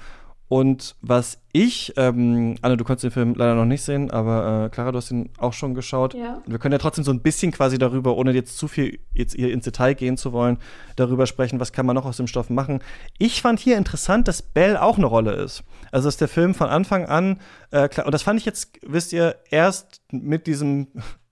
Und 0.49 0.95
was 1.01 1.39
ich, 1.53 1.93
ähm, 1.97 2.55
Anne, 2.63 2.77
du 2.77 2.85
konntest 2.85 3.03
den 3.03 3.11
Film 3.11 3.35
leider 3.35 3.57
noch 3.57 3.65
nicht 3.65 3.83
sehen, 3.83 4.13
aber 4.13 4.67
äh, 4.67 4.69
Clara, 4.69 4.93
du 4.93 4.99
hast 4.99 5.11
ihn 5.11 5.31
auch 5.39 5.53
schon 5.53 5.75
geschaut. 5.75 6.15
Ja. 6.15 6.41
Wir 6.47 6.59
können 6.59 6.73
ja 6.73 6.79
trotzdem 6.79 7.03
so 7.03 7.11
ein 7.11 7.21
bisschen 7.21 7.51
quasi 7.51 7.79
darüber, 7.79 8.17
ohne 8.17 8.33
jetzt 8.33 8.57
zu 8.57 8.69
viel 8.69 9.01
jetzt 9.13 9.35
hier 9.35 9.53
ins 9.53 9.65
Detail 9.65 9.95
gehen 9.95 10.17
zu 10.17 10.33
wollen, 10.33 10.59
darüber 10.95 11.27
sprechen, 11.27 11.59
was 11.59 11.73
kann 11.73 11.85
man 11.85 11.97
noch 11.97 12.07
aus 12.07 12.19
dem 12.19 12.29
Stoff 12.29 12.49
machen. 12.49 12.81
Ich 13.19 13.43
fand 13.43 13.59
hier 13.59 13.77
interessant, 13.77 14.29
dass 14.29 14.41
Belle 14.41 14.81
auch 14.83 14.99
eine 14.99 15.07
Rolle 15.07 15.33
ist. 15.33 15.65
Also 15.91 16.07
dass 16.07 16.17
der 16.17 16.29
Film 16.29 16.55
von 16.55 16.69
Anfang 16.69 17.07
an, 17.07 17.41
äh, 17.73 17.89
klar, 17.89 18.07
und 18.07 18.13
das 18.13 18.23
fand 18.23 18.39
ich 18.39 18.47
jetzt, 18.47 18.79
wisst 18.87 19.13
ihr, 19.13 19.37
erst 19.51 20.03
mit 20.13 20.47
diesem 20.47 20.89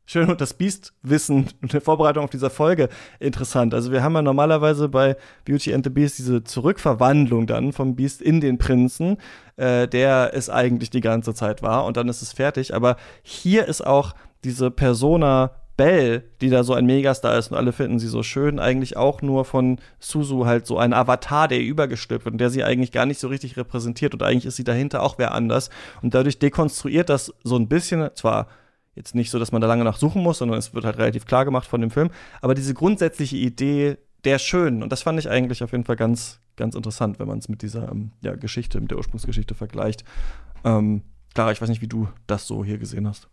Schön 0.07 0.28
und 0.28 0.40
das 0.40 0.52
Beast-Wissen 0.52 1.48
und 1.62 1.72
der 1.72 1.80
Vorbereitung 1.80 2.24
auf 2.24 2.30
dieser 2.30 2.50
Folge 2.50 2.90
interessant. 3.20 3.72
Also 3.72 3.90
wir 3.90 4.02
haben 4.02 4.14
ja 4.14 4.20
normalerweise 4.20 4.88
bei 4.90 5.16
Beauty 5.46 5.72
and 5.72 5.84
the 5.84 5.90
Beast 5.90 6.18
diese 6.18 6.44
Zurückverwandlung 6.44 7.46
dann 7.46 7.72
vom 7.72 7.96
Beast 7.96 8.20
in 8.20 8.42
den 8.42 8.59
Prinzen, 8.59 9.16
äh, 9.57 9.88
der 9.88 10.32
es 10.34 10.50
eigentlich 10.50 10.90
die 10.90 11.00
ganze 11.00 11.32
Zeit 11.32 11.62
war 11.62 11.86
und 11.86 11.96
dann 11.96 12.09
ist 12.09 12.20
es 12.20 12.32
fertig. 12.32 12.74
Aber 12.74 12.96
hier 13.22 13.66
ist 13.66 13.86
auch 13.86 14.14
diese 14.44 14.70
Persona 14.70 15.52
Belle, 15.76 16.22
die 16.40 16.50
da 16.50 16.62
so 16.62 16.74
ein 16.74 16.86
Megastar 16.86 17.36
ist 17.36 17.50
und 17.50 17.57
alle 17.57 17.72
finden 17.72 17.98
sie 17.98 18.07
so 18.07 18.22
schön, 18.22 18.61
eigentlich 18.61 18.96
auch 18.96 19.22
nur 19.22 19.44
von 19.44 19.78
Suzu 19.98 20.46
halt 20.46 20.66
so 20.66 20.78
ein 20.78 20.92
Avatar, 20.92 21.48
der 21.48 21.61
übergestülpt 21.61 22.26
wird 22.26 22.34
und 22.34 22.38
der 22.38 22.50
sie 22.50 22.62
eigentlich 22.62 22.92
gar 22.92 23.07
nicht 23.07 23.18
so 23.18 23.28
richtig 23.28 23.57
repräsentiert 23.57 24.14
und 24.14 24.22
eigentlich 24.22 24.46
ist 24.46 24.57
sie 24.57 24.64
dahinter 24.64 25.02
auch 25.02 25.18
wer 25.18 25.34
anders 25.34 25.70
und 26.00 26.14
dadurch 26.14 26.38
dekonstruiert 26.38 27.09
das 27.09 27.34
so 27.42 27.57
ein 27.57 27.68
bisschen, 27.68 28.09
zwar 28.14 28.46
Jetzt 28.95 29.14
nicht 29.14 29.30
so, 29.30 29.38
dass 29.38 29.53
man 29.53 29.61
da 29.61 29.66
lange 29.66 29.84
nach 29.84 29.97
suchen 29.97 30.22
muss, 30.22 30.38
sondern 30.38 30.59
es 30.59 30.74
wird 30.74 30.84
halt 30.84 30.99
relativ 30.99 31.26
klar 31.26 31.45
gemacht 31.45 31.66
von 31.68 31.80
dem 31.80 31.90
Film. 31.90 32.11
Aber 32.40 32.55
diese 32.55 32.74
grundsätzliche 32.74 33.36
Idee 33.36 33.99
der 34.24 34.38
Schönen, 34.38 34.82
und 34.82 34.90
das 34.90 35.03
fand 35.03 35.18
ich 35.18 35.28
eigentlich 35.28 35.62
auf 35.62 35.72
jeden 35.72 35.84
Fall 35.84 35.97
ganz, 35.97 36.38
ganz 36.57 36.74
interessant, 36.74 37.18
wenn 37.18 37.28
man 37.28 37.38
es 37.38 37.49
mit 37.49 37.62
dieser 37.62 37.90
ähm, 37.90 38.12
ja, 38.22 38.34
Geschichte, 38.36 38.80
mit 38.80 38.90
der 38.90 38.99
Ursprungsgeschichte 38.99 39.55
vergleicht. 39.55 40.05
Ähm, 40.64 41.03
Clara, 41.34 41.53
ich 41.53 41.61
weiß 41.61 41.68
nicht, 41.68 41.82
wie 41.82 41.88
du 41.88 42.09
das 42.26 42.47
so 42.47 42.64
hier 42.64 42.78
gesehen 42.78 43.09
hast. 43.09 43.28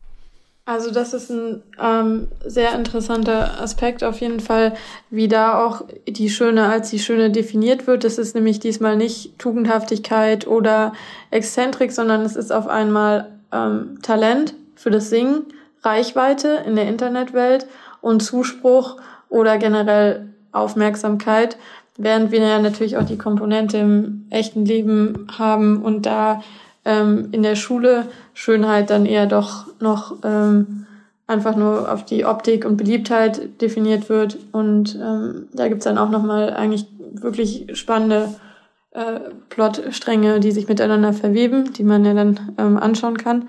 Also 0.66 0.92
das 0.92 1.14
ist 1.14 1.32
ein 1.32 1.64
ähm, 1.82 2.28
sehr 2.46 2.76
interessanter 2.76 3.60
Aspekt 3.60 4.04
auf 4.04 4.22
jeden 4.22 4.40
Fall, 4.40 4.74
wie 5.10 5.28
da 5.28 5.66
auch 5.66 5.84
die 6.08 6.30
Schöne 6.30 6.68
als 6.68 6.92
die 6.92 7.00
Schöne 7.00 7.32
definiert 7.32 7.88
wird. 7.88 8.04
Das 8.04 8.18
ist 8.18 8.36
nämlich 8.36 8.60
diesmal 8.60 8.96
nicht 8.96 9.38
Tugendhaftigkeit 9.40 10.46
oder 10.46 10.94
Exzentrik, 11.32 11.92
sondern 11.92 12.22
es 12.22 12.36
ist 12.36 12.52
auf 12.52 12.68
einmal 12.68 13.32
ähm, 13.52 14.00
Talent 14.04 14.54
für 14.82 14.90
das 14.90 15.10
Singen, 15.10 15.46
Reichweite 15.84 16.64
in 16.66 16.76
der 16.76 16.88
Internetwelt 16.88 17.68
und 18.02 18.22
Zuspruch 18.22 18.98
oder 19.30 19.58
generell 19.58 20.30
Aufmerksamkeit, 20.52 21.58
während 21.98 22.32
wir 22.32 22.40
ja 22.40 22.60
natürlich 22.60 22.98
auch 22.98 23.06
die 23.06 23.18
Komponente 23.18 23.78
im 23.78 24.26
echten 24.32 24.66
Leben 24.66 25.28
haben 25.38 25.84
und 25.84 26.06
da 26.06 26.42
ähm, 26.84 27.30
in 27.32 27.44
der 27.44 27.56
Schule 27.56 28.08
Schönheit 28.34 28.90
dann 28.90 29.06
eher 29.06 29.28
doch 29.28 29.68
noch 29.80 30.18
ähm, 30.24 30.88
einfach 31.28 31.56
nur 31.56 31.92
auf 31.92 32.04
die 32.04 32.26
Optik 32.26 32.66
und 32.66 32.78
Beliebtheit 32.78 33.62
definiert 33.62 34.10
wird. 34.10 34.40
Und 34.52 34.96
ähm, 34.96 35.48
da 35.54 35.68
gibt's 35.68 35.86
dann 35.86 36.00
auch 36.00 36.10
nochmal 36.10 36.54
eigentlich 36.54 36.88
wirklich 37.14 37.68
spannende 37.74 38.30
äh, 38.92 39.20
Plotstränge, 39.50 40.40
die 40.40 40.52
sich 40.52 40.68
miteinander 40.68 41.14
verweben, 41.14 41.72
die 41.74 41.84
man 41.84 42.04
ja 42.04 42.14
dann 42.14 42.54
ähm, 42.58 42.78
anschauen 42.78 43.18
kann 43.18 43.48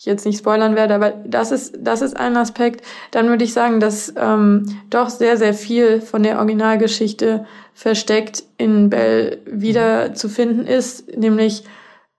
ich 0.00 0.06
jetzt 0.06 0.24
nicht 0.24 0.38
spoilern 0.38 0.76
werde, 0.76 0.94
aber 0.94 1.10
das 1.10 1.52
ist, 1.52 1.76
das 1.78 2.00
ist 2.00 2.16
ein 2.16 2.34
Aspekt. 2.38 2.82
Dann 3.10 3.28
würde 3.28 3.44
ich 3.44 3.52
sagen, 3.52 3.80
dass 3.80 4.10
ähm, 4.16 4.64
doch 4.88 5.10
sehr, 5.10 5.36
sehr 5.36 5.52
viel 5.52 6.00
von 6.00 6.22
der 6.22 6.38
Originalgeschichte 6.38 7.44
versteckt 7.74 8.44
in 8.56 8.88
Bell 8.88 9.42
wieder 9.44 10.14
zu 10.14 10.30
finden 10.30 10.66
ist, 10.66 11.14
nämlich 11.18 11.64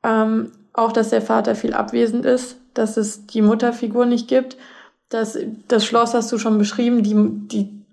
ähm, 0.04 0.52
auch, 0.74 0.92
dass 0.92 1.10
der 1.10 1.24
Vater 1.24 1.56
viel 1.56 1.74
abwesend 1.74 2.24
ist, 2.24 2.58
dass 2.76 2.98
es 2.98 3.26
die 3.26 3.42
Mutterfigur 3.42 4.06
nicht 4.06 4.28
gibt, 4.28 4.58
dass 5.10 5.40
das 5.68 5.84
Schloss 5.84 6.14
hast 6.14 6.32
du 6.32 6.38
schon 6.38 6.60
beschrieben, 6.60 7.02
die, 7.02 7.16
die, 7.48 7.84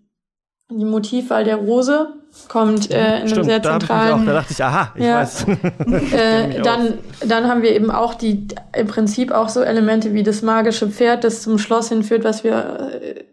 die 0.71 0.85
Motivwahl 0.85 1.45
der 1.45 1.57
Rose, 1.57 2.13
kommt 2.49 2.91
äh, 2.91 3.21
in 3.21 3.29
Stimmt, 3.29 3.39
einem 3.39 3.45
sehr 3.45 3.59
da 3.61 3.79
zentralen. 3.79 4.13
Auch, 4.13 4.25
da 4.25 4.33
dachte 4.35 4.53
ich, 4.53 4.63
aha, 4.65 4.93
ich 4.95 5.05
Ja. 5.05 5.17
weiß. 5.21 5.47
äh, 6.13 6.63
dann, 6.63 6.95
dann 7.27 7.49
haben 7.49 7.63
wir 7.63 7.75
eben 7.75 7.91
auch 7.91 8.15
die 8.15 8.47
im 8.77 8.87
Prinzip 8.87 9.33
auch 9.33 9.49
so 9.49 9.61
Elemente 9.61 10.15
wie 10.15 10.23
das 10.23 10.43
magische 10.43 10.89
Pferd, 10.89 11.25
das 11.25 11.43
zum 11.43 11.59
Schloss 11.59 11.89
hinführt, 11.89 12.25
was 12.25 12.45
wir 12.45 12.91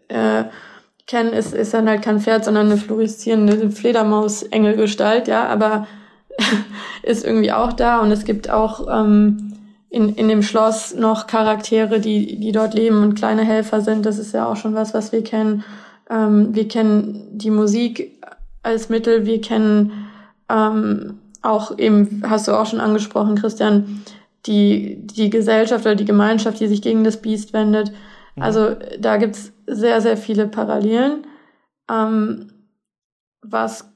äh, 0.08 0.44
kennen, 1.06 1.32
ist, 1.32 1.54
ist 1.54 1.72
dann 1.72 1.88
halt 1.88 2.02
kein 2.02 2.20
Pferd, 2.20 2.44
sondern 2.44 2.66
eine 2.66 2.76
fluoreszierende 2.76 3.70
Fledermaus-Engelgestalt, 3.70 5.28
ja, 5.28 5.46
aber 5.46 5.86
ist 7.02 7.24
irgendwie 7.24 7.52
auch 7.52 7.72
da 7.72 8.00
und 8.00 8.10
es 8.10 8.24
gibt 8.24 8.50
auch 8.50 8.86
ähm, 8.90 9.52
in, 9.88 10.14
in 10.16 10.28
dem 10.28 10.42
Schloss 10.42 10.94
noch 10.94 11.26
Charaktere, 11.26 12.00
die, 12.00 12.38
die 12.38 12.52
dort 12.52 12.74
leben 12.74 13.02
und 13.02 13.14
kleine 13.14 13.44
Helfer 13.44 13.80
sind. 13.80 14.04
Das 14.04 14.18
ist 14.18 14.34
ja 14.34 14.46
auch 14.46 14.56
schon 14.56 14.74
was, 14.74 14.92
was 14.92 15.12
wir 15.12 15.22
kennen. 15.22 15.64
Ähm, 16.10 16.54
wir 16.54 16.68
kennen 16.68 17.26
die 17.32 17.50
Musik 17.50 18.15
als 18.66 18.88
Mittel, 18.88 19.24
wir 19.24 19.40
kennen 19.40 19.92
ähm, 20.48 21.18
auch 21.42 21.78
eben, 21.78 22.22
hast 22.28 22.48
du 22.48 22.52
auch 22.52 22.66
schon 22.66 22.80
angesprochen, 22.80 23.36
Christian, 23.36 24.02
die, 24.46 24.98
die 25.06 25.30
Gesellschaft 25.30 25.86
oder 25.86 25.94
die 25.94 26.04
Gemeinschaft, 26.04 26.60
die 26.60 26.68
sich 26.68 26.82
gegen 26.82 27.04
das 27.04 27.22
Biest 27.22 27.52
wendet. 27.52 27.92
Also 28.38 28.76
da 29.00 29.16
gibt's 29.16 29.52
sehr, 29.66 30.00
sehr 30.02 30.16
viele 30.18 30.46
Parallelen. 30.46 31.26
Ähm, 31.90 32.48
was 33.42 33.90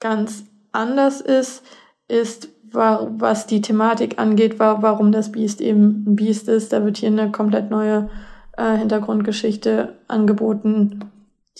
ganz 0.00 0.44
anders 0.72 1.20
ist, 1.20 1.62
ist, 2.08 2.48
wa- 2.72 3.08
was 3.18 3.46
die 3.46 3.60
Thematik 3.60 4.18
angeht, 4.18 4.58
wa 4.58 4.78
warum 4.80 5.12
das 5.12 5.30
Biest 5.30 5.60
eben 5.60 6.04
ein 6.06 6.16
Biest 6.16 6.48
ist. 6.48 6.72
Da 6.72 6.84
wird 6.84 6.96
hier 6.96 7.10
eine 7.10 7.30
komplett 7.30 7.70
neue 7.70 8.08
äh, 8.56 8.76
Hintergrundgeschichte 8.78 9.98
angeboten, 10.08 11.00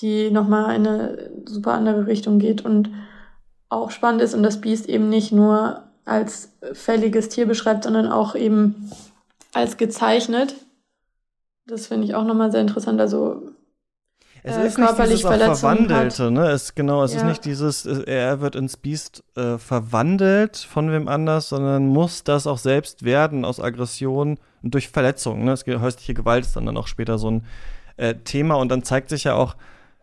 die 0.01 0.31
nochmal 0.31 0.75
in 0.77 0.87
eine 0.87 1.31
super 1.45 1.73
andere 1.73 2.07
Richtung 2.07 2.39
geht 2.39 2.65
und 2.65 2.91
auch 3.69 3.91
spannend 3.91 4.23
ist 4.23 4.35
und 4.35 4.43
das 4.43 4.61
Biest 4.61 4.89
eben 4.89 5.09
nicht 5.09 5.33
nur 5.33 5.85
als 6.05 6.53
fälliges 6.73 7.29
Tier 7.29 7.47
beschreibt, 7.47 7.85
sondern 7.85 8.09
auch 8.09 8.35
eben 8.35 8.91
als 9.53 9.77
gezeichnet. 9.77 10.55
Das 11.67 11.87
finde 11.87 12.07
ich 12.07 12.15
auch 12.15 12.25
nochmal 12.25 12.51
sehr 12.51 12.63
interessant. 12.63 13.01
Also 13.01 13.43
Es 14.43 14.57
äh, 14.57 14.67
ist 14.67 14.79
nicht 14.79 14.87
körperlich 14.89 15.11
dieses 15.19 15.25
auch 15.27 15.29
Verletzungen 15.29 15.87
Verwandelte, 15.87 16.31
ne? 16.31 16.49
Es, 16.51 16.75
genau, 16.75 17.05
es 17.05 17.15
ist 17.15 17.23
Ja. 17.23 17.29
nicht 17.29 17.45
dieses, 17.45 17.87
er 17.87 18.41
wird 18.41 18.57
ins 18.57 18.77
Biest 18.77 19.23
äh, 19.37 19.59
verwandelt 19.59 20.57
von 20.57 20.91
wem 20.91 21.07
anders, 21.07 21.51
sondern 21.51 21.87
muss 21.87 22.25
das 22.25 22.47
auch 22.47 22.59
selbst 22.59 23.05
werden 23.05 23.45
aus 23.45 23.61
Aggression 23.61 24.39
und 24.63 24.75
durch 24.75 24.89
Verletzungen. 24.89 25.45
Ne? 25.45 25.53
Es 25.53 25.65
geht, 25.65 25.79
häusliche 25.81 26.15
Gewalt 26.15 26.45
ist 26.45 26.57
dann, 26.57 26.67
dann 26.67 26.77
auch 26.77 26.89
später 26.89 27.19
so 27.19 27.31
ein 27.31 27.45
äh, 27.99 28.15
Thema 28.17 28.55
und 28.57 28.69
dann 28.71 28.83
zeigt 28.83 29.11
sich 29.11 29.25
ja 29.25 29.35
auch, 29.35 29.55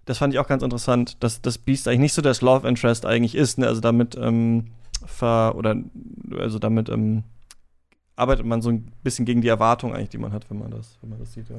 das 0.07 0.17
fand 0.17 0.33
ich 0.33 0.39
auch 0.39 0.47
ganz 0.47 0.63
interessant, 0.63 1.21
dass 1.21 1.41
das 1.41 1.57
Biest 1.57 1.87
eigentlich 1.87 1.99
nicht 1.99 2.13
so 2.13 2.21
das 2.21 2.41
Love 2.41 2.67
Interest 2.67 3.05
eigentlich 3.05 3.35
ist, 3.35 3.57
ne? 3.57 3.67
Also 3.67 3.81
damit 3.81 4.15
ähm, 4.15 4.67
ver 5.05 5.53
oder 5.55 5.75
also 6.39 6.57
damit 6.59 6.89
ähm, 6.89 7.23
arbeitet 8.15 8.45
man 8.45 8.61
so 8.61 8.69
ein 8.69 8.91
bisschen 9.03 9.25
gegen 9.25 9.41
die 9.41 9.49
Erwartung 9.49 9.93
eigentlich, 9.93 10.09
die 10.09 10.17
man 10.17 10.31
hat, 10.31 10.49
wenn 10.49 10.59
man 10.59 10.71
das, 10.71 10.97
wenn 11.01 11.11
man 11.11 11.19
das 11.19 11.33
sieht, 11.33 11.49
ja. 11.49 11.57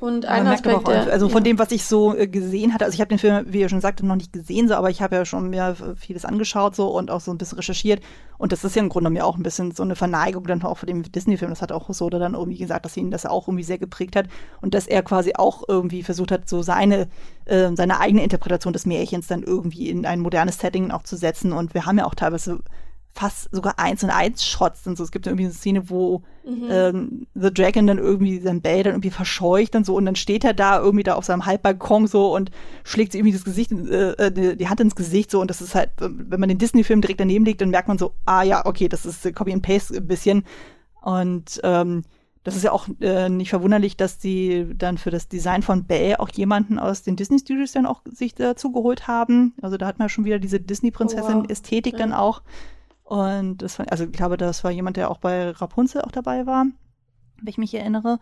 Und 0.00 0.26
ein 0.26 0.46
Aspekt, 0.46 0.76
auch, 0.76 0.84
der, 0.84 1.12
also 1.12 1.28
von 1.28 1.42
ja. 1.42 1.50
dem, 1.50 1.58
was 1.58 1.72
ich 1.72 1.84
so 1.84 2.16
äh, 2.16 2.28
gesehen 2.28 2.72
hatte, 2.72 2.84
also 2.84 2.94
ich 2.94 3.00
habe 3.00 3.08
den 3.08 3.18
Film, 3.18 3.46
wie 3.48 3.60
ihr 3.60 3.68
schon 3.68 3.80
sagte, 3.80 4.06
noch 4.06 4.14
nicht 4.14 4.32
gesehen, 4.32 4.68
so, 4.68 4.74
aber 4.74 4.90
ich 4.90 5.02
habe 5.02 5.16
ja 5.16 5.24
schon 5.24 5.50
mir 5.50 5.74
vieles 5.96 6.24
angeschaut 6.24 6.76
so 6.76 6.86
und 6.88 7.10
auch 7.10 7.20
so 7.20 7.32
ein 7.32 7.38
bisschen 7.38 7.58
recherchiert. 7.58 8.00
Und 8.38 8.52
das 8.52 8.62
ist 8.62 8.76
ja 8.76 8.82
im 8.82 8.90
Grunde 8.90 9.10
mir 9.10 9.26
auch 9.26 9.36
ein 9.36 9.42
bisschen 9.42 9.72
so 9.72 9.82
eine 9.82 9.96
Verneigung 9.96 10.46
dann 10.46 10.62
auch 10.62 10.78
vor 10.78 10.86
dem 10.86 11.02
Disney-Film. 11.02 11.50
Das 11.50 11.62
hat 11.62 11.72
auch 11.72 11.92
Soda 11.92 12.20
dann 12.20 12.34
irgendwie 12.34 12.58
gesagt, 12.58 12.84
dass 12.84 12.96
ihn 12.96 13.10
das 13.10 13.26
auch 13.26 13.48
irgendwie 13.48 13.64
sehr 13.64 13.78
geprägt 13.78 14.14
hat 14.14 14.28
und 14.60 14.74
dass 14.74 14.86
er 14.86 15.02
quasi 15.02 15.32
auch 15.34 15.64
irgendwie 15.66 16.04
versucht 16.04 16.30
hat, 16.30 16.48
so 16.48 16.62
seine, 16.62 17.08
äh, 17.46 17.70
seine 17.74 17.98
eigene 17.98 18.22
Interpretation 18.22 18.72
des 18.72 18.86
Märchens 18.86 19.26
dann 19.26 19.42
irgendwie 19.42 19.90
in 19.90 20.06
ein 20.06 20.20
modernes 20.20 20.58
Setting 20.58 20.92
auch 20.92 21.02
zu 21.02 21.16
setzen. 21.16 21.52
Und 21.52 21.74
wir 21.74 21.86
haben 21.86 21.98
ja 21.98 22.06
auch 22.06 22.14
teilweise 22.14 22.60
fast 23.18 23.48
sogar 23.50 23.80
eins 23.80 24.04
und 24.04 24.10
eins 24.10 24.44
Shots 24.44 24.86
und 24.86 24.96
so. 24.96 25.02
Es 25.02 25.10
gibt 25.10 25.26
ja 25.26 25.32
irgendwie 25.32 25.46
eine 25.46 25.54
Szene, 25.54 25.90
wo 25.90 26.22
ähm, 26.70 27.26
The 27.34 27.52
Dragon 27.52 27.86
dann 27.86 27.98
irgendwie 27.98 28.40
sein 28.40 28.60
Bell 28.62 28.82
dann 28.82 28.94
irgendwie 28.94 29.10
verscheucht 29.10 29.76
und 29.76 29.84
so 29.84 29.94
und 29.94 30.06
dann 30.06 30.16
steht 30.16 30.44
er 30.44 30.54
da 30.54 30.78
irgendwie 30.80 31.02
da 31.04 31.14
auf 31.14 31.24
seinem 31.24 31.44
Halbbalkon 31.46 32.06
so 32.06 32.34
und 32.34 32.50
schlägt 32.84 33.12
sich 33.12 33.18
irgendwie 33.20 33.34
das 33.36 33.44
Gesicht, 33.44 33.70
äh, 33.72 34.12
äh, 34.12 34.32
die- 34.32 34.56
die 34.56 34.68
Hand 34.68 34.80
ins 34.80 34.94
Gesicht 34.96 35.30
so 35.30 35.40
und 35.40 35.50
das 35.50 35.60
ist 35.60 35.74
halt, 35.74 35.90
äh, 36.00 36.08
wenn 36.10 36.40
man 36.40 36.48
den 36.48 36.58
Disney-Film 36.58 37.00
direkt 37.02 37.20
daneben 37.20 37.44
legt, 37.44 37.60
dann 37.60 37.70
merkt 37.70 37.88
man 37.88 37.98
so, 37.98 38.12
ah 38.24 38.42
ja, 38.42 38.64
okay, 38.66 38.88
das 38.88 39.04
ist 39.06 39.26
äh, 39.26 39.32
Copy 39.32 39.52
and 39.52 39.62
Paste 39.62 39.96
ein 39.96 40.06
bisschen 40.06 40.44
und 41.02 41.60
ähm, 41.62 42.04
das 42.44 42.56
ist 42.56 42.64
ja 42.64 42.72
auch 42.72 42.88
äh, 43.00 43.28
nicht 43.28 43.50
verwunderlich, 43.50 43.96
dass 43.98 44.16
die 44.18 44.66
dann 44.74 44.96
für 44.96 45.10
das 45.10 45.28
Design 45.28 45.60
von 45.62 45.84
Belle 45.84 46.18
auch 46.18 46.30
jemanden 46.30 46.78
aus 46.78 47.02
den 47.02 47.16
Disney 47.16 47.38
Studios 47.40 47.72
dann 47.72 47.84
auch 47.84 48.00
sich 48.10 48.34
dazu 48.34 48.72
geholt 48.72 49.06
haben. 49.06 49.52
Also 49.60 49.76
da 49.76 49.86
hat 49.86 49.98
man 49.98 50.08
schon 50.08 50.24
wieder 50.24 50.38
diese 50.38 50.56
Oh, 50.56 50.60
wow. 50.60 50.66
Disney-Prinzessin-Ästhetik 50.66 51.96
dann 51.98 52.10
Ja. 52.10 52.18
auch. 52.20 52.40
Und 53.08 53.62
das 53.62 53.78
war, 53.78 53.90
also 53.90 54.04
ich 54.04 54.12
glaube, 54.12 54.36
das 54.36 54.64
war 54.64 54.70
jemand, 54.70 54.98
der 54.98 55.10
auch 55.10 55.16
bei 55.16 55.48
Rapunzel 55.48 56.02
auch 56.02 56.10
dabei 56.10 56.44
war, 56.44 56.66
wenn 57.38 57.48
ich 57.48 57.56
mich 57.56 57.72
erinnere. 57.72 58.18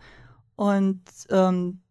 Und 0.55 1.01
ähm, 1.29 1.81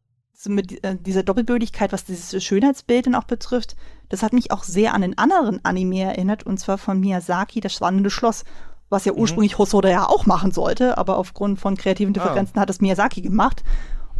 mit 0.46 0.82
äh, 0.82 0.96
dieser 0.96 1.22
Doppelbödigkeit, 1.22 1.92
was 1.92 2.06
dieses 2.06 2.42
Schönheitsbild 2.42 3.04
dann 3.04 3.14
auch 3.14 3.24
betrifft, 3.24 3.76
das 4.08 4.22
hat 4.22 4.32
mich 4.32 4.50
auch 4.50 4.64
sehr 4.64 4.94
an 4.94 5.02
den 5.02 5.18
anderen 5.18 5.62
Anime 5.62 6.04
erinnert, 6.04 6.44
und 6.44 6.58
zwar 6.58 6.78
von 6.78 6.98
Miyazaki, 6.98 7.60
das 7.60 7.74
Schwannende 7.74 8.08
Schloss. 8.08 8.44
was 8.88 9.04
ja 9.04 9.12
mhm. 9.12 9.18
ursprünglich. 9.18 9.58
Hosoda 9.58 9.90
ja 9.90 10.08
auch 10.08 10.24
machen 10.24 10.52
sollte, 10.52 10.96
aber 10.96 11.18
aufgrund 11.18 11.60
von 11.60 11.76
kreativen 11.76 12.14
ah. 12.16 12.22
Differenzen 12.22 12.56
ah. 12.56 12.62
hat 12.62 12.70
es 12.70 12.80
Miyazaki 12.80 13.20
gemacht. 13.20 13.62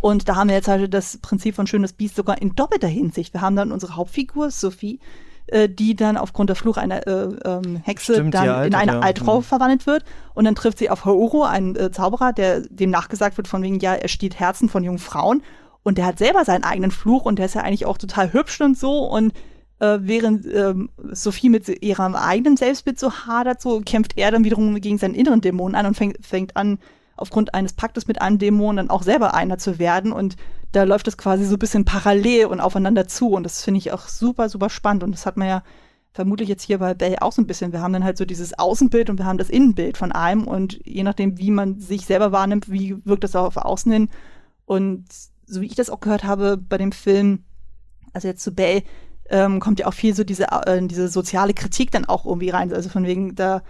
Und 0.00 0.28
da 0.28 0.36
haben 0.36 0.48
wir 0.48 0.56
jetzt 0.56 0.68
halt 0.68 0.92
das 0.92 1.16
Prinzip 1.16 1.54
von 1.54 1.66
Schönes 1.66 1.94
Biest 1.94 2.16
sogar 2.16 2.42
in 2.42 2.54
doppelter 2.54 2.88
Hinsicht. 2.88 3.32
Wir 3.32 3.40
haben 3.40 3.56
dann 3.56 3.72
unsere 3.72 3.96
Hauptfigur, 3.96 4.50
Sophie, 4.50 5.00
äh, 5.48 5.68
die 5.68 5.94
dann 5.94 6.16
aufgrund 6.16 6.50
der 6.50 6.56
Fluch 6.56 6.76
einer 6.76 7.06
äh, 7.06 7.28
ähm, 7.44 7.76
Hexe 7.76 8.14
Stimmt, 8.14 8.34
dann 8.34 8.48
Alte, 8.48 8.68
in 8.68 8.74
eine 8.74 8.92
ja. 8.92 9.00
Altfrau 9.00 9.38
mhm. 9.38 9.44
verwandelt 9.44 9.86
wird. 9.86 10.04
Und 10.34 10.44
dann 10.44 10.54
trifft 10.54 10.78
sie 10.78 10.90
auf 10.90 11.04
Haoro, 11.04 11.44
einen 11.44 11.76
äh, 11.76 11.90
Zauberer, 11.90 12.32
der 12.32 12.60
dem 12.60 12.90
nachgesagt 12.90 13.36
wird 13.36 13.48
von 13.48 13.62
wegen, 13.62 13.78
ja, 13.78 13.94
er 13.94 14.08
steht 14.08 14.38
Herzen 14.40 14.68
von 14.68 14.82
jungen 14.82 14.98
Frauen. 14.98 15.42
Und 15.82 15.98
der 15.98 16.06
hat 16.06 16.18
selber 16.18 16.44
seinen 16.44 16.64
eigenen 16.64 16.90
Fluch 16.90 17.24
und 17.24 17.38
der 17.38 17.46
ist 17.46 17.54
ja 17.54 17.62
eigentlich 17.62 17.86
auch 17.86 17.98
total 17.98 18.32
hübsch 18.32 18.60
und 18.60 18.76
so. 18.76 19.04
Und 19.04 19.32
äh, 19.78 19.98
während 20.00 20.46
ähm, 20.46 20.90
Sophie 21.12 21.48
mit 21.48 21.68
ihrem 21.82 22.16
eigenen 22.16 22.56
Selbstbild 22.56 22.98
so 22.98 23.12
hadert, 23.12 23.60
so 23.60 23.80
kämpft 23.80 24.16
er 24.16 24.30
dann 24.30 24.44
wiederum 24.44 24.80
gegen 24.80 24.98
seinen 24.98 25.14
inneren 25.14 25.42
Dämonen 25.42 25.76
an 25.76 25.86
und 25.86 25.96
fängt, 25.96 26.24
fängt 26.26 26.56
an, 26.56 26.78
aufgrund 27.16 27.54
eines 27.54 27.72
Paktes 27.72 28.06
mit 28.06 28.20
einem 28.20 28.38
Dämon 28.38 28.76
dann 28.76 28.90
auch 28.90 29.02
selber 29.02 29.34
einer 29.34 29.58
zu 29.58 29.78
werden. 29.78 30.12
Und 30.12 30.36
da 30.72 30.84
läuft 30.84 31.08
es 31.08 31.16
quasi 31.16 31.44
so 31.44 31.54
ein 31.54 31.58
bisschen 31.58 31.84
parallel 31.84 32.46
und 32.46 32.60
aufeinander 32.60 33.08
zu. 33.08 33.30
Und 33.30 33.44
das 33.44 33.64
finde 33.64 33.78
ich 33.78 33.92
auch 33.92 34.08
super, 34.08 34.48
super 34.48 34.70
spannend. 34.70 35.02
Und 35.02 35.12
das 35.12 35.26
hat 35.26 35.36
man 35.36 35.48
ja 35.48 35.62
vermutlich 36.12 36.48
jetzt 36.48 36.62
hier 36.62 36.78
bei 36.78 36.94
Bell 36.94 37.16
auch 37.20 37.32
so 37.32 37.42
ein 37.42 37.46
bisschen. 37.46 37.72
Wir 37.72 37.80
haben 37.80 37.92
dann 37.92 38.04
halt 38.04 38.18
so 38.18 38.24
dieses 38.24 38.58
Außenbild 38.58 39.10
und 39.10 39.18
wir 39.18 39.26
haben 39.26 39.38
das 39.38 39.50
Innenbild 39.50 39.96
von 39.96 40.12
einem. 40.12 40.46
Und 40.46 40.78
je 40.84 41.02
nachdem, 41.02 41.38
wie 41.38 41.50
man 41.50 41.78
sich 41.78 42.06
selber 42.06 42.32
wahrnimmt, 42.32 42.70
wie 42.70 42.96
wirkt 43.04 43.24
das 43.24 43.36
auch 43.36 43.46
auf 43.46 43.56
Außen 43.56 43.92
hin. 43.92 44.08
Und 44.64 45.04
so 45.46 45.60
wie 45.60 45.66
ich 45.66 45.74
das 45.74 45.90
auch 45.90 46.00
gehört 46.00 46.24
habe 46.24 46.56
bei 46.56 46.78
dem 46.78 46.92
Film, 46.92 47.44
also 48.12 48.28
jetzt 48.28 48.42
zu 48.42 48.52
Bell, 48.52 48.82
ähm, 49.28 49.60
kommt 49.60 49.80
ja 49.80 49.86
auch 49.86 49.94
viel 49.94 50.14
so 50.14 50.24
diese, 50.24 50.44
äh, 50.50 50.86
diese 50.86 51.08
soziale 51.08 51.54
Kritik 51.54 51.90
dann 51.90 52.04
auch 52.04 52.26
irgendwie 52.26 52.50
rein. 52.50 52.72
Also 52.72 52.88
von 52.88 53.04
wegen, 53.04 53.34
da 53.34 53.62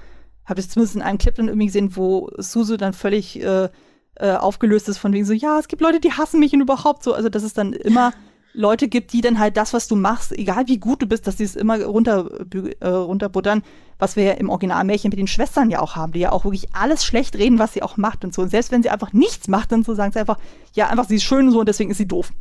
habe 0.47 0.61
ich 0.61 0.71
zumindest 0.71 0.97
in 0.97 1.03
einem 1.03 1.19
Clip 1.19 1.35
dann 1.35 1.49
irgendwie 1.49 1.67
gesehen, 1.67 1.97
wo 1.97 2.31
Suzu 2.39 2.77
dann 2.77 2.93
völlig 2.93 3.43
äh, 3.43 3.69
äh, 4.15 4.33
aufgelöst 4.33 4.89
ist, 4.89 4.99
von 4.99 5.13
wegen 5.13 5.25
so, 5.25 5.33
ja, 5.33 5.59
es 5.59 5.69
gibt 5.69 5.83
Leute, 5.83 6.01
die 6.01 6.13
hassen 6.13 6.41
mich 6.41 6.55
und 6.55 6.61
überhaupt 6.61 7.03
so. 7.03 7.13
Also, 7.13 7.29
dass 7.29 7.43
es 7.43 7.53
dann 7.53 7.73
immer 7.73 8.13
Leute 8.57 8.89
gibt, 8.89 9.13
die 9.13 9.21
dann 9.21 9.39
halt 9.39 9.57
das, 9.57 9.75
was 9.75 9.87
du 9.87 9.97
machst, 9.97 10.33
egal 10.33 10.67
wie 10.67 10.79
gut 10.79 11.03
du 11.03 11.07
bist, 11.07 11.27
dass 11.27 11.37
sie 11.37 11.45
es 11.45 11.57
immer 11.57 11.83
runter, 11.85 12.31
äh, 12.81 12.89
runterbuttern, 12.89 13.63
was 13.99 14.17
wir 14.17 14.25
ja 14.25 14.33
im 14.33 14.49
Originalmärchen 14.49 15.11
mit 15.11 15.19
den 15.19 15.27
Schwestern 15.27 15.71
ja 15.71 15.81
auch 15.81 15.97
haben, 15.97 16.13
die 16.13 16.21
ja 16.21 16.33
auch 16.33 16.45
wirklich 16.45 16.75
alles 16.75 17.05
schlecht 17.05 17.37
reden, 17.37 17.59
was 17.59 17.75
sie 17.75 17.83
auch 17.83 17.99
macht 17.99 18.25
und 18.25 18.33
so. 18.33 18.43
Und 18.43 18.49
selbst 18.49 18.73
wenn 18.73 18.83
sie 18.83 18.91
einfach 18.91 19.13
nichts 19.13 19.49
macht, 19.49 19.73
dann 19.73 19.85
so 19.85 19.95
sagen 19.95 20.13
sie 20.13 20.21
einfach, 20.21 20.39
ja, 20.73 20.89
einfach 20.89 21.07
sie 21.07 21.17
ist 21.17 21.25
schön 21.25 21.47
und 21.47 21.53
so 21.53 21.61
und 21.61 21.69
deswegen 21.69 21.91
ist 21.91 21.99
sie 21.99 22.09
doof. 22.09 22.33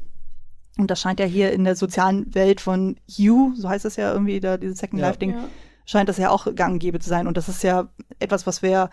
Und 0.78 0.92
das 0.92 1.00
scheint 1.00 1.20
ja 1.20 1.26
hier 1.26 1.52
in 1.52 1.64
der 1.64 1.76
sozialen 1.76 2.34
Welt 2.34 2.62
von 2.62 2.98
You, 3.08 3.54
so 3.56 3.70
heißt 3.70 3.86
es 3.86 3.96
ja 3.98 4.12
irgendwie, 4.12 4.40
da 4.40 4.58
dieses 4.58 4.78
Second 4.78 5.02
ja. 5.02 5.08
Life-Ding, 5.08 5.32
ja. 5.32 5.44
Scheint 5.86 6.10
das 6.10 6.18
ja 6.18 6.30
auch 6.30 6.54
gang 6.56 6.82
gäbe 6.82 7.00
zu 7.00 7.10
sein. 7.10 7.28
Und 7.28 7.38
das 7.38 7.50
ist 7.50 7.64
ja 7.64 7.90
etwas, 8.20 8.48
was 8.48 8.62
wir 8.62 8.90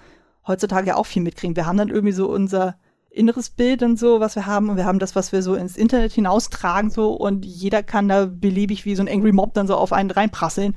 heutzutage 0.47 0.89
ja 0.89 0.97
auch 0.97 1.07
viel 1.07 1.23
mitkriegen. 1.23 1.57
Wir 1.57 1.67
haben 1.67 1.79
dann 1.79 1.89
irgendwie 1.89 2.13
so 2.13 2.31
unser 2.31 2.77
inneres 3.11 3.51
Bild 3.51 3.83
und 3.83 3.99
so, 3.99 4.21
was 4.21 4.37
wir 4.37 4.47
haben. 4.47 4.71
Und 4.71 4.77
wir 4.77 4.87
haben 4.87 4.99
das, 4.99 5.15
was 5.15 5.33
wir 5.33 5.43
so 5.43 5.55
ins 5.55 5.77
Internet 5.77 6.13
hinaustragen, 6.13 6.91
so. 6.91 7.13
Und 7.13 7.45
jeder 7.45 7.83
kann 7.83 8.09
da 8.09 8.27
beliebig 8.27 8.85
wie 8.85 8.95
so 8.95 9.03
ein 9.03 9.09
Angry 9.09 9.33
Mob 9.33 9.55
dann 9.55 9.67
so 9.67 9.77
auf 9.77 9.93
einen 9.93 10.11
reinprasseln. 10.11 10.75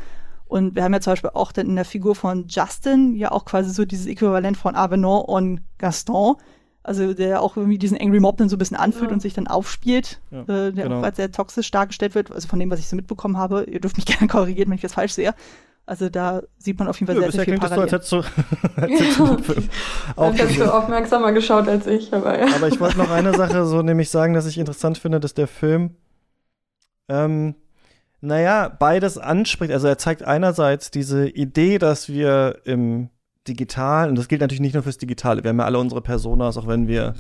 Und 0.47 0.75
wir 0.75 0.83
haben 0.83 0.93
ja 0.93 1.01
zum 1.01 1.13
Beispiel 1.13 1.31
auch 1.33 1.51
dann 1.51 1.67
in 1.67 1.75
der 1.75 1.85
Figur 1.85 2.15
von 2.15 2.45
Justin 2.47 3.15
ja 3.15 3.31
auch 3.31 3.45
quasi 3.45 3.71
so 3.71 3.83
dieses 3.83 4.05
Äquivalent 4.05 4.57
von 4.57 4.75
Avenant 4.75 5.27
und 5.27 5.61
Gaston, 5.79 6.35
also 6.83 7.15
der 7.15 7.41
auch 7.41 7.57
irgendwie 7.57 7.79
diesen 7.79 7.99
Angry 7.99 8.19
Mob 8.19 8.37
dann 8.37 8.47
so 8.47 8.55
ein 8.55 8.59
bisschen 8.59 8.77
anfühlt 8.77 9.09
ja. 9.09 9.13
und 9.13 9.21
sich 9.21 9.33
dann 9.33 9.47
aufspielt, 9.47 10.21
ja, 10.29 10.41
äh, 10.41 10.71
der 10.71 10.71
genau. 10.71 10.99
auch 10.99 11.03
als 11.03 11.17
sehr 11.17 11.31
toxisch 11.31 11.71
dargestellt 11.71 12.13
wird, 12.13 12.31
also 12.31 12.47
von 12.47 12.59
dem, 12.59 12.69
was 12.69 12.79
ich 12.79 12.87
so 12.87 12.95
mitbekommen 12.95 13.37
habe. 13.37 13.63
Ihr 13.63 13.79
dürft 13.79 13.97
mich 13.97 14.05
gerne 14.05 14.27
korrigieren, 14.27 14.69
wenn 14.69 14.75
ich 14.75 14.81
das 14.81 14.93
falsch 14.93 15.13
sehe. 15.13 15.33
Also 15.87 16.09
da 16.09 16.41
sieht 16.57 16.79
man 16.79 16.87
auf 16.87 16.99
jeden 16.99 17.07
Fall 17.07 17.21
ja, 17.21 17.31
sehr, 17.31 17.43
sehr 17.43 17.45
viel 17.45 17.59
Parallelen. 17.59 17.89
Das 17.89 18.09
so, 18.09 18.17
als 18.17 18.25
hättest 18.35 19.19
du, 19.19 19.25
als 19.31 19.39
hättest 19.39 19.61
auch 20.15 20.33
hast 20.33 20.57
du 20.57 20.73
aufmerksamer 20.73 21.31
geschaut 21.31 21.67
als 21.67 21.85
ich. 21.85 22.11
Aber, 22.11 22.39
ja. 22.39 22.55
aber 22.55 22.67
ich 22.67 22.79
wollte 22.79 22.97
noch 22.97 23.11
eine 23.11 23.35
Sache 23.35 23.65
so 23.65 23.81
nämlich 23.83 24.09
sagen, 24.09 24.33
dass 24.33 24.47
ich 24.47 24.57
interessant 24.57 24.97
finde, 24.97 25.19
dass 25.19 25.35
der 25.35 25.47
Film 25.47 25.91
ähm, 27.07 27.55
naja, 28.21 28.69
beides 28.69 29.17
anspricht. 29.17 29.71
Also 29.71 29.87
er 29.87 29.97
zeigt 29.97 30.23
einerseits 30.23 30.91
diese 30.91 31.27
Idee, 31.29 31.77
dass 31.77 32.09
wir 32.09 32.61
im 32.65 33.09
digital, 33.47 34.09
und 34.09 34.17
das 34.17 34.27
gilt 34.27 34.41
natürlich 34.41 34.61
nicht 34.61 34.73
nur 34.73 34.83
fürs 34.83 34.97
Digitale, 34.97 35.43
wir 35.43 35.49
haben 35.49 35.59
ja 35.59 35.65
alle 35.65 35.77
unsere 35.77 36.01
Personas, 36.01 36.57
auch 36.57 36.67
wenn 36.67 36.87
wir 36.87 37.13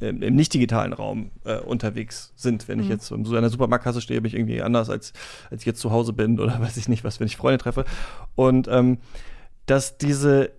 im, 0.00 0.22
im 0.22 0.34
nicht 0.34 0.52
digitalen 0.54 0.92
Raum 0.92 1.30
äh, 1.44 1.58
unterwegs 1.58 2.32
sind. 2.36 2.68
Wenn 2.68 2.78
mhm. 2.78 2.84
ich 2.84 2.90
jetzt 2.90 3.10
in 3.10 3.24
so 3.24 3.36
einer 3.36 3.50
Supermarktkasse 3.50 4.00
stehe, 4.00 4.20
bin 4.20 4.28
ich 4.28 4.34
irgendwie 4.34 4.62
anders, 4.62 4.90
als, 4.90 5.12
als 5.50 5.62
ich 5.62 5.66
jetzt 5.66 5.80
zu 5.80 5.90
Hause 5.90 6.12
bin 6.12 6.38
oder 6.40 6.60
weiß 6.60 6.76
ich 6.76 6.88
nicht 6.88 7.04
was, 7.04 7.20
wenn 7.20 7.26
ich 7.26 7.36
Freunde 7.36 7.58
treffe. 7.58 7.84
Und 8.34 8.68
ähm, 8.68 8.98
dass 9.66 9.98
diese 9.98 10.50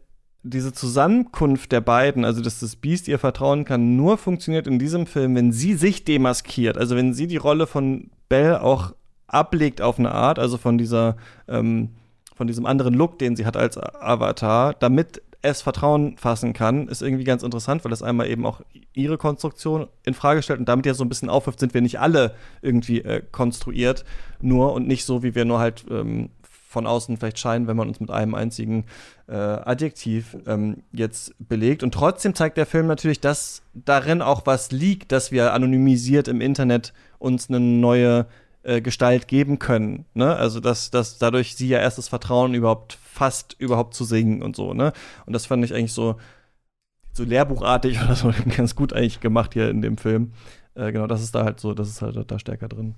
diese 0.44 0.74
Zusammenkunft 0.74 1.72
der 1.72 1.82
beiden, 1.82 2.26
also 2.26 2.42
dass 2.42 2.60
das 2.60 2.76
Biest 2.76 3.08
ihr 3.08 3.20
vertrauen 3.20 3.64
kann, 3.64 3.96
nur 3.96 4.18
funktioniert 4.18 4.66
in 4.66 4.80
diesem 4.80 5.06
Film, 5.06 5.36
wenn 5.36 5.52
sie 5.52 5.76
sich 5.76 6.04
demaskiert. 6.04 6.80
Also 6.80 6.96
wenn 6.96 7.14
sie 7.14 7.28
die 7.28 7.38
Rolle 7.38 7.68
von 7.68 8.10
Belle 8.28 8.64
auch 8.64 8.96
ablegt 9.28 9.82
auf 9.82 10.00
eine 10.00 10.12
Art, 10.12 10.40
also 10.40 10.58
von 10.58 10.80
dieser 10.80 11.16
ähm, 11.48 11.90
von 12.36 12.48
diesem 12.48 12.66
anderen 12.66 12.96
Look, 12.96 13.20
den 13.20 13.36
sie 13.36 13.46
hat 13.46 13.56
als 13.56 13.78
Avatar, 13.78 14.74
damit 14.74 15.22
es 15.42 15.62
Vertrauen 15.62 16.18
fassen 16.18 16.54
kann, 16.54 16.88
ist 16.88 17.02
irgendwie 17.02 17.24
ganz 17.24 17.44
interessant, 17.44 17.84
weil 17.84 17.90
das 17.90 18.04
einmal 18.04 18.28
eben 18.28 18.46
auch 18.46 18.62
ihre 18.94 19.18
Konstruktion 19.18 19.88
in 20.04 20.14
Frage 20.14 20.44
stellt 20.44 20.60
und 20.60 20.70
damit 20.70 20.86
ja 20.86 20.94
so 20.94 21.04
ein 21.04 21.10
bisschen 21.10 21.30
aufwirft, 21.30 21.60
sind 21.60 21.74
wir 21.74 21.82
nicht 21.82 22.00
alle 22.00 22.36
irgendwie 22.62 23.02
äh, 23.02 23.24
konstruiert, 23.32 24.06
nur 24.40 24.74
und 24.74 24.88
nicht 24.88 25.06
so, 25.06 25.24
wie 25.24 25.34
wir 25.34 25.46
nur 25.46 25.60
halt 25.60 25.86
ähm, 25.90 26.30
von 26.72 26.88
außen 26.88 27.18
vielleicht 27.18 27.40
scheinen, 27.40 27.68
wenn 27.68 27.76
man 27.76 27.90
uns 27.90 28.00
mit 28.00 28.12
einem 28.12 28.34
einzigen 28.34 28.86
äh, 29.28 29.34
Adjektiv 29.34 30.38
ähm, 30.48 30.84
jetzt 30.94 31.36
belegt. 31.38 31.84
Und 31.84 31.94
trotzdem 31.94 32.34
zeigt 32.34 32.58
der 32.58 32.66
Film 32.66 32.88
natürlich, 32.88 33.20
dass 33.20 33.62
darin 33.74 34.22
auch 34.22 34.46
was 34.46 34.72
liegt, 34.72 35.12
dass 35.12 35.32
wir 35.32 35.54
anonymisiert 35.54 36.30
im 36.30 36.40
Internet 36.40 36.94
uns 37.20 37.50
eine 37.50 37.60
neue 37.60 38.26
äh, 38.64 38.80
Gestalt 38.80 39.28
geben 39.28 39.60
können. 39.60 40.06
Ne? 40.14 40.36
Also 40.36 40.60
dass, 40.60 40.92
dass 40.92 41.18
dadurch 41.18 41.56
sie 41.56 41.68
ja 41.68 41.80
erst 41.80 41.98
das 41.98 42.08
Vertrauen 42.08 42.54
überhaupt 42.54 42.98
fast 43.22 43.56
überhaupt 43.60 43.94
zu 43.94 44.04
singen 44.04 44.42
und 44.42 44.56
so. 44.56 44.74
Ne? 44.74 44.94
Und 45.28 45.34
das 45.34 45.46
fand 45.46 45.64
ich 45.64 45.76
eigentlich 45.76 45.94
so 45.94 46.16
so 47.14 47.24
lehrbuchartig 47.24 48.02
oder 48.04 48.16
so 48.16 48.32
ganz 48.58 48.76
gut 48.76 48.94
eigentlich 48.94 49.20
gemacht 49.20 49.54
hier 49.54 49.70
in 49.70 49.84
dem 49.84 49.98
Film. 49.98 50.32
Äh, 50.74 50.92
genau, 50.92 51.06
das 51.06 51.22
ist 51.22 51.36
da 51.36 51.44
halt 51.44 51.60
so, 51.60 51.76
das 51.76 51.88
ist 51.88 52.02
halt 52.02 52.18
da 52.32 52.40
stärker 52.40 52.68
drin. 52.68 52.96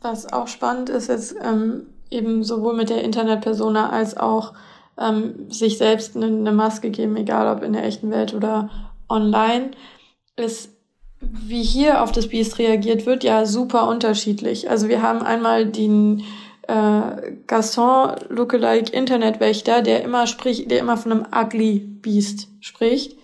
Was 0.00 0.32
auch 0.32 0.48
spannend 0.48 0.88
ist 0.88 1.08
jetzt 1.08 1.36
ähm, 1.44 1.82
eben 2.10 2.42
sowohl 2.42 2.74
mit 2.74 2.88
der 2.88 3.04
Internetpersona 3.04 3.90
als 3.90 4.16
auch 4.16 4.54
ähm, 4.98 5.50
sich 5.50 5.76
selbst 5.76 6.16
eine, 6.16 6.26
eine 6.26 6.52
Maske 6.52 6.88
geben, 6.88 7.14
egal 7.16 7.54
ob 7.54 7.62
in 7.62 7.74
der 7.74 7.84
echten 7.84 8.10
Welt 8.10 8.32
oder 8.32 8.70
online, 9.10 9.72
ist 10.36 10.70
wie 11.20 11.62
hier 11.62 12.02
auf 12.02 12.12
das 12.12 12.28
Biest 12.28 12.58
reagiert 12.58 13.04
wird, 13.04 13.24
ja 13.24 13.44
super 13.44 13.88
unterschiedlich. 13.88 14.70
Also 14.70 14.88
wir 14.88 15.02
haben 15.02 15.20
einmal 15.20 15.66
den 15.66 16.22
äh, 16.68 17.32
Gaston 17.46 18.16
Lookalike 18.28 18.92
Internetwächter, 18.92 19.82
der 19.82 20.02
immer 20.02 20.26
spricht, 20.26 20.70
der 20.70 20.80
immer 20.80 20.96
von 20.96 21.12
einem 21.12 21.26
ugly 21.34 21.78
Beast 21.78 22.48
spricht, 22.60 23.16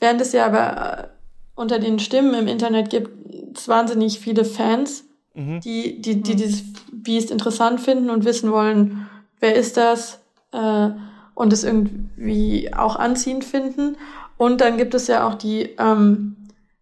während 0.00 0.20
es 0.20 0.32
ja 0.32 0.46
aber 0.46 0.98
äh, 0.98 1.08
unter 1.54 1.78
den 1.78 1.98
Stimmen 1.98 2.34
im 2.34 2.48
Internet 2.48 2.90
gibt 2.90 3.58
es 3.58 3.68
wahnsinnig 3.68 4.20
viele 4.20 4.44
Fans, 4.44 5.04
mhm. 5.34 5.60
die, 5.60 6.00
die, 6.00 6.22
die 6.22 6.32
mhm. 6.32 6.36
dieses 6.36 6.64
Beast 6.92 7.30
interessant 7.30 7.80
finden 7.80 8.10
und 8.10 8.24
wissen 8.24 8.50
wollen, 8.52 9.08
wer 9.40 9.54
ist 9.54 9.76
das 9.76 10.20
äh, 10.52 10.90
und 11.34 11.52
es 11.52 11.64
irgendwie 11.64 12.72
auch 12.74 12.96
anziehend 12.96 13.44
finden. 13.44 13.96
Und 14.38 14.60
dann 14.60 14.76
gibt 14.76 14.94
es 14.94 15.06
ja 15.06 15.26
auch 15.26 15.34
die 15.34 15.70
ähm, 15.78 16.36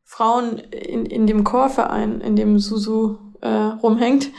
Frauen 0.05 0.59
in, 0.59 1.07
in 1.07 1.27
dem 1.27 1.45
Chorverein, 1.45 2.21
in 2.21 2.37
dem 2.37 2.59
Susu 2.59 3.17
äh, 3.41 3.49
rumhängt, 3.49 4.31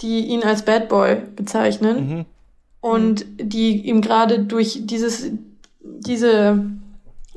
die 0.00 0.26
ihn 0.26 0.42
als 0.42 0.64
Bad 0.64 0.88
Boy 0.88 1.16
bezeichnen 1.36 2.08
mhm. 2.08 2.24
und 2.80 3.26
die 3.38 3.86
ihm 3.88 4.00
gerade 4.00 4.40
durch 4.40 4.80
dieses 4.84 5.30
diese 5.82 6.58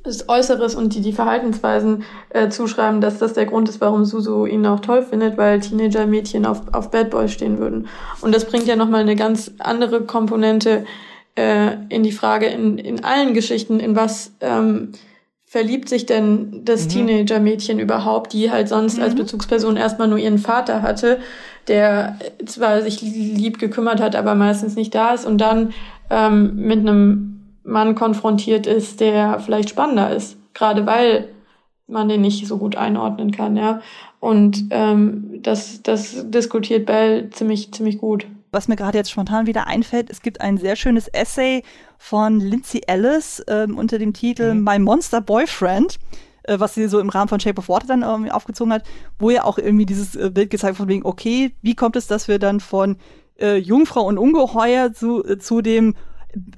das 0.03 0.27
Äußeres 0.27 0.75
und 0.75 0.93
die, 0.93 1.01
die 1.01 1.13
Verhaltensweisen 1.13 2.03
äh, 2.29 2.49
zuschreiben, 2.49 2.99
dass 2.99 3.19
das 3.19 3.33
der 3.33 3.45
Grund 3.45 3.69
ist, 3.69 3.79
warum 3.79 4.03
Susu 4.03 4.45
ihn 4.45 4.65
auch 4.65 4.81
toll 4.81 5.01
findet, 5.01 5.37
weil 5.37 5.61
Teenager-Mädchen 5.61 6.45
auf, 6.45 6.61
auf 6.73 6.91
Bad 6.91 7.09
Boy 7.09 7.29
stehen 7.29 7.57
würden. 7.57 7.87
Und 8.19 8.35
das 8.35 8.45
bringt 8.45 8.67
ja 8.67 8.75
nochmal 8.75 9.01
eine 9.01 9.15
ganz 9.15 9.51
andere 9.59 10.01
Komponente 10.01 10.85
äh, 11.35 11.77
in 11.87 12.03
die 12.03 12.11
Frage 12.11 12.47
in, 12.47 12.77
in 12.77 13.03
allen 13.03 13.33
Geschichten, 13.33 13.79
in 13.79 13.95
was 13.95 14.33
ähm, 14.41 14.91
verliebt 15.45 15.87
sich 15.87 16.05
denn 16.05 16.65
das 16.65 16.85
mhm. 16.85 16.89
Teenager-Mädchen 16.89 17.79
überhaupt, 17.79 18.33
die 18.33 18.51
halt 18.51 18.67
sonst 18.67 18.97
mhm. 18.97 19.03
als 19.03 19.15
Bezugsperson 19.15 19.77
erstmal 19.77 20.09
nur 20.09 20.17
ihren 20.17 20.37
Vater 20.37 20.81
hatte, 20.81 21.19
der 21.67 22.17
zwar 22.45 22.81
sich 22.81 23.01
lieb 23.01 23.59
gekümmert 23.59 24.01
hat, 24.01 24.15
aber 24.15 24.35
meistens 24.35 24.75
nicht 24.75 24.93
da 24.93 25.13
ist 25.13 25.25
und 25.25 25.39
dann 25.39 25.73
ähm, 26.09 26.55
mit 26.55 26.79
einem 26.79 27.55
Mann 27.63 27.95
konfrontiert 27.95 28.67
ist, 28.67 28.99
der 28.99 29.39
vielleicht 29.39 29.69
spannender 29.69 30.13
ist, 30.13 30.37
gerade 30.53 30.85
weil 30.85 31.29
man 31.87 32.09
den 32.09 32.21
nicht 32.21 32.47
so 32.47 32.57
gut 32.57 32.75
einordnen 32.75 33.31
kann, 33.31 33.55
ja. 33.55 33.81
Und 34.19 34.67
ähm, 34.69 35.39
das, 35.41 35.81
das 35.83 36.29
diskutiert 36.29 36.85
Bell 36.85 37.29
ziemlich, 37.31 37.73
ziemlich 37.73 37.97
gut. 37.97 38.25
was 38.51 38.67
mir 38.67 38.75
gerade 38.75 38.97
jetzt 38.97 39.11
spontan 39.11 39.47
wieder 39.47 39.67
einfällt, 39.67 40.09
es 40.09 40.21
gibt 40.21 40.39
ein 40.39 40.57
sehr 40.57 40.75
schönes 40.75 41.07
Essay 41.09 41.63
von 41.97 42.39
Lindsay 42.39 42.81
Ellis 42.87 43.43
ähm, 43.47 43.77
unter 43.77 43.97
dem 43.97 44.13
Titel 44.13 44.53
mhm. 44.53 44.63
My 44.63 44.79
Monster 44.79 45.21
Boyfriend 45.21 45.99
äh, 46.43 46.59
was 46.59 46.73
sie 46.73 46.87
so 46.87 46.99
im 46.99 47.09
Rahmen 47.09 47.29
von 47.29 47.39
Shape 47.39 47.59
of 47.59 47.69
Water 47.69 47.87
dann 47.87 48.03
irgendwie 48.03 48.31
aufgezogen 48.31 48.73
hat, 48.73 48.83
wo 49.19 49.29
ja 49.29 49.43
auch 49.43 49.57
irgendwie 49.57 49.85
dieses 49.85 50.15
äh, 50.15 50.29
Bild 50.29 50.49
gezeigt 50.49 50.77
von 50.77 50.87
wegen, 50.87 51.05
okay, 51.05 51.55
wie 51.61 51.75
kommt 51.75 51.95
es, 51.95 52.07
dass 52.07 52.27
wir 52.27 52.39
dann 52.39 52.59
von 52.59 52.97
äh, 53.39 53.57
Jungfrau 53.57 54.05
und 54.05 54.17
Ungeheuer 54.17 54.93
zu, 54.93 55.25
äh, 55.25 55.37
zu 55.37 55.61
dem 55.61 55.95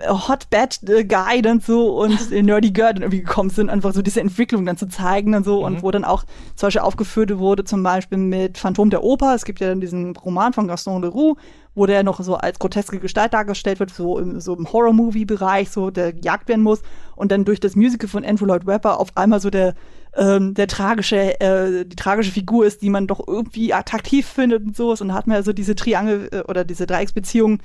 Hot 0.07 0.49
Bad 0.49 0.79
Guy 0.85 1.41
dann 1.41 1.59
so 1.59 2.01
und 2.01 2.31
Nerdy 2.43 2.71
Girl 2.71 2.93
dann 2.93 3.03
irgendwie 3.03 3.21
gekommen 3.21 3.49
sind, 3.49 3.69
einfach 3.69 3.93
so 3.93 4.01
diese 4.01 4.21
Entwicklung 4.21 4.65
dann 4.65 4.77
zu 4.77 4.87
zeigen 4.87 5.35
und 5.35 5.43
so 5.43 5.59
mhm. 5.59 5.65
und 5.65 5.83
wo 5.83 5.91
dann 5.91 6.05
auch 6.05 6.23
zum 6.55 6.67
Beispiel 6.67 6.81
aufgeführt 6.81 7.37
wurde, 7.37 7.65
zum 7.65 7.83
Beispiel 7.83 8.17
mit 8.17 8.57
Phantom 8.57 8.89
der 8.89 9.03
Oper. 9.03 9.35
Es 9.35 9.43
gibt 9.43 9.59
ja 9.59 9.67
dann 9.67 9.81
diesen 9.81 10.15
Roman 10.15 10.53
von 10.53 10.67
Gaston 10.67 11.01
Leroux, 11.01 11.35
wo 11.75 11.85
der 11.85 12.03
noch 12.03 12.21
so 12.21 12.35
als 12.35 12.57
groteske 12.57 12.99
Gestalt 12.99 13.33
dargestellt 13.33 13.79
wird, 13.79 13.91
so 13.91 14.17
im, 14.17 14.39
so 14.39 14.55
im 14.55 14.71
Horror-Movie-Bereich, 14.71 15.69
so 15.69 15.91
der 15.91 16.13
gejagt 16.13 16.47
werden 16.47 16.63
muss 16.63 16.81
und 17.15 17.31
dann 17.31 17.45
durch 17.45 17.59
das 17.59 17.75
Musical 17.75 18.09
von 18.09 18.25
Andrew 18.25 18.45
Lloyd 18.45 18.65
Webber 18.65 18.99
auf 18.99 19.15
einmal 19.15 19.39
so 19.41 19.49
der 19.49 19.75
ähm, 20.15 20.53
der 20.53 20.67
tragische, 20.67 21.39
äh, 21.41 21.85
die 21.85 21.95
tragische 21.95 22.31
Figur 22.31 22.65
ist, 22.65 22.81
die 22.81 22.89
man 22.89 23.07
doch 23.07 23.27
irgendwie 23.27 23.73
attraktiv 23.73 24.25
findet 24.25 24.63
und 24.63 24.75
so. 24.75 24.91
Und 24.91 25.09
da 25.09 25.13
hat 25.13 25.27
man 25.27 25.37
ja 25.37 25.43
so 25.43 25.53
diese 25.53 25.75
Triangel 25.75 26.29
äh, 26.31 26.39
oder 26.41 26.63
diese 26.63 26.87
Dreiecksbeziehung 26.87 27.59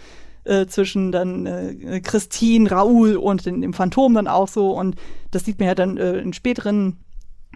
äh, 0.44 0.66
zwischen 0.66 1.12
dann 1.12 1.46
äh, 1.46 2.00
Christine, 2.00 2.70
Raoul 2.70 3.16
und 3.16 3.46
dem 3.46 3.72
Phantom 3.72 4.14
dann 4.14 4.26
auch 4.26 4.48
so. 4.48 4.72
Und 4.72 4.96
das 5.30 5.44
sieht 5.44 5.58
man 5.58 5.68
ja 5.68 5.74
dann 5.74 5.96
äh, 5.96 6.18
in 6.18 6.32
späteren 6.32 6.96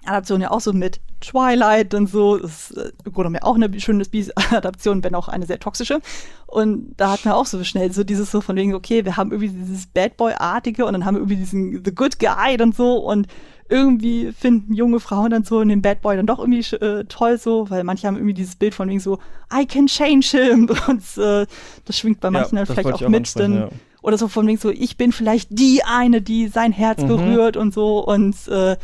Adaptionen 0.07 0.43
ja 0.43 0.51
auch 0.51 0.61
so 0.61 0.73
mit 0.73 1.01
Twilight 1.21 1.95
und 1.95 2.09
so. 2.09 2.39
Das 2.39 2.71
ist 2.71 2.77
äh, 2.77 3.29
mir 3.29 3.45
auch 3.45 3.57
eine 3.57 3.81
schöne 3.81 4.05
Adaption, 4.51 5.03
wenn 5.03 5.15
auch 5.15 5.29
eine 5.29 5.47
sehr 5.47 5.61
toxische. 5.61 6.01
Und 6.47 6.95
da 6.97 7.11
hat 7.11 7.25
man 7.25 7.35
auch 7.35 7.47
so 7.47 7.63
schnell 7.65 7.93
so 7.93 8.05
dieses 8.05 8.31
so 8.31 8.41
von 8.41 8.57
wegen, 8.57 8.75
okay, 8.75 9.05
wir 9.05 9.17
haben 9.17 9.33
irgendwie 9.33 9.51
dieses 9.51 9.87
Bad 9.87 10.17
Boy-artige 10.17 10.85
und 10.85 10.93
dann 10.93 11.05
haben 11.05 11.15
wir 11.15 11.21
irgendwie 11.21 11.37
diesen 11.37 11.85
The 11.85 11.95
Good 11.95 12.19
Guy 12.19 12.61
und 12.63 12.77
so 12.77 12.99
und 12.99 13.27
irgendwie 13.69 14.33
finden 14.33 14.75
junge 14.75 15.01
Frauen 15.01 15.31
dann 15.31 15.45
so 15.45 15.61
in 15.61 15.69
den 15.69 15.83
Bad 15.83 16.03
Boy 16.03 16.17
dann 16.17 16.27
doch 16.27 16.39
irgendwie 16.39 16.61
äh, 16.77 17.05
toll 17.05 17.39
so, 17.39 17.71
weil 17.71 17.83
manche 17.83 18.07
haben 18.07 18.17
irgendwie 18.17 18.35
dieses 18.35 18.57
Bild 18.57 18.75
von 18.75 18.89
wegen 18.89 19.01
so, 19.01 19.19
I 19.53 19.67
can 19.67 19.87
change 19.87 20.37
him 20.37 20.71
und 20.87 21.03
äh, 21.17 21.47
das 21.85 21.99
schwingt 21.99 22.21
bei 22.21 22.31
manchen 22.31 22.57
ja, 22.57 22.65
dann 22.65 22.75
vielleicht 22.75 22.95
auch, 22.95 23.03
auch 23.03 23.09
mit. 23.09 23.39
Dann, 23.39 23.55
ja. 23.55 23.69
Oder 24.03 24.19
so 24.19 24.29
von 24.29 24.47
wegen 24.47 24.59
so, 24.59 24.71
ich 24.71 24.99
bin 24.99 25.13
vielleicht 25.13 25.49
die 25.51 25.83
eine, 25.83 26.21
die 26.21 26.49
sein 26.49 26.73
Herz 26.73 27.03
mhm. 27.03 27.09
berührt 27.09 27.57
und 27.57 27.73
so 27.73 28.05
und 28.05 28.37
äh, 28.49 28.77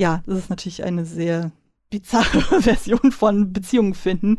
ja, 0.00 0.22
das 0.24 0.38
ist 0.38 0.50
natürlich 0.50 0.82
eine 0.82 1.04
sehr 1.04 1.52
bizarre 1.90 2.40
Version 2.62 3.12
von 3.12 3.52
Beziehungen 3.52 3.92
finden. 3.92 4.38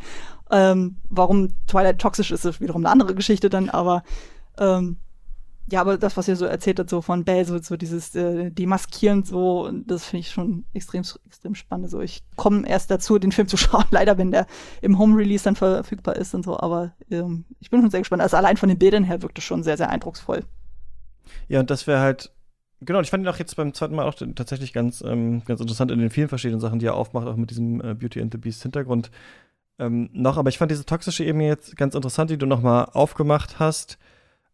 Ähm, 0.49 0.97
warum 1.07 1.49
Twilight 1.68 1.99
toxisch 1.99 2.32
ist, 2.32 2.45
ist 2.45 2.62
wiederum 2.62 2.82
eine 2.82 2.91
andere 2.91 3.14
Geschichte 3.14 3.47
dann, 3.47 3.70
aber 3.70 4.01
ähm, 4.57 4.97
ja, 5.68 5.80
aber 5.80 5.99
das, 5.99 6.18
was 6.18 6.28
ihr 6.28 6.36
so 6.36 6.45
erzählt 6.45 6.80
habt, 6.80 6.89
so 6.89 7.03
von 7.03 7.24
so, 7.45 7.59
so 7.59 7.78
dieses 7.78 8.16
äh, 8.16 8.49
Demaskieren, 8.49 9.24
so, 9.24 9.70
das 9.86 10.05
finde 10.05 10.22
ich 10.22 10.32
schon 10.32 10.66
extrem, 10.74 11.03
extrem 11.28 11.53
spannend. 11.53 11.91
So, 11.91 12.01
ich 12.01 12.24
komme 12.38 12.68
erst 12.68 12.89
dazu, 12.89 13.20
den 13.20 13.32
Film 13.32 13.47
zu 13.47 13.57
schauen, 13.57 13.86
leider, 13.91 14.18
wenn 14.18 14.32
der 14.32 14.47
im 14.82 14.97
Home-Release 14.97 15.43
dann 15.43 15.55
verfügbar 15.55 16.16
ist 16.16 16.34
und 16.34 16.43
so, 16.43 16.59
aber 16.59 16.93
ähm, 17.12 17.45
ich 17.59 17.70
bin 17.70 17.82
schon 17.82 17.91
sehr 17.91 18.01
gespannt. 18.01 18.24
Also 18.24 18.36
allein 18.36 18.57
von 18.57 18.68
den 18.68 18.80
Bildern 18.80 19.03
her 19.03 19.22
wirkt 19.22 19.38
es 19.38 19.43
schon 19.43 19.62
sehr, 19.62 19.78
sehr 19.78 19.91
eindrucksvoll. 19.91 20.43
Ja, 21.47 21.59
und 21.59 21.70
das 21.70 21.86
wäre 21.86 21.99
halt, 21.99 22.32
genau, 22.82 23.01
ich 23.01 23.09
fand 23.09 23.23
ihn 23.23 23.27
auch 23.27 23.38
jetzt 23.38 23.55
beim 23.55 23.73
zweiten 23.73 23.95
Mal 23.95 24.07
auch 24.07 24.15
tatsächlich 24.36 24.73
ganz, 24.73 25.01
ähm, 25.01 25.43
ganz 25.45 25.61
interessant 25.61 25.91
in 25.91 25.99
den 25.99 26.09
vielen 26.09 26.29
verschiedenen 26.29 26.59
Sachen, 26.59 26.79
die 26.79 26.86
er 26.86 26.95
aufmacht, 26.95 27.27
auch 27.27 27.36
mit 27.36 27.49
diesem 27.49 27.82
äh, 27.82 27.93
Beauty 27.93 28.21
and 28.21 28.34
the 28.34 28.38
Beast 28.38 28.63
Hintergrund 28.63 29.11
ähm, 29.79 30.09
noch. 30.13 30.38
Aber 30.38 30.49
ich 30.49 30.57
fand 30.57 30.71
diese 30.71 30.86
toxische 30.86 31.23
Ebene 31.23 31.47
jetzt 31.47 31.77
ganz 31.77 31.95
interessant, 31.95 32.29
die 32.29 32.38
du 32.38 32.45
nochmal 32.45 32.86
aufgemacht 32.93 33.59
hast. 33.59 33.97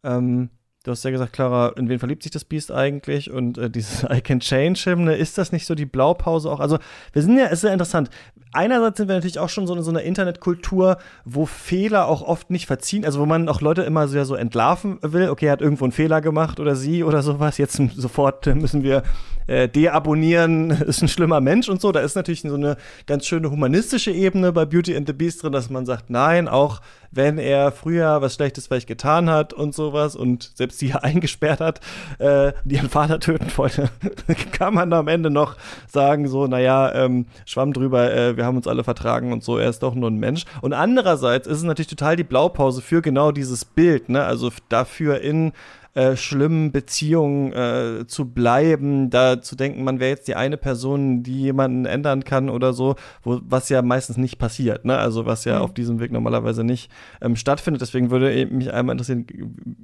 Ähm, 0.04 0.50
Du 0.88 0.92
hast 0.92 1.04
ja 1.04 1.12
gesagt, 1.12 1.34
Clara, 1.34 1.74
in 1.76 1.90
wen 1.90 2.00
verliebt 2.00 2.24
sich 2.24 2.32
das 2.32 2.46
Biest 2.46 2.72
eigentlich? 2.72 3.30
Und 3.30 3.58
äh, 3.58 3.70
dieses 3.70 4.04
I 4.10 4.22
can 4.22 4.40
change 4.40 4.80
him, 4.86 5.04
ne? 5.04 5.18
ist 5.18 5.38
das 5.38 5.52
nicht 5.52 5.66
so 5.66 5.76
die 5.76 5.86
Blaupause 5.86 6.50
auch? 6.50 6.62
Also, 6.62 6.80
wir 7.12 7.22
sind 7.22 7.38
ja, 7.38 7.48
es 7.48 7.60
ist 7.60 7.64
ja 7.64 7.74
interessant. 7.74 8.10
Einerseits 8.54 8.96
sind 8.96 9.10
wir 9.10 9.16
natürlich 9.16 9.38
auch 9.38 9.50
schon 9.50 9.68
so 9.68 9.76
in 9.76 9.84
so 9.84 9.92
einer 9.92 10.04
Internetkultur, 10.04 10.98
wo 11.26 11.46
Fehler 11.46 12.08
auch 12.08 12.22
oft 12.22 12.52
nicht 12.52 12.68
verziehen, 12.68 13.04
also 13.04 13.20
wo 13.20 13.26
man 13.26 13.50
auch 13.50 13.60
Leute 13.60 13.82
immer 13.82 14.08
sehr 14.08 14.24
so 14.24 14.36
entlarven 14.36 15.00
will. 15.02 15.30
Okay, 15.30 15.48
er 15.48 15.52
hat 15.52 15.62
irgendwo 15.62 15.84
einen 15.84 15.92
Fehler 15.92 16.22
gemacht 16.22 16.62
oder 16.62 16.78
sie 16.78 17.04
oder 17.04 17.22
sowas. 17.22 17.58
Jetzt 17.58 17.82
sofort 17.98 18.46
müssen 18.46 18.82
wir 18.82 19.04
äh, 19.48 19.68
deabonnieren, 19.68 20.70
ist 20.88 21.02
ein 21.02 21.10
schlimmer 21.10 21.42
Mensch 21.42 21.68
und 21.68 21.82
so. 21.82 21.92
Da 21.92 22.00
ist 22.00 22.16
natürlich 22.16 22.44
so 22.44 22.54
eine 22.54 22.78
ganz 23.08 23.26
schöne 23.26 23.52
humanistische 23.52 24.12
Ebene 24.12 24.54
bei 24.54 24.64
Beauty 24.64 24.96
and 24.96 25.06
the 25.06 25.14
Beast 25.14 25.44
drin, 25.44 25.52
dass 25.52 25.70
man 25.70 25.86
sagt, 25.86 26.10
nein, 26.10 26.48
auch 26.48 26.80
wenn 27.12 27.38
er 27.38 27.72
früher 27.72 28.22
was 28.22 28.36
Schlechtes 28.36 28.68
vielleicht 28.68 28.88
getan 28.88 29.30
hat 29.30 29.54
und 29.54 29.74
sowas 29.74 30.16
und 30.16 30.52
selbst 30.56 30.80
sie 30.80 30.94
eingesperrt 31.02 31.60
hat, 31.60 31.82
äh, 32.20 32.54
die 32.64 32.76
ihren 32.76 32.90
Vater 32.90 33.20
töten 33.20 33.52
wollte, 33.56 33.90
kann 34.52 34.74
man 34.74 34.94
am 34.94 35.08
Ende 35.08 35.30
noch 35.30 35.56
sagen, 35.88 36.28
so, 36.28 36.48
naja, 36.48 36.94
ähm, 36.94 37.26
schwamm 37.46 37.74
drüber, 37.74 38.14
äh, 38.14 38.38
wir 38.38 38.46
haben 38.46 38.58
uns 38.58 38.68
alle 38.68 38.84
vertragen 38.84 39.34
und 39.34 39.44
so, 39.44 39.58
er 39.58 39.70
ist 39.70 39.84
doch 39.84 39.96
nur 39.96 40.10
ein 40.10 40.18
Mensch. 40.18 40.46
Und 40.62 40.74
andererseits 40.74 41.48
ist 41.48 41.58
es 41.58 41.64
natürlich 41.64 41.88
total 41.88 42.16
die 42.16 42.24
Blaupause 42.24 42.82
für 42.82 43.02
genau 43.02 43.32
dieses 43.32 43.66
Bild, 43.66 44.10
ne? 44.10 44.24
Also 44.24 44.52
dafür 44.70 45.22
in 45.22 45.54
äh, 45.98 46.16
schlimmen 46.16 46.72
Beziehungen 46.72 47.54
äh, 47.54 48.06
zu 48.06 48.32
bleiben, 48.32 49.10
da 49.10 49.42
zu 49.42 49.56
denken, 49.56 49.84
man 49.84 50.00
wäre 50.00 50.12
jetzt 50.12 50.28
die 50.28 50.36
eine 50.36 50.56
Person, 50.56 51.24
die 51.24 51.42
jemanden 51.42 51.88
ändern 51.88 52.24
kann 52.24 52.52
oder 52.52 52.72
so, 52.72 52.98
wo, 53.24 53.42
was 53.44 53.70
ja 53.70 53.82
meistens 53.82 54.16
nicht 54.18 54.38
passiert, 54.38 54.86
ne? 54.86 54.96
Also 54.96 55.26
was 55.26 55.44
ja 55.44 55.58
mhm. 55.58 55.62
auf 55.64 55.74
diesem 55.74 56.00
Weg 56.00 56.12
normalerweise 56.12 56.64
nicht 56.64 56.92
ähm, 57.20 57.36
stattfindet. 57.36 57.82
Deswegen 57.82 58.12
würde 58.12 58.46
mich 58.46 58.72
einmal 58.72 58.94
interessieren, 58.94 59.26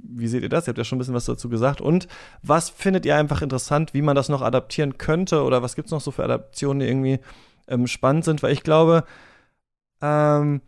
wie 0.04 0.28
seht 0.28 0.44
ihr 0.44 0.48
das? 0.48 0.68
Ihr 0.68 0.68
habt 0.68 0.78
ja 0.78 0.84
schon 0.84 0.98
ein 0.98 1.00
bisschen 1.00 1.14
was 1.14 1.24
dazu 1.24 1.48
gesagt. 1.48 1.80
Und 1.80 2.06
was 2.44 2.70
findet 2.70 3.04
ihr 3.06 3.16
einfach 3.16 3.42
interessant, 3.42 3.92
wie 3.92 4.02
man 4.02 4.14
das 4.14 4.28
noch 4.28 4.42
adaptieren 4.42 4.98
könnte 4.98 5.42
oder 5.42 5.62
was 5.62 5.74
gibt 5.74 5.86
es 5.86 5.92
noch 5.92 6.00
so 6.00 6.12
für 6.12 6.22
Adaptionen, 6.22 6.78
die 6.78 6.86
irgendwie 6.86 7.18
ähm, 7.66 7.88
spannend 7.88 8.24
sind? 8.24 8.40
Weil 8.40 8.52
ich 8.52 8.62
glaube, 8.62 9.02
ähm, 10.00 10.60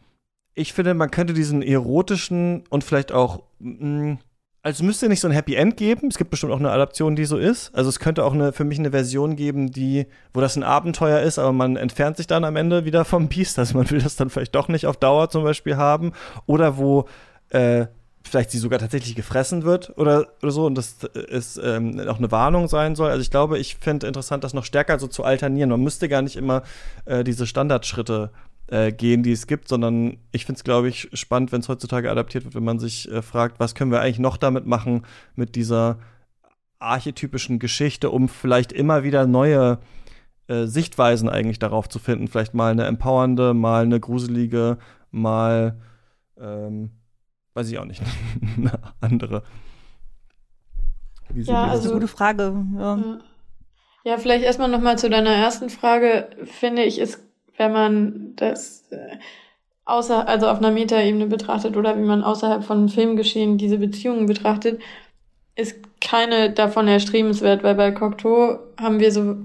ich 0.55 0.73
finde, 0.73 0.95
man 0.95 1.13
könnte 1.13 1.35
diesen 1.35 1.63
erotischen 1.63 2.65
und 2.69 2.83
vielleicht 2.83 3.13
auch 3.13 3.45
mh, 3.61 4.19
also 4.67 4.83
müsste 4.83 5.09
nicht 5.09 5.21
so 5.21 5.29
ein 5.29 5.33
Happy 5.33 5.55
End 5.55 5.77
geben. 5.77 6.09
Es 6.09 6.19
gibt 6.19 6.31
bestimmt 6.31 6.53
auch 6.53 6.59
eine 6.59 6.73
Adaption, 6.73 7.15
die 7.15 7.25
so 7.25 7.37
ist. 7.37 7.73
Also 7.73 7.89
es 7.89 8.01
könnte 8.01 8.25
auch 8.25 8.35
eine, 8.35 8.53
für 8.53 8.65
mich 8.65 8.81
eine 8.81 8.91
Version 8.91 9.37
geben, 9.37 9.71
die, 9.71 10.07
wo 10.35 10.41
das 10.41 10.57
ein 10.57 10.65
Abenteuer 10.65 11.21
ist, 11.21 11.39
aber 11.39 11.53
man 11.53 11.77
entfernt 11.77 12.17
sich 12.17 12.27
dann 12.27 12.43
am 12.43 12.57
Ende 12.57 12.85
wieder 12.85 13.05
vom 13.05 13.29
Biest. 13.29 13.61
Also 13.61 13.79
man 13.79 13.89
will 13.91 14.01
das 14.01 14.17
dann 14.17 14.29
vielleicht 14.29 14.57
doch 14.57 14.67
nicht 14.67 14.87
auf 14.87 14.97
Dauer 14.97 15.31
zum 15.31 15.45
Beispiel 15.45 15.77
haben. 15.77 16.15
Oder 16.47 16.79
wo 16.79 17.07
äh, 17.51 17.87
vielleicht 18.25 18.51
sie 18.51 18.59
sogar 18.59 18.81
tatsächlich 18.81 19.15
gefressen 19.15 19.63
wird 19.63 19.97
oder, 19.99 20.27
oder 20.43 20.51
so 20.51 20.67
und 20.67 20.75
das 20.75 20.97
ist 21.29 21.61
ähm, 21.63 22.01
auch 22.09 22.19
eine 22.19 22.33
Warnung 22.33 22.67
sein 22.67 22.97
soll. 22.97 23.11
Also 23.11 23.23
ich 23.23 23.31
glaube, 23.31 23.61
ich 23.61 23.77
finde 23.77 24.09
interessant, 24.09 24.43
das 24.43 24.53
noch 24.53 24.65
stärker 24.65 24.99
so 24.99 25.07
zu 25.07 25.23
alternieren. 25.23 25.71
Man 25.71 25.81
müsste 25.81 26.09
gar 26.09 26.23
nicht 26.23 26.35
immer 26.35 26.65
äh, 27.05 27.23
diese 27.23 27.47
Standardschritte 27.47 28.31
äh, 28.69 28.93
gehen, 28.93 29.23
die 29.23 29.33
es 29.33 29.47
gibt, 29.47 29.69
sondern 29.69 30.19
ich 30.33 30.45
finde 30.45 30.59
es, 30.59 30.65
glaube 30.65 30.89
ich, 30.89 31.09
spannend, 31.13 31.53
wenn 31.53 31.61
es 31.61 31.69
heutzutage 31.69 32.11
adaptiert 32.11 32.45
wird, 32.45 32.55
wenn 32.55 32.65
man 32.65 32.79
sich 32.79 33.11
äh, 33.11 33.23
fragt, 33.23 33.61
was 33.61 33.75
können 33.75 33.91
wir 33.91 34.01
eigentlich 34.01 34.19
noch 34.19 34.37
damit 34.37 34.67
machen, 34.67 35.07
mit 35.35 35.55
dieser 35.55 35.99
archetypischen 36.79 37.59
Geschichte, 37.59 38.11
um 38.11 38.29
vielleicht 38.29 38.73
immer 38.73 39.03
wieder 39.03 39.27
neue 39.27 39.79
äh, 40.49 40.67
Sichtweisen 40.67 41.29
eigentlich 41.29 41.59
darauf 41.59 41.89
zu 41.89 41.99
finden. 41.99 42.29
Vielleicht 42.29 42.55
mal 42.55 42.71
eine 42.71 42.85
empowernde, 42.85 43.55
mal 43.55 43.85
eine 43.85 44.01
gruselige, 44.01 44.79
mal, 45.11 45.81
ähm, 46.39 46.91
weiß 47.55 47.71
ich 47.71 47.79
auch 47.79 47.85
nicht, 47.85 48.03
eine 48.57 48.73
andere. 49.01 49.43
Wie 51.31 51.43
ja, 51.43 51.65
also, 51.65 51.73
das 51.73 51.81
ist 51.81 51.91
eine 51.91 52.01
gute 52.01 52.09
Frage. 52.09 52.65
Ja, 52.77 53.19
ja 54.05 54.19
vielleicht 54.19 54.45
erstmal 54.45 54.69
noch 54.69 54.81
mal 54.81 54.99
zu 54.99 55.11
deiner 55.11 55.31
ersten 55.31 55.71
Frage. 55.71 56.31
Finde 56.45 56.83
ich, 56.83 56.99
ist 56.99 57.26
wenn 57.57 57.73
man 57.73 58.33
das 58.37 58.91
äh, 58.91 59.17
außer, 59.85 60.29
also 60.29 60.49
auf 60.49 60.59
einer 60.59 60.71
Metaebene 60.71 61.27
betrachtet 61.27 61.77
oder 61.77 61.97
wie 61.97 62.05
man 62.05 62.23
außerhalb 62.23 62.65
von 62.65 62.89
Filmgeschehen 62.89 63.57
diese 63.57 63.79
Beziehungen 63.79 64.27
betrachtet, 64.27 64.81
ist 65.55 65.77
keine 66.01 66.51
davon 66.51 66.87
erstrebenswert, 66.87 67.63
weil 67.63 67.75
bei 67.75 67.91
Cocteau 67.93 68.59
haben 68.79 69.01
wir 69.01 69.11
so 69.11 69.37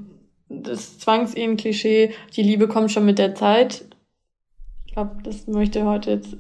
das 0.50 1.00
Zwangsehen-Klischee, 1.00 2.14
die 2.36 2.44
Liebe 2.44 2.68
kommt 2.68 2.92
schon 2.92 3.06
mit 3.06 3.20
der 3.20 3.36
Zeit. 3.36 3.86
Ich 4.86 4.94
glaube, 4.94 5.16
das 5.24 5.48
möchte 5.48 5.86
heute 5.86 6.12
jetzt 6.12 6.36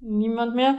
niemand 0.00 0.54
mehr. 0.54 0.78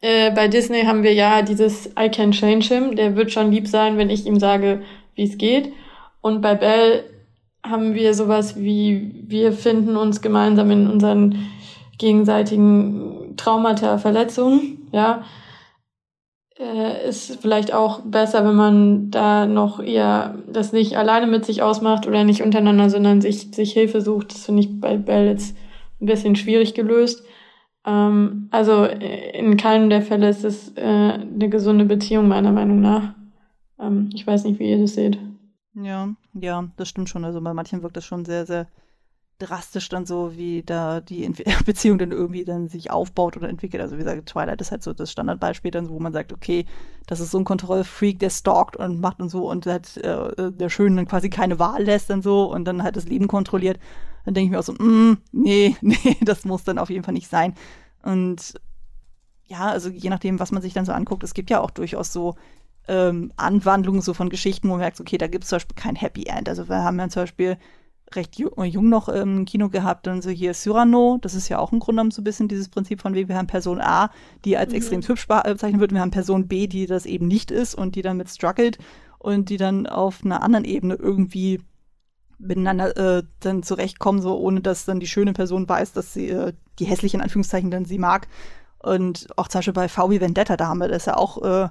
Äh, 0.00 0.30
bei 0.32 0.48
Disney 0.48 0.82
haben 0.82 1.02
wir 1.02 1.14
ja 1.14 1.40
dieses 1.42 1.86
I 1.98 2.10
can 2.10 2.32
change 2.32 2.66
him, 2.66 2.96
der 2.96 3.16
wird 3.16 3.32
schon 3.32 3.50
lieb 3.50 3.66
sein, 3.66 3.96
wenn 3.96 4.10
ich 4.10 4.26
ihm 4.26 4.38
sage, 4.38 4.82
wie 5.14 5.24
es 5.24 5.38
geht. 5.38 5.72
Und 6.20 6.42
bei 6.42 6.54
Belle 6.54 7.04
haben 7.64 7.94
wir 7.94 8.14
sowas 8.14 8.56
wie, 8.56 9.24
wir 9.26 9.52
finden 9.52 9.96
uns 9.96 10.20
gemeinsam 10.22 10.70
in 10.70 10.88
unseren 10.88 11.46
gegenseitigen 11.98 13.34
Traumata, 13.36 13.98
Verletzungen, 13.98 14.88
ja. 14.92 15.24
Äh, 16.58 17.08
ist 17.08 17.40
vielleicht 17.40 17.72
auch 17.72 18.00
besser, 18.00 18.44
wenn 18.44 18.56
man 18.56 19.10
da 19.10 19.46
noch 19.46 19.80
eher 19.80 20.34
das 20.50 20.72
nicht 20.72 20.96
alleine 20.96 21.28
mit 21.28 21.44
sich 21.44 21.62
ausmacht 21.62 22.06
oder 22.08 22.24
nicht 22.24 22.42
untereinander, 22.42 22.90
sondern 22.90 23.20
sich, 23.20 23.54
sich 23.54 23.72
Hilfe 23.72 24.00
sucht. 24.00 24.32
Das 24.32 24.46
finde 24.46 24.62
ich 24.62 24.80
bei 24.80 24.96
Bell 24.96 25.26
jetzt 25.28 25.56
ein 26.00 26.06
bisschen 26.06 26.34
schwierig 26.34 26.74
gelöst. 26.74 27.22
Ähm, 27.86 28.48
also 28.50 28.84
in 28.84 29.56
keinem 29.56 29.88
der 29.88 30.02
Fälle 30.02 30.28
ist 30.28 30.44
es 30.44 30.72
äh, 30.76 30.82
eine 30.82 31.48
gesunde 31.48 31.84
Beziehung, 31.84 32.26
meiner 32.26 32.52
Meinung 32.52 32.80
nach. 32.80 33.14
Ähm, 33.80 34.10
ich 34.14 34.26
weiß 34.26 34.44
nicht, 34.44 34.58
wie 34.58 34.70
ihr 34.70 34.78
das 34.78 34.94
seht. 34.94 35.18
Ja, 35.80 36.08
ja, 36.34 36.68
das 36.76 36.88
stimmt 36.88 37.08
schon. 37.08 37.24
Also 37.24 37.40
bei 37.40 37.54
manchen 37.54 37.82
wirkt 37.82 37.96
das 37.96 38.04
schon 38.04 38.24
sehr, 38.24 38.46
sehr 38.46 38.66
drastisch 39.38 39.88
dann 39.88 40.06
so, 40.06 40.36
wie 40.36 40.62
da 40.64 41.00
die 41.00 41.28
Beziehung 41.66 41.98
dann 41.98 42.12
irgendwie 42.12 42.44
dann 42.44 42.68
sich 42.68 42.90
aufbaut 42.90 43.36
oder 43.36 43.48
entwickelt. 43.48 43.82
Also 43.82 43.96
wie 43.96 44.00
gesagt, 44.00 44.28
Twilight 44.28 44.60
ist 44.60 44.72
halt 44.72 44.82
so 44.82 44.92
das 44.94 45.12
Standardbeispiel 45.12 45.70
dann, 45.72 45.90
wo 45.90 46.00
man 46.00 46.12
sagt, 46.12 46.32
okay, 46.32 46.66
das 47.06 47.20
ist 47.20 47.32
so 47.32 47.38
ein 47.38 47.44
Kontrollfreak, 47.44 48.18
der 48.20 48.30
stalkt 48.30 48.76
und 48.76 49.00
macht 49.00 49.20
und 49.20 49.30
so 49.30 49.50
und 49.50 49.66
halt 49.66 49.96
äh, 49.98 50.52
der 50.52 50.70
Schönen 50.70 50.96
dann 50.96 51.08
quasi 51.08 51.30
keine 51.30 51.58
Wahl 51.58 51.84
lässt 51.84 52.10
dann 52.10 52.22
so 52.22 52.52
und 52.52 52.64
dann 52.66 52.82
halt 52.82 52.96
das 52.96 53.06
Leben 53.06 53.28
kontrolliert. 53.28 53.78
Dann 54.24 54.34
denke 54.34 54.46
ich 54.46 54.52
mir 54.52 54.60
auch 54.60 54.64
so, 54.64 54.74
mm, 54.74 55.18
nee, 55.32 55.76
nee, 55.82 56.16
das 56.22 56.44
muss 56.44 56.64
dann 56.64 56.78
auf 56.78 56.90
jeden 56.90 57.04
Fall 57.04 57.14
nicht 57.14 57.28
sein. 57.30 57.54
Und 58.02 58.54
ja, 59.46 59.68
also 59.68 59.88
je 59.88 60.10
nachdem, 60.10 60.40
was 60.40 60.52
man 60.52 60.62
sich 60.62 60.74
dann 60.74 60.84
so 60.84 60.92
anguckt, 60.92 61.24
es 61.24 61.34
gibt 61.34 61.50
ja 61.50 61.60
auch 61.60 61.70
durchaus 61.70 62.12
so 62.12 62.34
ähm, 62.88 63.32
Anwandlungen 63.36 64.00
so 64.00 64.14
von 64.14 64.30
Geschichten, 64.30 64.68
wo 64.68 64.72
man 64.72 64.80
merkt, 64.80 65.00
okay, 65.00 65.18
da 65.18 65.26
gibt 65.26 65.44
es 65.44 65.50
zum 65.50 65.56
Beispiel 65.56 65.76
kein 65.76 65.96
Happy 65.96 66.24
End. 66.24 66.48
Also 66.48 66.68
wir 66.68 66.82
haben 66.82 66.98
ja 66.98 67.08
zum 67.08 67.22
Beispiel 67.22 67.58
recht 68.14 68.38
jung 68.38 68.88
noch 68.88 69.08
im 69.08 69.44
Kino 69.44 69.68
gehabt, 69.68 70.06
dann 70.06 70.22
so 70.22 70.30
hier 70.30 70.54
Cyrano, 70.54 71.18
das 71.20 71.34
ist 71.34 71.48
ja 71.48 71.58
auch 71.58 71.72
im 71.72 71.78
Grunde 71.78 72.00
genommen 72.00 72.10
so 72.10 72.22
ein 72.22 72.24
bisschen 72.24 72.48
dieses 72.48 72.68
Prinzip 72.68 73.02
von 73.02 73.14
wie 73.14 73.28
wir 73.28 73.36
haben 73.36 73.46
Person 73.46 73.80
A, 73.80 74.10
die 74.44 74.56
als 74.56 74.70
mhm. 74.70 74.76
extrem 74.76 75.02
hübsch 75.02 75.26
äh, 75.28 75.52
bezeichnet 75.52 75.80
wird, 75.80 75.92
wir 75.92 76.00
haben 76.00 76.10
Person 76.10 76.48
B, 76.48 76.66
die 76.66 76.86
das 76.86 77.06
eben 77.06 77.28
nicht 77.28 77.50
ist 77.50 77.74
und 77.74 77.94
die 77.96 78.02
dann 78.02 78.16
mit 78.16 78.30
struggelt 78.30 78.78
und 79.18 79.50
die 79.50 79.58
dann 79.58 79.86
auf 79.86 80.24
einer 80.24 80.42
anderen 80.42 80.64
Ebene 80.64 80.94
irgendwie 80.94 81.60
miteinander 82.38 82.96
äh, 82.96 83.22
dann 83.40 83.62
zurechtkommen, 83.62 84.22
so 84.22 84.38
ohne 84.38 84.60
dass 84.60 84.84
dann 84.84 85.00
die 85.00 85.08
schöne 85.08 85.32
Person 85.32 85.68
weiß, 85.68 85.92
dass 85.92 86.14
sie 86.14 86.28
äh, 86.30 86.52
die 86.78 86.84
hässliche 86.86 87.16
in 87.16 87.22
Anführungszeichen 87.22 87.70
dann 87.70 87.84
sie 87.84 87.98
mag. 87.98 88.28
Und 88.80 89.26
auch 89.36 89.48
zum 89.48 89.58
Beispiel 89.58 89.74
bei 89.74 89.88
VW 89.88 90.20
Vendetta, 90.20 90.56
da 90.56 90.68
haben 90.68 90.78
wir 90.78 90.88
das 90.88 91.06
ja 91.06 91.16
auch 91.16 91.42
äh, 91.42 91.68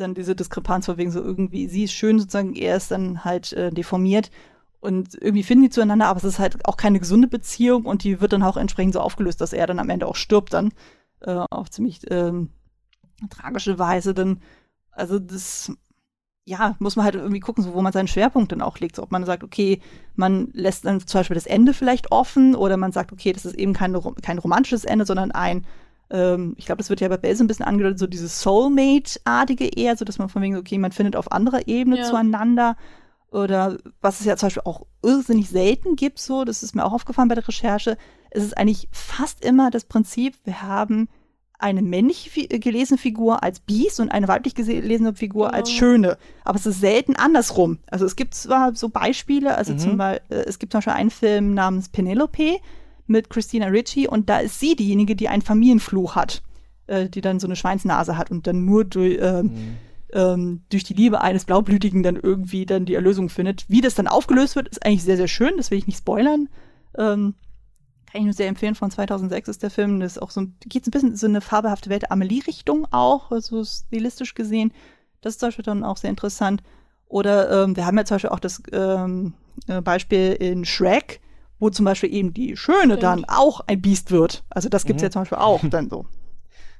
dann 0.00 0.14
diese 0.14 0.34
Diskrepanz 0.34 0.86
von 0.86 0.96
wegen 0.96 1.10
so 1.10 1.20
irgendwie, 1.20 1.68
sie 1.68 1.84
ist 1.84 1.92
schön 1.92 2.18
sozusagen, 2.18 2.54
er 2.54 2.76
ist 2.76 2.90
dann 2.90 3.24
halt 3.24 3.52
äh, 3.52 3.70
deformiert 3.70 4.30
und 4.80 5.14
irgendwie 5.14 5.42
finden 5.42 5.64
die 5.64 5.70
zueinander, 5.70 6.06
aber 6.06 6.18
es 6.18 6.24
ist 6.24 6.38
halt 6.38 6.64
auch 6.66 6.76
keine 6.76 7.00
gesunde 7.00 7.28
Beziehung 7.28 7.84
und 7.84 8.04
die 8.04 8.20
wird 8.20 8.32
dann 8.32 8.42
auch 8.42 8.56
entsprechend 8.56 8.94
so 8.94 9.00
aufgelöst, 9.00 9.40
dass 9.40 9.52
er 9.52 9.66
dann 9.66 9.80
am 9.80 9.90
Ende 9.90 10.06
auch 10.06 10.16
stirbt 10.16 10.52
dann. 10.52 10.72
Äh, 11.20 11.44
auf 11.50 11.68
ziemlich 11.70 12.00
ähm, 12.10 12.50
tragische 13.28 13.78
Weise. 13.78 14.14
Dann, 14.14 14.40
also 14.92 15.18
das, 15.18 15.72
ja, 16.44 16.76
muss 16.78 16.94
man 16.94 17.04
halt 17.04 17.16
irgendwie 17.16 17.40
gucken, 17.40 17.64
so, 17.64 17.74
wo 17.74 17.82
man 17.82 17.92
seinen 17.92 18.06
Schwerpunkt 18.06 18.52
dann 18.52 18.62
auch 18.62 18.78
legt. 18.78 18.94
So, 18.94 19.02
ob 19.02 19.10
man 19.10 19.24
sagt, 19.24 19.42
okay, 19.42 19.80
man 20.14 20.48
lässt 20.52 20.84
dann 20.84 21.00
zum 21.00 21.20
Beispiel 21.20 21.34
das 21.34 21.46
Ende 21.46 21.74
vielleicht 21.74 22.12
offen 22.12 22.54
oder 22.54 22.76
man 22.76 22.92
sagt, 22.92 23.12
okay, 23.12 23.32
das 23.32 23.44
ist 23.44 23.56
eben 23.56 23.72
kein, 23.72 23.96
kein 24.22 24.38
romantisches 24.38 24.84
Ende, 24.84 25.06
sondern 25.06 25.32
ein 25.32 25.66
ähm, 26.10 26.54
ich 26.56 26.66
glaube, 26.66 26.78
das 26.78 26.90
wird 26.90 27.00
ja 27.00 27.08
bei 27.08 27.16
Bell 27.16 27.36
so 27.36 27.44
ein 27.44 27.48
bisschen 27.48 27.66
angedeutet, 27.66 27.98
so 27.98 28.06
dieses 28.06 28.40
Soulmate-artige 28.40 29.66
eher, 29.66 29.96
so 29.96 30.04
dass 30.04 30.18
man 30.18 30.28
von 30.28 30.42
wegen, 30.42 30.56
okay, 30.56 30.78
man 30.78 30.92
findet 30.92 31.16
auf 31.16 31.32
anderer 31.32 31.66
Ebene 31.68 31.98
ja. 31.98 32.04
zueinander 32.04 32.76
oder 33.30 33.76
was 34.00 34.20
es 34.20 34.26
ja 34.26 34.36
zum 34.36 34.46
Beispiel 34.46 34.62
auch 34.64 34.86
irrsinnig 35.02 35.50
selten 35.50 35.96
gibt, 35.96 36.18
so, 36.18 36.44
das 36.44 36.62
ist 36.62 36.74
mir 36.74 36.84
auch 36.84 36.92
aufgefallen 36.92 37.28
bei 37.28 37.34
der 37.34 37.46
Recherche, 37.46 37.98
es 38.30 38.42
ist 38.42 38.56
eigentlich 38.56 38.88
fast 38.90 39.44
immer 39.44 39.70
das 39.70 39.84
Prinzip, 39.84 40.34
wir 40.44 40.62
haben 40.62 41.08
eine 41.58 41.82
männlich 41.82 42.48
gelesene 42.48 42.98
Figur 42.98 43.42
als 43.42 43.60
Biest 43.60 43.98
und 44.00 44.10
eine 44.10 44.28
weiblich 44.28 44.54
gelesene 44.54 45.14
Figur 45.14 45.46
oh. 45.46 45.50
als 45.50 45.72
Schöne. 45.72 46.16
Aber 46.44 46.56
es 46.56 46.66
ist 46.66 46.80
selten 46.80 47.16
andersrum. 47.16 47.78
Also 47.90 48.06
es 48.06 48.14
gibt 48.14 48.34
zwar 48.34 48.76
so 48.76 48.88
Beispiele, 48.88 49.56
also 49.56 49.72
mhm. 49.72 49.78
zum 49.78 49.96
Beispiel, 49.96 50.36
äh, 50.36 50.44
es 50.44 50.60
gibt 50.60 50.72
zum 50.72 50.78
Beispiel 50.78 50.92
einen 50.92 51.10
Film 51.10 51.54
namens 51.54 51.88
Penelope 51.88 52.58
mit 53.08 53.30
Christina 53.30 53.66
Ricci 53.66 54.08
und 54.08 54.28
da 54.28 54.38
ist 54.38 54.60
sie 54.60 54.76
diejenige, 54.76 55.16
die 55.16 55.28
einen 55.28 55.42
Familienfluch 55.42 56.16
hat, 56.16 56.42
äh, 56.86 57.08
die 57.08 57.20
dann 57.20 57.40
so 57.40 57.46
eine 57.46 57.56
Schweinsnase 57.56 58.16
hat 58.16 58.30
und 58.30 58.46
dann 58.46 58.64
nur 58.64 58.84
durch, 58.84 59.18
äh, 59.18 59.42
mhm 59.42 59.76
ähm, 60.12 60.62
durch 60.70 60.84
die 60.84 60.94
Liebe 60.94 61.20
eines 61.20 61.44
Blaublütigen 61.44 62.02
dann 62.02 62.16
irgendwie 62.16 62.66
dann 62.66 62.84
die 62.84 62.94
Erlösung 62.94 63.28
findet. 63.28 63.68
Wie 63.68 63.80
das 63.80 63.94
dann 63.94 64.06
aufgelöst 64.06 64.56
wird, 64.56 64.68
ist 64.68 64.84
eigentlich 64.84 65.04
sehr, 65.04 65.16
sehr 65.16 65.28
schön. 65.28 65.56
Das 65.56 65.70
will 65.70 65.78
ich 65.78 65.86
nicht 65.86 65.98
spoilern. 65.98 66.48
Ähm, 66.96 67.34
kann 68.10 68.20
ich 68.20 68.24
nur 68.24 68.32
sehr 68.32 68.48
empfehlen. 68.48 68.74
Von 68.74 68.90
2006 68.90 69.48
ist 69.48 69.62
der 69.62 69.70
Film. 69.70 70.00
Das 70.00 70.12
ist 70.12 70.22
auch 70.22 70.30
so, 70.30 70.46
geht 70.64 70.86
ein 70.86 70.90
bisschen 70.90 71.16
so 71.16 71.26
eine 71.26 71.40
fabelhafte 71.40 71.90
Welt 71.90 72.10
Amelie-Richtung 72.10 72.86
auch, 72.90 73.30
also 73.30 73.62
stilistisch 73.64 74.34
gesehen. 74.34 74.72
Das 75.20 75.34
ist 75.34 75.40
zum 75.40 75.48
Beispiel 75.48 75.64
dann 75.64 75.84
auch 75.84 75.98
sehr 75.98 76.10
interessant. 76.10 76.62
Oder 77.06 77.64
ähm, 77.64 77.76
wir 77.76 77.86
haben 77.86 77.98
ja 77.98 78.04
zum 78.04 78.14
Beispiel 78.16 78.30
auch 78.30 78.40
das 78.40 78.62
ähm, 78.72 79.34
äh, 79.66 79.80
Beispiel 79.82 80.36
in 80.40 80.64
Shrek, 80.64 81.20
wo 81.58 81.70
zum 81.70 81.84
Beispiel 81.84 82.12
eben 82.12 82.32
die 82.32 82.56
Schöne 82.56 82.82
Stimmt. 82.82 83.02
dann 83.02 83.24
auch 83.24 83.60
ein 83.66 83.80
Biest 83.80 84.10
wird. 84.10 84.44
Also 84.50 84.68
das 84.68 84.84
gibt's 84.84 85.02
mhm. 85.02 85.06
ja 85.06 85.10
zum 85.10 85.22
Beispiel 85.22 85.38
auch 85.38 85.60
dann 85.70 85.90
so. 85.90 86.06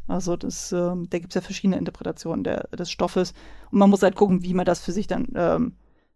Also 0.06 0.36
das, 0.36 0.72
ähm, 0.72 1.09
da 1.10 1.18
gibt 1.18 1.32
es 1.32 1.34
ja 1.34 1.40
verschiedene 1.42 1.76
Interpretationen 1.76 2.42
der, 2.42 2.68
des 2.68 2.90
Stoffes. 2.90 3.34
Und 3.70 3.78
man 3.78 3.90
muss 3.90 4.02
halt 4.02 4.14
gucken, 4.14 4.42
wie 4.42 4.55
man 4.55 4.64
das 4.64 4.80
für 4.80 4.92
sich 4.92 5.06
dann 5.06 5.28
ähm, 5.34 5.74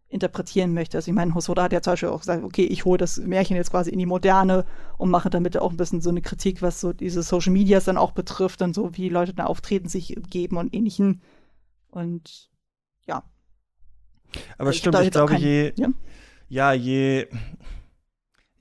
interpretieren 0.09 0.73
möchte. 0.73 0.97
Also 0.97 1.11
ich 1.11 1.15
meine, 1.15 1.35
Hosoda 1.35 1.65
hat 1.65 1.73
ja 1.73 1.83
zum 1.83 1.93
Beispiel 1.93 2.09
auch 2.09 2.21
gesagt, 2.21 2.43
okay, 2.43 2.65
ich 2.65 2.85
hole 2.85 2.99
das 2.99 3.19
Märchen 3.19 3.57
jetzt 3.57 3.71
quasi 3.71 3.91
in 3.91 3.99
die 3.99 4.07
Moderne 4.07 4.65
und 4.97 5.11
mache 5.11 5.31
damit 5.31 5.59
auch 5.59 5.71
ein 5.71 5.77
bisschen 5.77 6.01
so 6.01 6.11
eine 6.11 6.23
Kritik, 6.23 6.63
was 6.63 6.81
so 6.81 6.93
diese 6.93 7.23
Social 7.23 7.53
Medias 7.53 7.85
dann 7.85 7.99
auch 7.99 8.13
betrifft, 8.13 8.63
dann 8.63 8.73
so 8.73 8.97
wie 8.97 9.09
Leute 9.11 9.35
da 9.35 9.45
auftreten, 9.45 9.89
sich 9.89 10.17
geben 10.31 10.57
und 10.57 10.75
ähnlichen. 10.75 11.23
Und 11.91 12.51
ja. 13.07 13.25
Aber 14.57 14.71
es 14.71 14.77
stimmt, 14.77 14.99
ich 15.01 15.11
glaube, 15.11 15.37
je, 15.37 15.73
ja? 15.77 15.89
ja, 16.49 16.73
je 16.73 17.27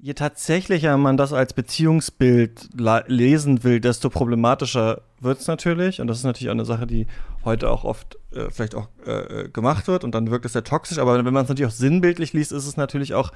Je 0.03 0.15
tatsächlicher 0.15 0.97
man 0.97 1.15
das 1.15 1.31
als 1.31 1.53
Beziehungsbild 1.53 2.69
lesen 3.05 3.63
will, 3.63 3.79
desto 3.79 4.09
problematischer 4.09 5.03
wird 5.19 5.39
es 5.39 5.45
natürlich. 5.45 6.01
Und 6.01 6.07
das 6.07 6.17
ist 6.17 6.23
natürlich 6.23 6.49
auch 6.49 6.55
eine 6.55 6.65
Sache, 6.65 6.87
die 6.87 7.05
heute 7.45 7.69
auch 7.69 7.83
oft 7.83 8.17
äh, 8.31 8.49
vielleicht 8.49 8.73
auch 8.73 8.87
äh, 9.05 9.47
gemacht 9.49 9.87
wird 9.87 10.03
und 10.03 10.15
dann 10.15 10.31
wirkt 10.31 10.45
es 10.45 10.53
sehr 10.53 10.63
toxisch. 10.63 10.97
Aber 10.97 11.23
wenn 11.23 11.31
man 11.31 11.43
es 11.43 11.49
natürlich 11.49 11.71
auch 11.71 11.75
sinnbildlich 11.75 12.33
liest, 12.33 12.51
ist 12.51 12.65
es 12.65 12.77
natürlich 12.77 13.13
auch, 13.13 13.31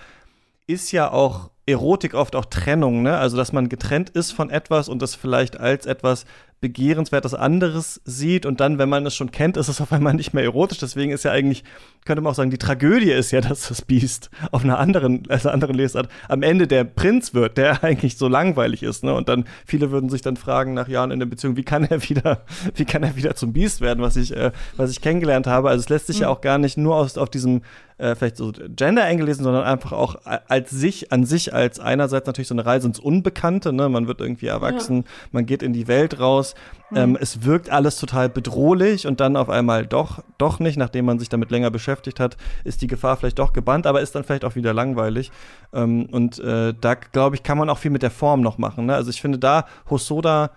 ist 0.66 0.92
ja 0.92 1.12
auch 1.12 1.52
Erotik 1.68 2.16
oft 2.16 2.36
auch 2.36 2.46
Trennung, 2.46 3.04
ne? 3.04 3.16
Also 3.16 3.38
dass 3.38 3.54
man 3.54 3.70
getrennt 3.70 4.10
ist 4.10 4.32
von 4.32 4.50
etwas 4.50 4.90
und 4.90 5.04
das 5.04 5.14
vielleicht 5.14 5.60
als 5.60 5.86
etwas 5.86 6.26
begehrenswertes 6.66 7.36
anderes 7.36 8.02
sieht 8.06 8.48
und 8.48 8.60
dann, 8.60 8.80
wenn 8.80 8.90
man 8.90 9.06
es 9.06 9.14
schon 9.14 9.30
kennt, 9.30 9.56
ist 9.56 9.68
es 9.68 9.80
auf 9.82 9.92
einmal 9.92 10.16
nicht 10.16 10.34
mehr 10.34 10.44
erotisch. 10.44 10.80
Deswegen 10.80 11.12
ist 11.12 11.24
ja 11.24 11.30
eigentlich, 11.30 11.64
könnte 12.06 12.22
man 12.22 12.32
auch 12.32 12.36
sagen, 12.36 12.50
die 12.50 12.58
Tragödie 12.58 13.12
ist 13.12 13.30
ja, 13.30 13.40
dass 13.40 13.68
das 13.68 13.84
Biest 13.84 14.32
auf 14.52 14.64
einer 14.64 14.80
anderen, 14.80 15.30
also 15.30 15.50
anderen 15.50 15.76
Lesart 15.76 16.10
am 16.28 16.42
Ende 16.42 16.66
der 16.66 16.84
Prinz 16.84 17.36
wird, 17.36 17.60
der 17.60 17.84
eigentlich 17.84 18.18
so 18.18 18.28
langweilig 18.28 18.82
ist. 18.82 19.04
Ne? 19.04 19.14
Und 19.14 19.30
dann 19.30 19.46
viele 19.64 19.92
würden 19.92 20.10
sich 20.10 20.24
dann 20.24 20.38
fragen 20.38 20.74
nach 20.74 20.88
Jahren 20.88 21.12
in 21.12 21.20
der 21.20 21.28
Beziehung, 21.28 21.56
wie 21.56 21.64
kann 21.64 21.84
er 21.84 22.02
wieder, 22.10 22.42
wie 22.74 22.86
kann 22.86 23.04
er 23.04 23.16
wieder 23.16 23.36
zum 23.36 23.54
Biest 23.54 23.82
werden, 23.82 24.02
was 24.02 24.16
ich, 24.16 24.36
äh, 24.36 24.52
was 24.76 24.90
ich 24.90 25.02
kennengelernt 25.02 25.46
habe. 25.46 25.70
Also 25.70 25.82
es 25.82 25.90
lässt 25.90 26.08
sich 26.08 26.18
mhm. 26.18 26.24
ja 26.24 26.30
auch 26.30 26.42
gar 26.42 26.58
nicht 26.58 26.78
nur 26.78 26.96
aus, 26.96 27.20
auf 27.20 27.30
diesem 27.30 27.62
äh, 27.98 28.16
vielleicht 28.16 28.38
so 28.38 28.52
Gender 28.52 29.04
eingelesen, 29.04 29.44
sondern 29.44 29.64
einfach 29.64 29.94
auch 29.94 30.16
als 30.26 30.70
sich, 30.70 31.12
an 31.12 31.26
sich 31.26 31.54
als 31.54 31.80
einerseits 31.80 32.28
natürlich 32.28 32.50
so 32.50 32.56
eine 32.56 32.66
Reise 32.66 32.88
ins 32.88 33.00
Unbekannte, 33.00 33.72
ne? 33.72 33.88
Man 33.88 34.08
wird 34.08 34.20
irgendwie 34.20 34.48
erwachsen, 34.48 34.98
ja. 34.98 35.04
man 35.32 35.46
geht 35.46 35.64
in 35.64 35.72
die 35.72 35.88
Welt 35.88 36.20
raus. 36.20 36.55
Mhm. 36.90 36.98
Ähm, 36.98 37.18
es 37.20 37.44
wirkt 37.44 37.70
alles 37.70 37.98
total 37.98 38.30
bedrohlich 38.30 39.08
und 39.08 39.20
dann 39.20 39.36
auf 39.36 39.50
einmal 39.50 39.86
doch, 39.86 40.24
doch 40.38 40.60
nicht, 40.60 40.78
nachdem 40.78 41.06
man 41.06 41.20
sich 41.20 41.30
damit 41.30 41.52
länger 41.52 41.72
beschäftigt 41.72 42.20
hat, 42.20 42.38
ist 42.64 42.82
die 42.82 42.88
Gefahr 42.88 43.18
vielleicht 43.18 43.40
doch 43.40 43.54
gebannt, 43.54 43.88
aber 43.88 44.02
ist 44.02 44.16
dann 44.16 44.24
vielleicht 44.24 44.46
auch 44.46 44.56
wieder 44.56 44.74
langweilig. 44.74 45.32
Ähm, 45.74 46.06
und 46.12 46.40
äh, 46.40 46.74
da, 46.80 46.96
glaube 46.96 47.36
ich, 47.36 47.44
kann 47.44 47.58
man 47.58 47.70
auch 47.70 47.78
viel 47.78 47.92
mit 47.92 48.04
der 48.04 48.12
Form 48.12 48.42
noch 48.42 48.58
machen. 48.58 48.86
Ne? 48.86 48.96
Also 48.96 49.10
ich 49.10 49.22
finde 49.22 49.40
da 49.40 49.66
Hosoda 49.90 50.52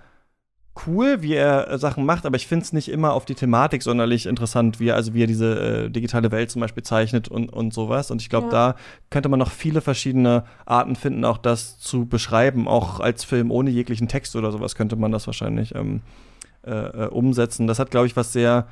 cool, 0.86 1.22
wie 1.22 1.34
er 1.34 1.70
äh, 1.70 1.78
Sachen 1.78 2.04
macht, 2.04 2.26
aber 2.26 2.36
ich 2.36 2.46
finde 2.46 2.64
es 2.64 2.72
nicht 2.72 2.88
immer 2.88 3.12
auf 3.12 3.24
die 3.24 3.34
Thematik 3.34 3.82
sonderlich 3.82 4.26
interessant, 4.26 4.80
wie 4.80 4.88
er, 4.88 4.96
also 4.96 5.14
wie 5.14 5.22
er 5.22 5.26
diese 5.26 5.86
äh, 5.86 5.90
digitale 5.90 6.30
Welt 6.30 6.50
zum 6.50 6.60
Beispiel 6.60 6.82
zeichnet 6.82 7.28
und, 7.28 7.52
und 7.52 7.72
sowas. 7.72 8.10
Und 8.10 8.22
ich 8.22 8.28
glaube, 8.28 8.46
ja. 8.46 8.52
da 8.52 8.74
könnte 9.10 9.28
man 9.28 9.38
noch 9.38 9.50
viele 9.50 9.80
verschiedene 9.80 10.44
Arten 10.66 10.96
finden, 10.96 11.24
auch 11.24 11.38
das 11.38 11.78
zu 11.78 12.06
beschreiben. 12.06 12.68
Auch 12.68 13.00
als 13.00 13.24
Film 13.24 13.50
ohne 13.50 13.70
jeglichen 13.70 14.08
Text 14.08 14.36
oder 14.36 14.52
sowas 14.52 14.74
könnte 14.74 14.96
man 14.96 15.12
das 15.12 15.26
wahrscheinlich 15.26 15.74
ähm, 15.74 16.02
äh, 16.64 16.70
äh 16.70 17.08
umsetzen. 17.08 17.66
Das 17.66 17.78
hat, 17.78 17.90
glaube 17.90 18.06
ich, 18.06 18.16
was 18.16 18.32
sehr 18.32 18.66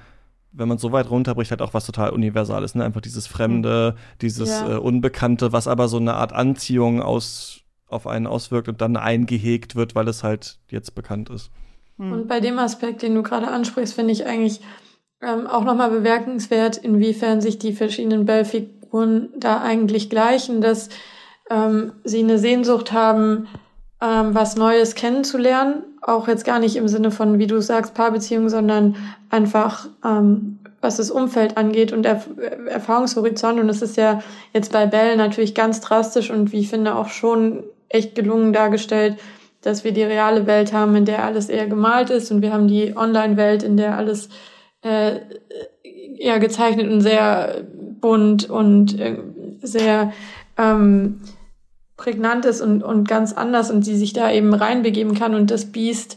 wenn 0.56 0.68
man 0.68 0.78
so 0.78 0.90
weit 0.90 1.10
runterbricht, 1.10 1.50
hat 1.50 1.60
auch 1.60 1.74
was 1.74 1.84
total 1.84 2.10
Universales, 2.10 2.74
ne? 2.74 2.84
Einfach 2.84 3.02
dieses 3.02 3.26
Fremde, 3.26 3.94
dieses 4.22 4.48
ja. 4.48 4.72
äh, 4.72 4.76
Unbekannte, 4.78 5.52
was 5.52 5.68
aber 5.68 5.86
so 5.86 5.98
eine 5.98 6.14
Art 6.14 6.32
Anziehung 6.32 7.02
aus, 7.02 7.60
auf 7.88 8.06
einen 8.06 8.26
auswirkt 8.26 8.68
und 8.68 8.80
dann 8.80 8.96
eingehegt 8.96 9.76
wird, 9.76 9.94
weil 9.94 10.08
es 10.08 10.24
halt 10.24 10.58
jetzt 10.70 10.94
bekannt 10.94 11.28
ist. 11.28 11.50
Hm. 11.98 12.12
Und 12.12 12.28
bei 12.28 12.40
dem 12.40 12.58
Aspekt, 12.58 13.02
den 13.02 13.14
du 13.14 13.22
gerade 13.22 13.48
ansprichst, 13.48 13.94
finde 13.94 14.12
ich 14.12 14.26
eigentlich 14.26 14.60
ähm, 15.22 15.46
auch 15.46 15.64
nochmal 15.64 15.90
bemerkenswert, 15.90 16.76
inwiefern 16.76 17.40
sich 17.40 17.58
die 17.58 17.72
verschiedenen 17.72 18.26
Bell-Figuren 18.26 19.30
da 19.36 19.60
eigentlich 19.60 20.10
gleichen, 20.10 20.60
dass 20.60 20.88
ähm, 21.50 21.92
sie 22.04 22.20
eine 22.20 22.38
Sehnsucht 22.38 22.92
haben, 22.92 23.48
ähm, 24.00 24.34
was 24.34 24.56
Neues 24.56 24.94
kennenzulernen. 24.94 25.84
Auch 26.02 26.28
jetzt 26.28 26.44
gar 26.44 26.58
nicht 26.58 26.76
im 26.76 26.88
Sinne 26.88 27.10
von, 27.10 27.38
wie 27.38 27.46
du 27.46 27.60
sagst, 27.60 27.94
Paarbeziehungen, 27.94 28.50
sondern 28.50 28.96
einfach, 29.30 29.88
ähm, 30.04 30.58
was 30.80 30.98
das 30.98 31.10
Umfeld 31.10 31.56
angeht 31.56 31.92
und 31.92 32.04
Erf 32.04 32.28
Erfahrungshorizont. 32.68 33.58
Und 33.58 33.68
es 33.68 33.82
ist 33.82 33.96
ja 33.96 34.20
jetzt 34.52 34.72
bei 34.72 34.86
Bell 34.86 35.16
natürlich 35.16 35.54
ganz 35.54 35.80
drastisch 35.80 36.30
und 36.30 36.52
wie 36.52 36.60
ich 36.60 36.68
finde 36.68 36.94
auch 36.94 37.08
schon 37.08 37.64
echt 37.88 38.14
gelungen 38.14 38.52
dargestellt, 38.52 39.16
dass 39.66 39.82
wir 39.82 39.90
die 39.90 40.04
reale 40.04 40.46
Welt 40.46 40.72
haben, 40.72 40.94
in 40.94 41.06
der 41.06 41.24
alles 41.24 41.48
eher 41.48 41.66
gemalt 41.66 42.08
ist. 42.10 42.30
Und 42.30 42.40
wir 42.40 42.52
haben 42.52 42.68
die 42.68 42.96
Online-Welt, 42.96 43.64
in 43.64 43.76
der 43.76 43.98
alles 43.98 44.28
äh, 44.82 45.18
eher 45.82 46.38
gezeichnet 46.38 46.88
und 46.88 47.00
sehr 47.00 47.64
bunt 48.00 48.48
und 48.48 48.96
äh, 49.00 49.18
sehr 49.62 50.12
ähm, 50.56 51.20
prägnant 51.96 52.44
ist 52.44 52.60
und, 52.60 52.84
und 52.84 53.08
ganz 53.08 53.32
anders 53.32 53.72
und 53.72 53.84
sie 53.84 53.96
sich 53.96 54.12
da 54.12 54.30
eben 54.30 54.54
reinbegeben 54.54 55.14
kann. 55.14 55.34
Und 55.34 55.50
das 55.50 55.72
Biest 55.72 56.16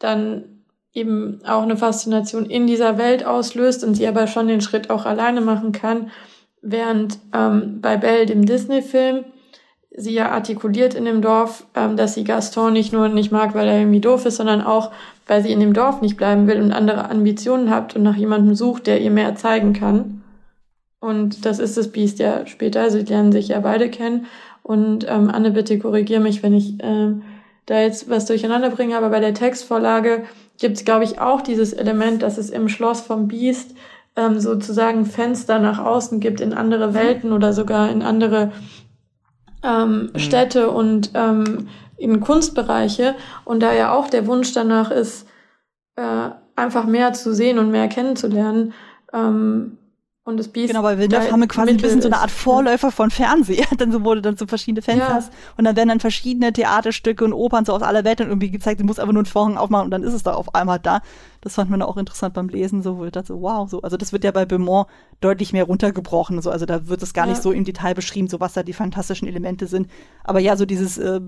dann 0.00 0.46
eben 0.92 1.42
auch 1.46 1.62
eine 1.62 1.76
Faszination 1.76 2.44
in 2.46 2.66
dieser 2.66 2.98
Welt 2.98 3.24
auslöst 3.24 3.84
und 3.84 3.94
sie 3.94 4.08
aber 4.08 4.26
schon 4.26 4.48
den 4.48 4.60
Schritt 4.60 4.90
auch 4.90 5.06
alleine 5.06 5.42
machen 5.42 5.70
kann, 5.70 6.10
während 6.60 7.20
ähm, 7.32 7.80
bei 7.80 7.96
Belle, 7.96 8.26
dem 8.26 8.44
Disney-Film, 8.44 9.26
sie 9.96 10.12
ja 10.12 10.30
artikuliert 10.30 10.94
in 10.94 11.04
dem 11.04 11.22
Dorf, 11.22 11.64
ähm, 11.74 11.96
dass 11.96 12.14
sie 12.14 12.24
Gaston 12.24 12.72
nicht 12.72 12.92
nur 12.92 13.08
nicht 13.08 13.32
mag, 13.32 13.54
weil 13.54 13.68
er 13.68 13.78
irgendwie 13.78 14.00
doof 14.00 14.26
ist, 14.26 14.36
sondern 14.36 14.62
auch, 14.62 14.92
weil 15.26 15.42
sie 15.42 15.52
in 15.52 15.60
dem 15.60 15.72
Dorf 15.72 16.00
nicht 16.00 16.16
bleiben 16.16 16.46
will 16.46 16.60
und 16.60 16.72
andere 16.72 17.10
Ambitionen 17.10 17.70
hat 17.70 17.96
und 17.96 18.02
nach 18.02 18.16
jemandem 18.16 18.54
sucht, 18.54 18.86
der 18.86 19.00
ihr 19.00 19.10
mehr 19.10 19.34
zeigen 19.34 19.72
kann. 19.72 20.22
Und 21.00 21.46
das 21.46 21.58
ist 21.58 21.76
das 21.76 21.88
Biest 21.88 22.18
ja 22.18 22.46
später. 22.46 22.90
Sie 22.90 23.00
lernen 23.00 23.32
sich 23.32 23.48
ja 23.48 23.60
beide 23.60 23.88
kennen. 23.88 24.26
Und 24.62 25.06
ähm, 25.08 25.30
Anne, 25.30 25.50
bitte 25.50 25.78
korrigier 25.78 26.20
mich, 26.20 26.42
wenn 26.42 26.52
ich 26.52 26.74
ähm, 26.80 27.22
da 27.66 27.80
jetzt 27.80 28.10
was 28.10 28.26
durcheinander 28.26 28.70
bringe. 28.70 28.96
Aber 28.96 29.08
bei 29.08 29.20
der 29.20 29.32
Textvorlage 29.32 30.24
gibt 30.58 30.76
es, 30.76 30.84
glaube 30.84 31.04
ich, 31.04 31.20
auch 31.20 31.40
dieses 31.40 31.72
Element, 31.72 32.22
dass 32.22 32.36
es 32.36 32.50
im 32.50 32.68
Schloss 32.68 33.00
vom 33.00 33.28
Biest 33.28 33.74
ähm, 34.16 34.40
sozusagen 34.40 35.06
Fenster 35.06 35.58
nach 35.58 35.78
außen 35.78 36.20
gibt 36.20 36.40
in 36.40 36.52
andere 36.52 36.92
Welten 36.92 37.32
oder 37.32 37.52
sogar 37.54 37.90
in 37.90 38.02
andere 38.02 38.52
ähm, 39.62 40.10
mhm. 40.12 40.18
Städte 40.18 40.70
und 40.70 41.10
ähm, 41.14 41.68
in 41.96 42.20
Kunstbereiche. 42.20 43.14
Und 43.44 43.60
da 43.60 43.72
ja 43.72 43.92
auch 43.92 44.08
der 44.08 44.26
Wunsch 44.26 44.52
danach 44.52 44.90
ist, 44.90 45.26
äh, 45.96 46.30
einfach 46.56 46.86
mehr 46.86 47.12
zu 47.12 47.34
sehen 47.34 47.58
und 47.58 47.70
mehr 47.70 47.88
kennenzulernen, 47.88 48.72
ähm, 49.12 49.78
und 50.30 50.36
das 50.36 50.48
Biest. 50.48 50.68
Genau, 50.68 50.82
weil 50.82 50.98
Villeneuve 50.98 51.30
haben 51.30 51.40
wir 51.40 51.48
quasi 51.48 51.70
ein 51.70 51.76
bisschen 51.76 52.00
so 52.00 52.08
eine 52.08 52.18
Art 52.18 52.30
Vorläufer 52.30 52.90
von 52.90 53.10
Fernseher. 53.10 53.66
Dann 53.78 53.92
so 53.92 54.04
wurde 54.04 54.22
dann 54.22 54.36
so 54.36 54.46
verschiedene 54.46 54.82
Fensters 54.82 55.26
ja. 55.26 55.32
und 55.56 55.64
dann 55.64 55.76
werden 55.76 55.88
dann 55.88 56.00
verschiedene 56.00 56.52
Theaterstücke 56.52 57.24
und 57.24 57.32
Opern 57.32 57.64
so 57.64 57.72
aus 57.72 57.82
aller 57.82 58.04
Welt 58.04 58.20
dann 58.20 58.28
irgendwie 58.28 58.50
gezeigt. 58.50 58.80
Du 58.80 58.84
musst 58.84 59.00
einfach 59.00 59.12
nur 59.12 59.20
einen 59.20 59.26
Vorhang 59.26 59.56
aufmachen 59.56 59.86
und 59.86 59.90
dann 59.90 60.02
ist 60.02 60.12
es 60.12 60.22
da 60.22 60.34
auf 60.34 60.54
einmal 60.54 60.78
da. 60.78 61.00
Das 61.40 61.54
fand 61.54 61.70
man 61.70 61.80
auch 61.82 61.96
interessant 61.96 62.34
beim 62.34 62.48
Lesen, 62.48 62.82
so 62.82 62.98
wo 62.98 63.04
ich 63.04 63.12
dachte, 63.12 63.28
so, 63.28 63.40
wow, 63.40 63.68
so. 63.68 63.80
Also 63.82 63.96
das 63.96 64.12
wird 64.12 64.24
ja 64.24 64.30
bei 64.32 64.44
Beaumont 64.44 64.88
deutlich 65.20 65.52
mehr 65.52 65.64
runtergebrochen. 65.64 66.40
So. 66.42 66.50
Also 66.50 66.66
da 66.66 66.88
wird 66.88 67.02
es 67.02 67.14
gar 67.14 67.24
ja. 67.24 67.30
nicht 67.30 67.42
so 67.42 67.52
im 67.52 67.64
Detail 67.64 67.94
beschrieben, 67.94 68.28
so 68.28 68.40
was 68.40 68.52
da 68.52 68.62
die 68.62 68.72
fantastischen 68.72 69.28
Elemente 69.28 69.66
sind. 69.66 69.88
Aber 70.24 70.40
ja, 70.40 70.56
so 70.56 70.66
dieses 70.66 70.98
äh, 70.98 71.20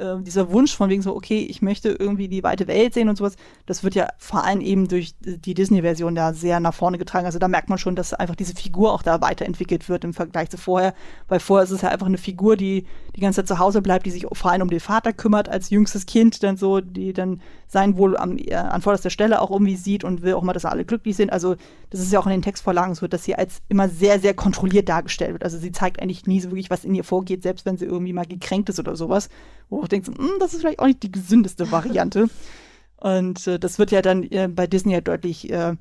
äh, 0.00 0.22
dieser 0.22 0.50
Wunsch 0.50 0.74
von 0.74 0.90
wegen 0.90 1.02
so, 1.02 1.14
okay, 1.14 1.46
ich 1.48 1.62
möchte 1.62 1.90
irgendwie 1.90 2.28
die 2.28 2.42
weite 2.42 2.66
Welt 2.66 2.94
sehen 2.94 3.08
und 3.08 3.16
sowas, 3.16 3.36
das 3.66 3.84
wird 3.84 3.94
ja 3.94 4.08
vor 4.18 4.44
allem 4.44 4.60
eben 4.60 4.88
durch 4.88 5.14
die 5.20 5.54
Disney-Version 5.54 6.14
da 6.14 6.32
sehr 6.32 6.60
nach 6.60 6.74
vorne 6.74 6.98
getragen. 6.98 7.26
Also 7.26 7.38
da 7.38 7.48
merkt 7.48 7.68
man 7.68 7.78
schon, 7.78 7.96
dass 7.96 8.14
einfach 8.14 8.34
diese 8.34 8.54
Figur 8.54 8.92
auch 8.92 9.02
da 9.02 9.20
weiterentwickelt 9.20 9.88
wird 9.88 10.04
im 10.04 10.14
Vergleich 10.14 10.50
zu 10.50 10.56
vorher, 10.56 10.94
weil 11.28 11.40
vorher 11.40 11.64
ist 11.64 11.70
es 11.70 11.82
ja 11.82 11.90
einfach 11.90 12.06
eine 12.06 12.18
Figur, 12.18 12.56
die 12.56 12.86
die 13.14 13.20
ganze 13.20 13.40
Zeit 13.40 13.48
zu 13.48 13.58
Hause 13.58 13.82
bleibt, 13.82 14.06
die 14.06 14.10
sich 14.10 14.26
vor 14.32 14.50
allem 14.50 14.62
um 14.62 14.70
den 14.70 14.80
Vater 14.80 15.12
kümmert 15.12 15.48
als 15.48 15.70
jüngstes 15.70 16.06
Kind, 16.06 16.42
dann 16.42 16.56
so, 16.56 16.80
die 16.80 17.12
dann 17.12 17.40
sein 17.70 17.96
Wohl 17.96 18.16
am, 18.16 18.36
äh, 18.36 18.54
an 18.54 18.82
vorderster 18.82 19.10
Stelle 19.10 19.40
auch 19.40 19.50
irgendwie 19.50 19.76
sieht 19.76 20.02
und 20.02 20.22
will 20.22 20.34
auch 20.34 20.42
mal, 20.42 20.52
dass 20.52 20.64
alle 20.64 20.84
glücklich 20.84 21.16
sind. 21.16 21.32
Also 21.32 21.54
das 21.90 22.00
ist 22.00 22.12
ja 22.12 22.18
auch 22.18 22.26
in 22.26 22.32
den 22.32 22.42
Textvorlagen 22.42 22.94
so, 22.94 23.06
dass 23.06 23.24
sie 23.24 23.36
als 23.36 23.62
immer 23.68 23.88
sehr, 23.88 24.18
sehr 24.18 24.34
kontrolliert 24.34 24.88
dargestellt 24.88 25.32
wird. 25.32 25.44
Also 25.44 25.58
sie 25.58 25.70
zeigt 25.70 26.02
eigentlich 26.02 26.26
nie 26.26 26.40
so 26.40 26.50
wirklich, 26.50 26.70
was 26.70 26.84
in 26.84 26.94
ihr 26.94 27.04
vorgeht, 27.04 27.42
selbst 27.42 27.66
wenn 27.66 27.76
sie 27.76 27.84
irgendwie 27.84 28.12
mal 28.12 28.26
gekränkt 28.26 28.68
ist 28.68 28.80
oder 28.80 28.96
sowas. 28.96 29.28
Wo 29.70 29.80
du 29.82 29.88
denkst, 29.88 30.08
hm, 30.08 30.32
das 30.38 30.52
ist 30.52 30.60
vielleicht 30.60 30.80
auch 30.80 30.86
nicht 30.86 31.02
die 31.02 31.12
gesündeste 31.12 31.72
Variante. 31.72 32.28
und 32.96 33.46
äh, 33.46 33.58
das 33.58 33.78
wird 33.78 33.90
ja 33.90 34.02
dann 34.02 34.24
äh, 34.24 34.48
bei 34.48 34.66
Disney 34.66 34.92
ja 34.92 35.00
deutlich 35.00 35.50
äh, 35.50 35.76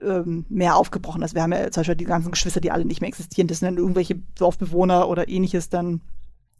ähm, 0.00 0.46
mehr 0.48 0.76
aufgebrochen. 0.76 1.22
Also 1.22 1.34
wir 1.34 1.42
haben 1.42 1.52
ja 1.52 1.70
zum 1.70 1.80
Beispiel 1.80 1.96
die 1.96 2.04
ganzen 2.04 2.32
Geschwister, 2.32 2.60
die 2.60 2.70
alle 2.72 2.84
nicht 2.84 3.00
mehr 3.00 3.08
existieren. 3.08 3.46
Das 3.46 3.60
sind 3.60 3.66
dann 3.66 3.78
irgendwelche 3.78 4.16
Dorfbewohner 4.36 5.08
oder 5.08 5.28
ähnliches 5.28 5.68
dann 5.68 6.00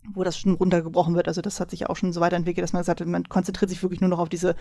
wo 0.08 0.24
das 0.24 0.38
schon 0.38 0.54
runtergebrochen 0.54 1.14
wird. 1.14 1.28
Also 1.28 1.42
das 1.42 1.60
hat 1.60 1.70
sich 1.70 1.88
auch 1.88 1.96
schon 1.96 2.12
so 2.12 2.20
weiterentwickelt, 2.20 2.62
dass 2.62 2.72
man 2.72 2.80
gesagt 2.80 3.00
hat, 3.00 3.08
man 3.08 3.28
konzentriert 3.28 3.70
sich 3.70 3.82
wirklich 3.82 4.00
nur 4.00 4.10
noch 4.10 4.18
auf 4.18 4.28
diese 4.28 4.56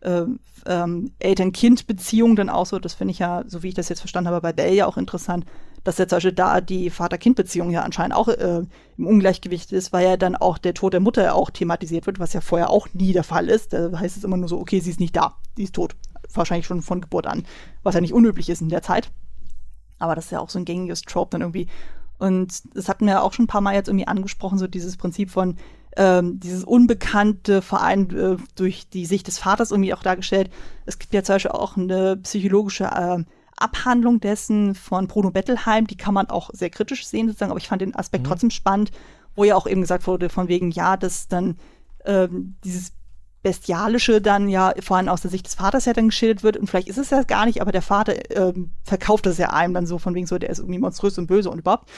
äh, 0.00 0.24
ähm, 0.66 1.12
Eltern-Kind-Beziehung 1.18 2.36
dann 2.36 2.50
auch 2.50 2.66
so. 2.66 2.78
Das 2.78 2.94
finde 2.94 3.12
ich 3.12 3.18
ja, 3.18 3.44
so 3.46 3.62
wie 3.62 3.68
ich 3.68 3.74
das 3.74 3.88
jetzt 3.88 4.00
verstanden 4.00 4.28
habe, 4.28 4.40
bei 4.40 4.52
Bell 4.52 4.74
ja 4.74 4.86
auch 4.86 4.96
interessant, 4.96 5.44
dass 5.84 5.98
ja 5.98 6.06
zum 6.06 6.16
Beispiel 6.16 6.32
da 6.32 6.60
die 6.60 6.90
Vater-Kind-Beziehung 6.90 7.70
ja 7.70 7.82
anscheinend 7.82 8.14
auch 8.14 8.28
äh, 8.28 8.62
im 8.96 9.06
Ungleichgewicht 9.06 9.72
ist, 9.72 9.92
weil 9.92 10.06
ja 10.06 10.16
dann 10.16 10.36
auch 10.36 10.58
der 10.58 10.74
Tod 10.74 10.92
der 10.92 11.00
Mutter 11.00 11.34
auch 11.34 11.50
thematisiert 11.50 12.06
wird, 12.06 12.18
was 12.18 12.32
ja 12.32 12.40
vorher 12.40 12.70
auch 12.70 12.88
nie 12.92 13.12
der 13.12 13.24
Fall 13.24 13.48
ist. 13.48 13.72
Da 13.72 13.90
heißt 13.98 14.16
es 14.16 14.24
immer 14.24 14.36
nur 14.36 14.48
so, 14.48 14.58
okay, 14.58 14.80
sie 14.80 14.90
ist 14.90 15.00
nicht 15.00 15.16
da, 15.16 15.34
sie 15.56 15.64
ist 15.64 15.74
tot. 15.74 15.96
Wahrscheinlich 16.32 16.66
schon 16.66 16.82
von 16.82 17.00
Geburt 17.00 17.26
an, 17.26 17.44
was 17.82 17.94
ja 17.94 18.00
nicht 18.00 18.14
unüblich 18.14 18.48
ist 18.50 18.60
in 18.60 18.68
der 18.68 18.82
Zeit. 18.82 19.10
Aber 19.98 20.14
das 20.14 20.26
ist 20.26 20.30
ja 20.30 20.40
auch 20.40 20.50
so 20.50 20.58
ein 20.58 20.64
gängiges 20.64 21.02
Trope 21.02 21.30
dann 21.32 21.40
irgendwie. 21.40 21.68
Und 22.18 22.76
das 22.76 22.88
hatten 22.88 23.06
wir 23.06 23.22
auch 23.22 23.32
schon 23.32 23.44
ein 23.44 23.48
paar 23.48 23.62
Mal 23.62 23.74
jetzt 23.74 23.88
irgendwie 23.88 24.06
angesprochen, 24.06 24.58
so 24.58 24.66
dieses 24.66 24.96
Prinzip 24.96 25.30
von 25.30 25.56
ähm, 25.96 26.38
dieses 26.38 26.64
unbekannte 26.64 27.62
Verein 27.62 28.10
äh, 28.10 28.36
durch 28.54 28.88
die 28.88 29.06
Sicht 29.06 29.26
des 29.26 29.38
Vaters 29.38 29.70
irgendwie 29.70 29.94
auch 29.94 30.02
dargestellt. 30.02 30.50
Es 30.86 30.98
gibt 30.98 31.12
ja 31.14 31.22
zum 31.22 31.36
Beispiel 31.36 31.50
auch 31.50 31.76
eine 31.76 32.16
psychologische 32.18 32.84
äh, 32.84 33.24
Abhandlung 33.60 34.20
dessen 34.20 34.74
von 34.74 35.06
Bruno 35.06 35.30
Bettelheim, 35.30 35.86
die 35.86 35.96
kann 35.96 36.14
man 36.14 36.28
auch 36.30 36.50
sehr 36.52 36.70
kritisch 36.70 37.06
sehen 37.06 37.28
sozusagen, 37.28 37.50
aber 37.50 37.60
ich 37.60 37.68
fand 37.68 37.82
den 37.82 37.94
Aspekt 37.94 38.24
mhm. 38.24 38.28
trotzdem 38.28 38.50
spannend, 38.50 38.90
wo 39.36 39.44
ja 39.44 39.56
auch 39.56 39.66
eben 39.66 39.80
gesagt 39.80 40.06
wurde, 40.06 40.28
von 40.28 40.48
wegen, 40.48 40.70
ja, 40.70 40.96
dass 40.96 41.28
dann 41.28 41.56
ähm, 42.04 42.56
dieses 42.64 42.92
Bestialische 43.42 44.20
dann 44.20 44.48
ja 44.48 44.74
vor 44.80 44.98
allem 44.98 45.08
aus 45.08 45.22
der 45.22 45.30
Sicht 45.30 45.46
des 45.46 45.54
Vaters 45.54 45.86
ja 45.86 45.94
dann 45.94 46.08
geschildert 46.08 46.42
wird 46.42 46.56
und 46.58 46.68
vielleicht 46.68 46.88
ist 46.88 46.98
es 46.98 47.10
ja 47.10 47.22
gar 47.22 47.46
nicht, 47.46 47.62
aber 47.62 47.72
der 47.72 47.82
Vater 47.82 48.14
ähm, 48.36 48.70
verkauft 48.84 49.26
das 49.26 49.38
ja 49.38 49.50
einem 49.50 49.72
dann 49.72 49.86
so 49.86 49.98
von 49.98 50.14
wegen 50.14 50.26
so, 50.26 50.38
der 50.38 50.50
ist 50.50 50.58
irgendwie 50.58 50.78
monströs 50.78 51.16
und 51.16 51.26
böse 51.26 51.50
und 51.50 51.58
überhaupt. 51.58 51.88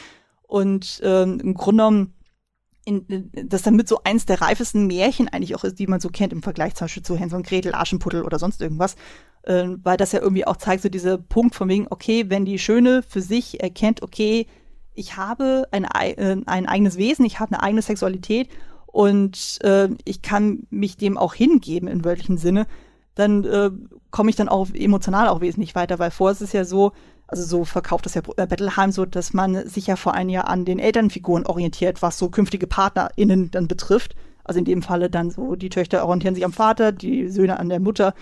Und 0.43 1.01
ähm, 1.03 1.41
im 1.41 1.55
Grunde 1.55 1.83
genommen, 1.83 2.15
in, 2.85 3.31
das 3.47 3.63
damit 3.63 3.89
so 3.89 4.01
eins 4.05 4.27
der 4.27 4.41
reifesten 4.41 4.87
Märchen 4.87 5.29
eigentlich 5.29 5.55
auch 5.55 5.65
ist, 5.65 5.79
die 5.79 5.87
man 5.87 6.01
so 6.01 6.09
kennt 6.11 6.33
im 6.33 6.43
Vergleich 6.43 6.75
zum 6.75 6.87
Beispiel 6.87 7.03
zu 7.03 7.17
Hänsel 7.17 7.37
und 7.37 7.47
Gretel, 7.47 7.75
Aschenputtel 7.75 8.23
oder 8.23 8.39
sonst 8.39 8.61
irgendwas, 8.61 8.97
äh, 9.43 9.65
weil 9.83 9.97
das 9.97 10.13
ja 10.13 10.21
irgendwie 10.21 10.47
auch 10.47 10.57
zeigt, 10.57 10.83
so 10.83 10.89
dieser 10.89 11.19
Punkt 11.19 11.55
von 11.55 11.69
wegen, 11.69 11.87
okay, 11.91 12.27
wenn 12.29 12.45
die 12.45 12.59
Schöne 12.59 13.03
für 13.03 13.21
sich 13.21 13.63
erkennt, 13.63 14.03
okay, 14.03 14.47
ich 14.95 15.17
habe 15.17 15.67
ein, 15.71 15.85
äh, 15.85 16.37
ein 16.47 16.67
eigenes 16.67 16.97
Wesen, 16.97 17.25
ich 17.25 17.41
habe 17.41 17.53
eine 17.53 17.63
eigene 17.63 17.83
Sexualität 17.83 18.49
und 18.87 19.59
äh, 19.63 19.89
ich 20.05 20.23
kann 20.23 20.67
mich 20.71 20.97
dem 20.97 21.17
auch 21.17 21.35
hingeben 21.35 21.89
im 21.89 22.05
wörtlichen 22.05 22.37
Sinne, 22.37 22.67
dann 23.15 23.45
äh, 23.45 23.71
komme 24.11 24.31
ich 24.31 24.37
dann 24.37 24.49
auch 24.49 24.69
emotional 24.73 25.29
auch 25.29 25.41
wesentlich 25.41 25.75
weiter, 25.75 25.99
weil 25.99 26.11
vorher 26.11 26.33
ist 26.33 26.43
es 26.43 26.53
ja 26.53 26.65
so, 26.65 26.93
also 27.27 27.45
so 27.45 27.65
verkauft 27.65 28.07
das 28.07 28.15
ja 28.15 28.23
äh, 28.37 28.47
Battleheim 28.47 28.93
so, 28.93 29.07
dass 29.07 29.33
man 29.33 29.67
sich 29.67 29.87
ja 29.87 29.97
vor 29.97 30.15
allem 30.15 30.29
ja 30.29 30.43
an 30.43 30.65
den 30.65 30.79
Elternfiguren 30.79 31.47
orientiert, 31.47 32.03
was 32.03 32.19
so 32.19 32.29
künftige 32.29 32.67
PartnerInnen 32.67 33.51
dann 33.51 33.69
betrifft. 33.69 34.15
Also 34.45 34.59
in 34.59 34.65
dem 34.65 34.83
Falle 34.83 35.09
dann 35.09 35.31
so, 35.31 35.55
die 35.55 35.69
Töchter 35.69 36.05
orientieren 36.05 36.35
sich 36.35 36.45
am 36.45 36.53
Vater, 36.53 36.93
die 36.93 37.29
Söhne 37.29 37.59
an 37.59 37.69
der 37.69 37.81
Mutter. 37.81 38.15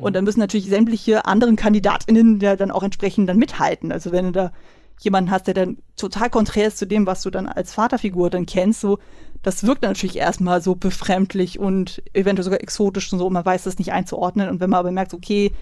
Und 0.00 0.14
dann 0.14 0.24
müssen 0.24 0.40
natürlich 0.40 0.68
sämtliche 0.68 1.24
anderen 1.26 1.56
KandidatInnen 1.56 2.40
ja 2.40 2.56
dann 2.56 2.70
auch 2.70 2.82
entsprechend 2.82 3.28
dann 3.28 3.38
mithalten. 3.38 3.92
Also 3.92 4.12
wenn 4.12 4.26
du 4.26 4.32
da 4.32 4.52
jemanden 5.00 5.30
hast, 5.30 5.46
der 5.46 5.54
dann 5.54 5.78
total 5.96 6.30
konträr 6.30 6.68
ist 6.68 6.78
zu 6.78 6.86
dem, 6.86 7.06
was 7.06 7.22
du 7.22 7.30
dann 7.30 7.46
als 7.46 7.72
Vaterfigur 7.72 8.30
dann 8.30 8.46
kennst, 8.46 8.80
so, 8.80 8.98
das 9.42 9.64
wirkt 9.64 9.82
natürlich 9.82 10.16
erstmal 10.16 10.60
so 10.60 10.74
befremdlich 10.74 11.58
und 11.58 12.02
eventuell 12.12 12.44
sogar 12.44 12.60
exotisch 12.60 13.12
und 13.12 13.18
so, 13.18 13.30
man 13.30 13.44
weiß 13.44 13.64
das 13.64 13.78
nicht 13.78 13.92
einzuordnen. 13.92 14.48
Und 14.48 14.60
wenn 14.60 14.70
man 14.70 14.80
aber 14.80 14.92
merkt, 14.92 15.14
okay, 15.14 15.52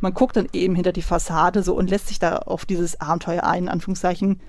man 0.00 0.14
guckt 0.14 0.36
dann 0.36 0.48
eben 0.52 0.74
hinter 0.74 0.92
die 0.92 1.02
Fassade 1.02 1.62
so 1.62 1.74
und 1.74 1.90
lässt 1.90 2.08
sich 2.08 2.18
da 2.18 2.36
auf 2.36 2.64
dieses 2.64 3.00
Abenteuer 3.00 3.44
ein, 3.44 3.64
in 3.64 3.68
Anführungszeichen, 3.68 4.40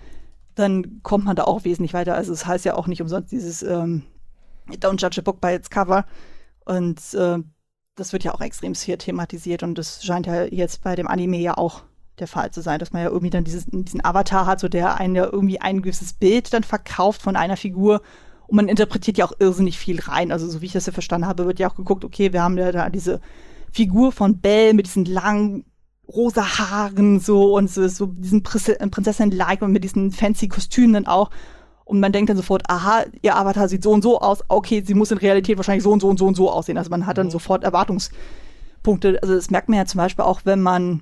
dann 0.55 1.01
kommt 1.03 1.25
man 1.25 1.35
da 1.35 1.43
auch 1.43 1.63
wesentlich 1.63 1.93
weiter. 1.93 2.15
Also 2.15 2.33
es 2.33 2.39
das 2.39 2.47
heißt 2.47 2.65
ja 2.65 2.75
auch 2.75 2.87
nicht 2.87 3.01
umsonst 3.01 3.31
dieses 3.31 3.63
ähm, 3.63 4.03
Don't 4.69 5.01
judge 5.01 5.21
a 5.21 5.23
book 5.23 5.41
by 5.41 5.53
its 5.53 5.69
cover. 5.69 6.05
Und 6.65 6.99
äh, 7.13 7.39
das 7.99 8.13
wird 8.13 8.23
ja 8.23 8.33
auch 8.33 8.41
extrem 8.41 8.73
hier 8.73 8.97
thematisiert 8.97 9.63
und 9.63 9.77
das 9.77 10.03
scheint 10.03 10.25
ja 10.25 10.43
jetzt 10.45 10.83
bei 10.83 10.95
dem 10.95 11.07
Anime 11.07 11.37
ja 11.37 11.57
auch 11.57 11.83
der 12.19 12.27
Fall 12.27 12.51
zu 12.51 12.61
sein, 12.61 12.79
dass 12.79 12.91
man 12.91 13.03
ja 13.03 13.09
irgendwie 13.09 13.29
dann 13.29 13.43
dieses, 13.43 13.65
diesen 13.67 14.03
Avatar 14.03 14.45
hat, 14.45 14.59
so 14.59 14.67
der 14.67 14.99
einen 14.99 15.15
ja 15.15 15.25
irgendwie 15.25 15.61
ein 15.61 15.81
gewisses 15.81 16.13
Bild 16.13 16.53
dann 16.53 16.63
verkauft 16.63 17.21
von 17.21 17.35
einer 17.35 17.57
Figur 17.57 18.01
und 18.47 18.55
man 18.55 18.67
interpretiert 18.67 19.17
ja 19.17 19.25
auch 19.25 19.33
irrsinnig 19.39 19.77
viel 19.77 19.99
rein. 19.99 20.31
Also, 20.31 20.49
so 20.49 20.61
wie 20.61 20.65
ich 20.65 20.71
das 20.71 20.87
ja 20.87 20.91
verstanden 20.91 21.27
habe, 21.27 21.45
wird 21.45 21.59
ja 21.59 21.69
auch 21.69 21.75
geguckt, 21.75 22.03
okay, 22.03 22.33
wir 22.33 22.41
haben 22.41 22.57
ja 22.57 22.71
da 22.71 22.89
diese 22.89 23.21
Figur 23.71 24.11
von 24.11 24.39
Belle 24.39 24.73
mit 24.73 24.87
diesen 24.87 25.05
langen 25.05 25.65
rosa 26.07 26.57
Haaren 26.57 27.19
so 27.19 27.55
und 27.55 27.69
so, 27.69 27.87
so 27.87 28.07
diesen 28.07 28.41
Prinzessin-like 28.41 29.61
und 29.61 29.71
mit 29.71 29.83
diesen 29.83 30.11
fancy 30.11 30.47
Kostümen 30.47 30.93
dann 30.93 31.05
auch. 31.05 31.29
Und 31.89 31.99
man 31.99 32.11
denkt 32.11 32.29
dann 32.29 32.37
sofort, 32.37 32.63
aha, 32.69 33.05
ihr 33.23 33.35
Avatar 33.35 33.67
sieht 33.67 33.81
so 33.81 33.89
und 33.91 34.03
so 34.03 34.19
aus, 34.19 34.43
okay, 34.47 34.83
sie 34.85 34.93
muss 34.93 35.09
in 35.09 35.17
Realität 35.17 35.57
wahrscheinlich 35.57 35.83
so 35.83 35.91
und 35.91 36.01
so 36.01 36.07
und 36.07 36.19
so 36.19 36.27
und 36.27 36.35
so 36.35 36.51
aussehen. 36.51 36.77
Also 36.77 36.91
man 36.91 37.07
hat 37.07 37.17
dann 37.17 37.27
mhm. 37.27 37.31
sofort 37.31 37.63
Erwartungspunkte. 37.63 39.17
Also 39.23 39.33
das 39.33 39.49
merkt 39.49 39.69
man 39.69 39.79
ja 39.79 39.85
zum 39.85 39.97
Beispiel 39.97 40.23
auch, 40.23 40.41
wenn 40.43 40.61
man 40.61 41.01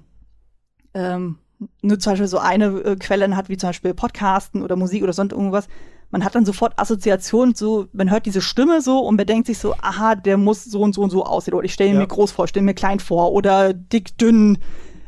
ähm, 0.94 1.40
nur 1.82 2.00
zum 2.00 2.14
Beispiel 2.14 2.28
so 2.28 2.38
eine 2.38 2.68
äh, 2.68 2.96
Quelle 2.96 3.36
hat, 3.36 3.50
wie 3.50 3.58
zum 3.58 3.70
Beispiel 3.70 3.94
Podcasten 3.94 4.64
oder 4.64 4.78
Musik 4.78 5.04
oder 5.04 5.12
sonst 5.12 5.34
irgendwas, 5.34 5.68
man 6.10 6.24
hat 6.24 6.36
dann 6.36 6.46
sofort 6.46 6.80
Assoziationen, 6.80 7.54
so, 7.54 7.88
man 7.92 8.10
hört 8.10 8.26
diese 8.26 8.40
Stimme 8.40 8.82
so 8.82 9.00
und 9.00 9.18
man 9.18 9.26
denkt 9.26 9.48
sich 9.48 9.58
so, 9.58 9.74
aha, 9.82 10.16
der 10.16 10.38
muss 10.38 10.64
so 10.64 10.80
und 10.82 10.96
so 10.96 11.02
und 11.02 11.10
so 11.10 11.26
aussehen. 11.26 11.54
Oder 11.54 11.66
ich 11.66 11.74
stelle 11.74 11.92
ja. 11.92 12.00
mir 12.00 12.08
groß 12.08 12.32
vor, 12.32 12.48
stelle 12.48 12.66
mir 12.66 12.74
klein 12.74 13.00
vor. 13.00 13.34
Oder 13.34 13.74
dick, 13.74 14.18
dünn, 14.18 14.60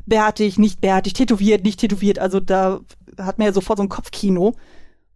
bärtig, 0.06 0.60
nicht 0.60 0.81
bärtig, 0.81 1.14
tätowiert, 1.14 1.64
nicht 1.64 1.80
tätowiert. 1.80 2.19
Also 2.19 2.41
da 2.41 2.81
hat 3.18 3.38
man 3.38 3.47
ja 3.47 3.53
sofort 3.53 3.77
so 3.77 3.84
ein 3.84 3.89
Kopfkino. 3.89 4.56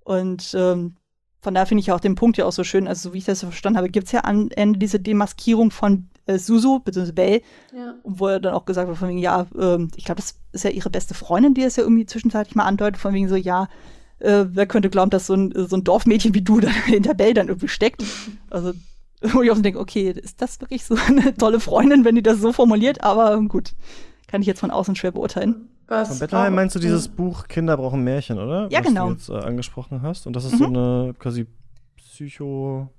Und 0.04 0.54
ähm, 0.58 0.96
von 1.42 1.54
daher 1.54 1.66
finde 1.66 1.82
ich 1.82 1.92
auch 1.92 2.00
den 2.00 2.16
Punkt 2.16 2.38
ja 2.38 2.46
auch 2.46 2.52
so 2.52 2.64
schön. 2.64 2.88
Also, 2.88 3.10
so 3.10 3.14
wie 3.14 3.20
ich 3.20 3.26
das 3.26 3.42
verstanden 3.42 3.78
habe, 3.78 3.90
gibt 3.90 4.08
es 4.08 4.14
ja 4.14 4.24
am 4.24 4.50
Ende 4.56 4.80
diese 4.80 5.00
Demaskierung 5.00 5.72
von 5.72 6.08
äh, 6.26 6.38
Suzu, 6.38 6.80
bzw. 6.80 7.12
Bell, 7.12 7.42
ja. 7.76 7.96
wo 8.04 8.28
er 8.28 8.40
dann 8.40 8.54
auch 8.54 8.66
gesagt 8.66 8.88
wird, 8.88 8.98
von 8.98 9.10
wegen, 9.10 9.18
ja, 9.18 9.46
äh, 9.58 9.88
ich 9.96 10.06
glaube, 10.06 10.22
das 10.22 10.36
ist 10.54 10.64
ja 10.64 10.70
ihre 10.70 10.90
beste 10.90 11.14
Freundin, 11.14 11.54
die 11.54 11.64
es 11.64 11.76
ja 11.76 11.84
irgendwie 11.84 12.06
zwischenzeitlich 12.06 12.56
mal 12.56 12.66
andeutet, 12.66 13.02
von 13.02 13.14
wegen 13.14 13.28
so, 13.28 13.36
ja, 13.36 13.68
äh, 14.20 14.46
wer 14.48 14.66
könnte 14.68 14.90
glauben, 14.90 15.10
dass 15.10 15.28
so 15.28 15.34
ein, 15.34 15.54
so 15.68 15.76
ein 15.76 15.84
Dorfmädchen 15.84 16.34
wie 16.34 16.42
du 16.42 16.60
dann 16.62 16.72
hinter 16.72 17.14
Bell 17.14 17.34
dann 17.34 17.50
irgendwie 17.50 17.68
steckt. 17.68 18.04
Also, 18.50 18.74
wo 19.22 19.42
ich 19.42 19.52
auch 19.52 19.56
so 19.56 19.62
denke, 19.62 19.80
okay, 19.80 20.12
ist 20.12 20.42
das 20.42 20.62
wirklich 20.62 20.86
so 20.86 20.96
eine 21.08 21.36
tolle 21.36 21.60
Freundin, 21.60 22.06
wenn 22.06 22.16
die 22.16 22.24
das 22.24 22.40
so 22.40 22.54
formuliert? 22.54 23.04
Aber 23.04 23.40
gut, 23.42 23.74
kann 24.28 24.42
ich 24.42 24.48
jetzt 24.48 24.62
von 24.62 24.72
außen 24.72 24.96
schwer 24.96 25.12
beurteilen. 25.12 25.70
Was 25.88 26.10
von 26.10 26.19
Bettelheim 26.19 26.55
meinst 26.55 26.76
du 26.76 26.80
dieses 26.80 27.07
Buch 27.07 27.47
Kinder 27.47 27.77
brauchen 27.77 28.03
Märchen, 28.03 28.39
oder? 28.39 28.68
Ja, 28.72 28.80
Was 28.80 28.88
genau. 28.88 29.07
Du 29.07 29.14
jetzt 29.14 29.30
äh, 29.30 29.34
angesprochen 29.34 30.01
hast. 30.01 30.27
Und 30.27 30.35
das 30.35 30.45
ist 30.45 30.53
mhm. 30.53 30.57
so 30.57 30.65
eine 30.65 31.14
quasi 31.19 31.47
Psycho 31.97 32.89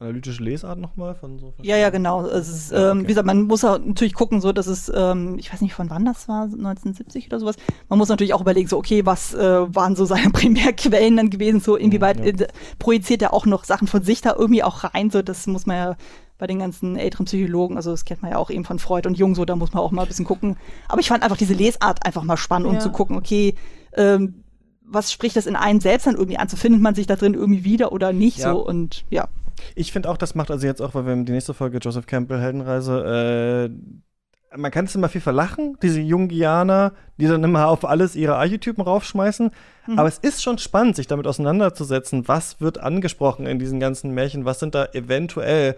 analytische 0.00 0.42
Lesart 0.42 0.78
nochmal 0.78 1.14
von 1.14 1.38
so 1.38 1.52
Ja, 1.60 1.76
ja, 1.76 1.90
genau. 1.90 2.24
Es 2.24 2.48
ist, 2.48 2.72
ähm, 2.72 2.78
okay. 2.78 3.00
wie 3.02 3.06
gesagt, 3.08 3.26
man 3.26 3.42
muss 3.42 3.64
auch 3.64 3.78
natürlich 3.78 4.14
gucken, 4.14 4.40
so 4.40 4.50
dass 4.50 4.66
es, 4.66 4.90
ähm, 4.94 5.38
ich 5.38 5.52
weiß 5.52 5.60
nicht, 5.60 5.74
von 5.74 5.90
wann 5.90 6.06
das 6.06 6.26
war, 6.26 6.44
1970 6.44 7.26
oder 7.26 7.38
sowas. 7.38 7.56
Man 7.90 7.98
muss 7.98 8.08
natürlich 8.08 8.32
auch 8.32 8.40
überlegen, 8.40 8.66
so, 8.66 8.78
okay, 8.78 9.04
was 9.04 9.34
äh, 9.34 9.74
waren 9.74 9.96
so 9.96 10.06
seine 10.06 10.30
Primärquellen 10.32 11.18
dann 11.18 11.28
gewesen, 11.28 11.60
so 11.60 11.76
inwieweit 11.76 12.18
ja. 12.18 12.26
äh, 12.26 12.48
projiziert 12.78 13.20
er 13.20 13.34
auch 13.34 13.44
noch 13.44 13.64
Sachen 13.64 13.88
von 13.88 14.02
sich 14.02 14.22
da 14.22 14.34
irgendwie 14.34 14.62
auch 14.62 14.84
rein, 14.84 15.10
so 15.10 15.20
das 15.20 15.46
muss 15.46 15.66
man 15.66 15.76
ja 15.76 15.96
bei 16.40 16.46
den 16.46 16.58
ganzen 16.58 16.96
älteren 16.96 17.26
Psychologen, 17.26 17.76
also 17.76 17.90
das 17.90 18.04
kennt 18.04 18.22
man 18.22 18.32
ja 18.32 18.38
auch 18.38 18.50
eben 18.50 18.64
von 18.64 18.78
Freud 18.78 19.06
und 19.06 19.16
Jung, 19.16 19.34
so 19.34 19.44
da 19.44 19.54
muss 19.54 19.72
man 19.72 19.82
auch 19.82 19.90
mal 19.92 20.02
ein 20.02 20.08
bisschen 20.08 20.24
gucken. 20.24 20.56
Aber 20.88 21.00
ich 21.00 21.08
fand 21.08 21.22
einfach 21.22 21.36
diese 21.36 21.54
Lesart 21.54 22.04
einfach 22.04 22.24
mal 22.24 22.36
spannend, 22.36 22.68
um 22.68 22.80
zu 22.80 22.90
gucken, 22.90 23.16
okay, 23.16 23.54
ähm, 23.92 24.42
was 24.82 25.12
spricht 25.12 25.36
das 25.36 25.46
in 25.46 25.54
einem 25.54 25.80
selbst 25.80 26.06
dann 26.06 26.16
irgendwie 26.16 26.38
an? 26.38 26.48
So 26.48 26.56
findet 26.56 26.80
man 26.80 26.94
sich 26.94 27.06
da 27.06 27.14
drin 27.14 27.34
irgendwie 27.34 27.62
wieder 27.62 27.92
oder 27.92 28.12
nicht 28.12 28.38
ja. 28.38 28.52
so 28.52 28.66
und 28.66 29.04
ja. 29.10 29.28
Ich 29.74 29.92
finde 29.92 30.08
auch, 30.08 30.16
das 30.16 30.34
macht 30.34 30.50
also 30.50 30.66
jetzt 30.66 30.80
auch, 30.80 30.94
weil 30.94 31.06
wir 31.06 31.14
die 31.16 31.32
nächste 31.32 31.54
Folge 31.54 31.78
Joseph 31.78 32.06
Campbell 32.06 32.40
Heldenreise, 32.40 33.68
äh, 33.70 34.56
man 34.56 34.70
kann 34.70 34.86
es 34.86 34.94
immer 34.94 35.08
viel 35.08 35.20
verlachen, 35.20 35.76
diese 35.82 36.00
Jungianer, 36.00 36.92
die 37.18 37.28
dann 37.28 37.44
immer 37.44 37.68
auf 37.68 37.84
alles 37.84 38.16
ihre 38.16 38.36
Archetypen 38.36 38.82
raufschmeißen. 38.82 39.50
Mhm. 39.86 39.98
Aber 39.98 40.08
es 40.08 40.18
ist 40.18 40.42
schon 40.42 40.58
spannend, 40.58 40.96
sich 40.96 41.06
damit 41.06 41.26
auseinanderzusetzen, 41.26 42.26
was 42.26 42.60
wird 42.60 42.78
angesprochen 42.78 43.46
in 43.46 43.58
diesen 43.58 43.78
ganzen 43.78 44.12
Märchen, 44.12 44.44
was 44.44 44.58
sind 44.58 44.74
da 44.74 44.86
eventuell 44.86 45.76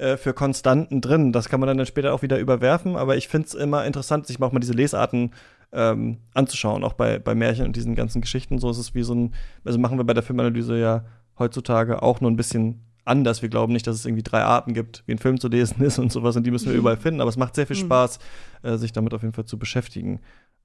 äh, 0.00 0.16
für 0.16 0.32
Konstanten 0.32 1.00
drin. 1.00 1.30
Das 1.32 1.48
kann 1.48 1.60
man 1.60 1.76
dann 1.76 1.86
später 1.86 2.14
auch 2.14 2.22
wieder 2.22 2.38
überwerfen, 2.38 2.96
aber 2.96 3.16
ich 3.16 3.28
finde 3.28 3.48
es 3.48 3.54
immer 3.54 3.84
interessant, 3.84 4.26
sich 4.26 4.40
auch 4.40 4.52
mal 4.52 4.60
diese 4.60 4.72
Lesarten 4.72 5.32
ähm, 5.72 6.18
anzuschauen, 6.34 6.84
auch 6.84 6.94
bei, 6.94 7.18
bei 7.18 7.34
Märchen 7.34 7.66
und 7.66 7.76
diesen 7.76 7.94
ganzen 7.94 8.20
Geschichten. 8.20 8.58
So 8.58 8.70
ist 8.70 8.78
es 8.78 8.94
wie 8.94 9.02
so 9.02 9.14
ein, 9.14 9.34
also 9.64 9.78
machen 9.78 9.98
wir 9.98 10.04
bei 10.04 10.14
der 10.14 10.22
Filmanalyse 10.22 10.78
ja 10.78 11.04
heutzutage 11.38 12.02
auch 12.02 12.20
nur 12.20 12.30
ein 12.30 12.36
bisschen 12.36 12.80
anders. 13.04 13.42
Wir 13.42 13.50
glauben 13.50 13.72
nicht, 13.72 13.86
dass 13.86 13.96
es 13.96 14.06
irgendwie 14.06 14.22
drei 14.22 14.42
Arten 14.42 14.72
gibt, 14.72 15.02
wie 15.06 15.12
ein 15.12 15.18
Film 15.18 15.38
zu 15.38 15.48
lesen 15.48 15.82
ist 15.84 15.98
und 15.98 16.10
sowas, 16.10 16.36
und 16.36 16.44
die 16.44 16.50
müssen 16.50 16.70
wir 16.70 16.78
überall 16.78 16.96
finden. 16.96 17.20
Aber 17.20 17.28
es 17.28 17.36
macht 17.36 17.54
sehr 17.54 17.66
viel 17.66 17.76
mhm. 17.76 17.86
Spaß, 17.86 18.18
äh, 18.62 18.76
sich 18.76 18.92
damit 18.92 19.12
auf 19.12 19.22
jeden 19.22 19.34
Fall 19.34 19.44
zu 19.44 19.58
beschäftigen. 19.58 20.20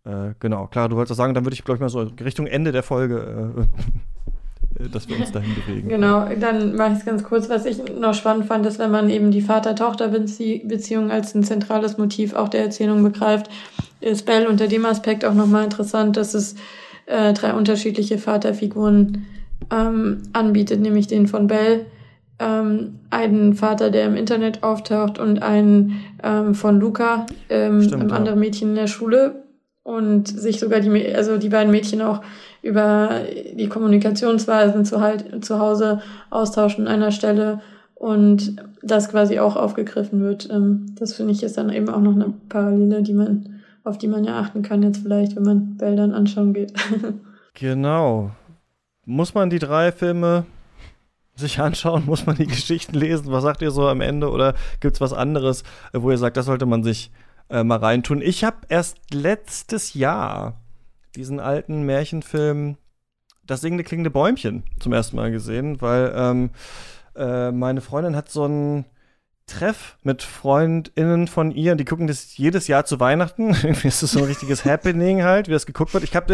Äh, 0.06 0.34
genau, 0.40 0.68
klar, 0.68 0.88
du 0.88 0.96
wolltest 0.96 1.12
das 1.12 1.18
sagen, 1.18 1.34
dann 1.34 1.46
würde 1.46 1.56
ich, 1.56 1.64
glaube 1.64 1.76
ich, 1.76 1.82
mal 1.82 1.90
so 1.90 2.00
Richtung 2.24 2.48
Ende 2.48 2.72
der 2.72 2.84
Folge, 2.84 3.56
äh, 3.58 4.32
dass 4.92 5.08
wir 5.08 5.18
uns 5.18 5.32
dahin 5.32 5.56
bewegen. 5.56 5.88
Genau, 5.88 6.28
dann 6.40 6.76
mache 6.76 6.94
ich 6.94 7.00
es 7.00 7.06
ganz 7.06 7.24
kurz. 7.24 7.50
Was 7.50 7.66
ich 7.66 7.78
noch 7.98 8.14
spannend 8.14 8.46
fand, 8.46 8.66
ist, 8.66 8.78
wenn 8.80 8.92
man 8.92 9.10
eben 9.10 9.32
die 9.32 9.42
Vater-Tochter-Beziehung 9.42 11.12
als 11.12 11.34
ein 11.34 11.44
zentrales 11.44 11.98
Motiv 11.98 12.34
auch 12.34 12.50
der 12.50 12.62
Erzählung 12.62 13.02
begreift, 13.04 13.50
ist 14.02 14.26
Bell 14.26 14.48
unter 14.48 14.68
dem 14.68 14.86
Aspekt 14.86 15.24
auch 15.24 15.34
nochmal 15.34 15.64
interessant, 15.64 16.18
dass 16.18 16.34
es 16.34 16.56
äh, 17.06 17.34
drei 17.34 17.54
unterschiedliche 17.54 18.18
Vaterfiguren 18.18 19.26
ähm, 19.72 20.24
anbietet, 20.34 20.82
nämlich 20.82 21.08
den 21.08 21.28
von 21.28 21.48
Bell, 21.48 21.86
ähm, 22.40 23.00
einen 23.10 23.54
Vater, 23.54 23.92
der 23.92 24.06
im 24.06 24.16
Internet 24.16 24.64
auftaucht 24.64 25.20
und 25.20 25.42
einen 25.42 26.02
ähm, 26.22 26.54
von 26.54 26.80
Luca, 26.80 27.26
ähm, 27.50 27.82
Stimmt, 27.82 28.02
einem 28.02 28.10
ja. 28.10 28.16
anderen 28.16 28.40
Mädchen 28.40 28.70
in 28.70 28.76
der 28.76 28.88
Schule 28.88 29.44
und 29.84 30.28
sich 30.28 30.60
sogar 30.60 30.82
die, 30.82 31.16
also 31.16 31.38
die 31.38 31.50
beiden 31.50 31.72
Mädchen 31.72 32.02
auch 32.02 32.22
über 32.66 33.22
die 33.54 33.70
Kommunikationsweisen 33.70 34.86
zu, 34.86 35.00
halt, 35.00 35.46
zu 35.46 35.60
Hause 35.60 36.02
austauschen 36.32 36.88
an 36.88 36.94
einer 36.96 37.12
Stelle 37.12 37.62
und 37.94 38.56
das 38.82 39.10
quasi 39.10 39.38
auch 39.38 39.56
aufgegriffen 39.56 40.22
wird. 40.22 40.50
Ähm, 40.50 40.88
das 40.96 41.14
finde 41.14 41.32
ich 41.32 41.44
ist 41.44 41.58
dann 41.58 41.70
eben 41.70 41.90
auch 41.90 42.02
noch 42.02 42.16
eine 42.16 42.34
Parallele, 42.50 43.04
die 43.04 43.14
man, 43.14 43.62
auf 43.84 44.00
die 44.00 44.08
man 44.08 44.24
ja 44.24 44.40
achten 44.40 44.64
kann 44.64 44.82
jetzt 44.82 45.04
vielleicht, 45.04 45.36
wenn 45.36 45.44
man 45.44 45.78
Bildern 45.78 46.12
anschauen 46.12 46.54
geht. 46.54 46.74
genau. 47.54 48.32
Muss 49.06 49.36
man 49.36 49.52
die 49.52 49.60
drei 49.60 49.92
Filme 49.92 50.48
sich 51.36 51.60
anschauen? 51.60 52.08
Muss 52.08 52.26
man 52.26 52.36
die 52.36 52.48
Geschichten 52.48 52.96
lesen? 52.96 53.32
Was 53.32 53.44
sagt 53.44 53.62
ihr 53.62 53.70
so 53.70 53.88
am 53.88 54.02
Ende? 54.02 54.32
Oder 54.32 54.56
gibt 54.80 54.96
es 54.96 55.02
was 55.02 55.14
anderes, 55.14 55.64
wo 55.94 56.10
ihr 56.10 56.18
sagt, 56.18 56.36
das 56.36 56.48
sollte 56.48 56.66
man 56.66 56.84
sich 56.84 57.12
äh, 57.50 57.64
mal 57.64 57.78
reintun? 57.78 58.24
Ich 58.24 58.44
habe 58.44 58.58
erst 58.70 59.14
letztes 59.14 59.94
Jahr 59.94 60.65
diesen 61.16 61.40
alten 61.40 61.84
Märchenfilm 61.84 62.78
Das 63.44 63.62
singende 63.62 63.84
klingende 63.84 64.10
Bäumchen 64.10 64.64
zum 64.80 64.94
ersten 64.94 65.16
Mal 65.18 65.32
gesehen, 65.32 65.82
weil 65.82 66.14
ähm, 66.16 66.50
äh, 67.16 67.52
meine 67.52 67.82
Freundin 67.82 68.16
hat 68.16 68.30
so 68.30 68.46
ein 68.46 68.86
Treff 69.48 69.96
mit 70.02 70.24
FreundInnen 70.24 71.28
von 71.28 71.52
ihr, 71.52 71.76
die 71.76 71.86
gucken 71.86 72.08
das 72.08 72.36
jedes 72.36 72.68
Jahr 72.68 72.84
zu 72.86 73.00
Weihnachten. 73.00 73.50
Irgendwie 73.64 73.90
ist 73.90 74.02
das 74.02 74.12
so 74.12 74.20
ein 74.20 74.26
richtiges 74.26 74.66
Happening 74.66 75.24
halt, 75.24 75.48
wie 75.48 75.52
das 75.52 75.68
geguckt 75.68 75.94
wird. 75.94 76.04
Ich, 76.04 76.16
hab, 76.16 76.32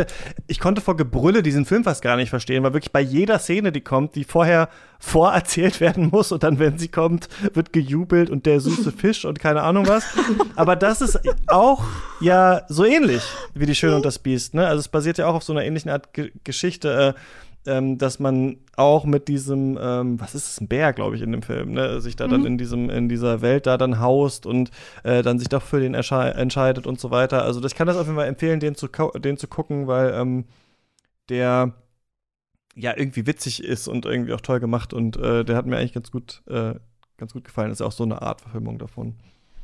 ich 0.47 0.59
konnte 0.61 0.79
vor 0.79 0.95
Gebrülle 0.95 1.43
diesen 1.43 1.65
Film 1.65 1.83
fast 1.83 2.01
gar 2.01 2.15
nicht 2.15 2.29
verstehen, 2.29 2.63
weil 2.63 2.73
wirklich 2.73 2.93
bei 2.93 3.01
jeder 3.01 3.37
Szene, 3.39 3.73
die 3.73 3.81
kommt, 3.81 4.15
die 4.15 4.23
vorher 4.23 4.69
vorerzählt 4.99 5.81
werden 5.81 6.09
muss 6.09 6.31
und 6.31 6.43
dann, 6.43 6.59
wenn 6.59 6.77
sie 6.77 6.87
kommt, 6.87 7.27
wird 7.53 7.73
gejubelt 7.73 8.29
und 8.29 8.45
der 8.45 8.61
süße 8.61 8.91
Fisch 8.91 9.25
und 9.25 9.39
keine 9.39 9.63
Ahnung 9.63 9.87
was. 9.87 10.05
Aber 10.55 10.75
das 10.75 11.01
ist 11.01 11.19
auch 11.47 11.83
ja 12.21 12.61
so 12.69 12.85
ähnlich 12.85 13.23
wie 13.55 13.65
Die 13.65 13.75
Schöne 13.75 13.95
und 13.95 14.05
das 14.05 14.19
Biest. 14.19 14.53
Ne? 14.53 14.65
Also 14.65 14.79
es 14.79 14.87
basiert 14.87 15.17
ja 15.17 15.27
auch 15.27 15.35
auf 15.35 15.43
so 15.43 15.53
einer 15.53 15.65
ähnlichen 15.65 15.89
Art 15.89 16.13
G 16.13 16.31
Geschichte. 16.43 17.15
Äh, 17.17 17.19
ähm, 17.67 17.97
dass 17.97 18.19
man 18.19 18.57
auch 18.75 19.05
mit 19.05 19.27
diesem, 19.27 19.77
ähm, 19.81 20.19
was 20.19 20.33
ist 20.33 20.47
es, 20.47 20.61
ein 20.61 20.67
Bär, 20.67 20.93
glaube 20.93 21.15
ich, 21.15 21.21
in 21.21 21.31
dem 21.31 21.43
Film, 21.43 21.73
ne? 21.73 22.01
sich 22.01 22.15
da 22.15 22.27
mhm. 22.27 22.31
dann 22.31 22.45
in 22.45 22.57
diesem, 22.57 22.89
in 22.89 23.09
dieser 23.09 23.41
Welt 23.41 23.67
da 23.67 23.77
dann 23.77 23.99
haust 23.99 24.45
und 24.45 24.71
äh, 25.03 25.21
dann 25.21 25.39
sich 25.39 25.49
doch 25.49 25.61
für 25.61 25.79
den 25.79 25.93
entscheidet 25.93 26.87
und 26.87 26.99
so 26.99 27.11
weiter. 27.11 27.43
Also 27.43 27.63
ich 27.63 27.75
kann 27.75 27.87
das 27.87 27.97
auf 27.97 28.05
jeden 28.05 28.17
Fall 28.17 28.27
empfehlen, 28.27 28.59
den 28.59 28.75
zu, 28.75 28.87
den 28.87 29.37
zu 29.37 29.47
gucken, 29.47 29.87
weil 29.87 30.13
ähm, 30.13 30.45
der 31.29 31.73
ja 32.75 32.93
irgendwie 32.95 33.27
witzig 33.27 33.63
ist 33.63 33.87
und 33.87 34.05
irgendwie 34.05 34.33
auch 34.33 34.41
toll 34.41 34.59
gemacht 34.59 34.93
und 34.93 35.17
äh, 35.17 35.43
der 35.43 35.55
hat 35.55 35.65
mir 35.65 35.77
eigentlich 35.77 35.93
ganz 35.93 36.09
gut, 36.09 36.41
äh, 36.47 36.75
ganz 37.17 37.33
gut 37.33 37.43
gefallen. 37.43 37.69
Das 37.69 37.75
ist 37.75 37.79
ja 37.81 37.87
auch 37.87 37.91
so 37.91 38.03
eine 38.03 38.21
Art 38.21 38.41
Verfilmung 38.41 38.79
davon. 38.79 39.15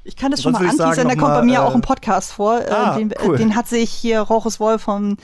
Ich 0.03 0.15
kann 0.15 0.31
das 0.31 0.41
schon 0.41 0.53
mal 0.53 0.65
anteasern, 0.65 1.07
der 1.07 1.17
kommt 1.17 1.33
bei 1.33 1.43
mir 1.43 1.55
äh, 1.55 1.63
auch 1.63 1.75
im 1.75 1.81
Podcast 1.81 2.31
vor. 2.31 2.61
Äh, 2.61 2.69
ah, 2.69 2.97
den, 2.97 3.13
cool. 3.25 3.37
den, 3.37 3.55
hat 3.55 3.67
sich 3.67 3.89
hier 3.89 4.21
Rochus 4.21 4.59
Wolf 4.59 4.81
vom 4.83 5.17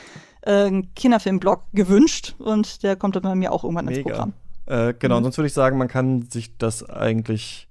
äh, 0.46 0.82
Kinderfilmblog 0.96 1.64
gewünscht 1.74 2.36
und 2.40 2.84
der 2.84 2.96
kommt 2.96 3.16
dann 3.16 3.24
bei 3.24 3.36
mir 3.36 3.52
auch 3.52 3.64
irgendwann 3.64 3.86
Mega. 3.86 3.98
ins 3.98 4.08
Programm. 4.08 4.34
Äh, 4.66 4.94
genau, 4.98 5.20
mhm. 5.20 5.24
sonst 5.24 5.38
würde 5.38 5.48
ich 5.48 5.54
sagen, 5.54 5.78
man 5.78 5.88
kann 5.88 6.24
sich 6.24 6.58
das 6.58 6.88
eigentlich. 6.90 7.68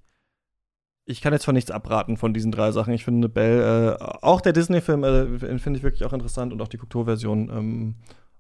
Ich 1.04 1.20
kann 1.20 1.32
jetzt 1.32 1.44
von 1.44 1.54
nichts 1.54 1.70
abraten 1.70 2.16
von 2.16 2.32
diesen 2.32 2.52
drei 2.52 2.70
Sachen. 2.70 2.94
Ich 2.94 3.04
finde 3.04 3.28
Bell, 3.28 3.96
äh, 3.98 4.04
auch 4.22 4.40
der 4.40 4.52
Disney-Film 4.52 5.02
äh, 5.02 5.58
finde 5.58 5.78
ich 5.78 5.82
wirklich 5.82 6.04
auch 6.04 6.12
interessant 6.12 6.52
und 6.52 6.62
auch 6.62 6.68
die 6.68 6.76
Kulturversion 6.76 7.50
ähm, 7.50 7.94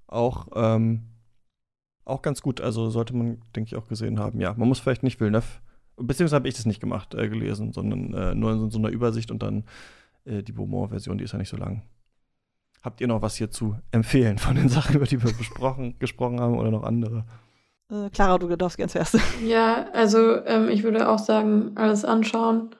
auch, 0.06 0.46
ähm, 0.54 1.02
auch 2.04 2.22
ganz 2.22 2.40
gut. 2.40 2.60
Also 2.60 2.88
sollte 2.88 3.16
man, 3.16 3.40
denke 3.56 3.68
ich, 3.68 3.76
auch 3.76 3.88
gesehen 3.88 4.20
haben. 4.20 4.40
Ja, 4.40 4.54
man 4.56 4.68
muss 4.68 4.78
vielleicht 4.78 5.02
nicht 5.02 5.18
Villeneuve, 5.18 5.46
beziehungsweise 5.96 6.36
habe 6.36 6.48
ich 6.48 6.54
das 6.54 6.66
nicht 6.66 6.80
gemacht, 6.80 7.14
äh, 7.14 7.28
gelesen, 7.28 7.72
sondern 7.72 8.14
äh, 8.14 8.34
nur 8.34 8.52
in 8.52 8.70
so 8.70 8.78
einer 8.78 8.90
Übersicht 8.90 9.32
und 9.32 9.42
dann 9.42 9.64
äh, 10.24 10.42
die 10.42 10.52
Beaumont-Version, 10.52 11.18
die 11.18 11.24
ist 11.24 11.32
ja 11.32 11.38
nicht 11.38 11.48
so 11.48 11.56
lang. 11.56 11.82
Habt 12.82 13.00
ihr 13.00 13.06
noch 13.06 13.22
was 13.22 13.36
hier 13.36 13.50
zu 13.50 13.76
empfehlen 13.92 14.38
von 14.38 14.56
den 14.56 14.68
Sachen, 14.68 14.96
über 14.96 15.06
die 15.06 15.22
wir 15.22 15.32
besprochen, 15.32 15.94
gesprochen 16.00 16.40
haben 16.40 16.58
oder 16.58 16.70
noch 16.70 16.82
andere? 16.82 17.24
Äh, 17.90 18.10
Clara, 18.10 18.38
du 18.38 18.54
darfst 18.56 18.76
gerne 18.76 18.90
zuerst. 18.90 19.18
Ja, 19.46 19.86
also 19.92 20.44
ähm, 20.46 20.68
ich 20.68 20.82
würde 20.82 21.08
auch 21.08 21.20
sagen, 21.20 21.72
alles 21.76 22.04
anschauen 22.04 22.70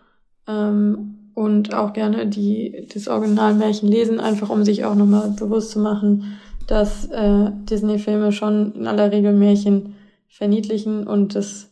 ähm, 0.48 1.30
und 1.34 1.72
auch 1.72 1.92
gerne 1.92 2.26
die, 2.26 2.88
das 2.92 3.06
Originalmärchen 3.06 3.88
lesen, 3.88 4.18
einfach 4.18 4.50
um 4.50 4.64
sich 4.64 4.84
auch 4.84 4.96
nochmal 4.96 5.30
bewusst 5.30 5.70
zu 5.70 5.78
machen, 5.78 6.38
dass 6.66 7.06
äh, 7.06 7.50
Disney-Filme 7.70 8.32
schon 8.32 8.72
in 8.74 8.86
aller 8.88 9.12
Regel 9.12 9.32
Märchen 9.32 9.94
verniedlichen 10.28 11.06
und 11.06 11.36
das 11.36 11.70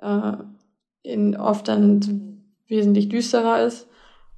äh, 0.00 0.32
in 1.02 1.36
oft 1.36 1.68
dann 1.68 2.42
wesentlich 2.66 3.08
düsterer 3.08 3.62
ist 3.64 3.86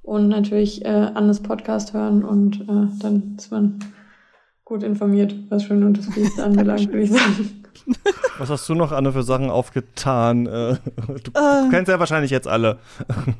und 0.05 0.27
natürlich 0.29 0.85
äh, 0.85 0.87
Annes 0.87 1.41
Podcast 1.41 1.93
hören 1.93 2.23
und 2.23 2.61
äh, 2.61 2.87
dann 3.01 3.35
ist 3.37 3.51
man 3.51 3.79
gut 4.63 4.83
informiert, 4.83 5.35
was 5.49 5.63
Schön 5.63 5.83
und 5.83 5.97
das 5.97 6.09
Biest 6.13 6.39
anbelangt, 6.39 6.87
würde 6.87 7.01
ich 7.01 7.11
sagen. 7.11 7.63
Was 8.37 8.49
hast 8.49 8.67
du 8.67 8.73
noch, 8.73 8.91
Anne, 8.91 9.11
für 9.11 9.23
Sachen 9.23 9.49
aufgetan? 9.49 10.45
Äh, 10.45 10.77
du, 11.23 11.31
ähm, 11.35 11.69
kennst 11.69 11.89
ja 11.89 11.99
wahrscheinlich 11.99 12.31
jetzt 12.31 12.47
alle. 12.47 12.79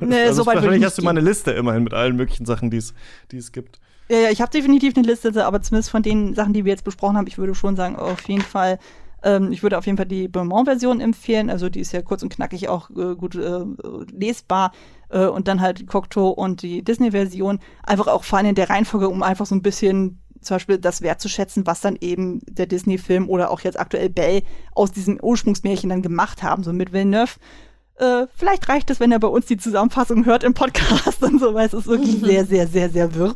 Nee, 0.00 0.22
also 0.22 0.42
so 0.42 0.46
wahrscheinlich 0.46 0.84
hast 0.84 0.98
du 0.98 1.02
mal 1.02 1.10
eine 1.10 1.20
Liste 1.20 1.52
immerhin 1.52 1.84
mit 1.84 1.94
allen 1.94 2.16
möglichen 2.16 2.46
Sachen, 2.46 2.70
die 2.70 2.78
es 2.78 3.52
gibt. 3.52 3.80
Ja, 4.08 4.18
ja, 4.18 4.30
ich 4.30 4.40
habe 4.40 4.50
definitiv 4.50 4.96
eine 4.96 5.06
Liste, 5.06 5.44
aber 5.44 5.62
zumindest 5.62 5.90
von 5.90 6.02
den 6.02 6.34
Sachen, 6.34 6.52
die 6.52 6.64
wir 6.64 6.70
jetzt 6.72 6.84
besprochen 6.84 7.16
haben, 7.16 7.26
ich 7.26 7.38
würde 7.38 7.54
schon 7.54 7.76
sagen, 7.76 7.96
auf 7.96 8.28
jeden 8.28 8.42
Fall 8.42 8.78
ähm, 9.22 9.50
ich 9.50 9.62
würde 9.62 9.76
auf 9.76 9.86
jeden 9.86 9.96
Fall 9.98 10.06
die 10.06 10.28
Beaumont-Version 10.28 11.00
empfehlen. 11.00 11.50
Also 11.50 11.68
die 11.68 11.80
ist 11.80 11.92
ja 11.92 12.02
kurz 12.02 12.22
und 12.22 12.28
knackig 12.28 12.68
auch 12.68 12.90
äh, 12.90 13.14
gut 13.16 13.34
äh, 13.34 13.64
lesbar. 14.12 14.72
Äh, 15.08 15.26
und 15.26 15.48
dann 15.48 15.60
halt 15.60 15.86
Cocteau 15.86 16.30
und 16.30 16.62
die 16.62 16.82
Disney-Version. 16.82 17.60
Einfach 17.82 18.06
auch 18.08 18.24
vor 18.24 18.38
allem 18.38 18.48
in 18.48 18.54
der 18.54 18.70
Reihenfolge, 18.70 19.08
um 19.08 19.22
einfach 19.22 19.46
so 19.46 19.54
ein 19.54 19.62
bisschen 19.62 20.20
zum 20.40 20.56
Beispiel 20.56 20.78
das 20.78 21.02
wertzuschätzen, 21.02 21.66
was 21.66 21.80
dann 21.80 21.96
eben 22.00 22.40
der 22.46 22.66
Disney-Film 22.66 23.28
oder 23.28 23.50
auch 23.50 23.60
jetzt 23.60 23.78
aktuell 23.78 24.10
Bell 24.10 24.42
aus 24.74 24.92
diesem 24.92 25.18
Ursprungsmärchen 25.20 25.90
dann 25.90 26.02
gemacht 26.02 26.42
haben, 26.42 26.62
so 26.62 26.72
mit 26.72 26.92
Villeneuve. 26.92 27.32
Äh, 27.96 28.26
vielleicht 28.34 28.68
reicht 28.68 28.90
es, 28.90 29.00
wenn 29.00 29.12
er 29.12 29.18
bei 29.18 29.28
uns 29.28 29.46
die 29.46 29.56
Zusammenfassung 29.56 30.26
hört 30.26 30.44
im 30.44 30.54
Podcast 30.54 31.22
und 31.22 31.40
so, 31.40 31.54
weil 31.54 31.66
es 31.66 31.74
ist 31.74 31.86
wirklich 31.86 32.20
sehr, 32.20 32.44
sehr, 32.44 32.68
sehr, 32.68 32.90
sehr 32.90 33.14
wirr 33.14 33.34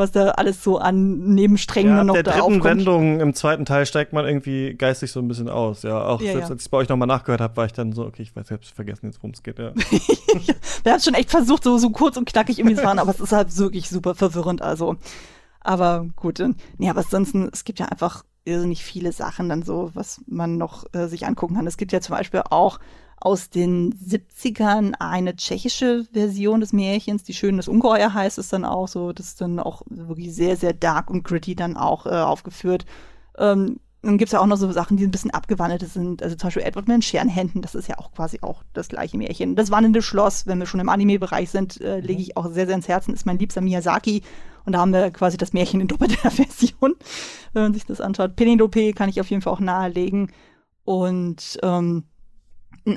was 0.00 0.10
da 0.10 0.30
alles 0.30 0.64
so 0.64 0.78
an 0.78 1.34
Nebensträngen 1.34 1.96
ja, 1.96 2.04
noch 2.04 2.14
der 2.14 2.24
da 2.24 2.32
dritten 2.32 2.44
aufkommt. 2.44 2.64
Wendung 2.64 3.20
im 3.20 3.34
zweiten 3.34 3.64
Teil 3.64 3.86
steigt 3.86 4.12
man 4.12 4.26
irgendwie 4.26 4.74
geistig 4.74 5.12
so 5.12 5.20
ein 5.20 5.28
bisschen 5.28 5.48
aus. 5.48 5.82
Ja, 5.82 6.04
auch 6.04 6.20
ja, 6.20 6.32
selbst 6.32 6.48
ja. 6.48 6.54
als 6.54 6.64
ich 6.64 6.70
bei 6.70 6.78
euch 6.78 6.88
nochmal 6.88 7.06
nachgehört 7.06 7.40
habe, 7.40 7.56
war 7.56 7.66
ich 7.66 7.72
dann 7.72 7.92
so, 7.92 8.04
okay, 8.04 8.22
ich 8.22 8.34
weiß 8.34 8.48
selbst 8.48 8.74
vergessen 8.74 9.06
jetzt, 9.06 9.18
worum 9.18 9.30
es 9.30 9.42
geht. 9.42 9.58
Ja. 9.58 9.72
Wir 10.82 10.92
haben 10.92 11.00
schon 11.00 11.14
echt 11.14 11.30
versucht, 11.30 11.62
so, 11.62 11.78
so 11.78 11.90
kurz 11.90 12.16
und 12.16 12.28
knackig 12.28 12.58
irgendwie 12.58 12.76
zu 12.76 12.82
fahren, 12.82 12.98
aber 12.98 13.12
es 13.12 13.20
ist 13.20 13.32
halt 13.32 13.56
wirklich 13.56 13.88
super 13.88 14.16
verwirrend. 14.16 14.62
Also, 14.62 14.96
aber 15.60 16.06
gut. 16.16 16.42
Nee, 16.78 16.90
aber 16.90 17.00
ansonsten, 17.00 17.48
es 17.52 17.64
gibt 17.64 17.78
ja 17.78 17.86
einfach 17.86 18.24
irrsinnig 18.44 18.82
viele 18.82 19.12
Sachen 19.12 19.48
dann 19.48 19.62
so, 19.62 19.90
was 19.94 20.20
man 20.26 20.56
noch 20.56 20.84
äh, 20.92 21.06
sich 21.06 21.26
angucken 21.26 21.54
kann. 21.54 21.66
Es 21.66 21.76
gibt 21.76 21.92
ja 21.92 22.00
zum 22.00 22.16
Beispiel 22.16 22.42
auch 22.48 22.78
aus 23.20 23.50
den 23.50 23.94
70ern 23.94 24.94
eine 24.98 25.36
tschechische 25.36 26.06
Version 26.12 26.60
des 26.60 26.72
Märchens, 26.72 27.22
die 27.22 27.34
Schön 27.34 27.58
das 27.58 27.68
Ungeheuer 27.68 28.14
heißt 28.14 28.38
es 28.38 28.48
dann 28.48 28.64
auch 28.64 28.88
so, 28.88 29.12
das 29.12 29.26
ist 29.26 29.40
dann 29.42 29.58
auch 29.58 29.82
wirklich 29.88 30.34
sehr, 30.34 30.56
sehr 30.56 30.72
dark 30.72 31.10
und 31.10 31.22
gritty 31.22 31.54
dann 31.54 31.76
auch 31.76 32.06
äh, 32.06 32.10
aufgeführt. 32.10 32.86
Ähm, 33.36 33.78
dann 34.02 34.16
gibt's 34.16 34.32
ja 34.32 34.40
auch 34.40 34.46
noch 34.46 34.56
so 34.56 34.72
Sachen, 34.72 34.96
die 34.96 35.04
ein 35.04 35.10
bisschen 35.10 35.32
abgewandelt 35.32 35.86
sind. 35.86 36.22
Also 36.22 36.34
zum 36.34 36.46
Beispiel 36.46 36.62
Edward 36.62 36.88
mit 36.88 36.94
den 36.94 37.02
Scherenhänden, 37.02 37.60
das 37.60 37.74
ist 37.74 37.88
ja 37.88 37.98
auch 37.98 38.12
quasi 38.12 38.38
auch 38.40 38.62
das 38.72 38.88
gleiche 38.88 39.18
Märchen. 39.18 39.56
Das 39.56 39.70
wandelnde 39.70 40.00
Schloss, 40.00 40.46
wenn 40.46 40.58
wir 40.58 40.64
schon 40.64 40.80
im 40.80 40.88
Anime-Bereich 40.88 41.50
sind, 41.50 41.78
äh, 41.82 42.00
mhm. 42.00 42.06
lege 42.06 42.22
ich 42.22 42.36
auch 42.38 42.50
sehr, 42.50 42.66
sehr 42.66 42.76
ins 42.76 42.88
Herzen, 42.88 43.12
ist 43.12 43.26
mein 43.26 43.38
liebster 43.38 43.60
Miyazaki. 43.60 44.22
Und 44.64 44.72
da 44.72 44.80
haben 44.80 44.94
wir 44.94 45.10
quasi 45.10 45.36
das 45.36 45.52
Märchen 45.52 45.82
in 45.82 45.88
doppelter 45.88 46.30
Version, 46.30 46.94
wenn 47.52 47.62
man 47.62 47.74
sich 47.74 47.84
das 47.84 48.00
anschaut. 48.00 48.36
Penelope 48.36 48.94
kann 48.94 49.10
ich 49.10 49.20
auf 49.20 49.28
jeden 49.28 49.42
Fall 49.42 49.52
auch 49.52 49.60
nahelegen. 49.60 50.32
Und 50.84 51.58
ähm, 51.62 52.04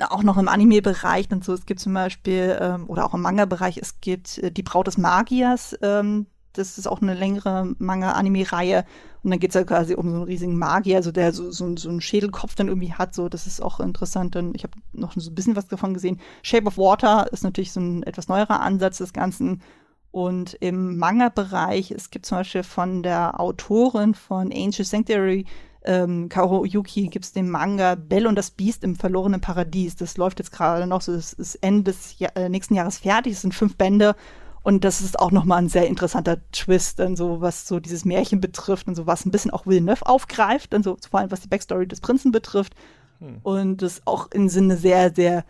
auch 0.08 0.22
noch 0.22 0.38
im 0.38 0.48
Anime-Bereich 0.48 1.30
und 1.30 1.44
so. 1.44 1.52
Es 1.52 1.66
gibt 1.66 1.80
zum 1.80 1.94
Beispiel, 1.94 2.56
ähm, 2.60 2.88
oder 2.88 3.04
auch 3.04 3.14
im 3.14 3.22
Manga-Bereich, 3.22 3.78
es 3.78 4.00
gibt 4.00 4.38
äh, 4.38 4.50
Die 4.50 4.62
Braut 4.62 4.86
des 4.86 4.98
Magiers. 4.98 5.76
Ähm, 5.82 6.26
das 6.52 6.78
ist 6.78 6.86
auch 6.86 7.02
eine 7.02 7.14
längere 7.14 7.74
Manga-Anime-Reihe. 7.78 8.84
Und 9.22 9.30
dann 9.30 9.40
geht 9.40 9.50
es 9.50 9.54
ja 9.54 9.64
quasi 9.64 9.94
um 9.94 10.10
so 10.10 10.16
einen 10.16 10.24
riesigen 10.24 10.58
Magier, 10.58 10.96
also 10.96 11.10
der 11.10 11.32
so, 11.32 11.50
so, 11.50 11.76
so 11.76 11.88
einen 11.88 12.00
Schädelkopf 12.00 12.54
dann 12.54 12.68
irgendwie 12.68 12.92
hat. 12.92 13.14
So, 13.14 13.28
das 13.28 13.46
ist 13.46 13.60
auch 13.62 13.80
interessant. 13.80 14.36
Und 14.36 14.54
ich 14.54 14.64
habe 14.64 14.74
noch 14.92 15.12
so 15.16 15.30
ein 15.30 15.34
bisschen 15.34 15.56
was 15.56 15.66
davon 15.66 15.94
gesehen. 15.94 16.20
Shape 16.42 16.66
of 16.66 16.78
Water 16.78 17.32
ist 17.32 17.42
natürlich 17.42 17.72
so 17.72 17.80
ein 17.80 18.02
etwas 18.04 18.28
neuerer 18.28 18.60
Ansatz 18.60 18.98
des 18.98 19.12
Ganzen. 19.12 19.62
Und 20.10 20.54
im 20.60 20.96
Manga-Bereich, 20.98 21.90
es 21.90 22.10
gibt 22.10 22.26
zum 22.26 22.38
Beispiel 22.38 22.62
von 22.62 23.02
der 23.02 23.40
Autorin 23.40 24.14
von 24.14 24.52
Angel 24.52 24.84
Sanctuary 24.84 25.44
ähm, 25.84 26.28
Kaoru 26.28 26.64
Yuki 26.64 27.08
gibt 27.08 27.24
es 27.24 27.32
den 27.32 27.50
Manga 27.50 27.94
Bell 27.94 28.26
und 28.26 28.36
das 28.36 28.50
Biest 28.50 28.84
im 28.84 28.96
verlorenen 28.96 29.40
Paradies. 29.40 29.96
Das 29.96 30.16
läuft 30.16 30.38
jetzt 30.38 30.52
gerade 30.52 30.86
noch 30.86 31.02
so, 31.02 31.12
das 31.12 31.32
ist 31.32 31.56
Ende 31.56 31.92
des 31.92 32.18
Jahr, 32.18 32.36
äh, 32.36 32.48
nächsten 32.48 32.74
Jahres 32.74 32.98
fertig. 32.98 33.34
Es 33.34 33.42
sind 33.42 33.54
fünf 33.54 33.76
Bände. 33.76 34.16
Und 34.62 34.84
das 34.84 35.02
ist 35.02 35.18
auch 35.18 35.30
nochmal 35.30 35.58
ein 35.58 35.68
sehr 35.68 35.86
interessanter 35.88 36.38
Twist, 36.50 36.98
dann 36.98 37.16
so, 37.16 37.42
was 37.42 37.68
so 37.68 37.80
dieses 37.80 38.06
Märchen 38.06 38.40
betrifft 38.40 38.88
und 38.88 38.94
so, 38.94 39.06
was 39.06 39.26
ein 39.26 39.30
bisschen 39.30 39.50
auch 39.50 39.66
Villeneuve 39.66 40.06
aufgreift, 40.06 40.72
dann 40.72 40.82
so, 40.82 40.96
vor 41.10 41.20
allem 41.20 41.30
was 41.30 41.42
die 41.42 41.48
Backstory 41.48 41.86
des 41.86 42.00
Prinzen 42.00 42.32
betrifft. 42.32 42.74
Hm. 43.18 43.40
Und 43.42 43.82
das 43.82 44.00
auch 44.06 44.30
im 44.30 44.48
Sinne 44.48 44.78
sehr, 44.78 45.14
sehr 45.14 45.44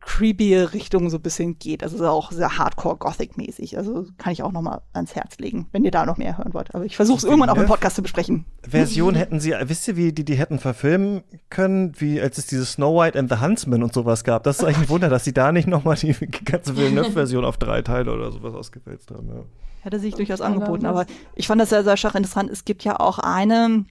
creepy 0.00 0.56
Richtung 0.56 1.10
so 1.10 1.18
ein 1.18 1.22
bisschen 1.22 1.58
geht. 1.58 1.82
Also 1.82 2.06
auch 2.06 2.32
sehr 2.32 2.58
Hardcore-Gothic-mäßig. 2.58 3.76
Also 3.76 4.06
kann 4.18 4.32
ich 4.32 4.42
auch 4.42 4.52
noch 4.52 4.62
mal 4.62 4.80
ans 4.92 5.14
Herz 5.14 5.38
legen, 5.38 5.66
wenn 5.72 5.84
ihr 5.84 5.90
da 5.90 6.06
noch 6.06 6.16
mehr 6.16 6.38
hören 6.38 6.54
wollt. 6.54 6.74
Aber 6.74 6.84
ich 6.84 6.96
versuche 6.96 7.18
es 7.18 7.24
irgendwann 7.24 7.50
auch 7.50 7.56
im 7.56 7.66
Podcast 7.66 7.96
zu 7.96 8.02
besprechen. 8.02 8.46
Version 8.62 9.14
hätten 9.14 9.40
sie, 9.40 9.54
wisst 9.62 9.86
ihr, 9.88 9.96
wie 9.96 10.12
die 10.12 10.24
die 10.24 10.34
hätten 10.34 10.58
verfilmen 10.58 11.22
können, 11.50 11.92
wie 12.00 12.20
als 12.20 12.38
es 12.38 12.46
diese 12.46 12.64
Snow 12.64 12.98
White 12.98 13.18
and 13.18 13.30
the 13.30 13.40
Huntsman 13.40 13.82
und 13.82 13.92
sowas 13.92 14.24
gab. 14.24 14.44
Das 14.44 14.58
ist 14.58 14.64
eigentlich 14.64 14.78
ein 14.78 14.88
Wunder, 14.88 15.10
dass 15.10 15.24
sie 15.24 15.34
da 15.34 15.52
nicht 15.52 15.68
noch 15.68 15.84
mal 15.84 15.96
die 15.96 16.12
ganze 16.44 16.76
Villeneuve-Version 16.76 17.44
auf 17.44 17.58
drei 17.58 17.82
Teile 17.82 18.12
oder 18.12 18.32
sowas 18.32 18.54
ausgewälzt 18.54 19.10
haben. 19.10 19.28
Ja. 19.28 19.42
Hätte 19.82 19.98
sich 19.98 20.14
durchaus 20.14 20.40
angeboten, 20.40 20.86
aber 20.86 21.06
ich 21.34 21.46
fand 21.46 21.60
das 21.60 21.70
sehr, 21.70 21.84
sehr 21.84 21.96
schach 21.96 22.14
interessant. 22.14 22.50
Es 22.50 22.64
gibt 22.64 22.84
ja 22.84 23.00
auch 23.00 23.18
eine 23.18 23.86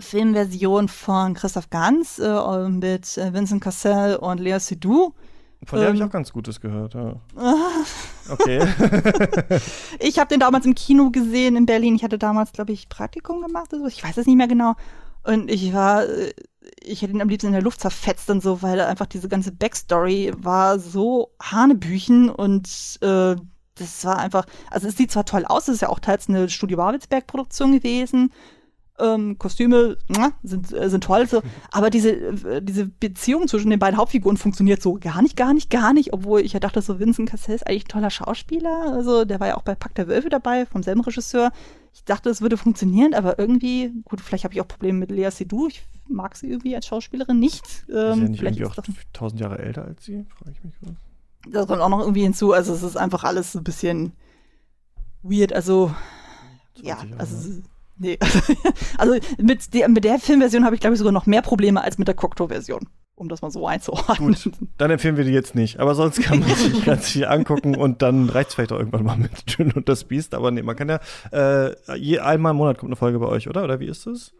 Filmversion 0.00 0.88
von 0.88 1.34
Christoph 1.34 1.70
Ganz 1.70 2.18
äh, 2.18 2.68
mit 2.68 3.18
äh, 3.18 3.32
Vincent 3.32 3.62
Cassel 3.62 4.16
und 4.16 4.40
Lea 4.40 4.58
Seydoux 4.58 5.14
von 5.66 5.78
der 5.78 5.88
ähm, 5.88 5.94
habe 5.94 5.96
ich 5.96 6.02
auch 6.02 6.12
ganz 6.12 6.32
Gutes 6.32 6.60
gehört, 6.60 6.94
ja. 6.94 7.16
Okay. 8.30 8.60
ich 10.00 10.18
habe 10.18 10.28
den 10.28 10.40
damals 10.40 10.64
im 10.64 10.74
Kino 10.74 11.10
gesehen 11.10 11.56
in 11.56 11.66
Berlin. 11.66 11.94
Ich 11.94 12.04
hatte 12.04 12.18
damals, 12.18 12.52
glaube 12.52 12.72
ich, 12.72 12.88
Praktikum 12.88 13.42
gemacht 13.42 13.72
oder 13.72 13.82
so. 13.82 13.88
Ich 13.88 14.02
weiß 14.02 14.16
es 14.16 14.26
nicht 14.26 14.36
mehr 14.36 14.48
genau. 14.48 14.74
Und 15.24 15.50
ich 15.50 15.72
war, 15.72 16.04
äh, 16.08 16.32
ich 16.82 17.02
hätte 17.02 17.12
ihn 17.12 17.22
am 17.22 17.28
liebsten 17.28 17.48
in 17.48 17.52
der 17.52 17.62
Luft 17.62 17.80
zerfetzt 17.80 18.30
und 18.30 18.42
so, 18.42 18.62
weil 18.62 18.80
einfach 18.80 19.06
diese 19.06 19.28
ganze 19.28 19.52
Backstory 19.52 20.32
war 20.36 20.78
so 20.78 21.32
Hanebüchen 21.42 22.30
und 22.30 22.98
äh, 23.00 23.36
das 23.76 24.04
war 24.04 24.18
einfach, 24.18 24.46
also 24.70 24.86
es 24.86 24.96
sieht 24.96 25.10
zwar 25.10 25.24
toll 25.24 25.44
aus, 25.46 25.68
es 25.68 25.76
ist 25.76 25.80
ja 25.80 25.88
auch 25.88 25.98
teils 25.98 26.28
eine 26.28 26.48
Studio 26.48 26.76
Babelsberg-Produktion 26.76 27.72
gewesen, 27.72 28.32
ähm, 28.98 29.38
Kostüme 29.38 29.96
sind, 30.42 30.72
äh, 30.72 30.88
sind 30.88 31.04
toll, 31.04 31.26
so. 31.26 31.42
aber 31.72 31.90
diese, 31.90 32.12
äh, 32.12 32.62
diese 32.62 32.86
Beziehung 32.86 33.48
zwischen 33.48 33.70
den 33.70 33.78
beiden 33.78 33.98
Hauptfiguren 33.98 34.36
funktioniert 34.36 34.82
so 34.82 34.94
gar 35.00 35.22
nicht, 35.22 35.36
gar 35.36 35.52
nicht, 35.52 35.70
gar 35.70 35.92
nicht, 35.92 36.12
obwohl 36.12 36.40
ich 36.40 36.52
ja 36.52 36.60
dachte, 36.60 36.80
so 36.80 36.98
Vincent 36.98 37.28
Cassell 37.28 37.56
ist 37.56 37.66
eigentlich 37.66 37.86
ein 37.86 37.88
toller 37.88 38.10
Schauspieler, 38.10 38.92
also 38.92 39.24
der 39.24 39.40
war 39.40 39.48
ja 39.48 39.56
auch 39.56 39.62
bei 39.62 39.74
Pack 39.74 39.94
der 39.96 40.08
Wölfe 40.08 40.28
dabei, 40.28 40.66
vom 40.66 40.82
selben 40.82 41.00
Regisseur. 41.00 41.50
Ich 41.92 42.04
dachte, 42.04 42.28
es 42.28 42.40
würde 42.40 42.56
funktionieren, 42.56 43.14
aber 43.14 43.38
irgendwie, 43.38 43.92
gut, 44.04 44.20
vielleicht 44.20 44.44
habe 44.44 44.54
ich 44.54 44.60
auch 44.60 44.68
Probleme 44.68 44.98
mit 44.98 45.10
Lea 45.10 45.30
Seydoux, 45.30 45.68
ich 45.68 45.82
mag 46.08 46.36
sie 46.36 46.48
irgendwie 46.48 46.74
als 46.74 46.86
Schauspielerin 46.86 47.38
nicht. 47.38 47.84
Ähm, 47.88 47.94
ist 47.94 47.96
ja 47.96 48.14
nicht 48.16 48.38
vielleicht 48.38 48.58
irgendwie 48.58 48.80
auch 48.80 48.84
tausend 49.12 49.40
Jahre 49.40 49.58
älter 49.58 49.84
als 49.84 50.04
sie, 50.04 50.24
frage 50.28 50.52
ich 50.52 50.64
mich 50.64 50.74
was. 50.80 50.92
Das 51.52 51.66
kommt 51.66 51.80
auch 51.80 51.88
noch 51.88 52.00
irgendwie 52.00 52.22
hinzu, 52.22 52.52
also 52.52 52.72
es 52.72 52.82
ist 52.82 52.96
einfach 52.96 53.24
alles 53.24 53.52
so 53.52 53.58
ein 53.58 53.64
bisschen 53.64 54.12
weird, 55.22 55.52
also 55.52 55.94
ja, 56.76 56.98
also 57.18 57.62
Nee. 57.96 58.18
also 58.98 59.14
mit 59.38 59.72
der, 59.74 59.88
mit 59.88 60.04
der 60.04 60.18
Filmversion 60.18 60.64
habe 60.64 60.74
ich, 60.74 60.80
glaube 60.80 60.94
ich, 60.94 60.98
sogar 60.98 61.12
noch 61.12 61.26
mehr 61.26 61.42
Probleme 61.42 61.82
als 61.82 61.98
mit 61.98 62.08
der 62.08 62.14
Cocteau-Version. 62.14 62.88
Um 63.16 63.28
das 63.28 63.42
mal 63.42 63.50
so 63.52 63.64
einzuordnen. 63.64 64.34
Gut, 64.34 64.54
dann 64.76 64.90
empfehlen 64.90 65.16
wir 65.16 65.22
die 65.22 65.30
jetzt 65.30 65.54
nicht. 65.54 65.78
Aber 65.78 65.94
sonst 65.94 66.20
kann 66.20 66.40
man 66.40 66.48
sich 66.48 66.84
ganz 66.84 67.10
viel 67.10 67.26
angucken 67.26 67.76
und 67.76 68.02
dann 68.02 68.28
reicht 68.28 68.48
es 68.48 68.54
vielleicht 68.56 68.72
auch 68.72 68.78
irgendwann 68.78 69.04
mal 69.04 69.16
mit 69.16 69.48
Schön 69.48 69.70
und 69.70 69.88
das 69.88 70.02
Biest. 70.02 70.34
Aber 70.34 70.50
nee, 70.50 70.62
man 70.62 70.74
kann 70.74 70.88
ja 70.88 70.98
äh, 71.30 71.96
je 71.96 72.18
einmal 72.18 72.50
im 72.50 72.56
Monat 72.56 72.78
kommt 72.78 72.88
eine 72.88 72.96
Folge 72.96 73.20
bei 73.20 73.26
euch, 73.26 73.48
oder? 73.48 73.62
Oder 73.62 73.78
wie 73.78 73.86
ist 73.86 74.06
das? 74.06 74.32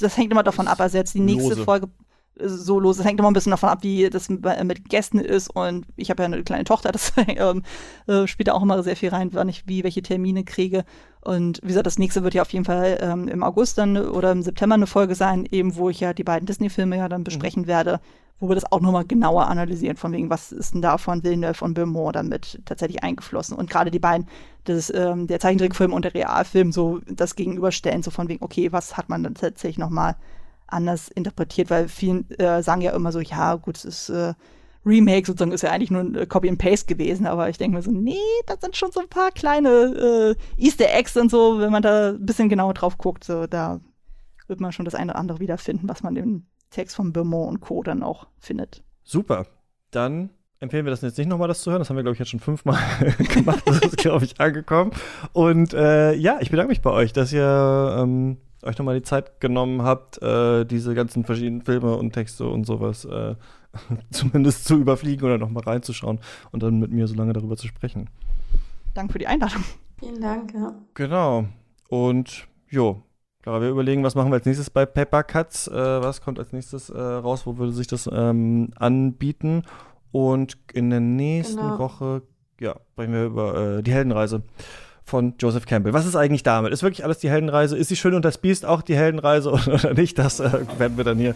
Das 0.00 0.16
hängt 0.16 0.32
immer 0.32 0.42
davon 0.42 0.68
ab. 0.68 0.80
Also 0.80 0.96
jetzt 0.96 1.12
die 1.12 1.20
nächste 1.20 1.50
Lose. 1.50 1.64
Folge 1.64 1.88
so 2.40 2.80
los. 2.80 2.96
Das 2.96 3.06
hängt 3.06 3.20
immer 3.20 3.30
ein 3.30 3.34
bisschen 3.34 3.50
davon 3.50 3.68
ab, 3.68 3.82
wie 3.82 4.08
das 4.10 4.28
mit 4.28 4.88
Gästen 4.88 5.18
ist. 5.18 5.48
Und 5.54 5.86
ich 5.96 6.10
habe 6.10 6.22
ja 6.22 6.26
eine 6.26 6.42
kleine 6.42 6.64
Tochter, 6.64 6.92
das 6.92 7.12
ähm, 7.16 7.62
äh, 8.06 8.26
spielt 8.26 8.48
da 8.48 8.52
auch 8.52 8.62
immer 8.62 8.82
sehr 8.82 8.96
viel 8.96 9.10
rein, 9.10 9.30
wann 9.32 9.48
ich 9.48 9.66
wie 9.66 9.84
welche 9.84 10.02
Termine 10.02 10.44
kriege. 10.44 10.84
Und 11.20 11.60
wie 11.62 11.68
gesagt, 11.68 11.86
das 11.86 11.98
nächste 11.98 12.22
wird 12.22 12.34
ja 12.34 12.42
auf 12.42 12.52
jeden 12.52 12.64
Fall 12.64 12.98
ähm, 13.00 13.28
im 13.28 13.42
August 13.42 13.78
dann 13.78 13.96
oder 13.96 14.32
im 14.32 14.42
September 14.42 14.74
eine 14.74 14.86
Folge 14.86 15.14
sein, 15.14 15.46
eben 15.50 15.76
wo 15.76 15.88
ich 15.88 16.00
ja 16.00 16.12
die 16.12 16.24
beiden 16.24 16.46
Disney-Filme 16.46 16.98
ja 16.98 17.08
dann 17.08 17.22
mhm. 17.22 17.24
besprechen 17.24 17.62
mhm. 17.62 17.68
werde, 17.68 18.00
wo 18.40 18.48
wir 18.48 18.54
das 18.56 18.70
auch 18.70 18.80
nochmal 18.80 19.06
genauer 19.06 19.46
analysieren, 19.46 19.96
von 19.96 20.12
wegen, 20.12 20.28
was 20.28 20.52
ist 20.52 20.74
denn 20.74 20.82
da 20.82 20.98
von 20.98 21.22
Villeneuve 21.22 21.64
und 21.64 21.74
Beaumont 21.74 22.16
damit 22.16 22.60
tatsächlich 22.66 23.02
eingeflossen. 23.02 23.56
Und 23.56 23.70
gerade 23.70 23.90
die 23.90 24.00
beiden, 24.00 24.26
das, 24.64 24.92
ähm, 24.94 25.28
der 25.28 25.40
Zeichentrickfilm 25.40 25.92
und 25.92 26.04
der 26.04 26.14
Realfilm, 26.14 26.72
so 26.72 27.00
das 27.06 27.36
gegenüberstellen, 27.36 28.02
so 28.02 28.10
von 28.10 28.28
wegen, 28.28 28.44
okay, 28.44 28.72
was 28.72 28.96
hat 28.96 29.08
man 29.08 29.22
dann 29.22 29.34
tatsächlich 29.34 29.78
nochmal 29.78 30.16
anders 30.66 31.08
interpretiert, 31.08 31.70
weil 31.70 31.88
viele 31.88 32.24
äh, 32.38 32.62
sagen 32.62 32.80
ja 32.80 32.92
immer 32.92 33.12
so, 33.12 33.20
ja, 33.20 33.54
gut, 33.56 33.76
es 33.76 33.84
ist 33.84 34.08
äh, 34.08 34.34
Remake 34.86 35.26
sozusagen 35.26 35.52
ist 35.52 35.62
ja 35.62 35.70
eigentlich 35.70 35.90
nur 35.90 36.02
ein 36.02 36.14
äh, 36.14 36.26
Copy 36.26 36.48
and 36.48 36.58
Paste 36.58 36.86
gewesen, 36.86 37.26
aber 37.26 37.48
ich 37.48 37.58
denke 37.58 37.76
mir 37.76 37.82
so, 37.82 37.90
nee, 37.90 38.16
das 38.46 38.60
sind 38.60 38.76
schon 38.76 38.92
so 38.92 39.00
ein 39.00 39.08
paar 39.08 39.30
kleine 39.30 40.36
äh, 40.58 40.62
Easter 40.62 40.92
Eggs 40.92 41.16
und 41.16 41.30
so, 41.30 41.58
wenn 41.58 41.72
man 41.72 41.82
da 41.82 42.10
ein 42.10 42.24
bisschen 42.24 42.48
genauer 42.48 42.74
drauf 42.74 42.98
guckt, 42.98 43.24
so 43.24 43.46
da 43.46 43.80
wird 44.46 44.60
man 44.60 44.72
schon 44.72 44.84
das 44.84 44.94
eine 44.94 45.12
oder 45.12 45.20
andere 45.20 45.40
wiederfinden, 45.40 45.88
was 45.88 46.02
man 46.02 46.16
im 46.16 46.46
Text 46.70 46.96
von 46.96 47.12
Beaumont 47.12 47.48
und 47.48 47.60
Co. 47.60 47.82
dann 47.82 48.02
auch 48.02 48.26
findet. 48.38 48.82
Super. 49.02 49.46
Dann 49.90 50.30
empfehlen 50.60 50.84
wir 50.84 50.90
das 50.90 51.02
jetzt 51.02 51.18
nicht 51.18 51.28
nochmal, 51.28 51.48
das 51.48 51.62
zu 51.62 51.70
hören. 51.70 51.80
Das 51.80 51.88
haben 51.88 51.96
wir, 51.96 52.02
glaube 52.02 52.14
ich, 52.14 52.18
jetzt 52.18 52.30
schon 52.30 52.40
fünfmal 52.40 52.78
gemacht. 53.32 53.62
Das 53.64 53.78
ist, 53.78 53.96
glaube 53.96 54.24
ich, 54.24 54.40
angekommen. 54.40 54.92
Und 55.32 55.72
äh, 55.72 56.14
ja, 56.14 56.38
ich 56.40 56.50
bedanke 56.50 56.70
mich 56.70 56.82
bei 56.82 56.90
euch, 56.90 57.12
dass 57.12 57.32
ihr 57.32 57.96
ähm, 57.98 58.38
euch 58.64 58.78
nochmal 58.78 58.96
die 58.96 59.02
Zeit 59.02 59.40
genommen 59.40 59.82
habt, 59.82 60.20
äh, 60.22 60.64
diese 60.64 60.94
ganzen 60.94 61.24
verschiedenen 61.24 61.62
Filme 61.62 61.96
und 61.96 62.12
Texte 62.12 62.46
und 62.46 62.64
sowas 62.64 63.04
äh, 63.04 63.34
zumindest 64.10 64.64
zu 64.64 64.76
überfliegen 64.76 65.24
oder 65.26 65.38
nochmal 65.38 65.64
reinzuschauen 65.64 66.20
und 66.52 66.62
dann 66.62 66.78
mit 66.78 66.90
mir 66.90 67.06
so 67.06 67.14
lange 67.14 67.32
darüber 67.32 67.56
zu 67.56 67.66
sprechen. 67.66 68.08
Danke 68.94 69.12
für 69.12 69.18
die 69.18 69.26
Einladung. 69.26 69.64
Vielen 69.98 70.20
Dank, 70.20 70.54
ja. 70.54 70.72
Genau. 70.94 71.46
Und 71.88 72.46
jo, 72.68 73.02
klar, 73.42 73.60
wir 73.60 73.68
überlegen, 73.70 74.02
was 74.04 74.14
machen 74.14 74.30
wir 74.30 74.36
als 74.36 74.46
nächstes 74.46 74.70
bei 74.70 74.86
Paper 74.86 75.22
Cuts, 75.22 75.68
äh, 75.68 75.72
was 75.74 76.20
kommt 76.20 76.38
als 76.38 76.52
nächstes 76.52 76.90
äh, 76.90 77.00
raus, 77.00 77.46
wo 77.46 77.56
würde 77.58 77.72
sich 77.72 77.86
das 77.86 78.08
ähm, 78.12 78.70
anbieten. 78.76 79.62
Und 80.12 80.56
in 80.72 80.90
der 80.90 81.00
nächsten 81.00 81.56
Genau. 81.60 81.78
Woche, 81.78 82.22
ja, 82.60 82.76
sprechen 82.92 83.12
wir 83.12 83.24
über 83.24 83.78
äh, 83.78 83.82
die 83.82 83.92
Heldenreise 83.92 84.42
von 85.04 85.34
Joseph 85.38 85.66
Campbell. 85.66 85.92
Was 85.92 86.06
ist 86.06 86.16
eigentlich 86.16 86.42
damit? 86.42 86.72
Ist 86.72 86.82
wirklich 86.82 87.04
alles 87.04 87.18
die 87.18 87.30
Heldenreise? 87.30 87.76
Ist 87.76 87.90
die 87.90 87.96
Schön 87.96 88.14
und 88.14 88.24
das 88.24 88.38
Biest 88.38 88.64
auch 88.64 88.82
die 88.82 88.96
Heldenreise 88.96 89.52
oder 89.66 89.94
nicht? 89.94 90.18
Das 90.18 90.40
äh, 90.40 90.50
werden 90.78 90.96
wir 90.96 91.04
dann 91.04 91.18
hier 91.18 91.34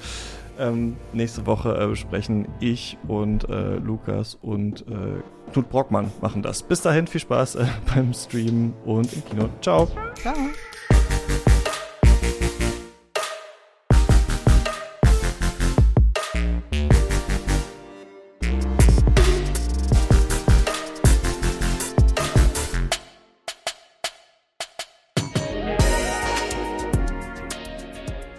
ähm, 0.59 0.97
nächste 1.13 1.47
Woche 1.47 1.79
äh, 1.79 1.87
besprechen. 1.87 2.49
Ich 2.61 2.97
und 3.07 3.49
äh, 3.49 3.77
Lukas 3.77 4.39
und 4.41 4.83
äh, 4.83 5.53
Knut 5.53 5.69
Brockmann 5.71 6.11
machen 6.21 6.43
das. 6.43 6.63
Bis 6.63 6.81
dahin, 6.81 7.07
viel 7.07 7.21
Spaß 7.21 7.57
äh, 7.57 7.67
beim 7.95 8.13
Streamen 8.13 8.73
und 8.85 9.13
im 9.13 9.25
Kino. 9.25 9.49
Ciao. 9.61 9.89
Ciao. 10.15 10.35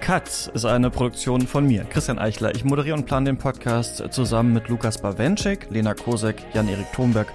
Katz 0.10 0.50
ist 0.52 0.66
eine 0.66 0.90
Produktion 0.90 1.46
von 1.46 1.68
mir, 1.68 1.84
Christian 1.84 2.18
Eichler. 2.18 2.56
Ich 2.56 2.66
moderiere 2.66 2.96
und 2.96 3.06
plane 3.06 3.28
den 3.28 3.38
Podcast 3.38 4.04
zusammen 4.10 4.54
mit 4.54 4.68
Lukas 4.68 4.98
Bawenschek, 4.98 5.68
Lena 5.70 5.94
Kosek, 5.94 6.38
Jan-Erik 6.56 6.92
Thomberg 6.94 7.28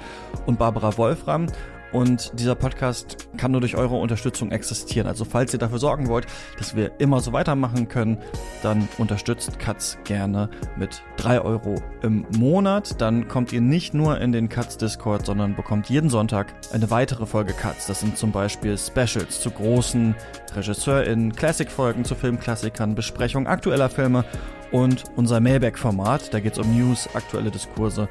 und 0.47 0.59
Barbara 0.59 0.99
Wolfram. 0.99 1.47
Und 1.95 2.33
dieser 2.41 2.57
Podcast 2.57 3.29
kann 3.37 3.53
nur 3.53 3.61
durch 3.61 3.77
eure 3.77 3.95
Unterstützung 3.95 4.51
existieren. 4.51 5.07
Also 5.07 5.25
falls 5.25 5.53
ihr 5.53 5.61
dafür 5.61 5.79
sorgen 5.79 6.09
wollt, 6.09 6.27
dass 6.59 6.75
wir 6.75 6.91
immer 6.99 7.21
so 7.21 7.33
weitermachen 7.33 7.87
können, 7.87 8.19
dann 8.65 8.89
unterstützt 8.99 9.61
Katz 9.61 9.97
gerne 10.03 10.51
mit 10.77 11.05
drei 11.17 11.41
Euro 11.41 11.77
im 12.03 12.27
Monat. 12.37 13.01
Dann 13.01 13.29
kommt 13.29 13.53
ihr 13.53 13.61
nicht 13.61 13.95
nur 13.95 14.21
in 14.21 14.33
den 14.33 14.49
Katz 14.49 14.77
Discord, 14.77 15.25
sondern 15.25 15.55
bekommt 15.55 15.89
jeden 15.89 16.11
Sonntag 16.11 16.53
eine 16.73 16.91
weitere 16.91 17.27
Folge 17.27 17.53
Katz. 17.53 17.87
Das 17.87 18.01
sind 18.01 18.19
zum 18.19 18.33
Beispiel 18.33 18.77
Specials 18.77 19.41
zu 19.41 19.53
großen 19.53 20.17
RegisseurInnen, 20.57 21.37
Classic-Folgen 21.37 22.05
zu 22.05 22.17
Filmklassikern, 22.17 22.97
Besprechungen 22.97 23.47
aktueller 23.47 23.89
Filme 23.89 24.25
und 24.73 25.05
unser 25.15 25.39
Mailback-Format. 25.39 26.35
Da 26.35 26.41
geht 26.41 26.55
es 26.55 26.59
um 26.59 26.77
News, 26.77 27.09
aktuelle 27.15 27.53
Diskurse 27.53 28.09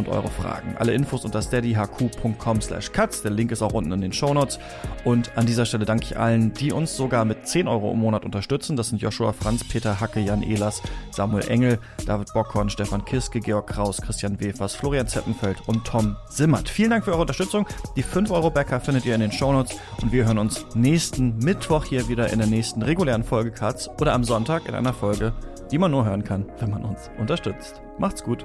und 0.00 0.08
eure 0.08 0.28
Fragen. 0.28 0.74
Alle 0.78 0.92
Infos 0.92 1.24
unter 1.24 1.40
steadyhq.com 1.40 2.60
slash 2.60 2.90
cuts. 2.92 3.22
Der 3.22 3.30
Link 3.30 3.52
ist 3.52 3.62
auch 3.62 3.72
unten 3.72 3.92
in 3.92 4.00
den 4.00 4.12
Shownotes. 4.12 4.58
Und 5.04 5.36
an 5.36 5.46
dieser 5.46 5.66
Stelle 5.66 5.84
danke 5.84 6.04
ich 6.04 6.18
allen, 6.18 6.52
die 6.54 6.72
uns 6.72 6.96
sogar 6.96 7.24
mit 7.24 7.46
10 7.46 7.68
Euro 7.68 7.92
im 7.92 8.00
Monat 8.00 8.24
unterstützen. 8.24 8.76
Das 8.76 8.88
sind 8.88 9.00
Joshua 9.00 9.32
Franz, 9.32 9.62
Peter 9.64 10.00
Hacke, 10.00 10.20
Jan 10.20 10.42
Ehlers, 10.42 10.82
Samuel 11.12 11.48
Engel, 11.48 11.78
David 12.06 12.32
Bockhorn, 12.32 12.70
Stefan 12.70 13.04
Kiske, 13.04 13.40
Georg 13.40 13.68
Kraus, 13.68 14.00
Christian 14.00 14.40
Wefers, 14.40 14.74
Florian 14.74 15.06
Zeppenfeld 15.06 15.58
und 15.68 15.84
Tom 15.84 16.16
Simmert. 16.28 16.68
Vielen 16.68 16.90
Dank 16.90 17.04
für 17.04 17.12
eure 17.12 17.22
Unterstützung. 17.22 17.66
Die 17.96 18.02
5 18.02 18.30
Euro 18.30 18.50
Bäcker 18.50 18.80
findet 18.80 19.06
ihr 19.06 19.14
in 19.14 19.20
den 19.20 19.32
Shownotes. 19.32 19.76
Und 20.02 20.12
wir 20.12 20.24
hören 20.24 20.38
uns 20.38 20.64
nächsten 20.74 21.38
Mittwoch 21.38 21.84
hier 21.84 22.08
wieder 22.08 22.32
in 22.32 22.38
der 22.38 22.48
nächsten 22.48 22.82
regulären 22.82 23.24
Folge 23.24 23.50
Cuts 23.50 23.88
oder 24.00 24.14
am 24.14 24.24
Sonntag 24.24 24.66
in 24.68 24.74
einer 24.74 24.94
Folge, 24.94 25.32
die 25.70 25.78
man 25.78 25.90
nur 25.90 26.04
hören 26.04 26.24
kann, 26.24 26.46
wenn 26.58 26.70
man 26.70 26.84
uns 26.84 27.10
unterstützt. 27.18 27.82
Macht's 27.98 28.24
gut. 28.24 28.44